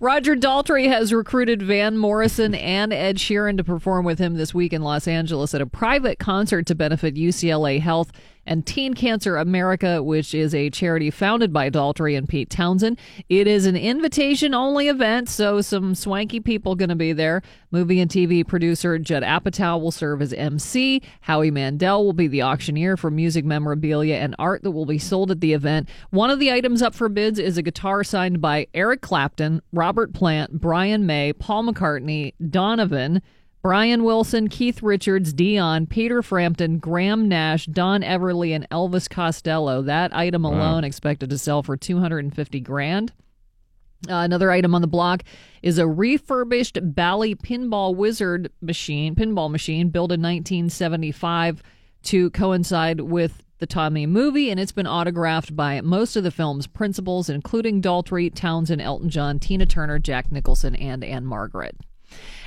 Roger 0.00 0.36
Daltrey 0.36 0.86
has 0.88 1.12
recruited 1.12 1.62
Van 1.62 1.96
Morrison 1.96 2.54
and 2.54 2.92
Ed 2.92 3.16
Sheeran 3.16 3.56
to 3.56 3.64
perform 3.64 4.04
with 4.04 4.18
him 4.18 4.34
this 4.34 4.52
week 4.54 4.72
in 4.72 4.82
Los 4.82 5.08
Angeles 5.08 5.54
at 5.54 5.60
a 5.60 5.66
private 5.66 6.18
concert 6.18 6.66
to 6.66 6.74
benefit 6.74 7.14
UCLA 7.14 7.80
Health 7.80 8.12
and 8.48 8.66
Teen 8.66 8.94
Cancer 8.94 9.36
America, 9.36 10.02
which 10.02 10.34
is 10.34 10.54
a 10.54 10.70
charity 10.70 11.10
founded 11.10 11.52
by 11.52 11.68
Daltrey 11.70 12.16
and 12.16 12.26
Pete 12.26 12.48
Townshend. 12.48 12.98
It 13.28 13.46
is 13.46 13.66
an 13.66 13.76
invitation 13.76 14.54
only 14.54 14.88
event, 14.88 15.28
so 15.28 15.60
some 15.60 15.94
swanky 15.94 16.40
people 16.40 16.74
going 16.74 16.88
to 16.88 16.96
be 16.96 17.12
there. 17.12 17.42
Movie 17.70 18.00
and 18.00 18.10
TV 18.10 18.46
producer 18.46 18.98
Judd 18.98 19.22
Apatow 19.22 19.78
will 19.80 19.92
serve 19.92 20.22
as 20.22 20.32
MC. 20.32 21.02
Howie 21.20 21.50
Mandel 21.50 22.04
will 22.04 22.14
be 22.14 22.26
the 22.26 22.42
auctioneer 22.42 22.96
for 22.96 23.10
music 23.10 23.44
memorabilia 23.44 24.14
and 24.14 24.34
art 24.38 24.62
that 24.62 24.70
will 24.70 24.86
be 24.86 24.98
sold 24.98 25.30
at 25.30 25.40
the 25.40 25.52
event. 25.52 25.88
One 26.08 26.30
of 26.30 26.38
the 26.38 26.50
items 26.50 26.80
up 26.80 26.94
for 26.94 27.10
bids 27.10 27.38
is 27.38 27.58
a 27.58 27.62
guitar 27.62 28.02
signed 28.02 28.40
by 28.40 28.66
Eric 28.72 29.02
Clapton, 29.02 29.60
Robert 29.74 30.14
Plant, 30.14 30.58
Brian 30.58 31.04
May, 31.04 31.34
Paul 31.34 31.64
McCartney, 31.64 32.32
Donovan. 32.50 33.20
Brian 33.62 34.04
Wilson, 34.04 34.48
Keith 34.48 34.82
Richards, 34.82 35.32
Dion, 35.32 35.86
Peter 35.86 36.22
Frampton, 36.22 36.78
Graham 36.78 37.28
Nash, 37.28 37.66
Don 37.66 38.02
Everly, 38.02 38.54
and 38.54 38.68
Elvis 38.70 39.10
Costello. 39.10 39.82
That 39.82 40.14
item 40.14 40.44
alone 40.44 40.84
expected 40.84 41.30
to 41.30 41.38
sell 41.38 41.62
for 41.62 41.76
250 41.76 42.60
grand. 42.60 43.12
Uh, 44.08 44.14
another 44.14 44.52
item 44.52 44.76
on 44.76 44.80
the 44.80 44.86
block 44.86 45.24
is 45.60 45.78
a 45.78 45.88
refurbished 45.88 46.78
Bally 46.80 47.34
Pinball 47.34 47.96
Wizard 47.96 48.52
machine, 48.60 49.16
pinball 49.16 49.50
machine 49.50 49.90
built 49.90 50.12
in 50.12 50.20
1975 50.22 51.60
to 52.04 52.30
coincide 52.30 53.00
with 53.00 53.42
the 53.58 53.66
Tommy 53.66 54.06
movie, 54.06 54.50
and 54.50 54.60
it's 54.60 54.70
been 54.70 54.86
autographed 54.86 55.56
by 55.56 55.80
most 55.80 56.14
of 56.14 56.22
the 56.22 56.30
film's 56.30 56.68
principals, 56.68 57.28
including 57.28 57.82
Daltrey, 57.82 58.32
Townshend, 58.32 58.80
Elton 58.80 59.10
John, 59.10 59.40
Tina 59.40 59.66
Turner, 59.66 59.98
Jack 59.98 60.30
Nicholson, 60.30 60.76
and 60.76 61.02
Ann-Margret. 61.02 61.76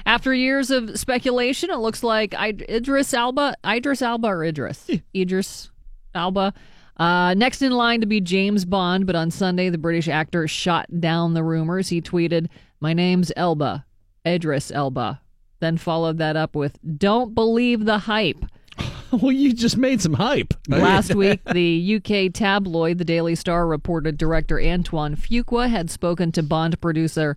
After 0.06 0.34
years 0.34 0.72
of 0.72 0.98
speculation, 1.00 1.70
it 1.70 1.78
looks 1.78 2.04
like 2.04 2.34
Idris 2.34 3.14
Alba, 3.14 3.56
Idris 3.66 4.02
Alba 4.02 4.28
or 4.28 4.44
Idris, 4.44 4.90
Idris 5.16 5.70
Alba, 6.16 6.54
uh, 6.98 7.34
next 7.36 7.62
in 7.62 7.72
line 7.72 8.02
to 8.02 8.08
be 8.08 8.22
James 8.22 8.66
Bond. 8.66 9.06
But 9.06 9.16
on 9.16 9.32
Sunday, 9.32 9.70
the 9.70 9.78
British 9.78 10.08
actor 10.08 10.48
shot 10.48 10.88
down 11.00 11.34
the 11.34 11.44
rumors. 11.44 11.90
He 11.90 12.02
tweeted, 12.02 12.48
"My 12.80 12.94
name's 12.94 13.32
Elba, 13.36 13.86
Idris 14.26 14.72
Elba." 14.72 15.22
Then 15.60 15.78
followed 15.78 16.18
that 16.18 16.36
up 16.36 16.56
with, 16.56 16.80
"Don't 16.98 17.36
believe 17.36 17.86
the 17.86 18.00
hype." 18.00 18.44
Well, 19.12 19.34
you 19.34 19.52
just 19.52 19.76
made 19.76 20.02
some 20.02 20.14
hype. 20.14 20.54
Last 20.70 21.14
week, 21.16 21.44
the 21.44 21.98
UK 21.98 22.34
tabloid 22.34 22.98
The 22.98 23.04
Daily 23.04 23.36
Star 23.36 23.68
reported 23.68 24.18
director 24.18 24.58
Antoine 24.58 25.18
Fuqua 25.18 25.70
had 25.70 25.92
spoken 25.92 26.32
to 26.32 26.42
Bond 26.42 26.80
producer 26.80 27.36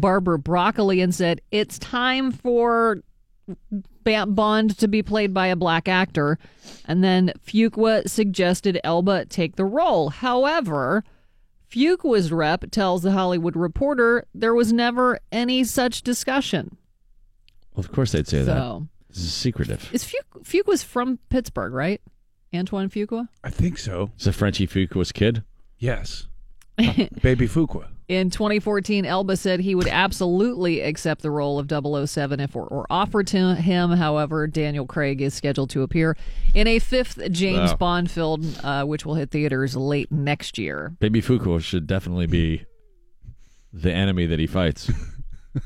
Barbara 0.00 0.38
Broccoli 0.38 1.00
and 1.00 1.14
said, 1.14 1.40
It's 1.50 1.78
time 1.78 2.30
for 2.32 2.98
Bond 4.04 4.78
to 4.78 4.88
be 4.88 5.02
played 5.02 5.34
by 5.34 5.48
a 5.48 5.56
black 5.56 5.88
actor. 5.88 6.38
And 6.84 7.02
then 7.02 7.32
Fuqua 7.44 8.08
suggested 8.08 8.78
Elba 8.84 9.26
take 9.26 9.56
the 9.56 9.64
role. 9.64 10.10
However, 10.10 11.02
Fuqua's 11.70 12.30
rep 12.30 12.70
tells 12.70 13.02
The 13.02 13.12
Hollywood 13.12 13.56
Reporter 13.56 14.24
there 14.34 14.54
was 14.54 14.72
never 14.72 15.18
any 15.32 15.64
such 15.64 16.02
discussion. 16.02 16.76
Well, 17.74 17.84
of 17.84 17.92
course 17.92 18.12
they'd 18.12 18.28
say 18.28 18.38
that. 18.42 18.46
So, 18.56 18.88
This 19.08 19.18
is 19.18 19.32
secretive. 19.34 19.92
is 19.92 20.04
Fuqua, 20.04 20.42
Fuqua's 20.44 20.82
from 20.82 21.18
Pittsburgh, 21.28 21.72
right? 21.72 22.00
Antoine 22.54 22.88
Fuqua? 22.88 23.28
I 23.44 23.50
think 23.50 23.76
so. 23.78 24.12
Is 24.18 24.26
it 24.26 24.32
Frenchie 24.32 24.66
Fuqua's 24.68 25.12
kid? 25.12 25.42
Yes. 25.78 26.28
Baby 26.76 27.48
Fuqua. 27.48 27.88
In 28.08 28.30
2014, 28.30 29.04
Elba 29.04 29.36
said 29.36 29.58
he 29.60 29.74
would 29.74 29.88
absolutely 29.88 30.80
accept 30.80 31.22
the 31.22 31.30
role 31.30 31.58
of 31.58 31.68
007 32.08 32.38
if 32.38 32.50
it 32.50 32.56
were 32.56 32.86
offered 32.88 33.26
to 33.28 33.56
him. 33.56 33.90
However, 33.90 34.46
Daniel 34.46 34.86
Craig 34.86 35.20
is 35.20 35.34
scheduled 35.34 35.70
to 35.70 35.82
appear 35.82 36.16
in 36.54 36.68
a 36.68 36.78
fifth 36.78 37.18
James 37.32 37.72
Wow. 37.72 37.76
Bond 37.76 38.10
film, 38.10 38.54
uh, 38.62 38.84
which 38.84 39.04
will 39.04 39.14
hit 39.16 39.32
theaters 39.32 39.74
late 39.74 40.12
next 40.12 40.56
year. 40.56 40.94
Baby 41.00 41.20
Fuku 41.20 41.58
should 41.58 41.88
definitely 41.88 42.26
be 42.26 42.64
the 43.72 43.92
enemy 43.92 44.26
that 44.26 44.38
he 44.38 44.46
fights. 44.46 44.88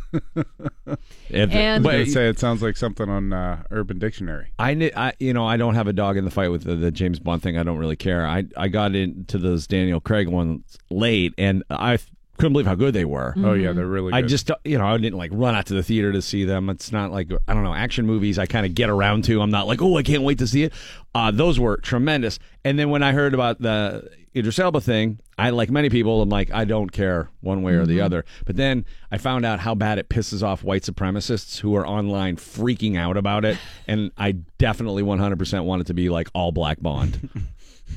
If- 0.08 1.52
And- 1.52 1.82
but- 1.84 1.94
I 1.94 2.04
say 2.04 2.28
it 2.28 2.38
sounds 2.38 2.62
like 2.62 2.78
something 2.78 3.08
on 3.10 3.34
uh, 3.34 3.64
Urban 3.70 3.98
Dictionary. 3.98 4.52
I, 4.58 4.74
kn- 4.74 4.92
I, 4.96 5.12
you 5.18 5.34
know, 5.34 5.46
I 5.46 5.58
don't 5.58 5.74
have 5.74 5.88
a 5.88 5.92
dog 5.92 6.16
in 6.16 6.24
the 6.24 6.30
fight 6.30 6.48
with 6.48 6.64
the, 6.64 6.74
the 6.74 6.90
James 6.90 7.18
Bond 7.18 7.42
thing. 7.42 7.58
I 7.58 7.64
don't 7.64 7.76
really 7.78 7.96
care. 7.96 8.26
I, 8.26 8.44
I 8.56 8.68
got 8.68 8.94
into 8.94 9.36
those 9.36 9.66
Daniel 9.66 10.00
Craig 10.00 10.28
ones 10.28 10.78
late, 10.90 11.34
and 11.36 11.62
I 11.68 11.94
f- 11.94 12.10
couldn't 12.40 12.52
believe 12.52 12.66
how 12.66 12.74
good 12.74 12.94
they 12.94 13.04
were. 13.04 13.34
Oh 13.38 13.52
yeah, 13.52 13.72
they're 13.72 13.86
really. 13.86 14.12
I 14.12 14.22
good. 14.22 14.28
just, 14.30 14.50
you 14.64 14.78
know, 14.78 14.86
I 14.86 14.96
didn't 14.96 15.18
like 15.18 15.30
run 15.32 15.54
out 15.54 15.66
to 15.66 15.74
the 15.74 15.82
theater 15.82 16.10
to 16.12 16.22
see 16.22 16.44
them. 16.44 16.68
It's 16.70 16.90
not 16.92 17.12
like 17.12 17.30
I 17.46 17.54
don't 17.54 17.62
know 17.64 17.74
action 17.74 18.06
movies. 18.06 18.38
I 18.38 18.46
kind 18.46 18.66
of 18.66 18.74
get 18.74 18.90
around 18.90 19.24
to. 19.24 19.40
I'm 19.40 19.50
not 19.50 19.66
like, 19.66 19.80
oh, 19.82 19.96
I 19.96 20.02
can't 20.02 20.22
wait 20.22 20.38
to 20.38 20.46
see 20.46 20.64
it. 20.64 20.72
Uh, 21.14 21.30
those 21.30 21.58
were 21.60 21.76
tremendous. 21.78 22.38
And 22.64 22.78
then 22.78 22.90
when 22.90 23.02
I 23.02 23.12
heard 23.12 23.34
about 23.34 23.60
the 23.60 24.08
Idris 24.36 24.58
Elba 24.60 24.80
thing, 24.80 25.18
I 25.36 25.50
like 25.50 25.70
many 25.70 25.88
people, 25.90 26.22
I'm 26.22 26.28
like, 26.28 26.52
I 26.52 26.64
don't 26.64 26.90
care 26.92 27.30
one 27.40 27.62
way 27.62 27.72
or 27.74 27.84
the 27.84 27.98
Mhm. 27.98 28.04
other. 28.04 28.24
But 28.46 28.54
then 28.56 28.84
I 29.10 29.18
found 29.18 29.44
out 29.44 29.58
how 29.58 29.74
bad 29.74 29.98
it 29.98 30.08
pisses 30.08 30.40
off 30.42 30.62
white 30.62 30.82
supremacists 30.82 31.58
who 31.58 31.74
are 31.74 31.84
online 31.84 32.36
freaking 32.36 32.96
out 32.96 33.16
about 33.16 33.44
it, 33.44 33.58
and 33.88 34.12
I 34.16 34.32
definitely 34.58 35.02
100% 35.02 35.64
want 35.64 35.80
it 35.80 35.86
to 35.88 35.94
be 35.94 36.10
like 36.10 36.28
all 36.32 36.52
black 36.52 36.80
Bond, 36.80 37.28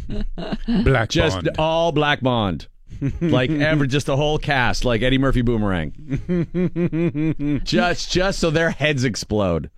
Black 0.83 1.09
just 1.09 1.35
Bond. 1.35 1.49
all 1.59 1.91
black 1.91 2.21
Bond. 2.21 2.67
Like 3.21 3.49
ever, 3.49 3.85
just 3.87 4.05
the 4.07 4.15
whole 4.17 4.37
cast, 4.37 4.85
like 4.85 5.01
Eddie 5.01 5.17
Murphy 5.17 5.41
Boomerang. 5.41 5.93
just, 7.63 8.11
just 8.11 8.39
so 8.39 8.49
their 8.49 8.71
heads 8.71 9.03
explode. 9.03 9.69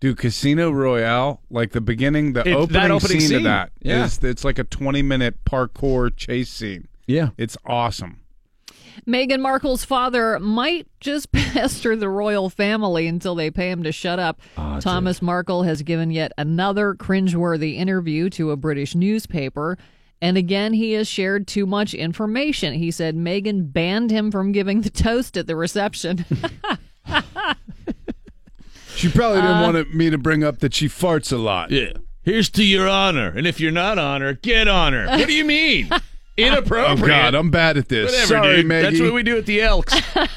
Dude, 0.00 0.18
Casino 0.18 0.70
Royale, 0.70 1.40
like 1.50 1.72
the 1.72 1.80
beginning, 1.80 2.32
the 2.34 2.40
It- 2.40 2.44
that 2.44 2.56
opening, 2.56 2.90
opening 2.90 3.20
scene, 3.20 3.28
scene, 3.28 3.36
of 3.38 3.44
that 3.44 3.70
yeah. 3.80 4.04
is- 4.04 4.18
it's 4.22 4.44
like 4.44 4.58
a 4.58 4.64
20 4.64 5.02
minute 5.02 5.36
parkour 5.44 6.14
chase 6.14 6.50
scene. 6.50 6.88
Yeah. 7.06 7.30
It's 7.38 7.56
awesome. 7.64 8.20
Meghan 9.08 9.40
Markle's 9.40 9.84
father 9.84 10.38
might 10.38 10.86
just 11.00 11.32
pester 11.32 11.96
the 11.96 12.08
royal 12.08 12.48
family 12.48 13.06
until 13.06 13.34
they 13.34 13.50
pay 13.50 13.70
him 13.70 13.82
to 13.82 13.92
shut 13.92 14.18
up. 14.18 14.40
Ah, 14.56 14.78
Thomas 14.78 15.20
Markle 15.20 15.62
has 15.64 15.82
given 15.82 16.10
yet 16.10 16.32
another 16.38 16.94
cringeworthy 16.94 17.76
interview 17.76 18.30
to 18.30 18.50
a 18.50 18.56
British 18.56 18.94
newspaper. 18.94 19.76
And 20.22 20.36
again, 20.38 20.72
he 20.72 20.92
has 20.92 21.06
shared 21.06 21.46
too 21.46 21.66
much 21.66 21.92
information. 21.92 22.72
He 22.74 22.90
said 22.90 23.14
Meghan 23.16 23.72
banned 23.72 24.10
him 24.10 24.30
from 24.30 24.52
giving 24.52 24.80
the 24.80 24.90
toast 24.90 25.36
at 25.36 25.46
the 25.46 25.56
reception. 25.56 26.24
She 28.96 29.08
probably 29.10 29.40
didn't 29.42 29.56
Uh, 29.56 29.72
want 29.72 29.94
me 29.94 30.08
to 30.10 30.18
bring 30.18 30.44
up 30.44 30.60
that 30.60 30.72
she 30.72 30.86
farts 30.88 31.32
a 31.32 31.36
lot. 31.36 31.70
Yeah. 31.72 31.92
Here's 32.22 32.48
to 32.50 32.64
your 32.64 32.88
honor. 32.88 33.28
And 33.36 33.44
if 33.46 33.58
you're 33.60 33.72
not 33.72 33.98
honor, 33.98 34.34
get 34.34 34.68
honor. 34.68 35.06
What 35.08 35.26
do 35.26 35.34
you 35.34 35.44
mean? 35.44 35.90
Inappropriate. 36.36 37.02
Oh 37.02 37.06
God, 37.06 37.34
I'm 37.34 37.50
bad 37.50 37.76
at 37.76 37.88
this. 37.88 38.10
Whatever, 38.12 38.26
Sorry, 38.26 38.56
dude. 38.58 38.66
Maggie. 38.66 38.86
That's 38.90 39.00
what 39.02 39.12
we 39.12 39.22
do 39.24 39.36
at 39.36 39.46
the 39.46 39.60
Elks. 39.62 39.94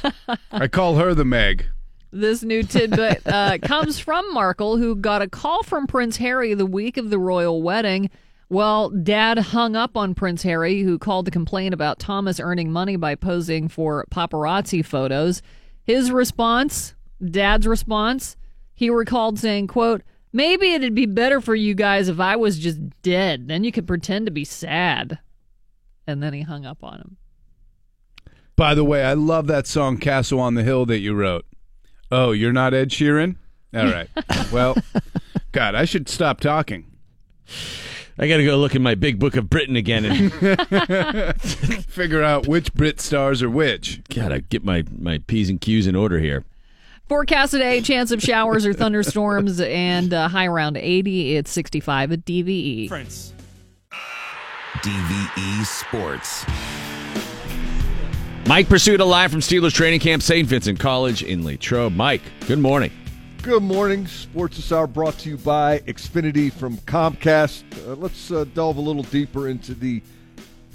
I 0.51 0.67
call 0.67 0.95
her 0.95 1.13
the 1.13 1.23
Meg. 1.23 1.65
This 2.11 2.41
new 2.43 2.63
tidbit 2.63 3.21
uh, 3.27 3.57
comes 3.61 3.99
from 3.99 4.33
Markle, 4.33 4.77
who 4.77 4.95
got 4.95 5.21
a 5.21 5.29
call 5.29 5.61
from 5.63 5.87
Prince 5.87 6.17
Harry 6.17 6.53
the 6.53 6.65
week 6.65 6.97
of 6.97 7.09
the 7.09 7.19
royal 7.19 7.61
wedding. 7.61 8.09
Well, 8.49 8.90
Dad 8.90 9.38
hung 9.40 9.76
up 9.76 9.98
on 9.98 10.15
Prince 10.15 10.44
Harry, 10.44 10.82
who 10.82 10.98
called 10.98 11.26
to 11.26 11.32
complain 11.32 11.74
about 11.74 11.99
Thomas 11.99 12.40
earning 12.40 12.72
money 12.72 12.95
by 12.95 13.15
posing 13.15 13.68
for 13.68 14.06
paparazzi 14.10 14.86
photos. 14.86 15.41
His 15.84 16.11
response, 16.11 16.95
Dad's 17.24 17.68
response, 17.68 18.38
he 18.74 18.90
recalled 18.90 19.38
saying, 19.40 19.68
"quote 19.68 20.02
Maybe 20.32 20.74
it'd 20.74 20.94
be 20.94 21.06
better 21.06 21.41
for 21.41 21.56
you 21.56 21.74
guys 21.74 22.10
if 22.10 22.19
I 22.19 22.36
was 22.36 22.60
just 22.60 22.80
dead. 23.02 23.48
Then 23.48 23.64
you 23.64 23.72
could 23.72 23.88
pretend 23.88 24.28
to 24.28 24.32
be 24.32 24.45
sad." 24.45 25.19
And 26.06 26.24
then 26.24 26.34
he 26.34 26.41
hung 26.41 26.65
up 26.65 26.84
on 26.84 26.99
him. 26.99 27.18
By 28.56 28.74
the 28.76 28.84
way, 28.84 29.03
I 29.03 29.14
love 29.14 29.48
that 29.48 29.68
song 29.68 29.98
"Castle 29.98 30.40
on 30.40 30.53
the 30.53 30.64
Hill" 30.64 30.86
that 30.86 30.99
you 30.99 31.14
wrote. 31.14 31.45
Oh, 32.10 32.32
you're 32.32 32.53
not 32.53 32.74
Ed 32.74 32.90
Sheeran? 32.90 33.36
All 33.74 33.86
right. 33.86 34.10
well, 34.53 34.78
God, 35.52 35.76
I 35.76 35.84
should 35.84 36.07
stop 36.07 36.40
talking. 36.40 36.86
I 38.19 38.27
got 38.27 38.38
to 38.38 38.45
go 38.45 38.57
look 38.57 38.73
in 38.73 38.81
my 38.81 38.95
big 38.95 39.19
book 39.19 39.35
of 39.35 39.49
Britain 39.49 39.76
again 39.76 40.06
and 40.06 40.34
Figure 41.88 42.23
out 42.23 42.48
which 42.48 42.73
Brit 42.73 42.99
stars 42.99 43.44
are 43.44 43.49
which. 43.49 44.02
gotta 44.10 44.41
get 44.41 44.64
my 44.65 44.84
my 44.98 45.19
p's 45.27 45.49
and 45.49 45.61
q's 45.61 45.85
in 45.85 45.95
order 45.95 46.19
here. 46.19 46.44
Forecast 47.07 47.52
today, 47.52 47.80
chance 47.80 48.11
of 48.11 48.22
showers 48.22 48.65
or 48.65 48.73
thunderstorms 48.73 49.61
and 49.61 50.14
uh, 50.14 50.27
high 50.27 50.45
around 50.48 50.76
80. 50.76 51.38
It's 51.38 51.52
65 51.52 52.11
at 52.11 52.26
DVE. 52.26 52.89
Prince. 52.89 53.34
DVE 54.81 55.65
Sports. 55.65 56.45
Mike 58.45 58.68
Prisuta 58.68 59.06
live 59.06 59.31
from 59.31 59.39
Steelers 59.41 59.73
training 59.73 59.99
camp, 59.99 60.22
St. 60.22 60.48
Vincent 60.48 60.80
College 60.80 61.23
in 61.23 61.45
Latrobe. 61.45 61.95
Mike, 61.95 62.22
good 62.48 62.60
morning. 62.60 62.91
Good 63.48 63.64
morning. 63.64 64.07
Sports 64.07 64.57
this 64.57 64.74
hour 64.74 64.88
brought 64.88 65.18
to 65.19 65.30
you 65.30 65.38
by 65.38 65.80
Xfinity 65.80 66.52
from 66.52 66.76
Comcast. 66.80 67.64
Uh, 67.88 67.94
let's 67.95 68.30
uh, 68.30 68.44
delve 68.53 68.76
a 68.76 68.82
little 68.82 69.03
deeper 69.03 69.48
into 69.48 69.74
the 69.74 70.02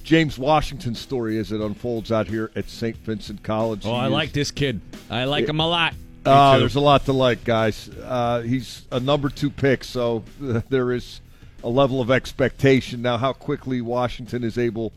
James 0.04 0.38
Washington 0.38 0.94
story 0.94 1.36
as 1.36 1.52
it 1.52 1.60
unfolds 1.60 2.10
out 2.10 2.26
here 2.28 2.50
at 2.56 2.70
St. 2.70 2.96
Vincent 2.96 3.42
College. 3.42 3.84
Oh, 3.84 3.90
He 3.90 3.94
I 3.96 4.06
is- 4.06 4.12
like 4.12 4.32
this 4.32 4.50
kid. 4.50 4.80
I 5.10 5.24
like 5.24 5.46
him 5.46 5.60
a 5.60 5.68
lot. 5.68 5.92
Uh, 6.24 6.58
there's 6.60 6.74
a 6.76 6.80
lot 6.80 7.04
to 7.04 7.12
like, 7.12 7.44
guys. 7.44 7.90
Uh, 7.90 8.40
he's 8.40 8.86
a 8.90 9.00
number 9.00 9.28
two 9.28 9.50
pick, 9.50 9.84
so 9.84 10.24
uh, 10.42 10.62
there 10.70 10.92
is 10.92 11.20
a 11.62 11.68
level 11.68 12.00
of 12.00 12.10
expectation. 12.10 13.02
Now, 13.02 13.18
how 13.18 13.34
quickly 13.34 13.82
Washington 13.82 14.42
is 14.44 14.56
able 14.56 14.94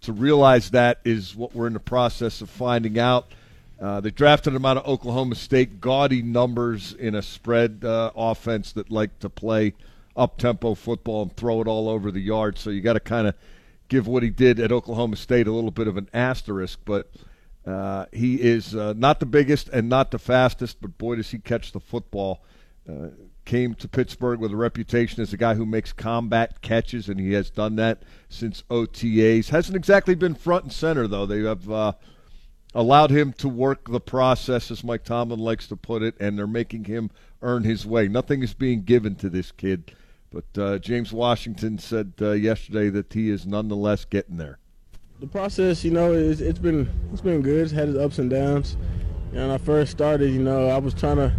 to 0.00 0.14
realize 0.14 0.70
that 0.70 1.00
is 1.04 1.36
what 1.36 1.54
we're 1.54 1.66
in 1.66 1.74
the 1.74 1.78
process 1.78 2.40
of 2.40 2.48
finding 2.48 2.98
out. 2.98 3.30
Uh, 3.80 4.00
they 4.00 4.10
drafted 4.10 4.54
him 4.54 4.64
out 4.64 4.76
of 4.76 4.86
Oklahoma 4.86 5.36
State, 5.36 5.80
gaudy 5.80 6.22
numbers 6.22 6.92
in 6.92 7.14
a 7.14 7.22
spread 7.22 7.84
uh, 7.84 8.10
offense 8.16 8.72
that 8.72 8.90
like 8.90 9.18
to 9.20 9.28
play 9.28 9.74
up 10.16 10.36
tempo 10.36 10.74
football 10.74 11.22
and 11.22 11.36
throw 11.36 11.60
it 11.60 11.68
all 11.68 11.88
over 11.88 12.10
the 12.10 12.20
yard. 12.20 12.58
So 12.58 12.70
you 12.70 12.80
got 12.80 12.94
to 12.94 13.00
kind 13.00 13.28
of 13.28 13.34
give 13.88 14.08
what 14.08 14.22
he 14.22 14.30
did 14.30 14.58
at 14.58 14.72
Oklahoma 14.72 15.16
State 15.16 15.46
a 15.46 15.52
little 15.52 15.70
bit 15.70 15.86
of 15.86 15.96
an 15.96 16.08
asterisk, 16.12 16.80
but 16.84 17.10
uh, 17.64 18.06
he 18.12 18.40
is 18.40 18.74
uh, 18.74 18.94
not 18.96 19.20
the 19.20 19.26
biggest 19.26 19.68
and 19.68 19.88
not 19.88 20.10
the 20.10 20.18
fastest, 20.18 20.80
but 20.80 20.98
boy, 20.98 21.16
does 21.16 21.30
he 21.30 21.38
catch 21.38 21.72
the 21.72 21.80
football. 21.80 22.42
Uh, 22.88 23.08
came 23.44 23.74
to 23.74 23.88
Pittsburgh 23.88 24.40
with 24.40 24.52
a 24.52 24.56
reputation 24.56 25.22
as 25.22 25.32
a 25.32 25.36
guy 25.36 25.54
who 25.54 25.64
makes 25.64 25.92
combat 25.92 26.60
catches, 26.60 27.08
and 27.08 27.18
he 27.18 27.32
has 27.32 27.48
done 27.48 27.76
that 27.76 28.02
since 28.28 28.62
OTAs. 28.70 29.48
Hasn't 29.48 29.76
exactly 29.76 30.14
been 30.14 30.34
front 30.34 30.64
and 30.64 30.72
center, 30.72 31.06
though. 31.06 31.26
They 31.26 31.42
have 31.42 31.70
uh, 31.70 31.92
allowed 32.74 33.10
him 33.10 33.32
to 33.34 33.48
work 33.48 33.90
the 33.90 34.00
process, 34.00 34.70
as 34.70 34.84
Mike 34.84 35.04
Tomlin 35.04 35.40
likes 35.40 35.66
to 35.68 35.76
put 35.76 36.02
it, 36.02 36.14
and 36.20 36.38
they're 36.38 36.46
making 36.46 36.84
him 36.84 37.10
earn 37.42 37.64
his 37.64 37.86
way. 37.86 38.08
Nothing 38.08 38.42
is 38.42 38.54
being 38.54 38.82
given 38.82 39.14
to 39.16 39.30
this 39.30 39.52
kid. 39.52 39.94
But 40.30 40.60
uh, 40.60 40.78
James 40.78 41.12
Washington 41.12 41.78
said 41.78 42.12
uh, 42.20 42.32
yesterday 42.32 42.90
that 42.90 43.12
he 43.12 43.30
is 43.30 43.46
nonetheless 43.46 44.04
getting 44.04 44.36
there. 44.36 44.58
The 45.20 45.26
process, 45.26 45.84
you 45.84 45.90
know, 45.90 46.12
is 46.12 46.40
it's 46.40 46.58
been 46.58 46.88
it's 47.12 47.22
been 47.22 47.40
good. 47.40 47.62
It's 47.62 47.72
had 47.72 47.88
its 47.88 47.98
ups 47.98 48.18
and 48.18 48.30
downs. 48.30 48.76
And 49.32 49.40
when 49.40 49.50
I 49.50 49.58
first 49.58 49.90
started, 49.90 50.30
you 50.30 50.42
know, 50.42 50.68
I 50.68 50.78
was 50.78 50.94
trying 50.94 51.16
to 51.16 51.34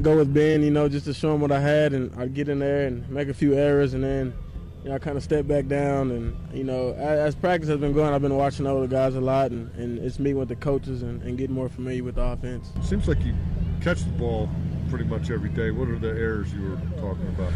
go 0.00 0.16
with 0.16 0.34
Ben, 0.34 0.62
you 0.62 0.70
know, 0.70 0.88
just 0.88 1.06
to 1.06 1.14
show 1.14 1.34
him 1.34 1.40
what 1.40 1.52
I 1.52 1.60
had, 1.60 1.92
and 1.92 2.12
I'd 2.20 2.34
get 2.34 2.48
in 2.48 2.58
there 2.58 2.86
and 2.86 3.08
make 3.08 3.28
a 3.28 3.34
few 3.34 3.54
errors, 3.54 3.94
and 3.94 4.02
then, 4.02 4.34
you 4.82 4.88
know, 4.90 4.96
I 4.96 4.98
kind 4.98 5.16
of 5.16 5.22
step 5.22 5.46
back 5.46 5.66
down, 5.68 6.10
and 6.10 6.36
you 6.52 6.64
know, 6.64 6.90
as, 6.94 7.18
as 7.18 7.34
practice 7.34 7.68
has 7.68 7.78
been 7.78 7.92
going, 7.92 8.12
I've 8.12 8.22
been 8.22 8.36
watching 8.36 8.66
older 8.66 8.86
guys 8.86 9.14
a 9.14 9.20
lot, 9.20 9.50
and, 9.50 9.72
and 9.76 9.98
it's 9.98 10.18
meeting 10.18 10.38
with 10.38 10.48
the 10.48 10.56
coaches 10.56 11.02
and, 11.02 11.22
and 11.22 11.38
getting 11.38 11.54
more 11.54 11.68
familiar 11.68 12.02
with 12.04 12.16
the 12.16 12.22
offense. 12.22 12.70
Seems 12.82 13.06
like 13.06 13.20
you 13.24 13.34
catch 13.80 14.00
the 14.02 14.10
ball 14.10 14.48
pretty 14.90 15.04
much 15.04 15.30
every 15.30 15.50
day. 15.50 15.70
What 15.70 15.88
are 15.88 15.98
the 15.98 16.08
errors 16.08 16.52
you 16.52 16.62
were 16.62 17.00
talking 17.00 17.26
about? 17.28 17.52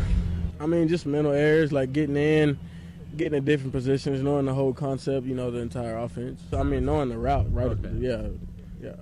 I 0.61 0.67
mean, 0.67 0.89
just 0.89 1.05
mental 1.05 1.33
errors 1.33 1.73
like 1.73 1.93
getting 1.93 2.17
in, 2.17 2.59
getting 3.17 3.37
in 3.39 3.45
different 3.45 3.73
positions, 3.73 4.23
knowing 4.23 4.47
the 4.47 4.55
whole 4.55 4.73
concept, 4.73 5.27
you 5.27 5.35
know, 5.35 5.51
the 5.51 5.59
entire 5.59 5.99
offense. 5.99 6.41
I 6.53 6.63
mean, 6.63 6.85
knowing 6.87 7.09
the 7.11 7.19
route, 7.19 7.53
right? 7.53 7.77
Yeah, 7.99 8.29
yeah. 8.81 8.95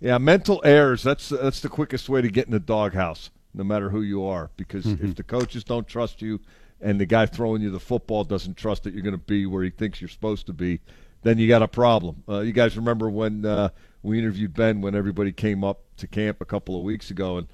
Yeah, 0.00 0.18
mental 0.18 0.60
errors. 0.64 1.02
That's 1.04 1.28
that's 1.28 1.60
the 1.60 1.68
quickest 1.68 2.08
way 2.08 2.20
to 2.22 2.28
get 2.28 2.46
in 2.46 2.52
the 2.52 2.58
doghouse, 2.60 3.30
no 3.54 3.62
matter 3.62 3.90
who 3.90 4.02
you 4.02 4.24
are. 4.24 4.50
Because 4.56 4.84
Mm-hmm. 4.84 5.06
if 5.06 5.14
the 5.14 5.22
coaches 5.22 5.62
don't 5.62 5.86
trust 5.86 6.20
you, 6.20 6.40
and 6.82 7.00
the 7.00 7.06
guy 7.06 7.26
throwing 7.26 7.62
you 7.62 7.70
the 7.70 7.80
football 7.80 8.24
doesn't 8.24 8.56
trust 8.56 8.82
that 8.84 8.92
you're 8.92 9.02
going 9.02 9.12
to 9.12 9.18
be 9.18 9.46
where 9.46 9.62
he 9.62 9.70
thinks 9.70 10.00
you're 10.00 10.08
supposed 10.08 10.46
to 10.46 10.52
be, 10.52 10.80
then 11.22 11.38
you 11.38 11.48
got 11.48 11.62
a 11.62 11.68
problem. 11.68 12.22
Uh, 12.28 12.40
you 12.40 12.52
guys 12.52 12.76
remember 12.76 13.08
when 13.08 13.46
uh, 13.46 13.68
we 14.02 14.18
interviewed 14.18 14.54
Ben 14.54 14.80
when 14.80 14.94
everybody 14.94 15.32
came 15.32 15.64
up 15.64 15.80
to 15.98 16.06
camp 16.06 16.40
a 16.40 16.44
couple 16.44 16.76
of 16.76 16.82
weeks 16.82 17.10
ago, 17.10 17.38
and 17.38 17.48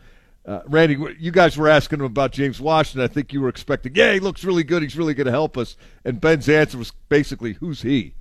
uh, 0.47 0.63
Randy, 0.67 0.97
you 1.19 1.31
guys 1.31 1.59
were 1.59 1.69
asking 1.69 1.99
him 2.01 2.07
about 2.07 2.33
James 2.33 2.59
Washington. 2.59 3.03
I 3.03 3.13
think 3.13 3.35
you 3.35 3.43
were 3.43 3.51
expecting, 3.51 3.95
yeah, 3.95 4.15
he 4.15 4.21
looks 4.21 4.45
really 4.45 4.65
good. 4.65 4.83
He's 4.83 4.97
really 4.97 5.13
going 5.13 5.27
to 5.27 5.31
help 5.31 5.59
us. 5.59 5.77
And 6.07 6.21
Ben's 6.21 6.49
answer 6.49 6.79
was 6.79 6.93
basically, 7.11 7.55
"Who's 7.55 7.83
he?" 7.83 8.15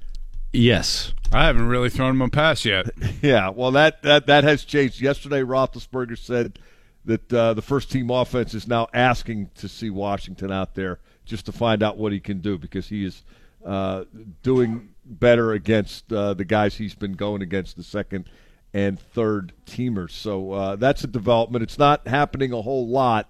Yes. 0.52 1.14
I 1.32 1.46
haven't 1.46 1.68
really 1.68 1.90
thrown 1.90 2.16
him 2.16 2.22
a 2.22 2.30
pass 2.30 2.66
yet. 2.66 2.88
Yeah, 3.22 3.50
well, 3.50 3.72
that, 3.72 4.04
that, 4.04 4.28
that 4.28 4.44
has 4.44 4.64
changed. 4.64 5.02
Yesterday, 5.02 5.42
Roethlisberger 5.42 6.18
said 6.18 6.60
that 7.08 7.34
uh, 7.34 7.54
the 7.54 7.62
first 7.62 7.90
team 7.90 8.10
offense 8.10 8.54
is 8.54 8.68
now 8.68 8.88
asking 8.94 9.50
to 9.56 9.68
see 9.70 9.90
Washington 9.90 10.52
out 10.52 10.76
there 10.76 11.00
just 11.26 11.46
to 11.46 11.52
find 11.52 11.82
out 11.82 11.98
what 11.98 12.12
he 12.12 12.20
can 12.20 12.40
do 12.40 12.58
because 12.58 12.90
he 12.90 13.06
is 13.06 13.24
uh, 13.66 14.04
doing 14.44 14.90
better 15.06 15.54
against 15.54 16.12
uh, 16.12 16.34
the 16.34 16.46
guys 16.46 16.76
he's 16.76 16.96
been 16.96 17.14
going 17.14 17.42
against 17.42 17.78
the 17.78 17.84
second 17.84 18.30
and 18.74 19.00
third 19.00 19.54
teamers. 19.66 20.12
So 20.12 20.52
uh, 20.52 20.76
that's 20.76 21.04
a 21.04 21.08
development. 21.08 21.64
It's 21.64 21.80
not 21.80 22.08
happening 22.08 22.52
a 22.52 22.62
whole 22.62 22.88
lot 22.88 23.30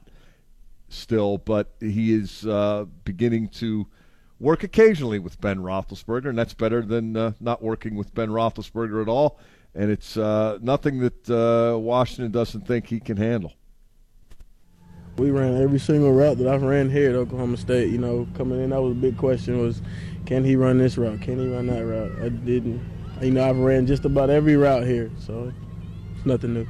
still, 0.90 1.38
but 1.38 1.74
he 1.80 2.14
is 2.14 2.45
uh, 2.48 2.86
beginning 3.04 3.49
to 3.49 3.86
work 4.40 4.64
occasionally 4.64 5.20
with 5.20 5.40
Ben 5.40 5.60
Roethlisberger, 5.60 6.30
and 6.30 6.38
that's 6.38 6.56
better 6.56 6.82
than 6.82 7.16
uh, 7.16 7.32
not 7.40 7.62
working 7.62 7.95
with 7.95 8.14
Ben 8.16 8.30
Roethlisberger 8.30 9.04
at 9.04 9.08
all. 9.08 9.40
And 9.76 9.91
it's 9.91 10.18
uh, 10.18 10.58
nothing 10.62 10.99
that 10.99 11.30
uh, 11.30 11.78
Washington 11.78 12.32
doesn't 12.32 12.66
think 12.66 12.88
he 12.88 12.99
can 12.99 13.18
handle. 13.18 13.54
We 15.18 15.31
ran 15.31 15.61
every 15.61 15.80
single 15.80 16.14
route 16.14 16.38
that 16.38 16.48
I've 16.48 16.61
ran 16.61 16.89
here 16.89 17.10
at 17.10 17.15
Oklahoma 17.15 17.57
State. 17.57 17.91
You 17.91 17.98
know, 17.98 18.27
coming 18.35 18.64
in, 18.64 18.69
that 18.69 18.81
was 18.81 18.91
a 18.91 18.95
big 18.95 19.18
question: 19.18 19.60
was 19.60 19.81
can 20.26 20.44
he 20.44 20.56
run 20.56 20.77
this 20.77 20.98
route? 20.98 21.22
Can 21.22 21.39
he 21.39 21.48
run 21.48 21.68
that 21.68 21.85
route? 21.85 22.11
I 22.22 22.30
didn't. 22.30 22.84
You 23.22 23.31
know, 23.31 23.49
I've 23.49 23.57
ran 23.57 23.88
just 23.88 24.06
about 24.06 24.30
every 24.30 24.56
route 24.56 24.85
here, 24.85 25.10
so 25.18 25.52
it's 26.15 26.26
nothing 26.26 26.53
new. 26.53 26.68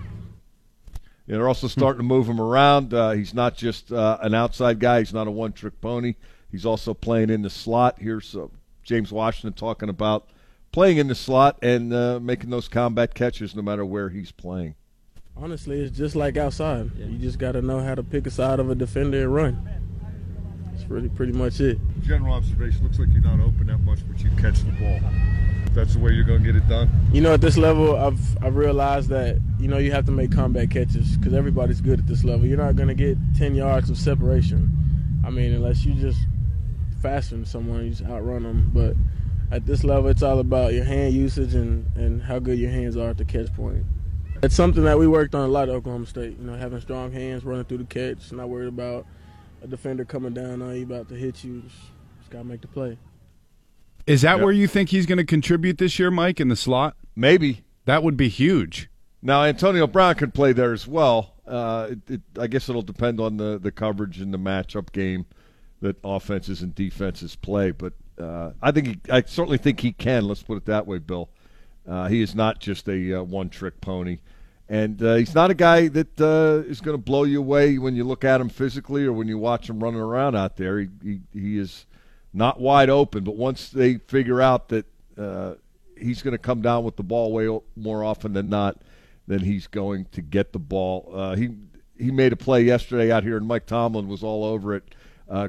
Yeah, 1.26 1.36
they're 1.36 1.48
also 1.48 1.68
starting 1.68 2.00
to 2.00 2.04
move 2.04 2.26
him 2.28 2.40
around. 2.40 2.94
Uh, 2.94 3.12
he's 3.12 3.34
not 3.34 3.58
just 3.58 3.92
uh, 3.92 4.18
an 4.22 4.34
outside 4.34 4.80
guy. 4.80 5.00
He's 5.00 5.14
not 5.14 5.28
a 5.28 5.32
one-trick 5.32 5.82
pony. 5.82 6.16
He's 6.50 6.66
also 6.66 6.94
playing 6.94 7.30
in 7.30 7.42
the 7.42 7.50
slot. 7.50 7.98
Here's 8.00 8.34
uh, 8.34 8.48
James 8.84 9.12
Washington 9.12 9.52
talking 9.52 9.90
about 9.90 10.30
playing 10.72 10.98
in 10.98 11.08
the 11.08 11.16
slot 11.16 11.60
and 11.62 11.94
uh, 11.94 12.20
making 12.22 12.50
those 12.50 12.70
combat 12.70 13.14
catches 13.14 13.56
no 13.56 13.62
matter 13.62 13.84
where 13.84 14.08
he's 14.08 14.32
playing. 14.32 14.76
Honestly, 15.40 15.82
it's 15.82 15.96
just 15.96 16.16
like 16.16 16.36
outside. 16.36 16.90
You 16.98 17.20
just 17.20 17.38
got 17.38 17.52
to 17.52 17.62
know 17.62 17.80
how 17.80 17.94
to 17.94 18.02
pick 18.02 18.26
a 18.26 18.32
side 18.32 18.60
of 18.60 18.72
a 18.72 18.76
defender 18.76 19.22
and 19.22 19.34
run. 19.34 19.70
That's 20.72 20.84
pretty 20.84 21.10
pretty 21.10 21.34
much 21.34 21.60
it. 21.60 21.78
General 22.02 22.34
observation 22.34 22.84
looks 22.84 22.98
like 22.98 23.10
you're 23.12 23.22
not 23.22 23.40
open 23.40 23.68
that 23.68 23.78
much, 23.80 24.00
but 24.08 24.20
you 24.20 24.32
catch 24.32 24.64
the 24.64 24.72
ball. 24.72 25.00
That's 25.76 25.94
the 25.94 26.00
way 26.00 26.12
you're 26.14 26.24
going 26.24 26.44
to 26.44 26.46
get 26.54 26.56
it 26.56 26.68
done. 26.68 26.90
You 27.14 27.22
know, 27.22 27.36
at 27.36 27.42
this 27.42 27.56
level, 27.56 27.96
I've 27.96 28.44
I've 28.44 28.56
realized 28.56 29.10
that 29.10 29.40
you 29.60 29.68
know 29.68 29.78
you 29.78 29.92
have 29.92 30.06
to 30.08 30.12
make 30.12 30.32
combat 30.32 30.72
catches 30.72 31.18
because 31.18 31.36
everybody's 31.36 31.82
good 31.82 32.00
at 32.00 32.08
this 32.08 32.24
level. 32.24 32.48
You're 32.48 32.58
not 32.58 32.76
going 32.76 32.88
to 32.90 32.96
get 32.96 33.18
10 33.38 33.54
yards 33.54 33.92
of 33.92 33.98
separation. 33.98 34.74
I 35.24 35.30
mean, 35.30 35.54
unless 35.54 35.86
you 35.86 35.94
just 35.94 36.20
faster 37.00 37.36
than 37.36 37.46
someone, 37.46 37.84
you 37.84 37.92
just 37.92 38.06
outrun 38.06 38.42
them. 38.42 38.72
But 38.74 38.96
at 39.52 39.68
this 39.68 39.84
level, 39.84 40.10
it's 40.10 40.24
all 40.24 40.40
about 40.40 40.74
your 40.74 40.84
hand 40.84 41.14
usage 41.14 41.54
and 41.54 41.86
and 41.96 42.24
how 42.24 42.40
good 42.40 42.58
your 42.58 42.72
hands 42.72 42.98
are 42.98 43.10
at 43.10 43.18
the 43.20 43.26
catch 43.26 43.54
point. 43.54 43.86
It's 44.44 44.56
something 44.56 44.84
that 44.84 45.00
we 45.00 45.08
worked 45.08 45.34
on 45.34 45.42
a 45.42 45.52
lot 45.52 45.70
at 45.70 45.76
Oklahoma 45.76 46.06
State. 46.06 46.38
You 46.38 46.46
know, 46.46 46.56
having 46.56 46.80
strong 46.80 47.12
hands, 47.12 47.44
running 47.44 47.66
through 47.66 47.80
the 47.80 47.86
catch, 47.86 48.32
not 48.32 48.50
worried 48.50 48.68
about 48.68 49.06
a 49.64 49.68
defender 49.68 50.06
coming 50.06 50.34
down 50.34 50.62
on 50.62 50.76
you 50.76 50.84
about 50.84 51.10
to 51.10 51.16
hit 51.16 51.44
you. 51.44 51.62
Just, 51.62 51.76
just 52.20 52.30
got 52.30 52.40
to 52.40 52.44
make 52.44 52.62
the 52.62 52.68
play. 52.68 52.98
Is 54.06 54.22
that 54.22 54.40
where 54.40 54.52
you 54.54 54.68
think 54.68 54.90
he's 54.90 55.06
going 55.06 55.18
to 55.18 55.26
contribute 55.26 55.80
this 55.80 56.00
year, 56.00 56.12
Mike, 56.12 56.40
in 56.40 56.48
the 56.48 56.56
slot? 56.56 56.96
Maybe. 57.16 57.66
That 57.86 58.04
would 58.04 58.16
be 58.16 58.30
huge. 58.30 58.90
Now, 59.22 59.44
Antonio 59.44 59.88
Brown 59.88 60.16
could 60.16 60.34
play 60.34 60.54
there 60.54 60.72
as 60.72 60.88
well. 60.88 61.34
Uh, 61.46 61.88
it, 61.92 62.12
it, 62.12 62.22
I 62.40 62.48
guess 62.48 62.70
it'll 62.70 62.82
depend 62.82 63.20
on 63.20 63.38
the, 63.38 63.58
the 63.58 63.72
coverage 63.72 64.20
and 64.20 64.34
the 64.34 64.38
matchup 64.38 64.92
game 64.92 65.26
that 65.82 65.98
offenses 66.04 66.62
and 66.62 66.76
defenses 66.76 67.36
play. 67.36 67.72
But 67.72 67.94
uh, 68.20 68.52
I 68.62 68.72
think 68.72 68.88
he, 68.88 69.00
I 69.12 69.24
certainly 69.24 69.58
think 69.58 69.80
he 69.80 69.94
can. 69.94 70.26
Let's 70.28 70.44
put 70.44 70.58
it 70.58 70.66
that 70.66 70.86
way, 70.86 71.00
Bill. 71.00 71.30
Uh, 71.88 72.08
he 72.08 72.22
is 72.22 72.36
not 72.36 72.60
just 72.60 72.88
a 72.90 73.20
uh, 73.20 73.24
one-trick 73.24 73.80
pony, 73.80 74.20
and 74.68 75.02
uh, 75.02 75.16
he's 75.16 75.34
not 75.34 75.50
a 75.50 75.54
guy 75.54 75.88
that 75.88 76.20
uh, 76.20 76.70
is 76.70 76.82
going 76.82 76.98
to 76.98 77.02
blow 77.02 77.24
you 77.24 77.40
away 77.40 77.78
when 77.78 77.96
you 77.96 78.04
look 78.04 78.26
at 78.26 78.42
him 78.42 78.50
physically 78.50 79.06
or 79.06 79.14
when 79.14 79.28
you 79.28 79.38
watch 79.38 79.70
him 79.70 79.82
running 79.82 80.02
around 80.02 80.36
out 80.36 80.58
there. 80.58 80.80
He 80.80 80.90
he, 81.02 81.20
he 81.32 81.58
is 81.58 81.86
not 82.34 82.60
wide 82.60 82.90
open, 82.90 83.24
but 83.24 83.38
once 83.38 83.70
they 83.70 83.96
figure 83.96 84.42
out 84.42 84.68
that 84.68 84.86
uh, 85.18 85.54
he's 85.98 86.22
going 86.22 86.34
to 86.34 86.38
come 86.38 86.62
down 86.62 86.84
with 86.84 86.98
the 86.98 87.04
ball 87.04 87.32
way 87.32 87.48
more 87.78 88.04
often 88.04 88.34
than 88.34 88.50
not, 88.50 88.82
then 89.26 89.40
he's 89.40 89.68
going 89.68 90.06
to 90.12 90.22
get 90.22 90.52
the 90.52 90.60
ball. 90.60 91.10
Uh, 91.14 91.36
he 91.36 91.52
he 91.98 92.12
made 92.12 92.34
a 92.34 92.38
play 92.38 92.64
yesterday 92.64 93.12
out 93.14 93.24
here, 93.24 93.38
and 93.38 93.48
Mike 93.48 93.66
Tomlin 93.66 94.10
was 94.10 94.24
all 94.24 94.44
over 94.44 94.76
it. 94.76 94.94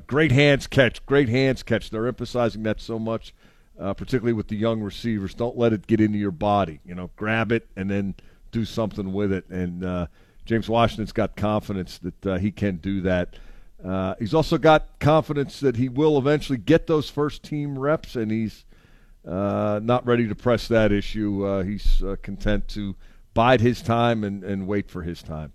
Great 0.06 0.30
hands 0.30 0.68
catch, 0.68 1.04
great 1.04 1.28
hands 1.28 1.64
catch. 1.64 1.90
They're 1.90 2.06
emphasizing 2.06 2.62
that 2.62 2.80
so 2.80 2.98
much, 2.98 3.34
uh, 3.78 3.94
particularly 3.94 4.32
with 4.32 4.48
the 4.48 4.56
young 4.56 4.80
receivers. 4.80 5.34
Don't 5.34 5.56
let 5.56 5.72
it 5.72 5.86
get 5.86 6.00
into 6.00 6.18
your 6.18 6.30
body. 6.30 6.80
You 6.84 6.94
know, 6.94 7.10
grab 7.16 7.52
it 7.52 7.68
and 7.76 7.90
then 7.90 8.14
do 8.50 8.64
something 8.64 9.12
with 9.12 9.32
it. 9.32 9.48
And 9.48 9.84
uh, 9.84 10.06
James 10.44 10.68
Washington's 10.68 11.12
got 11.12 11.36
confidence 11.36 11.98
that 11.98 12.26
uh, 12.26 12.38
he 12.38 12.50
can 12.50 12.76
do 12.76 13.00
that. 13.02 13.36
Uh, 13.84 14.14
he's 14.18 14.34
also 14.34 14.58
got 14.58 14.98
confidence 14.98 15.60
that 15.60 15.76
he 15.76 15.88
will 15.88 16.18
eventually 16.18 16.58
get 16.58 16.88
those 16.88 17.08
first 17.08 17.44
team 17.44 17.78
reps, 17.78 18.16
and 18.16 18.30
he's 18.30 18.64
uh, 19.26 19.78
not 19.82 20.04
ready 20.04 20.26
to 20.26 20.34
press 20.34 20.66
that 20.66 20.90
issue. 20.90 21.46
Uh, 21.46 21.62
he's 21.62 22.02
content 22.22 22.66
to 22.66 22.96
bide 23.34 23.60
his 23.60 23.80
time 23.80 24.24
and, 24.24 24.42
and 24.42 24.66
wait 24.66 24.90
for 24.90 25.02
his 25.02 25.22
time. 25.22 25.52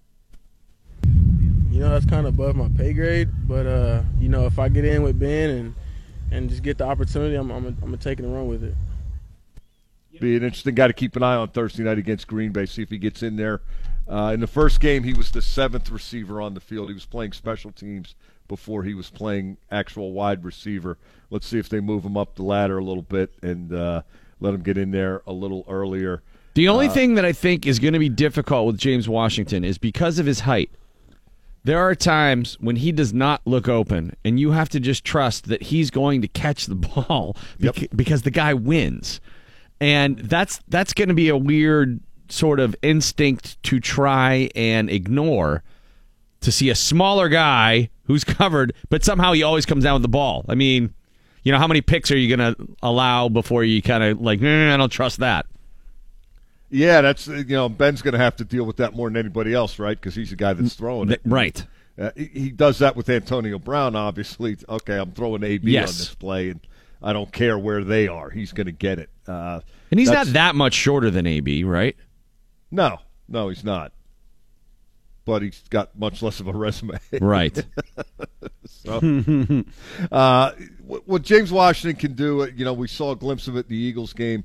You 1.70 1.80
know, 1.80 1.90
that's 1.90 2.06
kind 2.06 2.26
of 2.26 2.36
above 2.36 2.56
my 2.56 2.70
pay 2.78 2.94
grade, 2.94 3.30
but 3.46 3.66
you 4.20 4.30
know, 4.30 4.46
if 4.46 4.58
I 4.58 4.70
get 4.70 4.86
in 4.86 5.04
with 5.04 5.20
Ben 5.20 5.50
and 5.50 5.76
and 6.34 6.50
just 6.50 6.64
get 6.64 6.78
the 6.78 6.86
opportunity, 6.86 7.36
I'm 7.36 7.50
I'm, 7.52 7.66
I'm 7.66 7.76
gonna 7.80 7.98
take 7.98 8.20
it 8.20 8.26
and 8.26 8.34
run 8.34 8.48
with 8.48 8.64
it. 8.64 8.76
Be 10.20 10.36
an 10.38 10.44
interesting 10.44 10.76
guy 10.76 10.88
to 10.88 10.94
keep 10.94 11.16
an 11.16 11.24
eye 11.24 11.36
on 11.36 11.48
Thursday 11.50 11.84
night 11.84 11.98
against 11.98 12.28
Green 12.28 12.52
Bay. 12.52 12.66
See 12.68 12.84
if 12.84 12.90
he 12.90 12.98
gets 13.00 13.24
in 13.24 13.36
there. 13.36 13.62
Uh, 14.08 14.32
in 14.34 14.40
the 14.42 14.48
first 14.48 14.80
game, 14.80 15.04
he 15.04 15.14
was 15.14 15.32
the 15.32 15.42
seventh 15.42 15.90
receiver 15.90 16.40
on 16.40 16.54
the 16.54 16.60
field. 16.60 16.90
He 16.90 16.94
was 16.94 17.06
playing 17.06 17.32
special 17.32 17.72
teams 17.72 18.16
before 18.48 18.84
he 18.84 18.94
was 18.94 19.10
playing 19.10 19.58
actual 19.72 20.12
wide 20.12 20.44
receiver. 20.44 20.98
Let's 21.32 21.48
see 21.48 21.58
if 21.58 21.68
they 21.68 21.80
move 21.80 22.04
him 22.04 22.16
up 22.16 22.36
the 22.36 22.44
ladder 22.44 22.78
a 22.78 22.84
little 22.84 23.02
bit 23.02 23.34
and 23.42 23.74
uh, 23.74 24.04
let 24.40 24.54
him 24.54 24.62
get 24.62 24.78
in 24.78 24.92
there 24.92 25.24
a 25.26 25.34
little 25.34 25.66
earlier. 25.68 26.22
The 26.54 26.68
only 26.70 26.88
Uh, 26.88 26.92
thing 26.94 27.16
that 27.16 27.26
I 27.26 27.34
think 27.34 27.66
is 27.66 27.80
going 27.80 27.94
to 27.94 28.00
be 28.00 28.10
difficult 28.10 28.68
with 28.68 28.78
James 28.78 29.10
Washington 29.10 29.64
is 29.64 29.80
because 29.80 30.20
of 30.20 30.28
his 30.28 30.42
height. 30.42 30.70
There 31.66 31.80
are 31.80 31.96
times 31.96 32.58
when 32.60 32.76
he 32.76 32.92
does 32.92 33.14
not 33.14 33.42
look 33.46 33.70
open, 33.70 34.16
and 34.26 34.40
you 34.40 34.52
have 34.52 34.70
to 34.70 34.80
just 34.80 35.06
trust 35.06 35.46
that 35.48 35.64
he's 35.64 35.90
going 35.92 36.22
to 36.22 36.28
catch 36.28 36.66
the 36.66 36.76
ball 36.76 37.38
bec- 37.60 37.90
because 37.96 38.24
the 38.24 38.32
guy 38.32 38.54
wins, 38.54 39.22
and 39.80 40.18
that's 40.18 40.60
that's 40.68 40.94
going 40.94 41.08
to 41.08 41.16
be 41.16 41.30
a 41.30 41.38
weird 41.38 42.02
sort 42.30 42.60
of 42.60 42.76
instinct 42.82 43.62
to 43.64 43.80
try 43.80 44.50
and 44.56 44.90
ignore. 44.90 45.64
To 46.42 46.52
see 46.52 46.70
a 46.70 46.76
smaller 46.76 47.30
guy 47.30 47.90
who's 48.04 48.26
covered, 48.26 48.74
but 48.90 49.06
somehow 49.06 49.32
he 49.32 49.44
always 49.44 49.66
comes 49.66 49.86
down 49.86 49.94
with 49.94 50.02
the 50.02 50.10
ball. 50.10 50.44
I 50.50 50.56
mean, 50.56 50.94
you 51.44 51.54
know, 51.54 51.58
how 51.58 51.68
many 51.68 51.80
picks 51.80 52.12
are 52.12 52.18
you 52.18 52.36
going 52.36 52.54
to 52.54 52.68
allow 52.82 53.30
before 53.30 53.64
you 53.64 53.82
kind 53.82 54.04
of 54.04 54.20
like, 54.20 54.42
no, 54.42 54.50
no, 54.50 54.68
no, 54.68 54.74
I 54.74 54.78
don't 54.78 54.90
trust 54.92 55.20
that. 55.20 55.46
Yeah, 56.74 57.02
that's 57.02 57.28
you 57.28 57.44
know 57.46 57.70
Ben's 57.70 58.02
going 58.02 58.14
to 58.14 58.18
have 58.20 58.36
to 58.38 58.44
deal 58.46 58.64
with 58.66 58.78
that 58.78 58.96
more 58.96 59.08
than 59.10 59.18
anybody 59.18 59.54
else, 59.54 59.78
right? 59.78 59.96
Because 60.00 60.16
he's 60.16 60.32
the 60.32 60.36
guy 60.36 60.54
that's 60.54 60.74
throwing 60.74 61.12
it. 61.12 61.22
Right. 61.24 61.64
Uh, 62.00 62.10
he, 62.16 62.26
he 62.26 62.50
does 62.50 62.80
that 62.80 62.96
with 62.96 63.08
Antonio 63.10 63.60
Brown, 63.60 63.96
obviously. 63.96 64.58
Okay, 64.68 64.98
I'm 64.98 65.12
throwing 65.12 65.44
AB 65.44 65.70
Yes. 65.72 65.90
on 65.92 65.98
this 66.00 66.16
play, 66.16 66.50
and 66.50 66.60
I 67.04 67.14
don't 67.14 67.32
care 67.32 67.60
where 67.60 67.84
they 67.84 68.08
are. 68.08 68.32
He's 68.32 68.52
going 68.54 68.66
to 68.66 68.72
get 68.72 68.98
it. 68.98 69.10
Uh, 69.28 69.60
And 69.92 70.00
he's 70.00 70.10
not 70.10 70.26
that 70.28 70.56
much 70.56 70.74
shorter 70.74 71.12
than 71.12 71.28
AB, 71.28 71.64
right? 71.64 71.96
No, 72.72 72.98
no, 73.30 73.50
he's 73.50 73.64
not. 73.64 73.92
But 75.26 75.44
he's 75.44 75.64
got 75.70 75.96
much 75.98 76.24
less 76.24 76.40
of 76.40 76.48
a 76.48 76.52
resume. 76.54 76.98
Right. 77.22 77.64
so, 78.66 79.64
uh, 80.12 80.52
what, 80.84 81.08
what 81.08 81.22
James 81.22 81.52
Washington 81.52 82.00
can 82.00 82.14
do, 82.16 82.42
uh, 82.42 82.48
you 82.48 82.66
know, 82.66 82.74
we 82.74 82.88
saw 82.88 83.12
a 83.12 83.16
glimpse 83.16 83.48
of 83.48 83.56
it 83.56 83.68
in 83.68 83.70
the 83.70 83.78
Eagles 83.78 84.14
game. 84.14 84.44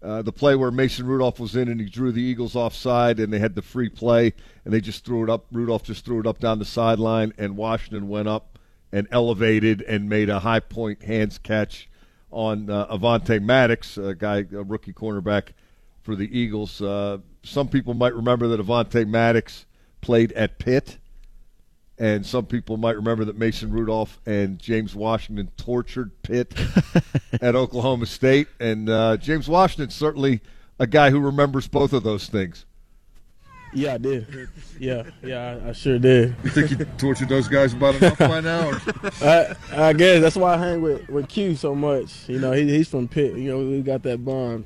Uh, 0.00 0.22
the 0.22 0.32
play 0.32 0.54
where 0.54 0.70
Mason 0.70 1.06
Rudolph 1.06 1.40
was 1.40 1.56
in 1.56 1.68
and 1.68 1.80
he 1.80 1.88
drew 1.88 2.12
the 2.12 2.22
Eagles 2.22 2.54
offside 2.54 3.18
and 3.18 3.32
they 3.32 3.40
had 3.40 3.56
the 3.56 3.62
free 3.62 3.88
play 3.88 4.32
and 4.64 4.72
they 4.72 4.80
just 4.80 5.04
threw 5.04 5.24
it 5.24 5.30
up. 5.30 5.46
Rudolph 5.50 5.82
just 5.82 6.04
threw 6.04 6.20
it 6.20 6.26
up 6.26 6.38
down 6.38 6.60
the 6.60 6.64
sideline 6.64 7.32
and 7.36 7.56
Washington 7.56 8.08
went 8.08 8.28
up 8.28 8.58
and 8.92 9.08
elevated 9.10 9.82
and 9.82 10.08
made 10.08 10.28
a 10.28 10.38
high 10.38 10.60
point 10.60 11.02
hands 11.02 11.38
catch 11.38 11.88
on 12.30 12.70
uh, 12.70 12.86
Avonte 12.86 13.42
Maddox, 13.42 13.96
a 13.96 14.14
guy, 14.14 14.44
a 14.52 14.62
rookie 14.62 14.92
cornerback 14.92 15.48
for 16.02 16.14
the 16.14 16.38
Eagles. 16.38 16.80
Uh, 16.80 17.18
some 17.42 17.68
people 17.68 17.94
might 17.94 18.14
remember 18.14 18.48
that 18.48 18.60
Avonte 18.60 19.06
Maddox 19.06 19.66
played 20.00 20.32
at 20.32 20.58
Pitt, 20.58 20.98
and 21.98 22.24
some 22.24 22.46
people 22.46 22.76
might 22.76 22.96
remember 22.96 23.24
that 23.24 23.36
Mason 23.36 23.70
Rudolph 23.70 24.20
and 24.24 24.58
James 24.58 24.94
Washington 24.94 25.50
tortured 25.56 26.10
Pitt 26.22 26.54
at 27.42 27.56
Oklahoma 27.56 28.06
State. 28.06 28.48
And 28.60 28.88
uh, 28.88 29.16
James 29.16 29.48
Washington's 29.48 29.94
certainly 29.94 30.40
a 30.78 30.86
guy 30.86 31.10
who 31.10 31.18
remembers 31.18 31.66
both 31.66 31.92
of 31.92 32.04
those 32.04 32.28
things. 32.28 32.66
Yeah, 33.74 33.94
I 33.94 33.98
did. 33.98 34.48
Yeah, 34.78 35.02
yeah, 35.22 35.58
I, 35.62 35.68
I 35.70 35.72
sure 35.72 35.98
did. 35.98 36.34
You 36.42 36.50
think 36.50 36.70
you 36.70 36.84
tortured 36.96 37.28
those 37.28 37.48
guys 37.48 37.74
about 37.74 37.96
enough 37.96 38.18
by 38.18 38.40
now? 38.40 38.70
I, 39.20 39.54
I 39.72 39.92
guess 39.92 40.22
that's 40.22 40.36
why 40.36 40.54
I 40.54 40.56
hang 40.56 40.80
with, 40.80 41.06
with 41.08 41.28
Q 41.28 41.54
so 41.54 41.74
much. 41.74 42.28
You 42.28 42.38
know, 42.38 42.52
he, 42.52 42.66
he's 42.68 42.88
from 42.88 43.08
Pitt. 43.08 43.34
You 43.34 43.50
know, 43.50 43.58
we 43.58 43.82
got 43.82 44.02
that 44.04 44.24
bond. 44.24 44.64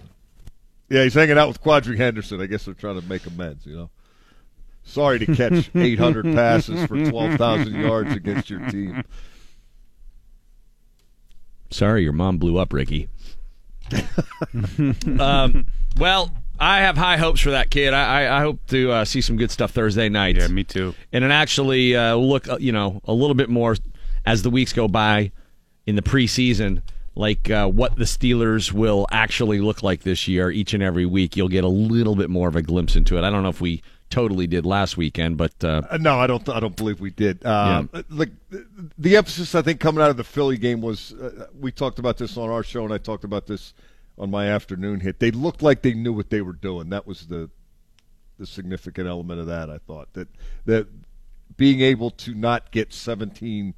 Yeah, 0.89 1.03
he's 1.03 1.15
hanging 1.15 1.39
out 1.39 1.49
with 1.49 1.63
Quadree 1.63 1.97
Henderson. 1.97 2.41
I 2.41 2.47
guess 2.47 2.65
they're 2.65 2.75
trying 2.75 3.01
to 3.01 3.09
make 3.09 3.27
amends. 3.27 3.67
You 3.67 3.77
know. 3.77 3.91
Sorry 4.85 5.19
to 5.19 5.27
catch 5.27 5.71
800 5.75 6.35
passes 6.35 6.87
for 6.87 7.03
12,000 7.03 7.75
yards 7.75 8.15
against 8.15 8.51
your 8.51 8.61
team. 8.69 9.05
Sorry, 11.71 12.03
your 12.03 12.13
mom 12.13 12.39
blew 12.39 12.59
up, 12.59 12.73
Ricky. 12.73 13.09
um, 15.19 15.67
well, 15.99 16.31
I 16.59 16.81
have 16.81 16.97
high 16.97 17.17
hopes 17.17 17.41
for 17.41 17.51
that 17.51 17.71
kid. 17.71 17.95
I, 17.95 18.25
I, 18.25 18.39
I 18.39 18.41
hope 18.43 18.61
to 18.69 18.93
uh, 18.93 19.05
see 19.05 19.21
some 19.21 19.37
good 19.37 19.51
stuff 19.51 19.73
Thursday 19.73 20.09
night. 20.09 20.37
Yeah, 20.37 20.49
me 20.49 20.65
too. 20.65 20.95
And 21.13 21.25
it 21.25 21.31
actually 21.31 21.97
uh, 21.97 22.15
look, 22.15 22.49
uh, 22.49 22.59
you 22.61 22.73
know, 22.73 23.01
a 23.05 23.13
little 23.13 23.35
bit 23.35 23.49
more 23.49 23.77
as 24.27 24.43
the 24.43 24.51
weeks 24.51 24.73
go 24.73 24.89
by 24.89 25.33
in 25.87 25.97
the 25.97 26.03
preseason, 26.03 26.83
like 27.15 27.51
uh, 27.51 27.67
what 27.69 27.97
the 27.97 28.05
Steelers 28.05 28.73
will 28.73 29.07
actually 29.11 29.61
look 29.61 29.83
like 29.83 30.03
this 30.03 30.29
year. 30.29 30.51
Each 30.51 30.75
and 30.75 30.83
every 30.83 31.07
week, 31.07 31.37
you'll 31.37 31.49
get 31.49 31.65
a 31.65 31.69
little 31.69 32.15
bit 32.15 32.31
more 32.31 32.49
of 32.49 32.57
a 32.57 32.63
glimpse 32.63 32.97
into 32.97 33.19
it. 33.19 33.25
I 33.25 33.31
don't 33.31 33.43
know 33.43 33.49
if 33.49 33.61
we 33.61 33.83
totally 34.13 34.47
did 34.47 34.67
last 34.67 34.97
weekend, 34.97 35.39
but 35.39 35.53
uh, 35.65 35.83
Uh, 35.91 35.97
no, 35.97 36.21
I 36.21 36.27
don't. 36.27 36.47
I 36.49 36.61
don't 36.61 36.77
believe 36.77 37.01
we 37.01 37.11
did. 37.11 37.45
Um, 37.47 37.89
Like 38.11 38.31
the, 38.51 38.67
the 38.99 39.17
emphasis, 39.17 39.55
I 39.55 39.63
think, 39.63 39.81
coming 39.81 40.03
out 40.05 40.11
of 40.11 40.19
the 40.19 40.25
Philly 40.25 40.59
game 40.59 40.81
was 40.83 41.15
uh, 41.15 41.47
we 41.59 41.73
talked 41.73 41.99
about 41.99 42.19
this 42.19 42.37
on 42.37 42.51
our 42.51 42.63
show, 42.63 42.85
and 42.85 42.93
I 42.93 42.99
talked 42.99 43.25
about 43.25 43.47
this 43.47 43.73
on 44.19 44.31
my 44.31 44.47
afternoon 44.49 45.01
hit. 45.01 45.19
They 45.19 45.31
looked 45.31 45.63
like 45.63 45.81
they 45.83 45.95
knew 45.95 46.13
what 46.13 46.29
they 46.31 46.43
were 46.43 46.53
doing. 46.53 46.91
That 46.91 47.07
was 47.07 47.27
the 47.27 47.51
the 48.39 48.47
significant 48.47 49.09
element 49.09 49.41
of 49.41 49.47
that. 49.47 49.71
I 49.71 49.79
thought 49.79 50.13
that 50.13 50.29
that 50.67 50.87
being 51.57 51.81
able 51.81 52.11
to 52.11 52.35
not 52.35 52.71
get 52.71 52.93
17 52.93 53.75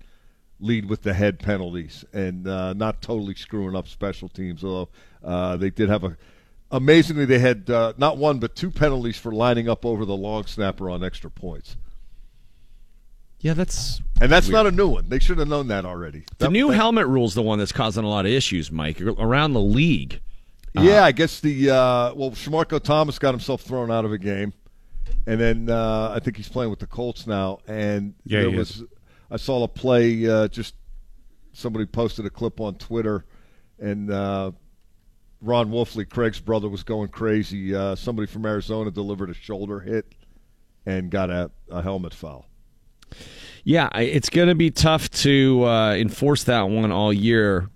lead 0.61 0.89
with 0.89 1.03
the 1.03 1.13
head 1.15 1.39
penalties 1.39 2.05
and 2.13 2.47
uh, 2.49 2.73
not 2.73 3.03
totally 3.03 3.35
screwing 3.35 3.77
up 3.77 3.87
special 3.89 4.29
teams. 4.29 4.65
Although 4.65 4.89
uh, 5.23 5.57
they 5.57 5.71
did 5.71 5.89
have 5.89 6.05
a 6.05 6.17
amazingly 6.77 7.25
they 7.25 7.39
had 7.39 7.69
uh, 7.71 7.93
not 7.97 8.17
one 8.19 8.39
but 8.39 8.55
two 8.57 8.71
penalties 8.71 9.17
for 9.17 9.33
lining 9.33 9.69
up 9.69 9.85
over 9.87 10.05
the 10.05 10.17
long 10.17 10.45
snapper 10.47 10.91
on 10.91 11.03
extra 11.05 11.31
points. 11.31 11.77
yeah, 13.41 13.55
that's 13.55 14.01
And 14.21 14.31
that's 14.33 14.47
weird. 14.47 14.53
not 14.55 14.67
a 14.67 14.71
new 14.73 14.89
one. 14.89 15.09
They 15.09 15.19
should 15.19 15.39
have 15.39 15.49
known 15.49 15.69
that 15.69 15.85
already. 15.85 16.21
the 16.39 16.47
That- 16.47 16.53
new 16.53 16.69
that- 16.69 16.77
helmet 16.77 17.07
rule's 17.07 17.35
the 17.35 17.43
one 17.43 17.59
that's 17.59 17.73
causing 17.73 18.05
a 18.05 18.09
lot 18.09 18.25
of 18.27 18.33
issues, 18.33 18.73
Mike, 18.73 19.01
around 19.01 19.53
the 19.53 19.61
league. 19.61 20.21
Yeah, 20.77 21.05
I 21.05 21.13
guess 21.13 21.39
the 21.41 21.71
uh, 21.71 22.15
well, 22.15 22.33
Shamarko 22.33 22.83
Thomas 22.83 23.19
got 23.21 23.31
himself 23.33 23.63
thrown 23.63 23.93
out 23.93 24.05
of 24.05 24.11
a 24.13 24.19
game, 24.19 24.53
and 25.25 25.41
then 25.41 25.71
uh, 25.71 26.11
I 26.13 26.19
think 26.19 26.37
he's 26.37 26.49
playing 26.49 26.71
with 26.71 26.81
the 26.81 26.89
Colts 26.89 27.29
now. 27.29 27.61
And 27.69 28.15
Yeah, 28.25 28.41
there 28.41 28.51
he 28.51 28.57
was 28.57 28.71
is. 28.81 28.83
I 29.31 29.37
saw 29.37 29.63
a 29.63 29.69
play. 29.69 30.29
Uh, 30.29 30.49
just 30.49 30.75
somebody 31.53 31.87
posted 31.87 32.27
a 32.27 32.31
clip 32.31 32.61
on 32.61 32.75
Twitter, 32.75 33.25
and 33.79 34.11
uh, 34.11 34.51
Ron 35.45 35.71
Wolfley, 35.71 36.09
Craig's 36.09 36.41
brother, 36.41 36.69
was 36.69 36.83
going 36.83 37.09
crazy. 37.09 37.75
Uh, 37.75 37.95
somebody 37.95 38.27
from 38.27 38.47
Arizona 38.47 38.91
delivered 38.91 39.31
a 39.31 39.35
shoulder 39.35 39.81
hit 39.81 40.07
and 40.87 41.11
got 41.11 41.31
a, 41.31 41.51
a 41.71 41.83
helmet 41.83 42.15
foul. 42.15 42.47
Yeah, 43.63 43.89
it's 43.97 44.29
going 44.31 44.49
to 44.49 44.55
be 44.55 44.71
tough 44.71 45.11
to 45.11 45.65
uh, 45.65 45.95
enforce 45.95 46.45
that 46.45 46.63
one 46.69 46.91
all 46.93 47.13
year 47.13 47.69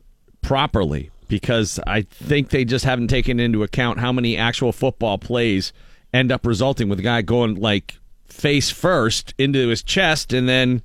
properly 0.43 1.11
because 1.28 1.78
I 1.86 2.03
think 2.03 2.51
they 2.51 2.65
just 2.65 2.85
haven't 2.85 3.09
taken 3.09 3.39
into 3.40 3.62
account 3.62 3.99
how 3.99 4.12
many 4.12 4.36
actual 4.36 4.73
football 4.73 5.19
plays 5.19 5.73
end 6.12 6.32
up 6.32 6.47
resulting 6.47 6.89
with 6.89 6.99
a 6.99 7.03
guy 7.03 7.23
going 7.23 7.55
like 7.57 7.99
face 8.27 8.70
first 8.70 9.35
into 9.39 9.69
his 9.69 9.82
chest 9.82 10.32
and 10.32 10.49
then 10.49 10.82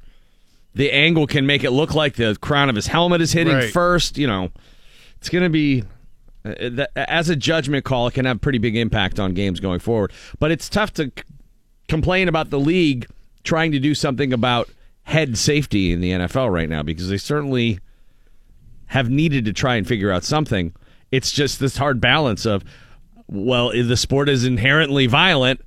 the 0.76 0.92
angle 0.92 1.28
can 1.28 1.46
make 1.46 1.64
it 1.64 1.72
look 1.72 1.94
like 1.94 2.16
the 2.16 2.36
crown 2.42 2.70
of 2.70 2.76
his 2.76 2.88
helmet 2.88 3.22
is 3.22 3.32
hitting 3.32 3.54
Right. 3.54 3.72
first, 3.72 4.18
you 4.18 4.28
know. 4.28 4.50
It's 5.18 5.30
going 5.30 5.44
to 5.44 5.50
be 5.50 5.82
that- 5.82 5.88
as 6.46 7.30
a 7.30 7.36
judgment 7.36 7.86
call 7.86 8.08
it 8.08 8.14
can 8.14 8.26
have 8.26 8.42
pretty 8.42 8.58
big 8.58 8.76
impact 8.76 9.20
on 9.20 9.34
games 9.34 9.60
going 9.60 9.80
forward. 9.80 10.12
But 10.40 10.52
it's 10.52 10.70
tough 10.70 10.94
to 10.94 11.06
c- 11.06 11.24
complain 11.88 12.28
about 12.28 12.50
the 12.50 12.60
league 12.60 13.08
trying 13.44 13.72
to 13.72 13.80
do 13.80 13.96
something 13.96 14.34
about 14.34 14.70
head 15.04 15.38
safety 15.38 15.92
in 15.92 16.02
the 16.02 16.12
NFL 16.12 16.52
right 16.52 16.70
now 16.70 16.84
because 16.84 17.10
they 17.10 17.18
certainly 17.18 17.80
have 18.88 19.10
needed 19.10 19.46
to 19.46 19.54
try 19.54 19.76
and 19.76 19.88
figure 19.88 20.12
out 20.12 20.24
something. 20.24 20.74
It's 21.12 21.32
just 21.32 21.60
this 21.60 21.78
hard 21.78 22.00
balance 22.02 22.46
of, 22.46 22.64
well, 23.28 23.72
the 23.72 23.98
sport 23.98 24.30
is 24.30 24.46
inherently 24.46 25.08
violent. 25.08 25.62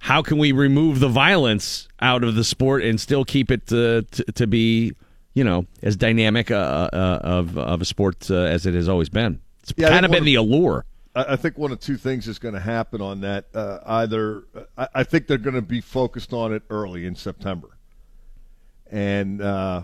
How 0.00 0.22
can 0.22 0.38
we 0.38 0.52
remove 0.52 1.00
the 1.00 1.08
violence 1.08 1.88
out 2.00 2.22
of 2.22 2.34
the 2.34 2.44
sport 2.44 2.82
and 2.84 3.00
still 3.00 3.24
keep 3.24 3.50
it 3.50 3.66
to, 3.68 4.02
to, 4.02 4.24
to 4.24 4.46
be, 4.46 4.92
you 5.34 5.42
know, 5.44 5.66
as 5.82 5.96
dynamic 5.96 6.50
uh, 6.50 6.88
uh, 6.92 7.20
of 7.22 7.58
of 7.58 7.80
a 7.80 7.84
sport 7.84 8.30
uh, 8.30 8.36
as 8.36 8.64
it 8.64 8.74
has 8.74 8.88
always 8.88 9.08
been? 9.08 9.40
It's 9.70 9.78
Yeah, 9.78 9.88
kind 9.88 10.04
of 10.04 10.10
been 10.10 10.20
one 10.20 10.26
the 10.26 10.34
allure. 10.36 10.84
I 11.14 11.32
I 11.32 11.36
think 11.36 11.58
one 11.58 11.72
of 11.72 11.80
two 11.80 11.96
things 11.96 12.28
is 12.28 12.38
going 12.38 12.54
to 12.54 12.60
happen 12.60 13.00
on 13.00 13.20
that. 13.20 13.46
Uh, 13.54 13.78
either 13.86 14.44
I, 14.76 14.88
I 14.96 15.04
think 15.04 15.26
they're 15.26 15.38
going 15.38 15.56
to 15.56 15.62
be 15.62 15.80
focused 15.80 16.32
on 16.32 16.52
it 16.52 16.62
early 16.70 17.06
in 17.06 17.14
September, 17.14 17.68
and 18.90 19.42
uh, 19.42 19.82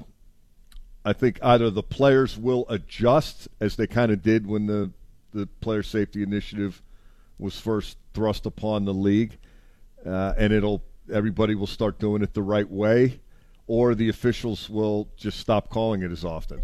I 1.05 1.13
think 1.13 1.39
either 1.43 1.71
the 1.71 1.83
players 1.83 2.39
will 2.39 2.67
adjust 2.69 3.49
as 3.61 3.77
they 3.77 3.87
kind 3.87 4.11
of 4.11 4.23
did 4.23 4.47
when 4.47 4.67
the 4.67 4.91
the 5.33 5.47
player 5.61 5.83
safety 5.83 6.23
initiative 6.23 6.81
was 7.39 7.59
first 7.59 7.99
thrust 8.15 8.47
upon 8.47 8.85
the 8.85 8.95
league, 8.95 9.37
uh, 10.07 10.35
and 10.39 10.53
it'll 10.53 10.83
everybody 11.13 11.55
will 11.55 11.67
start 11.67 11.99
doing 11.99 12.23
it 12.23 12.33
the 12.33 12.43
right 12.43 12.71
way, 12.71 13.21
or 13.67 13.95
the 13.95 14.09
officials 14.09 14.71
will 14.71 15.09
just 15.17 15.39
stop 15.39 15.69
calling 15.69 16.03
it 16.03 16.11
as 16.11 16.25
often 16.25 16.63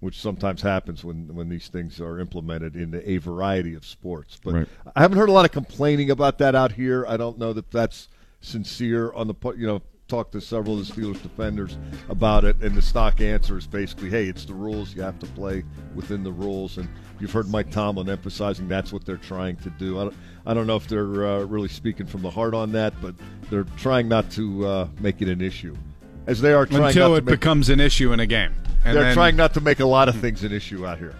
which 0.00 0.18
sometimes 0.18 0.62
happens 0.62 1.04
when, 1.04 1.34
when 1.34 1.48
these 1.48 1.68
things 1.68 2.00
are 2.00 2.18
implemented 2.18 2.74
in 2.74 3.00
a 3.04 3.18
variety 3.18 3.74
of 3.74 3.84
sports. 3.84 4.38
But 4.42 4.54
Right. 4.54 4.68
I 4.96 5.02
haven't 5.02 5.18
heard 5.18 5.28
a 5.28 5.32
lot 5.32 5.44
of 5.44 5.52
complaining 5.52 6.10
about 6.10 6.38
that 6.38 6.54
out 6.54 6.72
here. 6.72 7.04
I 7.06 7.16
don't 7.16 7.38
know 7.38 7.52
that 7.52 7.70
that's 7.70 8.08
sincere 8.40 9.12
on 9.12 9.26
the 9.26 9.34
part. 9.34 9.58
You 9.58 9.66
know, 9.66 9.82
talked 10.08 10.32
to 10.32 10.40
several 10.40 10.78
of 10.78 10.86
the 10.86 10.92
Steelers 10.92 11.22
defenders 11.22 11.78
about 12.08 12.44
it, 12.44 12.56
and 12.62 12.74
the 12.74 12.82
stock 12.82 13.20
answer 13.20 13.56
is 13.56 13.66
basically, 13.66 14.10
"Hey, 14.10 14.26
it's 14.26 14.44
the 14.44 14.54
rules. 14.54 14.94
You 14.94 15.02
have 15.02 15.18
to 15.20 15.26
play 15.26 15.62
within 15.94 16.24
the 16.24 16.32
rules." 16.32 16.78
And 16.78 16.88
you've 17.20 17.30
heard 17.30 17.48
Mike 17.48 17.70
Tomlin 17.70 18.08
emphasizing 18.08 18.66
that's 18.66 18.92
what 18.92 19.04
they're 19.04 19.18
trying 19.18 19.56
to 19.56 19.70
do. 19.70 20.00
I 20.00 20.04
don't, 20.04 20.14
I 20.46 20.54
don't 20.54 20.66
know 20.66 20.76
if 20.76 20.88
they're 20.88 21.26
uh, 21.26 21.44
really 21.44 21.68
speaking 21.68 22.06
from 22.06 22.22
the 22.22 22.30
heart 22.30 22.54
on 22.54 22.72
that, 22.72 22.94
but 23.00 23.14
they're 23.50 23.66
trying 23.76 24.08
not 24.08 24.30
to 24.32 24.66
uh, 24.66 24.88
make 24.98 25.22
it 25.22 25.28
an 25.28 25.40
issue, 25.40 25.76
as 26.26 26.40
they 26.40 26.52
are 26.52 26.66
trying 26.66 26.84
Until 26.84 27.10
not 27.10 27.16
it 27.16 27.20
to 27.20 27.26
make 27.26 27.40
becomes 27.40 27.68
an 27.68 27.80
issue 27.80 28.12
in 28.12 28.20
a 28.20 28.26
game. 28.26 28.52
And 28.84 28.96
they're 28.96 29.04
then- 29.04 29.14
trying 29.14 29.36
not 29.36 29.54
to 29.54 29.60
make 29.60 29.80
a 29.80 29.86
lot 29.86 30.08
of 30.08 30.16
things 30.16 30.42
an 30.44 30.52
issue 30.52 30.86
out 30.86 30.98
here. 30.98 31.14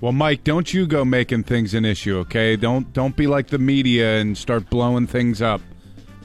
Well, 0.00 0.12
Mike, 0.12 0.42
don't 0.42 0.72
you 0.74 0.86
go 0.86 1.04
making 1.04 1.44
things 1.44 1.74
an 1.74 1.84
issue, 1.84 2.18
okay? 2.18 2.56
Don't 2.56 2.92
don't 2.92 3.14
be 3.16 3.28
like 3.28 3.48
the 3.48 3.58
media 3.58 4.18
and 4.18 4.36
start 4.36 4.68
blowing 4.68 5.06
things 5.06 5.40
up 5.40 5.60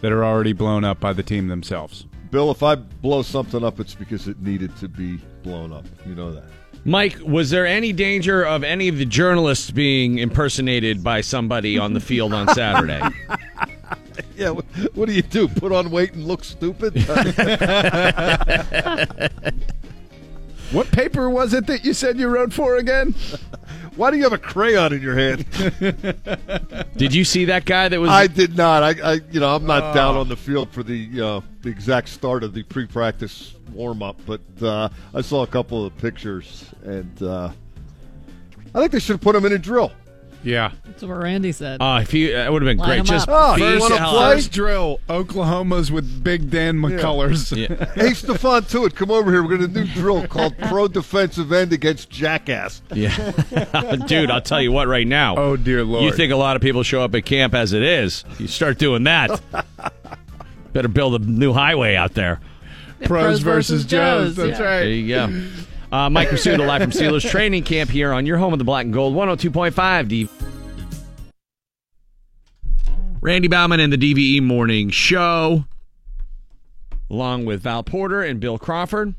that 0.02 0.12
are 0.12 0.26
already 0.26 0.54
blown 0.54 0.84
up 0.84 1.00
by 1.00 1.14
the 1.14 1.22
team 1.24 1.48
themselves. 1.48 2.08
Bill, 2.32 2.50
if 2.52 2.64
I 2.64 2.76
blow 2.76 3.22
something 3.22 3.64
up, 3.64 3.80
it's 3.80 3.94
because 3.96 4.28
it 4.28 4.42
needed 4.42 4.76
to 4.78 4.88
be 4.90 5.18
blown 5.44 5.72
up. 5.72 5.86
You 6.08 6.16
know 6.16 6.32
that. 6.34 6.46
Mike, 6.86 7.18
was 7.24 7.50
there 7.52 7.66
any 7.68 7.94
danger 7.94 8.44
of 8.44 8.64
any 8.64 8.88
of 8.88 8.98
the 8.98 9.06
journalists 9.06 9.70
being 9.72 10.18
impersonated 10.20 11.04
by 11.04 11.22
somebody 11.22 11.78
on 11.78 11.94
the 11.94 12.00
field 12.00 12.34
on 12.34 12.48
Saturday? 12.54 13.02
Yeah, 14.38 14.52
what, 14.52 14.66
what 14.94 15.08
do 15.08 15.14
you 15.14 15.24
do? 15.24 15.48
Put 15.48 15.72
on 15.72 15.90
weight 15.90 16.14
and 16.14 16.26
look 16.26 16.44
stupid? 16.44 16.94
What 20.72 20.92
paper 20.92 21.30
was 21.30 21.54
it 21.54 21.66
that 21.68 21.86
you 21.86 21.94
said 21.94 22.20
you 22.20 22.28
wrote 22.28 22.52
for 22.52 22.76
again? 22.76 23.16
Why 23.96 24.12
do 24.12 24.18
you 24.18 24.24
have 24.24 24.34
a 24.34 24.38
crayon 24.38 24.92
in 24.92 25.02
your 25.02 25.16
hand? 25.16 25.46
Did 26.98 27.14
you 27.14 27.24
see 27.24 27.46
that 27.46 27.64
guy 27.64 27.88
that 27.88 27.98
was? 28.02 28.10
I 28.10 28.28
did 28.28 28.58
not. 28.58 28.84
I, 28.84 28.90
I 29.02 29.14
you 29.32 29.40
know, 29.40 29.56
I'm 29.56 29.66
not 29.66 29.82
Oh. 29.92 29.94
down 29.94 30.18
on 30.18 30.28
the 30.28 30.36
field 30.36 30.70
for 30.72 30.84
the 30.84 31.10
uh, 31.22 31.42
the 31.62 31.70
exact 31.70 32.10
start 32.10 32.44
of 32.44 32.54
the 32.54 32.64
pre-practice 32.64 33.54
warm 33.72 34.04
up, 34.04 34.20
but 34.26 34.42
uh, 34.62 34.90
I 35.14 35.22
saw 35.22 35.44
a 35.44 35.48
couple 35.48 35.86
of 35.86 35.98
pictures, 35.98 36.66
and 36.84 37.24
uh, 37.24 37.50
I 38.76 38.80
think 38.80 38.92
they 38.92 39.00
should 39.00 39.14
have 39.14 39.22
put 39.22 39.38
him 39.38 39.46
in 39.46 39.54
a 39.54 39.58
drill. 39.58 39.94
Yeah. 40.48 40.72
That's 40.86 41.04
what 41.04 41.18
Randy 41.18 41.52
said. 41.52 41.80
Oh, 41.82 41.98
if 41.98 42.14
you, 42.14 42.36
it 42.38 42.50
would 42.50 42.62
have 42.62 42.68
been 42.68 42.78
Line 42.78 42.88
great. 42.88 43.00
'em 43.00 43.06
Just 43.06 43.28
up. 43.28 43.36
Oh, 43.38 43.56
you 43.58 43.64
first, 43.64 43.82
wanna 43.82 43.98
hell, 43.98 44.12
play? 44.12 44.36
First 44.36 44.52
drill, 44.54 45.00
Oklahoma's 45.10 45.92
with 45.92 46.24
Big 46.24 46.50
Dan 46.50 46.78
McCullers. 46.78 47.56
Yeah. 47.56 47.68
hey, 47.96 48.12
Stephon 48.12 48.62
Tuitt, 48.62 48.96
come 48.96 49.12
over 49.12 49.30
here. 49.30 49.44
We're 49.44 49.58
going 49.58 49.74
to 49.74 49.84
do 49.84 49.92
a 49.92 49.94
drill 49.94 50.26
called 50.26 50.58
Pro 50.70 50.88
Defensive 50.88 51.52
End 51.52 51.74
against 51.74 52.10
Jackass. 52.10 52.82
Yeah, 52.94 53.12
dude, 54.08 54.32
I'll 54.32 54.42
tell 54.42 54.62
you 54.62 54.72
what. 54.72 54.88
Right 54.88 55.06
now, 55.08 55.36
Oh 55.36 55.58
dear 55.58 55.84
lord. 55.84 56.06
you 56.06 56.14
think 56.14 56.32
a 56.32 56.38
lot 56.38 56.56
of 56.56 56.62
people 56.62 56.82
show 56.84 57.02
up 57.02 57.14
at 57.14 57.26
camp 57.26 57.54
as 57.54 57.74
it 57.74 57.84
is? 57.84 58.24
You 58.40 58.48
start 58.48 58.78
doing 58.78 59.04
that. 59.04 59.42
Better 60.72 60.88
build 60.88 61.22
a 61.22 61.26
new 61.26 61.52
highway 61.52 61.96
out 61.96 62.14
there. 62.14 62.40
pros, 63.04 63.40
versus 63.42 63.84
Joes? 63.86 64.36
That's 64.38 64.52
yeah. 64.52 64.58
There 64.58 64.80
right. 64.80 64.84
you 64.86 65.08
go. 65.10 65.48
Uh, 65.92 66.10
Mike 66.10 66.30
Prisuta 66.30 66.66
live 66.66 66.82
from 66.82 66.92
Steelers 66.92 67.30
training 67.30 67.64
camp 67.64 67.90
here 67.90 68.12
on 68.12 68.26
your 68.26 68.38
home 68.38 68.52
of 68.52 68.60
the 68.60 68.66
black 68.66 68.84
and 68.86 68.94
gold, 68.94 69.16
102.5 69.16 70.08
D. 70.08 70.30
Randy 73.28 73.50
Baumann 73.50 73.82
and 73.82 73.92
the 73.92 73.98
DVE 73.98 74.42
Morning 74.42 74.90
Show, 74.90 75.66
along 77.10 77.44
with 77.44 77.60
Val 77.60 77.84
Porter 77.84 78.22
and 78.24 78.40
Bill 78.40 78.58
Crawford. 78.58 79.16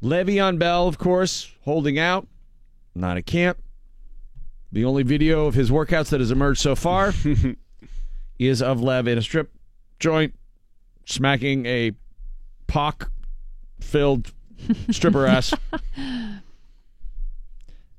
Le'Veon 0.00 0.56
Bell, 0.56 0.86
of 0.86 0.96
course, 0.96 1.50
holding 1.64 1.98
out. 1.98 2.28
not 2.94 3.16
at 3.16 3.26
camp. 3.26 3.58
The 4.70 4.84
only 4.84 5.02
video 5.02 5.46
of 5.46 5.54
his 5.54 5.68
workouts 5.68 6.10
that 6.10 6.20
has 6.20 6.30
emerged 6.30 6.60
so 6.60 6.76
far 6.76 7.12
is 8.38 8.62
of 8.62 8.80
Lev 8.80 9.08
in 9.08 9.18
a 9.18 9.22
strip 9.22 9.50
joint 9.98 10.32
smacking 11.06 11.66
a 11.66 11.90
pock 12.68 13.10
filled 13.80 14.30
stripper 14.92 15.26
ass. 15.26 15.52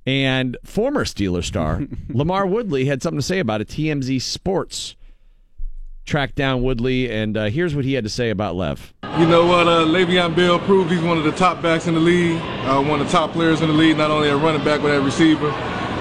And 0.07 0.55
former 0.63 1.03
Steeler 1.03 1.43
star 1.43 1.79
LaMarr 2.09 2.49
Woodley 2.49 2.85
had 2.85 3.03
something 3.03 3.19
to 3.19 3.25
say 3.25 3.39
about 3.39 3.59
it. 3.61 3.67
TMZ 3.67 4.21
Sports 4.21 4.95
tracked 6.05 6.35
down 6.35 6.63
Woodley, 6.63 7.11
and 7.11 7.35
uh, 7.35 7.45
here's 7.47 7.75
what 7.75 7.84
he 7.84 7.91
had 7.93 8.05
to 8.05 8.09
say 8.09 8.29
about 8.29 8.55
Lev. 8.55 8.93
You 9.19 9.27
know 9.27 9.45
what? 9.45 9.67
Uh, 9.67 9.84
Le'Veon 9.85 10.34
Bell 10.34 10.59
proved 10.59 10.89
he's 10.91 11.01
one 11.01 11.17
of 11.17 11.25
the 11.25 11.34
top 11.34 11.61
backs 11.61 11.88
in 11.88 11.93
the 11.93 11.99
league, 11.99 12.39
uh, 12.65 12.81
one 12.81 13.01
of 13.01 13.07
the 13.07 13.11
top 13.11 13.34
players 13.34 13.59
in 13.59 13.67
the 13.67 13.73
league, 13.73 13.97
not 13.97 14.09
only 14.09 14.29
a 14.29 14.38
running 14.38 14.63
back 14.63 14.81
but 14.81 14.95
a 14.95 15.01
receiver. 15.01 15.49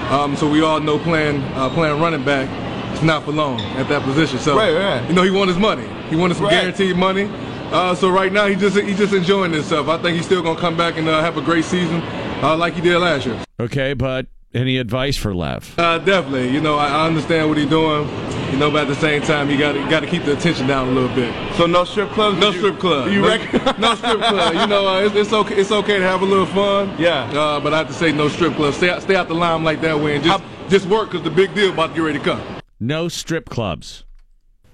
Um, 0.09 0.37
so 0.37 0.49
we 0.49 0.61
all 0.61 0.79
know 0.79 0.97
playing 0.97 1.41
uh, 1.55 1.69
playing 1.71 1.99
running 1.99 2.23
back 2.23 2.47
is 2.95 3.03
not 3.03 3.25
for 3.25 3.33
long 3.33 3.59
at 3.59 3.89
that 3.89 4.03
position. 4.03 4.39
So 4.39 4.55
Right, 4.55 4.73
right. 4.73 5.05
you 5.09 5.13
know 5.13 5.23
he 5.23 5.31
wanted 5.31 5.51
his 5.51 5.61
money. 5.61 5.85
He 6.09 6.15
wanted 6.15 6.35
some 6.35 6.45
Right. 6.45 6.51
guaranteed 6.61 6.95
money. 6.95 7.25
Uh, 7.71 7.93
so 7.95 8.09
right 8.09 8.31
now 8.31 8.47
he 8.47 8.55
just 8.55 8.77
he's 8.77 8.97
just 8.97 9.13
enjoying 9.13 9.53
himself. 9.53 9.87
I 9.87 9.97
think 10.01 10.15
he's 10.15 10.25
still 10.25 10.41
gonna 10.41 10.59
come 10.59 10.77
back 10.77 10.97
and 10.97 11.07
uh, 11.07 11.21
have 11.21 11.37
a 11.37 11.41
great 11.41 11.65
season 11.65 12.01
uh, 12.41 12.55
like 12.55 12.73
he 12.73 12.81
did 12.81 12.97
last 12.97 13.25
year. 13.25 13.43
Okay, 13.59 13.93
but 13.93 14.27
any 14.53 14.77
advice 14.77 15.17
for 15.17 15.35
Lev? 15.35 15.77
Uh, 15.77 15.97
definitely. 15.99 16.49
You 16.49 16.61
know, 16.61 16.77
I, 16.77 16.87
I 16.87 17.05
understand 17.07 17.49
what 17.49 17.57
he's 17.57 17.69
doing. 17.69 18.07
You 18.51 18.57
know, 18.57 18.71
but 18.71 18.83
at 18.83 18.87
the 18.87 18.95
same 18.95 19.21
time, 19.21 19.49
you 19.49 19.57
got 19.57 19.73
to 19.73 19.79
got 19.89 19.99
to 19.99 20.07
keep 20.07 20.23
the 20.23 20.37
attention 20.37 20.67
down 20.67 20.87
a 20.87 20.91
little 20.91 21.13
bit. 21.13 21.33
So 21.55 21.65
no 21.65 21.83
strip 21.83 22.09
clubs? 22.11 22.39
No 22.39 22.51
strip 22.51 22.79
club. 22.79 23.11
you 23.11 23.21
no, 23.21 23.27
reckon? 23.27 23.61
no 23.81 23.95
strip 23.95 24.19
club. 24.19 24.53
You 24.53 24.67
know, 24.67 24.87
uh, 24.87 25.01
it's, 25.01 25.15
it's 25.15 25.33
okay. 25.33 25.55
It's 25.55 25.71
okay 25.71 25.97
to 25.99 26.03
have 26.03 26.21
a 26.21 26.25
little 26.25 26.45
fun. 26.45 26.95
Yeah. 26.97 27.25
Uh, 27.25 27.59
but 27.59 27.73
I 27.73 27.79
have 27.79 27.87
to 27.87 27.93
say, 27.93 28.11
no 28.11 28.29
strip 28.29 28.55
club. 28.55 28.73
Stay 28.73 28.89
out, 28.89 29.01
stay 29.01 29.15
out 29.15 29.27
the 29.27 29.35
limelight 29.35 29.77
like 29.77 29.81
that 29.81 29.99
way 29.99 30.15
and 30.15 30.23
just 30.23 30.43
just 30.69 30.85
work 30.87 31.11
because 31.11 31.23
the 31.23 31.29
big 31.29 31.53
deal 31.53 31.73
about 31.73 31.87
to 31.87 31.95
get 31.95 32.01
ready 32.01 32.19
to 32.19 32.23
come. 32.23 32.41
No 32.79 33.09
strip 33.09 33.49
clubs. 33.49 34.05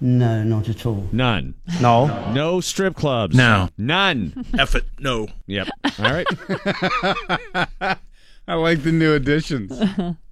No, 0.04 0.42
not 0.44 0.68
at 0.68 0.84
all. 0.84 1.08
None. 1.12 1.54
No. 1.80 2.30
No 2.32 2.60
strip 2.60 2.94
clubs. 2.94 3.34
No. 3.34 3.70
None. 3.78 4.44
F 4.58 4.74
it. 4.74 4.84
No. 4.98 5.28
Yep. 5.46 5.68
All 5.98 6.04
right. 6.04 6.26
I 8.46 8.54
like 8.54 8.82
the 8.82 8.92
new 8.92 9.14
additions. 9.14 9.72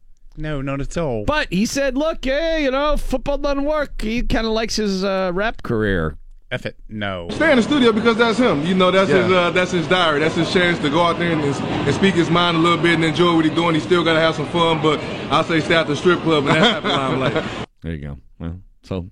no, 0.37 0.61
not 0.61 0.83
at 0.83 0.99
all. 0.99 1.25
But 1.25 1.51
he 1.51 1.65
said, 1.65 1.97
look, 1.97 2.23
hey, 2.27 2.65
you 2.65 2.71
know, 2.71 2.99
football 2.99 3.39
doesn't 3.39 3.65
work. 3.65 4.03
He 4.03 4.21
kind 4.21 4.47
of 4.47 4.53
likes 4.53 4.77
his 4.77 5.05
uh, 5.05 5.31
rap 5.33 5.63
career. 5.63 6.19
F 6.51 6.67
it. 6.67 6.77
No. 6.91 7.29
Stay 7.31 7.51
in 7.51 7.57
the 7.57 7.63
studio 7.63 7.93
because 7.93 8.19
that's 8.19 8.37
him. 8.39 8.67
You 8.67 8.75
know, 8.75 8.91
that's 8.91 9.09
Yeah. 9.09 9.23
his 9.23 9.33
uh, 9.33 9.51
that's 9.53 9.71
his 9.71 9.89
diary. 9.89 10.21
That's 10.21 10.35
his 10.35 10.53
chance 10.53 10.79
to 10.81 10.91
go 10.91 11.01
out 11.03 11.19
there 11.19 11.33
and, 11.33 11.41
and 11.43 11.95
speak 11.95 12.15
his 12.15 12.29
mind 12.29 12.59
a 12.59 12.61
little 12.61 12.77
bit 12.77 12.97
and 12.97 13.05
enjoy 13.07 13.35
what 13.35 13.47
he's 13.47 13.55
doing. 13.55 13.75
He 13.75 13.81
still 13.81 14.05
got 14.05 14.13
to 14.13 14.21
have 14.21 14.35
some 14.35 14.49
fun, 14.49 14.83
but 14.83 15.01
I 15.33 15.41
say 15.45 15.61
stay 15.61 15.77
at 15.77 15.87
the 15.87 15.97
strip 15.97 16.21
club 16.21 16.45
and 16.45 16.57
that's 16.57 16.69
type 16.75 16.85
of 16.85 16.91
limelight. 16.91 17.45
There 17.81 17.93
you 17.95 17.99
go. 18.07 18.19
Well, 18.39 18.61
so 18.83 19.09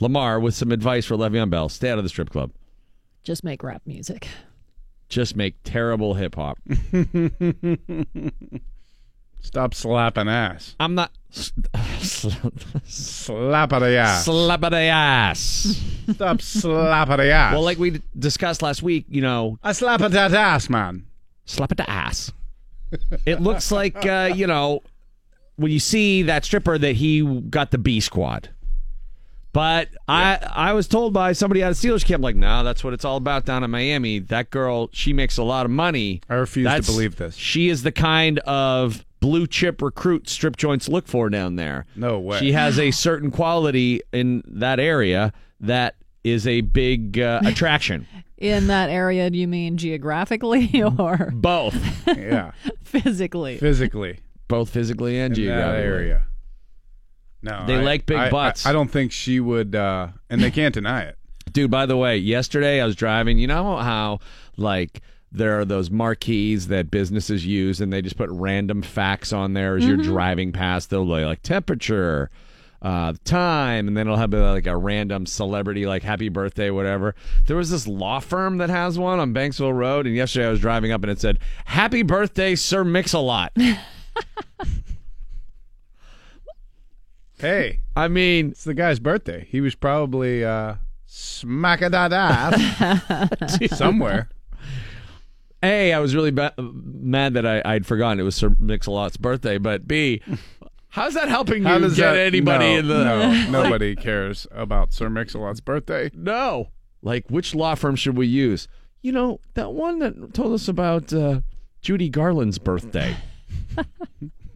Lamar 0.00 0.40
with 0.40 0.54
some 0.54 0.72
advice 0.72 1.04
for 1.06 1.16
Le'Veon 1.16 1.50
Bell: 1.50 1.68
stay 1.68 1.90
out 1.90 1.98
of 1.98 2.04
the 2.04 2.10
strip 2.10 2.30
club. 2.30 2.50
Just 3.22 3.44
make 3.44 3.62
rap 3.62 3.82
music. 3.86 4.28
Just 5.08 5.36
make 5.36 5.56
terrible 5.64 6.14
hip 6.14 6.34
hop. 6.36 6.58
Stop 9.42 9.74
slapping 9.74 10.28
ass. 10.28 10.76
I'm 10.78 10.94
not. 10.94 11.12
Slap 12.82 13.72
at 13.72 13.78
the 13.78 13.96
ass. 13.96 14.24
Slap 14.26 14.64
at 14.64 14.68
the 14.70 14.78
ass. 14.78 15.82
Stop 16.12 16.42
slap 16.42 17.08
at 17.08 17.16
the 17.16 17.30
ass. 17.30 17.52
Well, 17.52 17.62
like 17.62 17.78
we 17.78 18.02
discussed 18.18 18.60
last 18.62 18.82
week, 18.82 19.06
you 19.08 19.22
know, 19.22 19.58
I 19.62 19.72
slap 19.72 20.02
at 20.02 20.10
that 20.12 20.34
ass, 20.34 20.68
man. 20.68 21.06
slap 21.46 21.70
at 21.70 21.78
the 21.78 21.88
ass. 21.88 22.32
It 23.24 23.40
looks 23.40 23.70
like 23.72 24.04
uh, 24.04 24.30
you 24.34 24.46
know 24.46 24.82
when 25.56 25.70
you 25.72 25.78
see 25.80 26.22
that 26.24 26.44
stripper 26.44 26.76
that 26.76 26.96
he 26.96 27.22
got 27.48 27.70
the 27.70 27.78
B 27.78 28.00
squad. 28.00 28.50
But 29.52 29.88
I 30.06 30.38
I 30.52 30.72
was 30.72 30.86
told 30.86 31.12
by 31.12 31.32
somebody 31.32 31.62
out 31.62 31.72
of 31.72 31.76
Steelers 31.76 32.04
camp 32.04 32.22
like, 32.22 32.36
no, 32.36 32.62
that's 32.62 32.84
what 32.84 32.92
it's 32.92 33.04
all 33.04 33.16
about 33.16 33.44
down 33.44 33.64
in 33.64 33.70
Miami. 33.70 34.20
That 34.20 34.50
girl, 34.50 34.90
she 34.92 35.12
makes 35.12 35.38
a 35.38 35.42
lot 35.42 35.64
of 35.66 35.72
money. 35.72 36.20
I 36.28 36.34
refuse 36.34 36.72
to 36.72 36.82
believe 36.92 37.16
this. 37.16 37.34
She 37.34 37.68
is 37.68 37.82
the 37.82 37.92
kind 37.92 38.38
of 38.40 39.04
blue 39.20 39.46
chip 39.46 39.82
recruit 39.82 40.28
strip 40.28 40.56
joints 40.56 40.88
look 40.88 41.06
for 41.06 41.28
down 41.28 41.56
there. 41.56 41.86
No 41.96 42.18
way. 42.18 42.38
She 42.38 42.52
has 42.52 42.78
a 42.78 42.90
certain 42.90 43.30
quality 43.30 44.02
in 44.12 44.42
that 44.46 44.78
area 44.80 45.32
that 45.60 45.96
is 46.24 46.46
a 46.46 46.60
big 46.60 47.18
uh, 47.18 47.40
attraction. 47.44 48.06
In 48.38 48.68
that 48.68 48.88
area, 48.88 49.28
do 49.30 49.38
you 49.38 49.48
mean 49.48 49.76
geographically 49.76 50.82
or 50.98 51.30
Both. 51.34 52.06
yeah. 52.06 52.52
physically? 52.84 53.58
Physically. 53.58 54.20
Both 54.48 54.70
physically 54.70 55.18
and 55.18 55.36
in 55.36 55.46
that 55.46 55.50
geographically. 55.54 55.84
area. 55.84 56.22
No, 57.42 57.64
They 57.66 57.76
I- 57.76 57.82
like 57.82 58.06
big 58.06 58.18
I- 58.18 58.26
I- 58.26 58.30
butts. 58.30 58.66
I, 58.66 58.72
don't 58.72 58.90
think 58.90 59.12
she 59.12 59.40
would, 59.40 59.74
uh, 59.74 60.08
and 60.28 60.42
they 60.42 60.50
can't 60.50 60.74
deny 60.74 61.02
it. 61.02 61.16
Dude, 61.52 61.70
by 61.70 61.86
the 61.86 61.96
way, 61.96 62.16
yesterday 62.16 62.80
I 62.80 62.86
was 62.86 62.94
driving. 62.94 63.38
You 63.38 63.46
know 63.48 63.76
how, 63.78 64.20
like, 64.56 65.00
there 65.32 65.58
are 65.58 65.64
those 65.64 65.90
marquees 65.90 66.68
that 66.68 66.90
businesses 66.90 67.46
use 67.46 67.80
and 67.80 67.92
they 67.92 68.02
just 68.02 68.16
put 68.16 68.28
random 68.30 68.82
facts 68.82 69.32
on 69.32 69.54
there 69.54 69.76
as 69.76 69.84
you're 69.86 69.96
Mhm. 69.98 70.02
driving 70.04 70.52
past. 70.52 70.90
They'll 70.90 71.04
be 71.04 71.24
like 71.24 71.42
temperature, 71.42 72.30
uh, 72.82 73.14
time, 73.24 73.86
and 73.88 73.96
then 73.96 74.06
it'll 74.06 74.16
have 74.18 74.32
like 74.32 74.66
a 74.66 74.76
random 74.76 75.26
celebrity, 75.26 75.86
like 75.86 76.02
happy 76.02 76.28
birthday, 76.28 76.70
whatever. 76.70 77.14
There 77.46 77.56
was 77.56 77.70
this 77.70 77.86
law 77.86 78.18
firm 78.20 78.58
that 78.58 78.70
has 78.70 78.98
one 78.98 79.18
on 79.20 79.32
Banksville 79.34 79.74
Road, 79.74 80.06
and 80.06 80.14
yesterday 80.16 80.46
I 80.46 80.50
was 80.50 80.60
driving 80.60 80.90
up 80.92 81.02
and 81.02 81.10
it 81.10 81.20
said, 81.20 81.38
Happy 81.64 82.02
birthday, 82.02 82.54
Sir 82.56 82.82
Mix 82.84 83.12
a 83.12 83.18
Lot. 83.20 83.52
Hey, 87.40 87.80
I 87.96 88.08
mean, 88.08 88.50
it's 88.50 88.64
the 88.64 88.74
guy's 88.74 88.98
birthday. 88.98 89.46
He 89.50 89.60
was 89.60 89.74
probably 89.74 90.44
uh, 90.44 90.74
smack 91.06 91.80
a 91.80 91.88
that 91.88 92.12
ass 92.12 93.58
somewhere. 93.78 94.28
A, 95.62 95.92
I 95.92 95.98
was 96.00 96.14
really 96.14 96.30
ba- 96.30 96.54
mad 96.58 97.34
that 97.34 97.46
I, 97.46 97.62
I'd 97.64 97.86
forgotten 97.86 98.20
it 98.20 98.24
was 98.24 98.34
Sir 98.34 98.54
Mix-a-Lot's 98.58 99.16
birthday, 99.16 99.58
but 99.58 99.86
B, 99.88 100.22
how's 100.88 101.14
that 101.14 101.28
helping 101.28 101.64
How 101.64 101.74
you 101.76 101.80
does 101.82 101.96
get 101.96 102.12
that- 102.14 102.26
anybody 102.26 102.72
no, 102.74 102.78
in 102.78 102.88
the... 102.88 103.04
No, 103.04 103.50
nobody 103.62 103.96
cares 103.96 104.46
about 104.50 104.92
Sir 104.92 105.08
Mix-a-Lot's 105.10 105.60
birthday. 105.60 106.10
No. 106.14 106.68
Like, 107.02 107.24
which 107.30 107.54
law 107.54 107.74
firm 107.74 107.96
should 107.96 108.16
we 108.16 108.26
use? 108.26 108.68
You 109.02 109.12
know, 109.12 109.40
that 109.54 109.72
one 109.72 109.98
that 110.00 110.34
told 110.34 110.52
us 110.52 110.68
about 110.68 111.10
uh, 111.12 111.40
Judy 111.80 112.10
Garland's 112.10 112.58
birthday. 112.58 113.16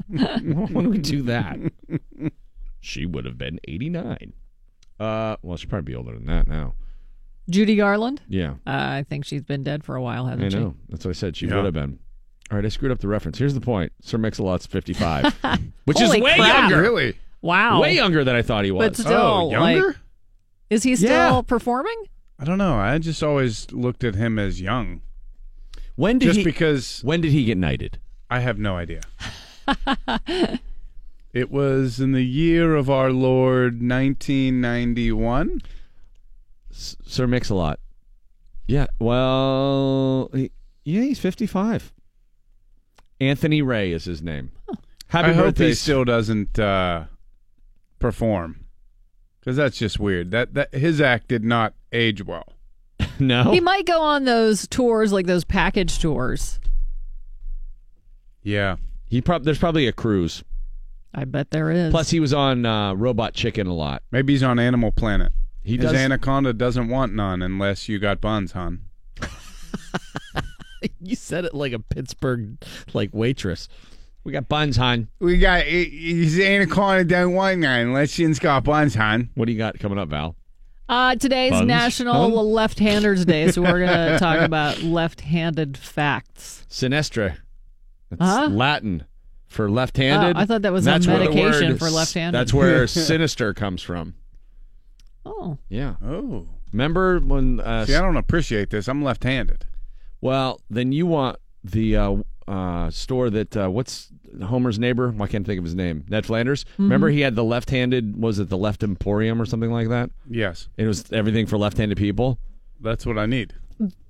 Why 0.09 0.39
don't 0.39 0.91
we 0.91 0.99
do 0.99 1.23
that? 1.23 1.59
She 2.85 3.07
would 3.07 3.25
have 3.25 3.39
been 3.39 3.59
89. 3.67 4.33
Uh, 5.01 5.37
well, 5.43 5.57
she'd 5.57 5.69
probably 5.71 5.93
be 5.93 5.97
older 5.97 6.15
than 6.15 6.27
that 6.27 6.47
now. 6.47 6.75
Judy 7.51 7.77
Garland? 7.77 8.23
Yeah. 8.29 8.53
Uh, 8.67 8.99
I 9.01 9.05
think 9.09 9.25
she's 9.25 9.43
been 9.43 9.63
dead 9.63 9.85
for 9.85 9.97
a 9.97 10.03
while, 10.03 10.27
hasn't 10.27 10.53
she? 10.53 10.59
know. 10.59 10.75
That's 10.89 11.05
what 11.05 11.11
I 11.11 11.15
said. 11.15 11.37
She 11.37 11.47
Yeah. 11.47 11.57
would 11.57 11.65
have 11.67 11.75
been. 11.75 11.99
All 12.51 12.57
right, 12.57 12.65
I 12.65 12.69
screwed 12.69 12.93
up 12.93 12.99
the 13.01 13.09
reference. 13.09 13.39
Here's 13.39 13.55
the 13.55 13.61
point. 13.61 13.93
Sir 14.03 14.19
Mix-a-Lot's 14.19 14.67
55, 14.67 15.35
which 15.85 16.01
is 16.01 16.09
Holy 16.09 16.23
way 16.23 16.35
crap. 16.37 16.71
younger. 16.71 16.81
Really? 16.83 17.17
Wow. 17.43 17.81
Way 17.83 17.95
younger 17.95 18.23
than 18.25 18.37
I 18.37 18.43
thought 18.43 18.65
he 18.65 18.71
was. 18.71 18.87
But 18.89 18.97
still, 18.97 19.13
Oh, 19.13 19.51
younger? 19.51 19.87
like, 19.89 19.97
is 20.71 20.83
he 20.83 20.95
still 20.97 21.09
Yeah. 21.37 21.43
performing? 21.43 21.97
I 22.39 22.45
don't 22.45 22.59
know. 22.59 22.75
I 22.77 22.99
just 22.99 23.23
always 23.23 23.71
looked 23.73 24.05
at 24.05 24.15
him 24.15 24.39
as 24.39 24.61
young. 24.61 25.01
When 25.97 26.19
did 26.19 26.27
just 26.27 26.39
he? 26.39 26.45
because 26.45 27.01
When 27.05 27.21
did 27.21 27.33
he 27.33 27.45
get 27.45 27.57
knighted? 27.59 27.99
I 28.31 28.41
have 28.41 28.59
no 28.59 28.77
idea. 28.77 29.01
it 31.35 31.51
was 31.51 32.01
in 32.01 32.13
the 32.13 32.25
year 32.25 32.75
of 32.75 32.89
our 32.89 33.11
Lord 33.11 33.83
1991. 33.83 35.61
S- 36.71 36.97
Sir 37.05 37.27
Mix-a-Lot. 37.27 37.81
Yeah. 38.67 38.87
Well, 38.99 40.31
he, 40.33 40.51
yeah, 40.85 41.03
he's 41.03 41.19
55. 41.19 41.93
Anthony 43.21 43.63
Ray 43.63 43.93
is 43.93 44.05
his 44.05 44.23
name. 44.23 44.53
Happy 45.09 45.29
I 45.29 45.33
hope 45.33 45.45
birthday. 45.47 45.69
he 45.69 45.75
still 45.75 46.05
doesn't 46.05 46.59
uh, 46.59 47.05
perform 47.99 48.65
because 49.41 49.57
that's 49.57 49.77
just 49.77 50.01
weird. 50.01 50.31
That 50.31 50.55
that 50.55 50.75
his 50.75 51.01
act 51.01 51.29
did 51.29 51.45
not 51.45 51.75
age 51.93 52.25
well. 52.25 52.53
no. 53.21 53.53
He 53.53 53.61
might 53.61 53.87
go 53.87 54.01
on 54.01 54.25
those 54.25 54.67
tours, 54.67 55.13
like 55.13 55.27
those 55.27 55.45
package 55.45 55.99
tours. 56.01 56.59
Yeah. 58.43 58.77
He 59.07 59.21
prob- 59.21 59.45
there's 59.45 59.59
probably 59.59 59.87
a 59.87 59.93
cruise. 59.93 60.43
I 61.15 61.25
bet 61.25 61.51
there 61.51 61.71
is. 61.71 61.91
Plus, 61.93 62.11
he 62.11 62.19
was 62.21 62.33
on 62.35 62.67
uh, 62.67 62.95
Robot 62.95 63.35
Chicken 63.35 63.67
a 63.67 63.75
lot. 63.75 64.03
Maybe 64.11 64.33
he's 64.33 64.43
on 64.43 64.59
Animal 64.59 64.91
Planet. 64.91 65.33
He 65.63 65.77
His 65.77 65.87
does. 65.87 65.95
anaconda 65.95 66.53
doesn't 66.53 66.89
want 66.89 67.15
none 67.15 67.41
unless 67.41 67.89
you 67.89 67.99
got 67.99 68.21
buns, 68.21 68.53
hon. 68.53 68.81
you 71.01 71.17
said 71.17 71.45
it 71.45 71.55
like 71.55 71.73
a 71.73 71.79
Pittsburgh 71.79 72.57
like 72.93 73.11
waitress. 73.13 73.69
We 74.25 74.33
got 74.33 74.49
buns, 74.49 74.77
hon. 74.77 75.09
We 75.21 75.39
got 75.39 75.63
his 75.65 76.39
anaconda 76.41 77.05
don't 77.05 77.33
want 77.35 77.61
none 77.61 77.81
unless 77.81 78.19
you's 78.19 78.39
got 78.39 78.65
buns, 78.65 78.95
hon. 78.95 79.31
What 79.35 79.47
do 79.47 79.53
you 79.53 79.59
got 79.59 79.79
coming 79.79 79.99
up, 79.99 80.09
Val? 80.09 80.37
Uh, 80.87 81.17
today's 81.17 81.51
Buns? 81.53 81.67
National 81.67 82.29
Huh? 82.31 82.43
Left-Handers 82.43 83.25
Day, 83.25 83.51
so 83.51 83.63
we're 83.63 83.79
going 83.87 83.89
to 84.13 84.19
talk 84.19 84.41
about 84.41 84.83
left-handed 84.83 85.79
facts. 85.79 86.67
Sinestra. 86.69 87.39
That's 88.11 88.21
Huh? 88.21 88.49
Latin 88.51 89.05
for 89.55 89.71
left-handed. 89.71 90.37
Oh, 90.37 90.41
I 90.41 90.45
thought 90.45 90.63
that 90.63 90.73
was 90.73 90.87
a 90.87 90.91
That's 90.91 91.07
where 91.07 91.19
the 91.19 91.25
medication 91.31 91.71
word 91.71 91.79
for 91.79 91.91
left-handed. 91.91 92.39
That's 92.39 92.53
where 92.53 92.87
sinister 92.87 93.55
comes 93.55 93.83
from. 93.83 94.15
Oh. 95.25 95.59
Yeah. 95.69 95.95
Oh. 96.05 96.47
Remember 96.73 97.21
when? 97.21 97.61
Uh, 97.61 97.87
See, 97.87 97.95
I 97.95 98.01
don't 98.01 98.17
appreciate 98.17 98.71
this. 98.71 98.89
I'm 98.89 99.03
left-handed. 99.03 99.65
Well, 100.21 100.61
then 100.69 100.93
you 100.93 101.07
want 101.07 101.39
the 101.63 101.97
uh, 101.97 102.17
uh, 102.49 102.91
store 102.91 103.31
that 103.31 103.57
uh, 103.57 103.69
what's 103.69 104.09
Homer's 104.43 104.79
neighbor? 104.79 105.15
I 105.21 105.27
can't 105.27 105.47
think 105.47 105.59
of 105.59 105.65
his 105.65 105.75
name. 105.75 106.05
Ned 106.09 106.27
Flanders. 106.27 106.65
Remember 106.79 107.09
he 107.09 107.21
had 107.21 107.37
the 107.37 107.45
left-handed. 107.45 108.21
Was 108.21 108.39
it 108.39 108.49
the 108.49 108.59
Left 108.59 108.83
Emporium 108.83 109.41
or 109.41 109.47
something 109.47 109.71
like 109.71 109.89
that? 109.89 110.11
Yes. 110.29 110.69
It 110.77 110.87
was 110.87 111.11
everything 111.13 111.47
for 111.47 111.57
left-handed 111.57 111.97
people. 111.97 112.39
That's 112.81 113.07
what 113.07 113.19
I 113.19 113.27
need. 113.27 113.55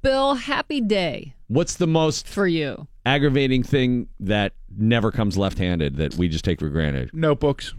Bill, 0.02 0.34
happy 0.34 0.80
day 0.80 1.34
What's 1.48 1.76
the 1.76 1.86
most 1.86 2.26
for 2.28 2.46
you. 2.46 2.86
aggravating 3.06 3.62
thing 3.62 4.08
that 4.20 4.52
never 4.76 5.10
comes 5.10 5.36
left-handed 5.38 5.96
that 5.96 6.14
we 6.16 6.28
just 6.28 6.44
take 6.44 6.60
for 6.60 6.68
granted? 6.68 7.10
Notebooks. 7.12 7.74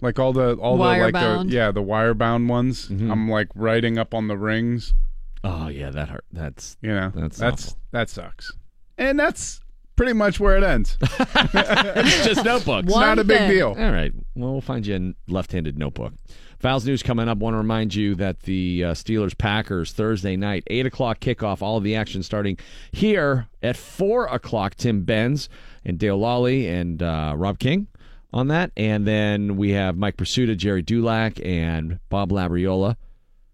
Like 0.00 0.18
all 0.18 0.32
the 0.32 0.54
all 0.54 0.76
the 0.76 0.82
like 0.84 1.00
Wire-bound? 1.00 1.50
the 1.50 1.54
yeah 1.54 1.70
the 1.72 1.82
wire 1.82 2.14
bound 2.14 2.48
ones. 2.48 2.88
Mm-hmm. 2.88 3.10
I'm 3.10 3.30
like 3.30 3.48
writing 3.54 3.96
up 3.98 4.12
on 4.14 4.28
the 4.28 4.36
rings. 4.36 4.94
Oh 5.42 5.68
yeah, 5.68 5.90
that 5.90 6.08
hurt. 6.10 6.24
That's 6.32 6.76
You 6.82 6.90
know 6.90 7.12
That's 7.14 7.38
that's 7.38 7.68
awful. 7.68 7.78
that 7.92 8.10
sucks. 8.10 8.52
And 8.98 9.18
that's 9.18 9.60
pretty 9.96 10.12
much 10.12 10.38
where 10.38 10.56
it 10.56 10.62
ends. 10.62 10.96
it's 11.00 12.24
just 12.24 12.44
notebooks. 12.44 12.88
It's 12.88 12.96
not 12.96 13.18
a 13.18 13.24
big 13.24 13.48
deal. 13.50 13.68
All 13.68 13.92
right. 13.92 14.12
Well, 14.34 14.52
we'll 14.52 14.60
find 14.60 14.86
you 14.86 14.94
a 15.28 15.32
left-handed 15.32 15.78
notebook. 15.78 16.12
Fouls 16.58 16.86
news 16.86 17.02
coming 17.02 17.28
up. 17.28 17.38
Want 17.38 17.54
to 17.54 17.58
remind 17.58 17.94
you 17.94 18.14
that 18.14 18.40
the 18.40 18.84
uh, 18.84 18.92
Steelers 18.92 19.36
Packers 19.36 19.92
Thursday 19.92 20.36
night, 20.36 20.64
eight 20.68 20.86
o'clock 20.86 21.20
kickoff. 21.20 21.60
All 21.60 21.76
of 21.76 21.84
the 21.84 21.96
action 21.96 22.22
starting 22.22 22.58
here 22.92 23.48
at 23.62 23.76
four 23.76 24.26
o'clock. 24.26 24.74
Tim 24.74 25.02
Benz 25.02 25.48
and 25.84 25.98
Dale 25.98 26.18
Lolley 26.18 26.66
and 26.68 27.02
uh, 27.02 27.34
Rob 27.36 27.58
King 27.58 27.88
on 28.32 28.48
that, 28.48 28.72
and 28.76 29.06
then 29.06 29.56
we 29.56 29.70
have 29.70 29.96
Mike 29.96 30.16
Prisuta, 30.16 30.56
Gerry 30.56 30.82
Dulac, 30.82 31.40
and 31.44 31.98
Bob 32.08 32.30
Labriola 32.30 32.96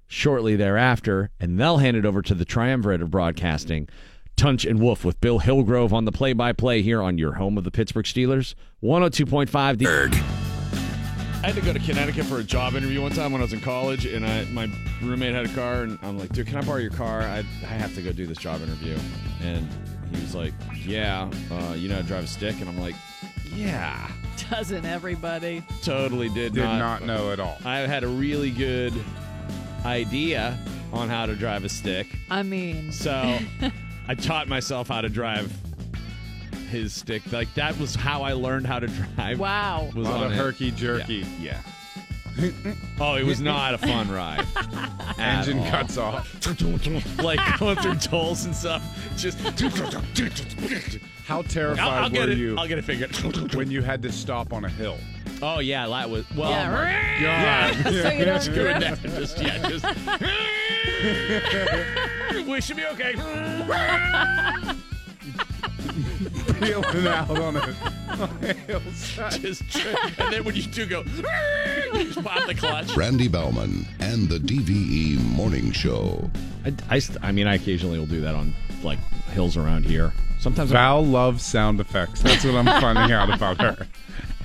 shortly 0.07 0.57
thereafter, 0.57 1.31
and 1.41 1.59
they'll 1.59 1.79
hand 1.79 1.97
it 1.97 2.05
over 2.05 2.21
to 2.23 2.35
the 2.35 2.45
triumvirate 2.45 3.01
of 3.03 3.11
broadcasting. 3.11 3.89
Tunch 4.37 4.65
and 4.65 4.81
Wolf 4.81 5.05
with 5.05 5.21
Bill 5.21 5.39
Hillgrove 5.39 5.93
on 5.93 6.05
the 6.05 6.13
play-by-play 6.13 6.83
here 6.83 7.03
on 7.03 7.19
your 7.19 7.35
home 7.35 7.57
of 7.59 7.65
the 7.65 7.71
Pittsburgh 7.71 8.05
Steelers, 8.05 8.55
102.5 8.83 9.79
The 9.79 9.87
I 11.43 11.47
had 11.47 11.55
to 11.57 11.61
go 11.61 11.73
to 11.73 11.79
Connecticut 11.81 12.25
for 12.27 12.39
a 12.39 12.45
job 12.45 12.75
interview 12.75 13.03
one 13.03 13.11
time 13.11 13.33
when 13.33 13.41
I 13.41 13.45
was 13.45 13.53
in 13.53 13.61
college, 13.61 14.07
and 14.07 14.25
I, 14.25 14.45
my 14.47 14.71
roommate 15.03 15.35
had 15.35 15.47
a 15.47 15.55
car, 15.55 15.83
and 15.83 15.99
I'm 16.03 16.17
like, 16.17 16.33
dude, 16.33 16.47
can 16.47 16.57
I 16.57 16.63
borrow 16.63 16.79
your 16.79 16.93
car? 16.93 17.23
I, 17.23 17.39
I 17.39 17.67
have 17.67 17.95
to 17.97 18.03
go 18.03 18.13
do 18.13 18.27
this 18.27 18.39
job 18.39 18.63
interview. 18.63 18.97
And 19.43 19.69
he 20.15 20.21
was 20.21 20.37
like, 20.37 20.55
yeah, 20.85 21.29
uh, 21.51 21.75
you 21.75 21.89
know 21.89 21.97
how 21.97 22.03
to 22.03 22.07
drive 22.07 22.25
a 22.25 22.29
stick? 22.29 22.61
And 22.61 22.69
I'm 22.69 22.79
like, 22.79 22.95
yeah. 23.55 24.09
Doesn't 24.51 24.85
everybody? 24.85 25.65
Totally 25.83 26.29
did, 26.29 26.55
Did 26.55 26.63
not 26.63 27.03
know 27.05 27.33
at 27.33 27.41
all. 27.41 27.59
I 27.65 27.79
had 27.79 28.05
a 28.05 28.09
really 28.09 28.51
good 28.51 28.95
idea 29.85 30.57
on 30.93 31.09
how 31.09 31.27
to 31.27 31.35
drive 31.35 31.65
a 31.65 31.69
stick. 31.69 32.07
I 32.31 32.43
mean, 32.45 32.93
So 32.93 33.39
I 34.09 34.15
taught 34.15 34.49
myself 34.49 34.89
how 34.89 35.01
to 35.01 35.09
drive 35.09 35.53
his 36.71 36.93
stick. 36.93 37.23
Like 37.33 37.53
that 37.55 37.79
was 37.79 37.95
how 37.95 38.23
I 38.23 38.33
learned 38.33 38.67
how 38.67 38.79
to 38.79 38.87
drive. 38.89 39.39
Wow. 39.39 39.91
Was 39.95 40.07
A 40.09 40.11
on 40.11 40.23
of 40.25 40.33
it. 40.33 40.37
herky 40.37 40.71
jerky. 40.71 41.25
Yeah. 41.41 41.61
Oh, 42.99 43.17
it 43.17 43.25
was 43.25 43.43
not 43.43 43.75
a 43.75 43.79
fun 43.79 44.11
ride. 44.11 44.47
Engine 45.19 45.59
all. 45.59 45.71
cuts 45.71 45.99
off. 45.99 47.21
like 47.23 47.39
going 47.59 47.77
through 47.77 47.97
tolls 47.97 48.47
and 48.47 48.57
stuff. 48.57 48.83
Just 49.19 49.39
How 51.27 51.43
terrified 51.43 51.81
I'll, 51.83 51.91
I'll 52.05 52.05
were 52.05 52.11
get 52.11 52.29
it. 52.31 52.39
you 52.39 52.57
I'll 52.57 52.67
get 52.67 52.79
it 52.79 52.85
figured. 52.87 53.15
when 53.55 53.71
you 53.71 53.83
had 53.83 54.01
to 54.03 54.11
stop 54.13 54.53
on 54.55 54.65
a 54.65 54.69
hill? 54.71 54.97
Oh 55.45 55.59
yeah, 55.59 55.89
that 55.89 56.09
was 56.09 56.25
well. 56.37 56.51
Yeah. 56.51 56.69
oh 56.69 56.73
my 56.73 56.91
Yeah. 57.21 57.73
God. 57.83 57.93
So 57.93 58.11
you 58.11 58.25
don't 58.25 58.35
Just 58.37 58.53
doing 58.55 58.79
drift. 58.81 59.03
that. 59.03 59.15
Just 59.19 59.39
yeah, 59.43 59.69
just. 59.69 59.85
we 62.49 62.61
should 62.61 62.77
be 62.77 62.87
okay. 62.87 63.15
Peeling 66.61 67.07
out 67.09 67.31
on 67.31 67.57
a, 67.57 67.61
on 68.09 68.31
a 68.43 68.53
hillside. 68.55 69.41
just 69.41 69.63
and 70.19 70.33
then 70.33 70.45
when 70.45 70.55
you 70.55 70.63
do 70.63 70.87
go, 70.87 71.01
you 71.03 72.05
just 72.05 72.23
pop 72.23 72.47
the 72.47 72.55
clutch. 72.55 72.97
Randy 72.97 73.27
Baumann 73.29 73.87
and 74.01 74.29
the 74.29 74.39
DVE 74.39 75.19
Morning 75.35 75.73
Show. 75.73 76.31
I, 76.65 76.73
I, 76.89 76.99
st- 77.01 77.19
I 77.23 77.33
mean, 77.33 77.47
I 77.49 77.55
occasionally 77.57 77.99
will 77.99 78.07
do 78.07 78.21
that 78.21 78.35
on 78.37 78.55
like 78.85 79.01
hills 79.33 79.57
around 79.57 79.85
here. 79.87 80.13
Sometimes 80.39 80.71
I'm- 80.73 80.79
Val 80.79 81.05
loves 81.05 81.43
sound 81.45 81.81
effects. 81.81 82.23
That's 82.23 82.45
what 82.45 82.55
I'm 82.55 82.67
finding 82.81 83.11
out 83.13 83.33
about 83.35 83.61
her. 83.61 83.87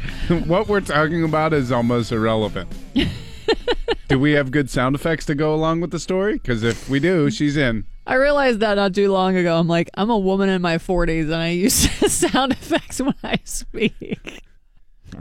what 0.46 0.68
we're 0.68 0.82
talking 0.82 1.24
about 1.24 1.54
is 1.54 1.72
almost 1.72 2.12
irrelevant. 2.12 2.70
do 4.08 4.20
we 4.20 4.34
have 4.34 4.52
good 4.52 4.70
sound 4.70 4.96
effects 4.96 5.26
to 5.26 5.36
go 5.36 5.54
along 5.54 5.82
with 5.82 5.92
the 5.92 6.00
story? 6.00 6.34
Because 6.34 6.64
if 6.64 6.90
we 6.90 7.00
do, 7.00 7.30
she's 7.30 7.58
in. 7.58 7.86
I 8.06 8.16
realized 8.16 8.60
that 8.62 8.76
not 8.76 8.94
too 8.94 9.12
long 9.12 9.36
ago. 9.36 9.58
I'm 9.58 9.68
like, 9.68 9.90
I'm 9.96 10.10
a 10.10 10.18
woman 10.18 10.50
in 10.50 10.62
my 10.62 10.78
40s 10.78 11.26
and 11.26 11.36
I 11.36 11.50
use 11.50 11.74
sound 12.12 12.54
effects 12.54 13.02
when 13.02 13.16
I 13.24 13.40
speak. 13.44 14.44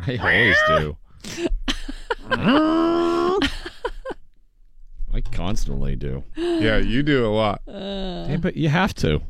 I 0.07 0.17
always 0.17 0.57
do. 0.69 0.97
I 5.13 5.21
constantly 5.33 5.97
do. 5.97 6.25
Yeah, 6.37 6.77
you 6.77 7.03
do 7.03 7.27
a 7.27 7.33
lot. 7.33 7.63
Uh. 7.67 8.27
Yeah, 8.29 8.37
but 8.37 8.57
you 8.57 8.69
have 8.69 8.95
to. 8.95 9.23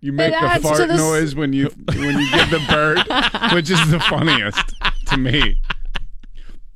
You 0.00 0.12
make 0.12 0.30
the 0.32 0.38
adds 0.42 0.62
to 0.62 0.68
fart 0.68 0.78
the 0.88 0.94
s- 0.94 0.98
noise 0.98 1.34
when 1.34 1.52
you 1.52 1.70
when 1.88 2.18
you 2.18 2.30
get 2.30 2.50
the 2.50 2.64
bird, 2.68 2.98
which 3.54 3.68
is 3.70 3.90
the 3.90 3.98
funniest 4.00 4.74
to 5.06 5.16
me. 5.16 5.58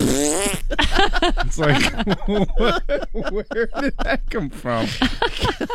it's 0.01 1.59
like, 1.59 1.81
what, 2.27 3.09
where 3.33 3.69
did 3.81 3.97
that 3.99 4.23
come 4.31 4.51
from? 4.51 4.87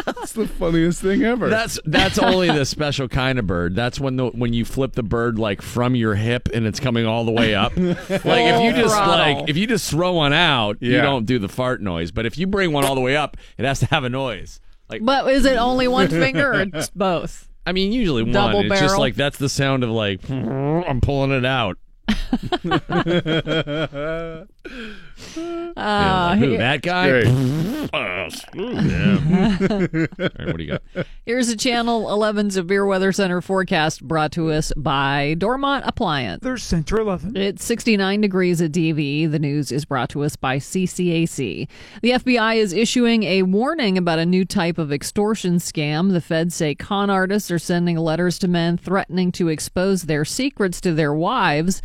That's 0.06 0.34
the 0.34 0.48
funniest 0.48 1.02
thing 1.02 1.24
ever. 1.24 1.50
That's 1.50 1.80
that's 1.86 2.20
only 2.20 2.48
the 2.48 2.66
special 2.66 3.08
kind 3.08 3.40
of 3.40 3.48
bird. 3.48 3.76
That's 3.76 4.00
when 4.00 4.18
the 4.18 4.28
when 4.28 4.54
you 4.54 4.66
flip 4.66 4.94
the 4.94 5.04
bird 5.04 5.40
like 5.40 5.62
from 5.62 5.96
your 5.96 6.16
hip 6.16 6.50
and 6.54 6.66
it's 6.66 6.80
coming 6.80 7.06
all 7.06 7.24
the 7.24 7.32
way 7.32 7.56
up. 7.56 7.76
like 7.78 7.86
if 7.86 8.62
you 8.62 8.72
just 8.82 8.96
throttle. 8.96 9.14
like 9.40 9.50
if 9.50 9.56
you 9.58 9.68
just 9.68 9.90
throw 9.90 10.14
one 10.14 10.34
out, 10.34 10.78
you 10.82 10.94
Yeah. 10.96 11.02
don't 11.04 11.26
do 11.26 11.40
the 11.40 11.50
fart 11.50 11.82
noise. 11.82 12.12
But 12.12 12.26
if 12.26 12.38
you 12.38 12.48
bring 12.48 12.74
one 12.74 12.84
all 12.84 12.96
the 12.96 13.02
way 13.02 13.16
up, 13.16 13.38
it 13.58 13.66
has 13.66 13.80
to 13.80 13.86
have 13.88 14.04
a 14.04 14.10
noise. 14.10 14.60
Like 14.90 15.04
But 15.04 15.30
is 15.32 15.46
it 15.46 15.58
only 15.58 15.88
one 16.00 16.10
finger 16.10 16.54
or 16.54 16.62
it's 16.62 16.90
both? 16.90 17.50
I 17.66 17.74
mean, 17.74 17.92
usually 17.92 18.24
one. 18.24 18.32
Double 18.32 18.72
it's 18.72 18.80
just 18.80 18.98
like 18.98 19.16
that's 19.16 19.38
the 19.38 19.50
sound 19.50 19.84
of 19.84 19.90
like 19.90 20.22
I'm 20.30 21.02
pulling 21.02 21.32
it 21.32 21.46
out. 21.46 21.78
Uh, 25.38 25.74
Like, 25.78 26.40
who, 26.40 26.50
here- 26.50 26.58
that 26.60 26.82
guy? 26.82 27.10
Great. 27.10 27.90
Oh, 27.94 28.28
screw 28.30 28.76
him. 28.76 29.34
All 29.34 29.80
right, 29.80 30.48
what 30.48 30.58
do 30.58 30.64
you 30.64 30.78
got? 30.94 31.06
Here's 31.26 31.50
a 31.50 31.56
Channel 31.56 32.10
11 32.12 32.52
Severe 32.52 32.86
Weather 32.86 33.12
Center 33.12 33.42
forecast 33.42 34.04
brought 34.08 34.32
to 34.34 34.52
us 34.52 34.72
by 34.76 35.36
Dormont 35.38 35.86
Appliance. 35.88 36.44
There's 36.44 36.64
Center 36.64 36.98
11. 37.00 37.38
It's 37.38 37.64
69 37.64 38.22
degrees 38.22 38.62
at 38.62 38.72
DVE. 38.72 39.32
The 39.32 39.40
news 39.40 39.72
is 39.72 39.86
brought 39.86 40.10
to 40.10 40.24
us 40.24 40.36
by 40.36 40.58
CCAC. 40.58 41.68
The 42.02 42.12
FBI 42.12 42.56
is 42.58 42.74
issuing 42.74 43.24
a 43.24 43.44
warning 43.44 43.98
about 43.98 44.20
a 44.20 44.26
new 44.26 44.46
type 44.46 44.78
of 44.78 44.92
extortion 44.92 45.58
scam. 45.58 46.12
The 46.12 46.22
feds 46.22 46.56
say 46.56 46.76
con 46.76 47.10
artists 47.10 47.52
are 47.52 47.60
sending 47.60 47.98
letters 47.98 48.38
to 48.40 48.48
men 48.48 48.78
threatening 48.78 49.32
to 49.34 49.48
expose 49.50 50.04
their 50.04 50.26
secrets 50.26 50.82
to 50.82 50.94
their 50.94 51.14
wives 51.14 51.82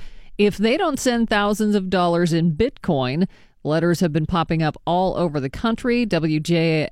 if 0.47 0.56
they 0.56 0.77
don't 0.77 0.98
send 0.98 1.28
thousands 1.28 1.74
of 1.74 1.90
dollars 1.90 2.32
in 2.32 2.52
Bitcoin. 2.52 3.28
Letters 3.64 4.01
have 4.01 4.12
been 4.12 4.27
popping 4.27 4.60
up 4.60 4.77
all 4.85 5.16
over 5.16 5.39
the 5.39 5.48
country. 5.48 6.05
WJLA 6.05 6.89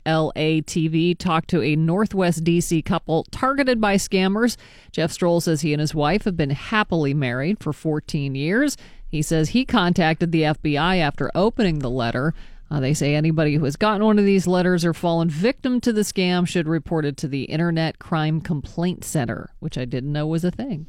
TV 0.65 1.19
talked 1.19 1.51
to 1.51 1.61
a 1.61 1.75
Northwest 1.75 2.45
DC 2.45 2.85
couple 2.85 3.25
targeted 3.33 3.81
by 3.81 3.97
scammers. 3.97 4.57
Jeff 4.93 5.11
Stroll 5.11 5.41
says 5.41 5.63
he 5.63 5.73
and 5.73 5.81
his 5.81 5.97
wife 5.97 6.23
have 6.25 6.37
been 6.37 6.51
happily 6.51 7.13
married 7.13 7.61
for 7.61 7.73
14 7.73 8.37
years. 8.37 8.77
He 9.09 9.21
says 9.21 9.49
he 9.49 9.65
contacted 9.65 10.31
the 10.31 10.43
FBI 10.43 10.99
after 10.99 11.33
opening 11.35 11.81
the 11.81 11.91
letter. 11.91 12.35
Uh, 12.71 12.79
they 12.79 12.95
say 12.95 13.17
anybody 13.17 13.57
who 13.57 13.65
has 13.65 13.75
gotten 13.75 14.05
one 14.05 14.21
of 14.21 14.25
these 14.25 14.47
letters 14.47 14.85
or 14.85 14.95
fallen 14.95 15.29
victim 15.29 15.81
to 15.81 15.93
the 15.93 16.03
scam 16.03 16.47
should 16.47 16.69
report 16.69 17.05
it 17.05 17.17
to 17.17 17.27
the 17.27 17.45
Internet 17.45 17.99
Crime 17.99 18.41
Complaint 18.41 19.03
Center, 19.03 19.51
which 19.59 19.77
I 19.77 19.85
didn't 19.85 20.13
know 20.13 20.29
was 20.29 20.45
a 20.45 20.53
thing. 20.53 20.87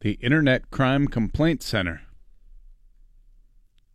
The 0.00 0.12
Internet 0.14 0.70
Crime 0.70 1.06
Complaint 1.08 1.62
Center. 1.62 2.02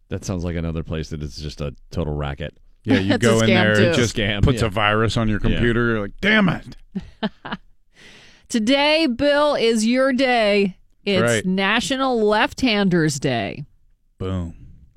That 0.10 0.24
sounds 0.26 0.44
like 0.44 0.56
another 0.56 0.84
place 0.84 1.10
that 1.10 1.24
is 1.24 1.38
just 1.38 1.62
a 1.62 1.76
total 1.92 2.14
racket. 2.14 2.58
Yeah, 2.84 3.00
you 3.00 3.18
go 3.20 3.40
in 3.40 3.48
there, 3.48 3.72
it 3.74 3.96
too. 3.96 4.02
just 4.02 4.16
Scam, 4.16 4.44
puts 4.44 4.62
yeah. 4.62 4.68
a 4.68 4.70
virus 4.70 5.18
on 5.18 5.28
your 5.30 5.40
Yeah. 5.44 5.50
computer. 5.50 5.86
You're 5.92 6.02
like, 6.02 6.20
damn 6.22 6.50
it. 6.50 6.76
Today, 8.50 9.08
Bill, 9.08 9.56
is 9.56 9.86
your 9.86 10.14
day. 10.14 10.78
It's 11.06 11.22
Right. 11.22 11.46
National 11.46 12.22
Left-Handers 12.22 13.20
Day. 13.20 13.66
Boom. 14.20 14.56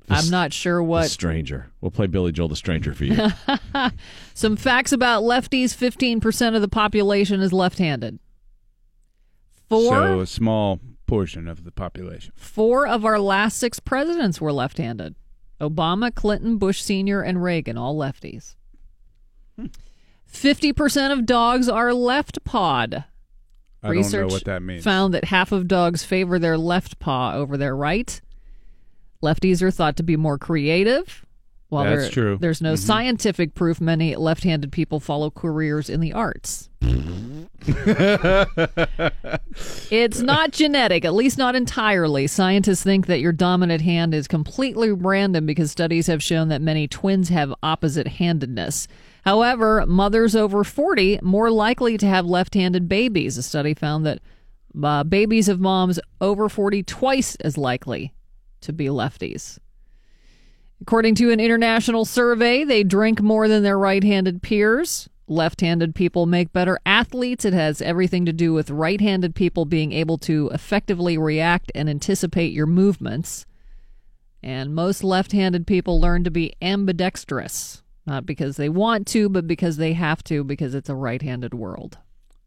I'm 0.09 0.29
not 0.29 0.53
sure 0.53 0.77
The 0.77 0.83
what. 0.83 1.09
stranger. 1.09 1.71
We'll 1.81 1.91
play 1.91 2.07
Billy 2.07 2.31
Joel 2.31 2.47
the 2.47 2.55
Stranger 2.55 2.93
for 2.93 3.03
you. 3.03 3.27
Some 4.33 4.55
facts 4.55 4.93
about 4.93 5.23
lefties 5.23 5.75
15% 5.75 6.55
of 6.55 6.61
the 6.61 6.69
population 6.69 7.41
is 7.41 7.51
left 7.51 7.77
handed. 7.79 8.19
Four? 9.69 9.81
So 9.91 10.19
a 10.21 10.27
small 10.27 10.79
portion 11.07 11.47
of 11.47 11.63
the 11.63 11.71
population. 11.71 12.33
Four 12.35 12.85
of 12.87 13.05
our 13.05 13.19
last 13.19 13.57
six 13.57 13.79
presidents 13.79 14.39
were 14.39 14.51
left 14.53 14.77
handed 14.77 15.15
Obama, 15.59 16.13
Clinton, 16.13 16.57
Bush 16.57 16.81
Sr., 16.81 17.21
and 17.21 17.41
Reagan, 17.41 17.77
all 17.77 17.95
lefties. 17.97 18.55
50% 20.31 21.11
of 21.11 21.25
dogs 21.25 21.67
are 21.67 21.93
left 21.93 22.43
pawed. 22.43 23.05
I 23.81 23.93
don't 23.93 24.11
know 24.11 24.27
what 24.27 24.45
that 24.45 24.61
means. 24.61 24.83
found 24.83 25.13
that 25.13 25.25
half 25.25 25.51
of 25.51 25.67
dogs 25.67 26.03
favor 26.03 26.37
their 26.37 26.57
left 26.57 26.99
paw 26.99 27.33
over 27.33 27.57
their 27.57 27.75
right. 27.75 28.19
Lefties 29.23 29.61
are 29.61 29.71
thought 29.71 29.95
to 29.97 30.03
be 30.03 30.15
more 30.15 30.37
creative. 30.37 31.25
While 31.69 31.83
That's 31.83 32.03
there- 32.03 32.11
true. 32.11 32.37
There's 32.39 32.61
no 32.61 32.73
Mhm. 32.73 32.77
scientific 32.79 33.53
proof 33.53 33.81
many 33.81 34.15
left 34.15 34.43
handed 34.45 34.71
people 34.71 34.99
follow 35.01 35.29
careers 35.29 35.89
in 35.89 35.99
the 35.99 36.13
arts. 36.13 36.69
It's 39.89 40.19
not 40.21 40.51
genetic, 40.51 41.03
at 41.05 41.13
least 41.13 41.37
not 41.37 41.55
entirely. 41.55 42.27
Scientists 42.27 42.83
think 42.83 43.07
that 43.07 43.19
your 43.19 43.31
dominant 43.31 43.81
hand 43.81 44.13
is 44.13 44.27
completely 44.27 44.91
random 44.91 45.45
because 45.45 45.71
studies 45.71 46.07
have 46.07 46.21
shown 46.23 46.47
that 46.49 46.61
many 46.61 46.87
twins 46.87 47.29
have 47.29 47.53
opposite 47.63 48.07
handedness. 48.07 48.87
However, 49.25 49.83
mothers 49.87 50.35
over 50.35 50.63
40 50.63 51.19
more 51.21 51.49
likely 51.51 51.97
to 51.97 52.05
have 52.07 52.25
left-handed 52.25 52.87
babies. 52.87 53.37
A 53.37 53.43
study 53.43 53.73
found 53.73 54.05
that 54.05 54.19
uh, 54.81 55.03
babies 55.03 55.49
of 55.49 55.59
moms 55.59 55.99
over 56.21 56.47
40 56.49 56.83
twice 56.83 57.35
as 57.37 57.57
likely 57.57 58.13
to 58.61 58.71
be 58.71 58.85
lefties. 58.85 59.57
According 60.81 61.15
to 61.15 61.31
an 61.31 61.39
international 61.39 62.05
survey, 62.05 62.63
they 62.63 62.83
drink 62.83 63.21
more 63.21 63.47
than 63.47 63.63
their 63.63 63.79
right 63.79 64.03
handed 64.03 64.41
peers. 64.41 65.09
Left 65.27 65.59
handed 65.59 65.95
people 65.95 66.25
make 66.25 66.53
better 66.53 66.79
athletes. 66.85 67.43
It 67.43 67.53
has 67.53 67.81
everything 67.81 68.25
to 68.25 68.33
do 68.33 68.53
with 68.53 68.69
right 68.69 69.01
handed 69.01 69.35
people 69.35 69.65
being 69.65 69.91
able 69.91 70.17
to 70.19 70.49
effectively 70.53 71.17
react 71.17 71.71
and 71.75 71.89
anticipate 71.89 72.53
your 72.53 72.67
movements. 72.67 73.45
And 74.41 74.73
most 74.73 75.03
left 75.03 75.33
handed 75.33 75.67
people 75.67 75.99
learn 75.99 76.23
to 76.23 76.31
be 76.31 76.53
ambidextrous, 76.61 77.81
not 78.05 78.25
because 78.25 78.55
they 78.55 78.69
want 78.69 79.07
to, 79.07 79.27
but 79.27 79.47
because 79.47 79.77
they 79.77 79.93
have 79.93 80.23
to, 80.25 80.43
because 80.43 80.73
it's 80.73 80.89
a 80.89 80.95
right 80.95 81.21
handed 81.21 81.53
world. 81.53 81.97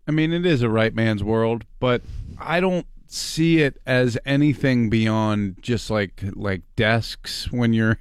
I 0.09 0.12
mean, 0.12 0.32
it 0.32 0.47
is 0.47 0.62
a 0.62 0.70
right 0.70 0.94
man's 0.94 1.23
world, 1.23 1.65
but 1.78 2.02
I 2.39 2.61
don't 2.61 2.86
see 3.07 3.61
it 3.61 3.77
as 3.86 4.16
anything 4.24 4.89
beyond 4.89 5.57
just 5.61 5.90
like 5.90 6.23
like 6.35 6.62
desks 6.77 7.51
when 7.51 7.73
you're 7.73 7.98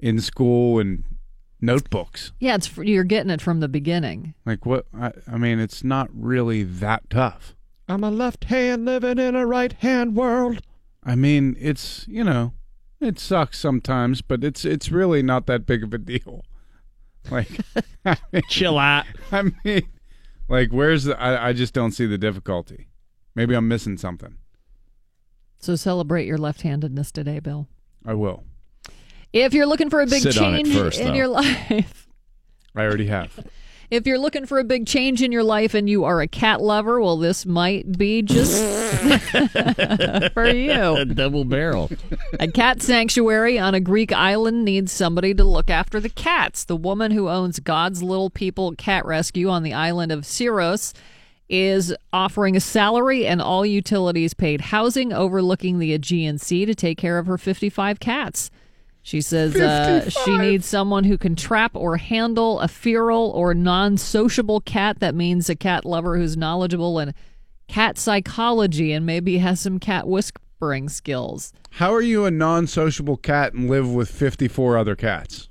in 0.00 0.20
school 0.20 0.78
and 0.78 1.04
notebooks. 1.60 2.32
Yeah, 2.40 2.56
it's 2.56 2.76
you're 2.76 3.04
getting 3.04 3.30
it 3.30 3.40
from 3.40 3.60
the 3.60 3.68
beginning. 3.68 4.34
Like 4.44 4.66
what? 4.66 4.86
I, 4.98 5.12
I 5.30 5.36
mean, 5.36 5.60
it's 5.60 5.84
not 5.84 6.08
really 6.12 6.62
that 6.62 7.08
tough. 7.10 7.54
I'm 7.88 8.04
a 8.04 8.10
left 8.10 8.44
hand 8.44 8.84
living 8.84 9.18
in 9.18 9.34
a 9.34 9.46
right 9.46 9.72
hand 9.72 10.16
world. 10.16 10.62
I 11.04 11.14
mean, 11.14 11.56
it's 11.58 12.06
you 12.08 12.24
know, 12.24 12.52
it 13.00 13.18
sucks 13.18 13.58
sometimes, 13.58 14.22
but 14.22 14.44
it's 14.44 14.64
it's 14.64 14.90
really 14.90 15.22
not 15.22 15.46
that 15.46 15.66
big 15.66 15.82
of 15.82 15.94
a 15.94 15.98
deal. 15.98 16.44
Like, 17.30 17.50
I 18.06 18.16
mean, 18.32 18.42
chill 18.48 18.78
out. 18.78 19.04
I 19.30 19.42
mean, 19.62 19.86
like, 20.48 20.70
where's 20.72 21.04
the? 21.04 21.20
I, 21.20 21.48
I 21.48 21.52
just 21.52 21.74
don't 21.74 21.92
see 21.92 22.06
the 22.06 22.16
difficulty. 22.16 22.88
Maybe 23.34 23.54
I'm 23.54 23.68
missing 23.68 23.98
something. 23.98 24.38
So 25.58 25.76
celebrate 25.76 26.26
your 26.26 26.38
left 26.38 26.62
handedness 26.62 27.12
today, 27.12 27.38
Bill. 27.38 27.68
I 28.06 28.14
will. 28.14 28.44
If 29.32 29.54
you're 29.54 29.66
looking 29.66 29.90
for 29.90 30.00
a 30.00 30.06
big 30.06 30.22
Sit 30.22 30.34
change 30.34 30.72
first, 30.74 30.98
in 31.00 31.08
though. 31.08 31.14
your 31.14 31.28
life, 31.28 32.08
I 32.76 32.82
already 32.82 33.06
have. 33.06 33.46
if 33.90 34.06
you're 34.06 34.18
looking 34.18 34.44
for 34.46 34.58
a 34.58 34.64
big 34.64 34.86
change 34.86 35.22
in 35.22 35.30
your 35.32 35.44
life 35.44 35.72
and 35.74 35.88
you 35.88 36.04
are 36.04 36.20
a 36.20 36.26
cat 36.28 36.60
lover, 36.60 37.00
well, 37.00 37.16
this 37.16 37.46
might 37.46 37.96
be 37.98 38.22
just 38.22 38.52
for 40.34 40.48
you. 40.48 40.72
A 40.96 41.04
double 41.04 41.44
barrel. 41.44 41.90
A 42.38 42.48
cat 42.48 42.82
sanctuary 42.82 43.58
on 43.58 43.74
a 43.74 43.80
Greek 43.80 44.12
island 44.12 44.64
needs 44.64 44.92
somebody 44.92 45.34
to 45.34 45.44
look 45.44 45.70
after 45.70 46.00
the 46.00 46.08
cats. 46.08 46.64
The 46.64 46.76
woman 46.76 47.10
who 47.12 47.28
owns 47.28 47.60
God's 47.60 48.02
Little 48.02 48.30
People 48.30 48.72
Cat 48.76 49.04
Rescue 49.06 49.48
on 49.48 49.62
the 49.62 49.72
island 49.72 50.12
of 50.12 50.20
Syros 50.22 50.92
is 51.48 51.94
offering 52.12 52.56
a 52.56 52.60
salary 52.60 53.26
and 53.26 53.42
all 53.42 53.66
utilities 53.66 54.34
paid 54.34 54.60
housing 54.60 55.12
overlooking 55.12 55.78
the 55.80 55.92
Aegean 55.92 56.38
Sea 56.38 56.64
to 56.64 56.74
take 56.74 56.96
care 56.98 57.18
of 57.18 57.26
her 57.26 57.36
55 57.38 57.98
cats. 57.98 58.50
She 59.02 59.20
says 59.22 59.56
uh, 59.56 60.10
she 60.10 60.36
needs 60.36 60.66
someone 60.66 61.04
who 61.04 61.16
can 61.16 61.34
trap 61.34 61.72
or 61.74 61.96
handle 61.96 62.60
a 62.60 62.68
feral 62.68 63.30
or 63.30 63.54
non 63.54 63.96
sociable 63.96 64.60
cat. 64.60 65.00
That 65.00 65.14
means 65.14 65.48
a 65.48 65.56
cat 65.56 65.84
lover 65.84 66.18
who's 66.18 66.36
knowledgeable 66.36 66.98
in 66.98 67.14
cat 67.66 67.96
psychology 67.96 68.92
and 68.92 69.06
maybe 69.06 69.38
has 69.38 69.60
some 69.60 69.78
cat 69.78 70.06
whispering 70.06 70.88
skills. 70.88 71.52
How 71.70 71.94
are 71.94 72.02
you 72.02 72.24
a 72.24 72.30
non-sociable 72.30 73.16
cat 73.16 73.54
and 73.54 73.70
live 73.70 73.92
with 73.92 74.10
54 74.10 74.76
other 74.76 74.96
cats? 74.96 75.48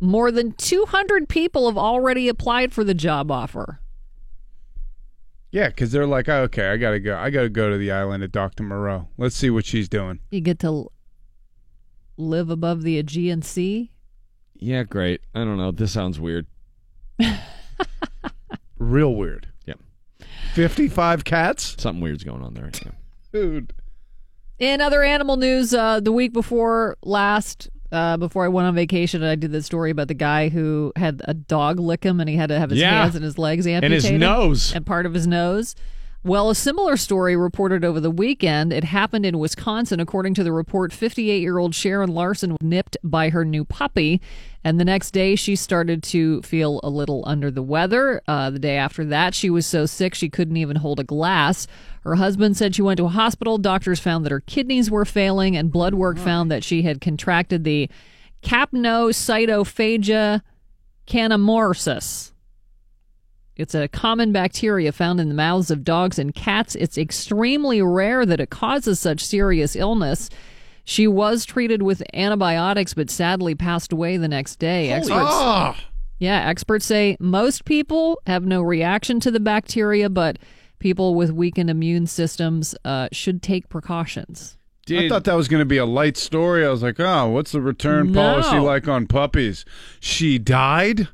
More 0.00 0.30
than 0.30 0.52
200 0.52 1.28
people 1.28 1.66
have 1.68 1.76
already 1.76 2.28
applied 2.28 2.72
for 2.72 2.84
the 2.84 2.94
job 2.94 3.30
offer. 3.30 3.80
Yeah, 5.50 5.68
because 5.68 5.90
they're 5.90 6.06
like, 6.06 6.28
oh, 6.28 6.42
okay, 6.42 6.68
I 6.68 6.76
gotta 6.76 7.00
go. 7.00 7.18
I 7.18 7.30
gotta 7.30 7.48
go 7.48 7.68
to 7.68 7.76
the 7.76 7.90
island 7.90 8.22
of 8.22 8.30
Doctor 8.30 8.62
Moreau. 8.62 9.08
Let's 9.18 9.34
see 9.34 9.50
what 9.50 9.66
she's 9.66 9.88
doing. 9.88 10.20
You 10.30 10.40
get 10.40 10.60
to 10.60 10.90
live 12.16 12.50
above 12.50 12.82
the 12.82 12.98
Aegean 12.98 13.42
Sea. 13.42 13.90
Yeah, 14.54 14.82
great. 14.82 15.20
I 15.34 15.38
don't 15.40 15.56
know. 15.56 15.70
This 15.72 15.92
sounds 15.92 16.20
weird. 16.20 16.46
Real 18.78 19.14
weird. 19.14 19.46
Yeah. 19.66 19.74
55 20.54 21.24
cats? 21.24 21.76
Something 21.78 22.02
weird's 22.02 22.24
going 22.24 22.42
on 22.42 22.54
there 22.54 22.64
right 22.64 22.84
now. 22.86 22.92
Dude. 23.32 23.72
In 24.58 24.80
other 24.80 25.02
animal 25.02 25.36
news, 25.36 25.72
uh, 25.74 26.00
the 26.00 26.12
week 26.12 26.32
before 26.32 26.96
last, 27.02 27.68
uh, 27.92 28.16
before 28.16 28.44
I 28.44 28.48
went 28.48 28.68
on 28.68 28.74
vacation, 28.74 29.22
I 29.22 29.34
did 29.34 29.52
this 29.52 29.66
story 29.66 29.90
about 29.90 30.08
the 30.08 30.14
guy 30.14 30.48
who 30.48 30.92
had 30.96 31.22
a 31.26 31.34
dog 31.34 31.78
lick 31.78 32.04
him 32.04 32.20
and 32.20 32.28
he 32.28 32.36
had 32.36 32.48
to 32.48 32.58
have 32.58 32.70
his 32.70 32.78
Yeah. 32.78 33.02
hands 33.02 33.14
and 33.14 33.24
his 33.24 33.38
legs 33.38 33.66
amputated. 33.66 34.04
And 34.04 34.12
his 34.14 34.20
nose. 34.20 34.74
And 34.74 34.84
part 34.84 35.06
of 35.06 35.14
his 35.14 35.26
nose. 35.26 35.74
Well, 36.22 36.50
a 36.50 36.54
similar 36.54 36.98
story 36.98 37.34
reported 37.34 37.82
over 37.82 37.98
the 37.98 38.10
weekend. 38.10 38.74
It 38.74 38.84
happened 38.84 39.24
in 39.24 39.38
Wisconsin. 39.38 40.00
According 40.00 40.34
to 40.34 40.44
the 40.44 40.52
report, 40.52 40.92
58 40.92 41.40
year 41.40 41.56
old 41.56 41.74
Sharon 41.74 42.10
Larson 42.10 42.50
was 42.50 42.58
nipped 42.60 42.98
by 43.02 43.30
her 43.30 43.42
new 43.42 43.64
puppy. 43.64 44.20
And 44.62 44.78
the 44.78 44.84
next 44.84 45.12
day, 45.12 45.34
she 45.34 45.56
started 45.56 46.02
to 46.02 46.42
feel 46.42 46.78
a 46.82 46.90
little 46.90 47.24
under 47.26 47.50
the 47.50 47.62
weather. 47.62 48.20
Uh, 48.28 48.50
the 48.50 48.58
day 48.58 48.76
after 48.76 49.02
that, 49.06 49.34
she 49.34 49.48
was 49.48 49.64
so 49.64 49.86
sick 49.86 50.14
she 50.14 50.28
couldn't 50.28 50.58
even 50.58 50.76
hold 50.76 51.00
a 51.00 51.04
glass. 51.04 51.66
Her 52.04 52.16
husband 52.16 52.58
said 52.58 52.74
she 52.74 52.82
went 52.82 52.98
to 52.98 53.06
a 53.06 53.08
hospital. 53.08 53.56
Doctors 53.56 53.98
found 53.98 54.26
that 54.26 54.32
her 54.32 54.40
kidneys 54.40 54.90
were 54.90 55.06
failing, 55.06 55.56
and 55.56 55.72
blood 55.72 55.94
work 55.94 56.18
found 56.18 56.50
that 56.50 56.62
she 56.62 56.82
had 56.82 57.00
contracted 57.00 57.64
the 57.64 57.88
capnocytophaga 58.42 60.42
canimorsus. 61.06 62.32
It's 63.60 63.74
a 63.74 63.88
common 63.88 64.32
bacteria 64.32 64.90
found 64.92 65.20
in 65.20 65.28
the 65.28 65.34
mouths 65.34 65.70
of 65.70 65.84
dogs 65.84 66.18
and 66.18 66.34
cats. 66.34 66.74
It's 66.74 66.96
extremely 66.98 67.82
rare 67.82 68.24
that 68.26 68.40
it 68.40 68.50
causes 68.50 68.98
such 68.98 69.24
serious 69.24 69.76
illness. 69.76 70.28
She 70.84 71.06
was 71.06 71.44
treated 71.44 71.82
with 71.82 72.02
antibiotics, 72.14 72.94
but 72.94 73.10
sadly 73.10 73.54
passed 73.54 73.92
away 73.92 74.16
the 74.16 74.28
next 74.28 74.58
day. 74.58 74.90
experts, 74.90 75.20
Ah! 75.22 75.76
yeah, 76.18 76.48
experts 76.48 76.86
say 76.86 77.16
most 77.20 77.64
people 77.64 78.20
have 78.26 78.44
no 78.44 78.62
reaction 78.62 79.20
to 79.20 79.30
the 79.30 79.40
bacteria, 79.40 80.08
but 80.08 80.38
people 80.78 81.14
with 81.14 81.30
weakened 81.30 81.70
immune 81.70 82.06
systems 82.06 82.74
uh, 82.84 83.08
should 83.12 83.42
take 83.42 83.68
precautions. 83.68 84.56
I 84.88 85.08
thought 85.08 85.22
that 85.24 85.36
was 85.36 85.46
going 85.46 85.60
to 85.60 85.64
be 85.66 85.76
a 85.76 85.86
light 85.86 86.16
story. 86.16 86.66
I 86.66 86.70
was 86.70 86.82
like, 86.82 86.98
oh, 86.98 87.28
what's 87.28 87.52
the 87.52 87.60
return 87.60 88.10
No. 88.10 88.20
policy 88.20 88.58
like 88.58 88.88
on 88.88 89.06
puppies? 89.06 89.64
She 90.00 90.36
died? 90.38 91.06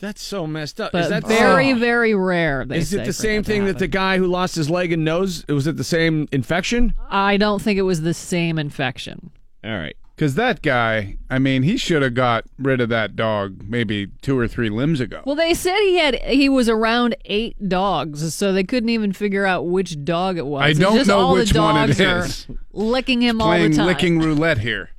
That's 0.00 0.22
so 0.22 0.46
messed 0.46 0.80
up. 0.80 0.92
But 0.92 1.04
is 1.04 1.08
that 1.08 1.26
very, 1.26 1.72
very 1.72 2.14
rare. 2.14 2.64
They 2.64 2.78
Is 2.78 2.90
say, 2.90 3.02
it 3.02 3.06
the 3.06 3.12
same 3.12 3.42
thing 3.42 3.64
that 3.64 3.78
the 3.78 3.88
guy 3.88 4.18
who 4.18 4.26
lost 4.28 4.54
his 4.54 4.70
leg 4.70 4.92
and 4.92 5.04
nose? 5.04 5.44
Was 5.48 5.66
it 5.66 5.76
the 5.76 5.84
same 5.84 6.28
infection? 6.30 6.94
I 7.10 7.36
don't 7.36 7.60
think 7.60 7.78
it 7.78 7.82
was 7.82 8.02
the 8.02 8.14
same 8.14 8.58
infection. 8.58 9.30
All 9.64 9.76
right. 9.76 9.96
Because 10.14 10.34
that 10.34 10.62
guy, 10.62 11.16
I 11.30 11.38
mean, 11.38 11.62
he 11.62 11.76
should 11.76 12.02
have 12.02 12.14
got 12.14 12.44
rid 12.58 12.80
of 12.80 12.88
that 12.88 13.14
dog 13.14 13.62
maybe 13.68 14.08
two 14.20 14.36
or 14.36 14.48
three 14.48 14.68
limbs 14.68 15.00
ago. 15.00 15.22
Well, 15.24 15.36
they 15.36 15.54
said 15.54 15.78
he 15.80 15.96
had 15.98 16.16
he 16.16 16.48
was 16.48 16.68
around 16.68 17.16
eight 17.24 17.68
dogs, 17.68 18.34
so 18.34 18.52
they 18.52 18.64
couldn't 18.64 18.88
even 18.88 19.12
figure 19.12 19.46
out 19.46 19.68
which 19.68 20.04
dog 20.04 20.36
it 20.36 20.46
was. 20.46 20.62
I 20.62 20.72
don't 20.72 20.96
just 20.96 21.08
know 21.08 21.20
all 21.20 21.34
which 21.34 21.50
the 21.50 21.60
one 21.60 21.88
it 21.90 21.96
dogs 21.96 22.00
is. 22.00 22.46
Are 22.50 22.54
licking 22.72 23.20
him 23.22 23.40
all 23.40 23.50
the 23.52 23.56
Playing 23.58 23.72
time. 23.74 23.86
licking 23.86 24.18
roulette 24.18 24.58
here. 24.58 24.90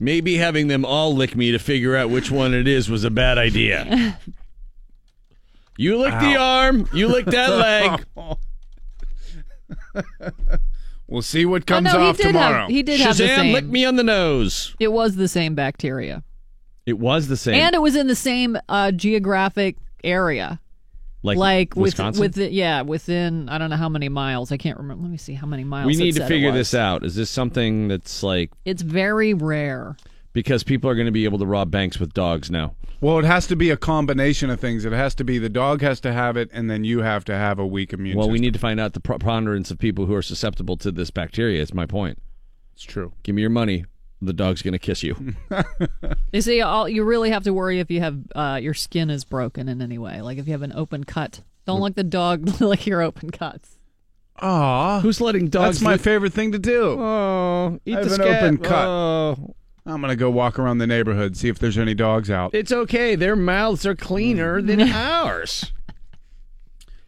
Maybe 0.00 0.36
having 0.36 0.68
them 0.68 0.84
all 0.84 1.14
lick 1.14 1.34
me 1.34 1.50
to 1.50 1.58
figure 1.58 1.96
out 1.96 2.08
which 2.08 2.30
one 2.30 2.54
it 2.54 2.68
is 2.68 2.88
was 2.88 3.02
a 3.02 3.10
bad 3.10 3.36
idea. 3.36 4.16
you 5.76 5.98
lick 5.98 6.12
the 6.20 6.36
arm, 6.36 6.88
you 6.94 7.08
lick 7.08 7.26
that 7.26 7.50
leg. 8.16 8.34
We'll 11.10 11.22
see 11.22 11.46
what 11.46 11.62
Oh, 11.62 11.64
comes 11.64 11.84
no, 11.86 12.00
he 12.00 12.06
off 12.06 12.18
have- 12.18 12.26
tomorrow. 12.32 12.66
he 12.68 12.82
did 12.82 13.00
have 13.00 13.16
the 13.16 13.24
Shazam, 13.24 13.36
same. 13.36 13.52
lick 13.54 13.64
me 13.64 13.82
on 13.86 13.96
the 13.96 14.02
nose. 14.02 14.76
It 14.78 14.92
was 14.92 15.16
the 15.16 15.26
same 15.26 15.54
bacteria, 15.54 16.22
It 16.84 16.98
was 16.98 17.28
the 17.28 17.36
same. 17.38 17.54
and 17.54 17.74
it 17.74 17.80
was 17.80 17.96
in 17.96 18.08
the 18.08 18.14
same 18.14 18.58
uh, 18.68 18.90
geographic 18.92 19.76
area. 20.04 20.60
Like, 21.22 21.74
with 21.74 21.76
Wisconsin? 21.76 22.20
with 22.20 22.36
yeah 22.38 22.82
within 22.82 23.48
I 23.48 23.58
don't 23.58 23.70
know 23.70 23.76
how 23.76 23.88
many 23.88 24.08
miles 24.08 24.52
I 24.52 24.56
can't 24.56 24.78
remember 24.78 25.02
let 25.02 25.10
me 25.10 25.18
see 25.18 25.34
how 25.34 25.46
many 25.46 25.64
miles 25.64 25.86
we 25.86 25.96
need 25.96 26.14
to 26.14 26.26
figure 26.26 26.52
this 26.52 26.74
out. 26.74 27.04
Is 27.04 27.16
this 27.16 27.30
something 27.30 27.88
that's 27.88 28.22
like 28.22 28.50
it's 28.64 28.82
very 28.82 29.34
rare 29.34 29.96
because 30.32 30.62
people 30.62 30.88
are 30.88 30.94
going 30.94 31.06
to 31.06 31.12
be 31.12 31.24
able 31.24 31.38
to 31.38 31.46
rob 31.46 31.70
banks 31.70 31.98
with 31.98 32.14
dogs 32.14 32.50
now? 32.50 32.74
Well, 33.00 33.18
it 33.20 33.24
has 33.24 33.46
to 33.48 33.56
be 33.56 33.70
a 33.70 33.76
combination 33.76 34.50
of 34.50 34.58
things. 34.58 34.84
It 34.84 34.92
has 34.92 35.14
to 35.16 35.24
be 35.24 35.38
the 35.38 35.48
dog 35.48 35.82
has 35.82 36.00
to 36.00 36.12
have 36.12 36.36
it, 36.36 36.50
and 36.52 36.68
then 36.68 36.82
you 36.82 37.00
have 37.02 37.24
to 37.26 37.34
have 37.34 37.60
a 37.60 37.66
weak 37.66 37.92
immune 37.92 38.16
Well, 38.16 38.24
system. 38.24 38.32
we 38.32 38.40
need 38.40 38.54
to 38.54 38.58
find 38.58 38.80
out 38.80 38.92
the 38.92 39.00
preponderance 39.00 39.70
of 39.70 39.78
people 39.78 40.06
who 40.06 40.14
are 40.14 40.22
susceptible 40.22 40.76
to 40.78 40.90
this 40.90 41.10
bacteria. 41.10 41.62
It's 41.62 41.72
my 41.72 41.86
point. 41.86 42.18
It's 42.74 42.82
true. 42.82 43.12
Give 43.22 43.36
me 43.36 43.42
your 43.42 43.50
money. 43.50 43.84
The 44.20 44.32
dog's 44.32 44.62
going 44.62 44.72
to 44.72 44.78
kiss 44.78 45.02
you. 45.02 45.34
you 46.32 46.40
see 46.40 46.60
all 46.60 46.88
you 46.88 47.04
really 47.04 47.30
have 47.30 47.44
to 47.44 47.52
worry 47.52 47.78
if 47.78 47.90
you 47.90 48.00
have 48.00 48.18
uh, 48.34 48.58
your 48.60 48.74
skin 48.74 49.10
is 49.10 49.24
broken 49.24 49.68
in 49.68 49.80
any 49.80 49.98
way 49.98 50.20
like 50.20 50.38
if 50.38 50.46
you 50.46 50.52
have 50.52 50.62
an 50.62 50.72
open 50.72 51.04
cut 51.04 51.42
don't 51.66 51.80
let 51.80 51.94
the 51.94 52.02
dog 52.02 52.60
lick 52.60 52.86
your 52.86 53.00
open 53.00 53.30
cuts 53.30 53.78
Aw, 54.40 55.00
who's 55.00 55.20
letting 55.20 55.48
dogs? 55.48 55.78
That's 55.78 55.82
my 55.82 55.92
lick- 55.92 56.00
favorite 56.00 56.32
thing 56.32 56.52
to 56.52 56.60
do. 56.60 56.96
Oh, 57.00 57.80
eat 57.84 57.96
I 57.96 57.98
have 57.98 58.08
the 58.08 58.14
an 58.14 58.20
scat. 58.20 58.42
open 58.44 58.58
cut. 58.58 58.86
Oh. 58.86 59.54
I'm 59.84 60.00
gonna 60.00 60.14
go 60.16 60.30
walk 60.30 60.58
around 60.58 60.78
the 60.78 60.86
neighborhood, 60.86 61.36
see 61.36 61.48
if 61.48 61.58
there's 61.58 61.78
any 61.78 61.94
dogs 61.94 62.30
out. 62.30 62.54
It's 62.54 62.70
okay. 62.70 63.16
Their 63.16 63.34
mouths 63.34 63.84
are 63.86 63.96
cleaner 63.96 64.62
than 64.62 64.80
ours. 64.92 65.72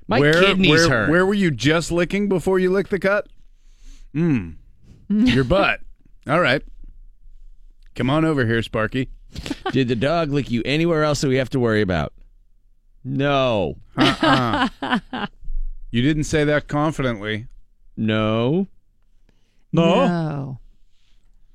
My 0.09 0.19
where, 0.19 0.32
kidneys 0.32 0.70
where, 0.70 0.89
hurt. 0.89 1.11
Where 1.11 1.24
were 1.27 1.35
you 1.35 1.53
just 1.53 1.93
licking 1.93 2.28
before 2.28 2.59
you 2.59 2.70
licked 2.70 2.91
the 2.91 2.99
cut? 2.99 3.28
Mmm. 4.15 4.57
Your 5.09 5.45
butt. 5.45 5.81
All 6.27 6.41
right. 6.41 6.62
Come 8.01 8.09
on 8.09 8.24
over 8.24 8.47
here, 8.47 8.62
Sparky. 8.62 9.10
Did 9.72 9.89
the 9.89 9.94
dog 9.94 10.31
lick 10.31 10.51
you 10.51 10.62
anywhere 10.64 11.05
else 11.05 11.20
that 11.20 11.28
we 11.28 11.36
have 11.36 11.51
to 11.51 11.60
worry 11.60 11.82
about? 11.82 12.14
No. 13.05 13.77
Uh-uh. 13.94 14.68
you 15.90 16.01
didn't 16.01 16.24
say 16.24 16.44
that 16.44 16.66
confidently. 16.66 17.48
No. 17.98 18.68
no 19.70 20.59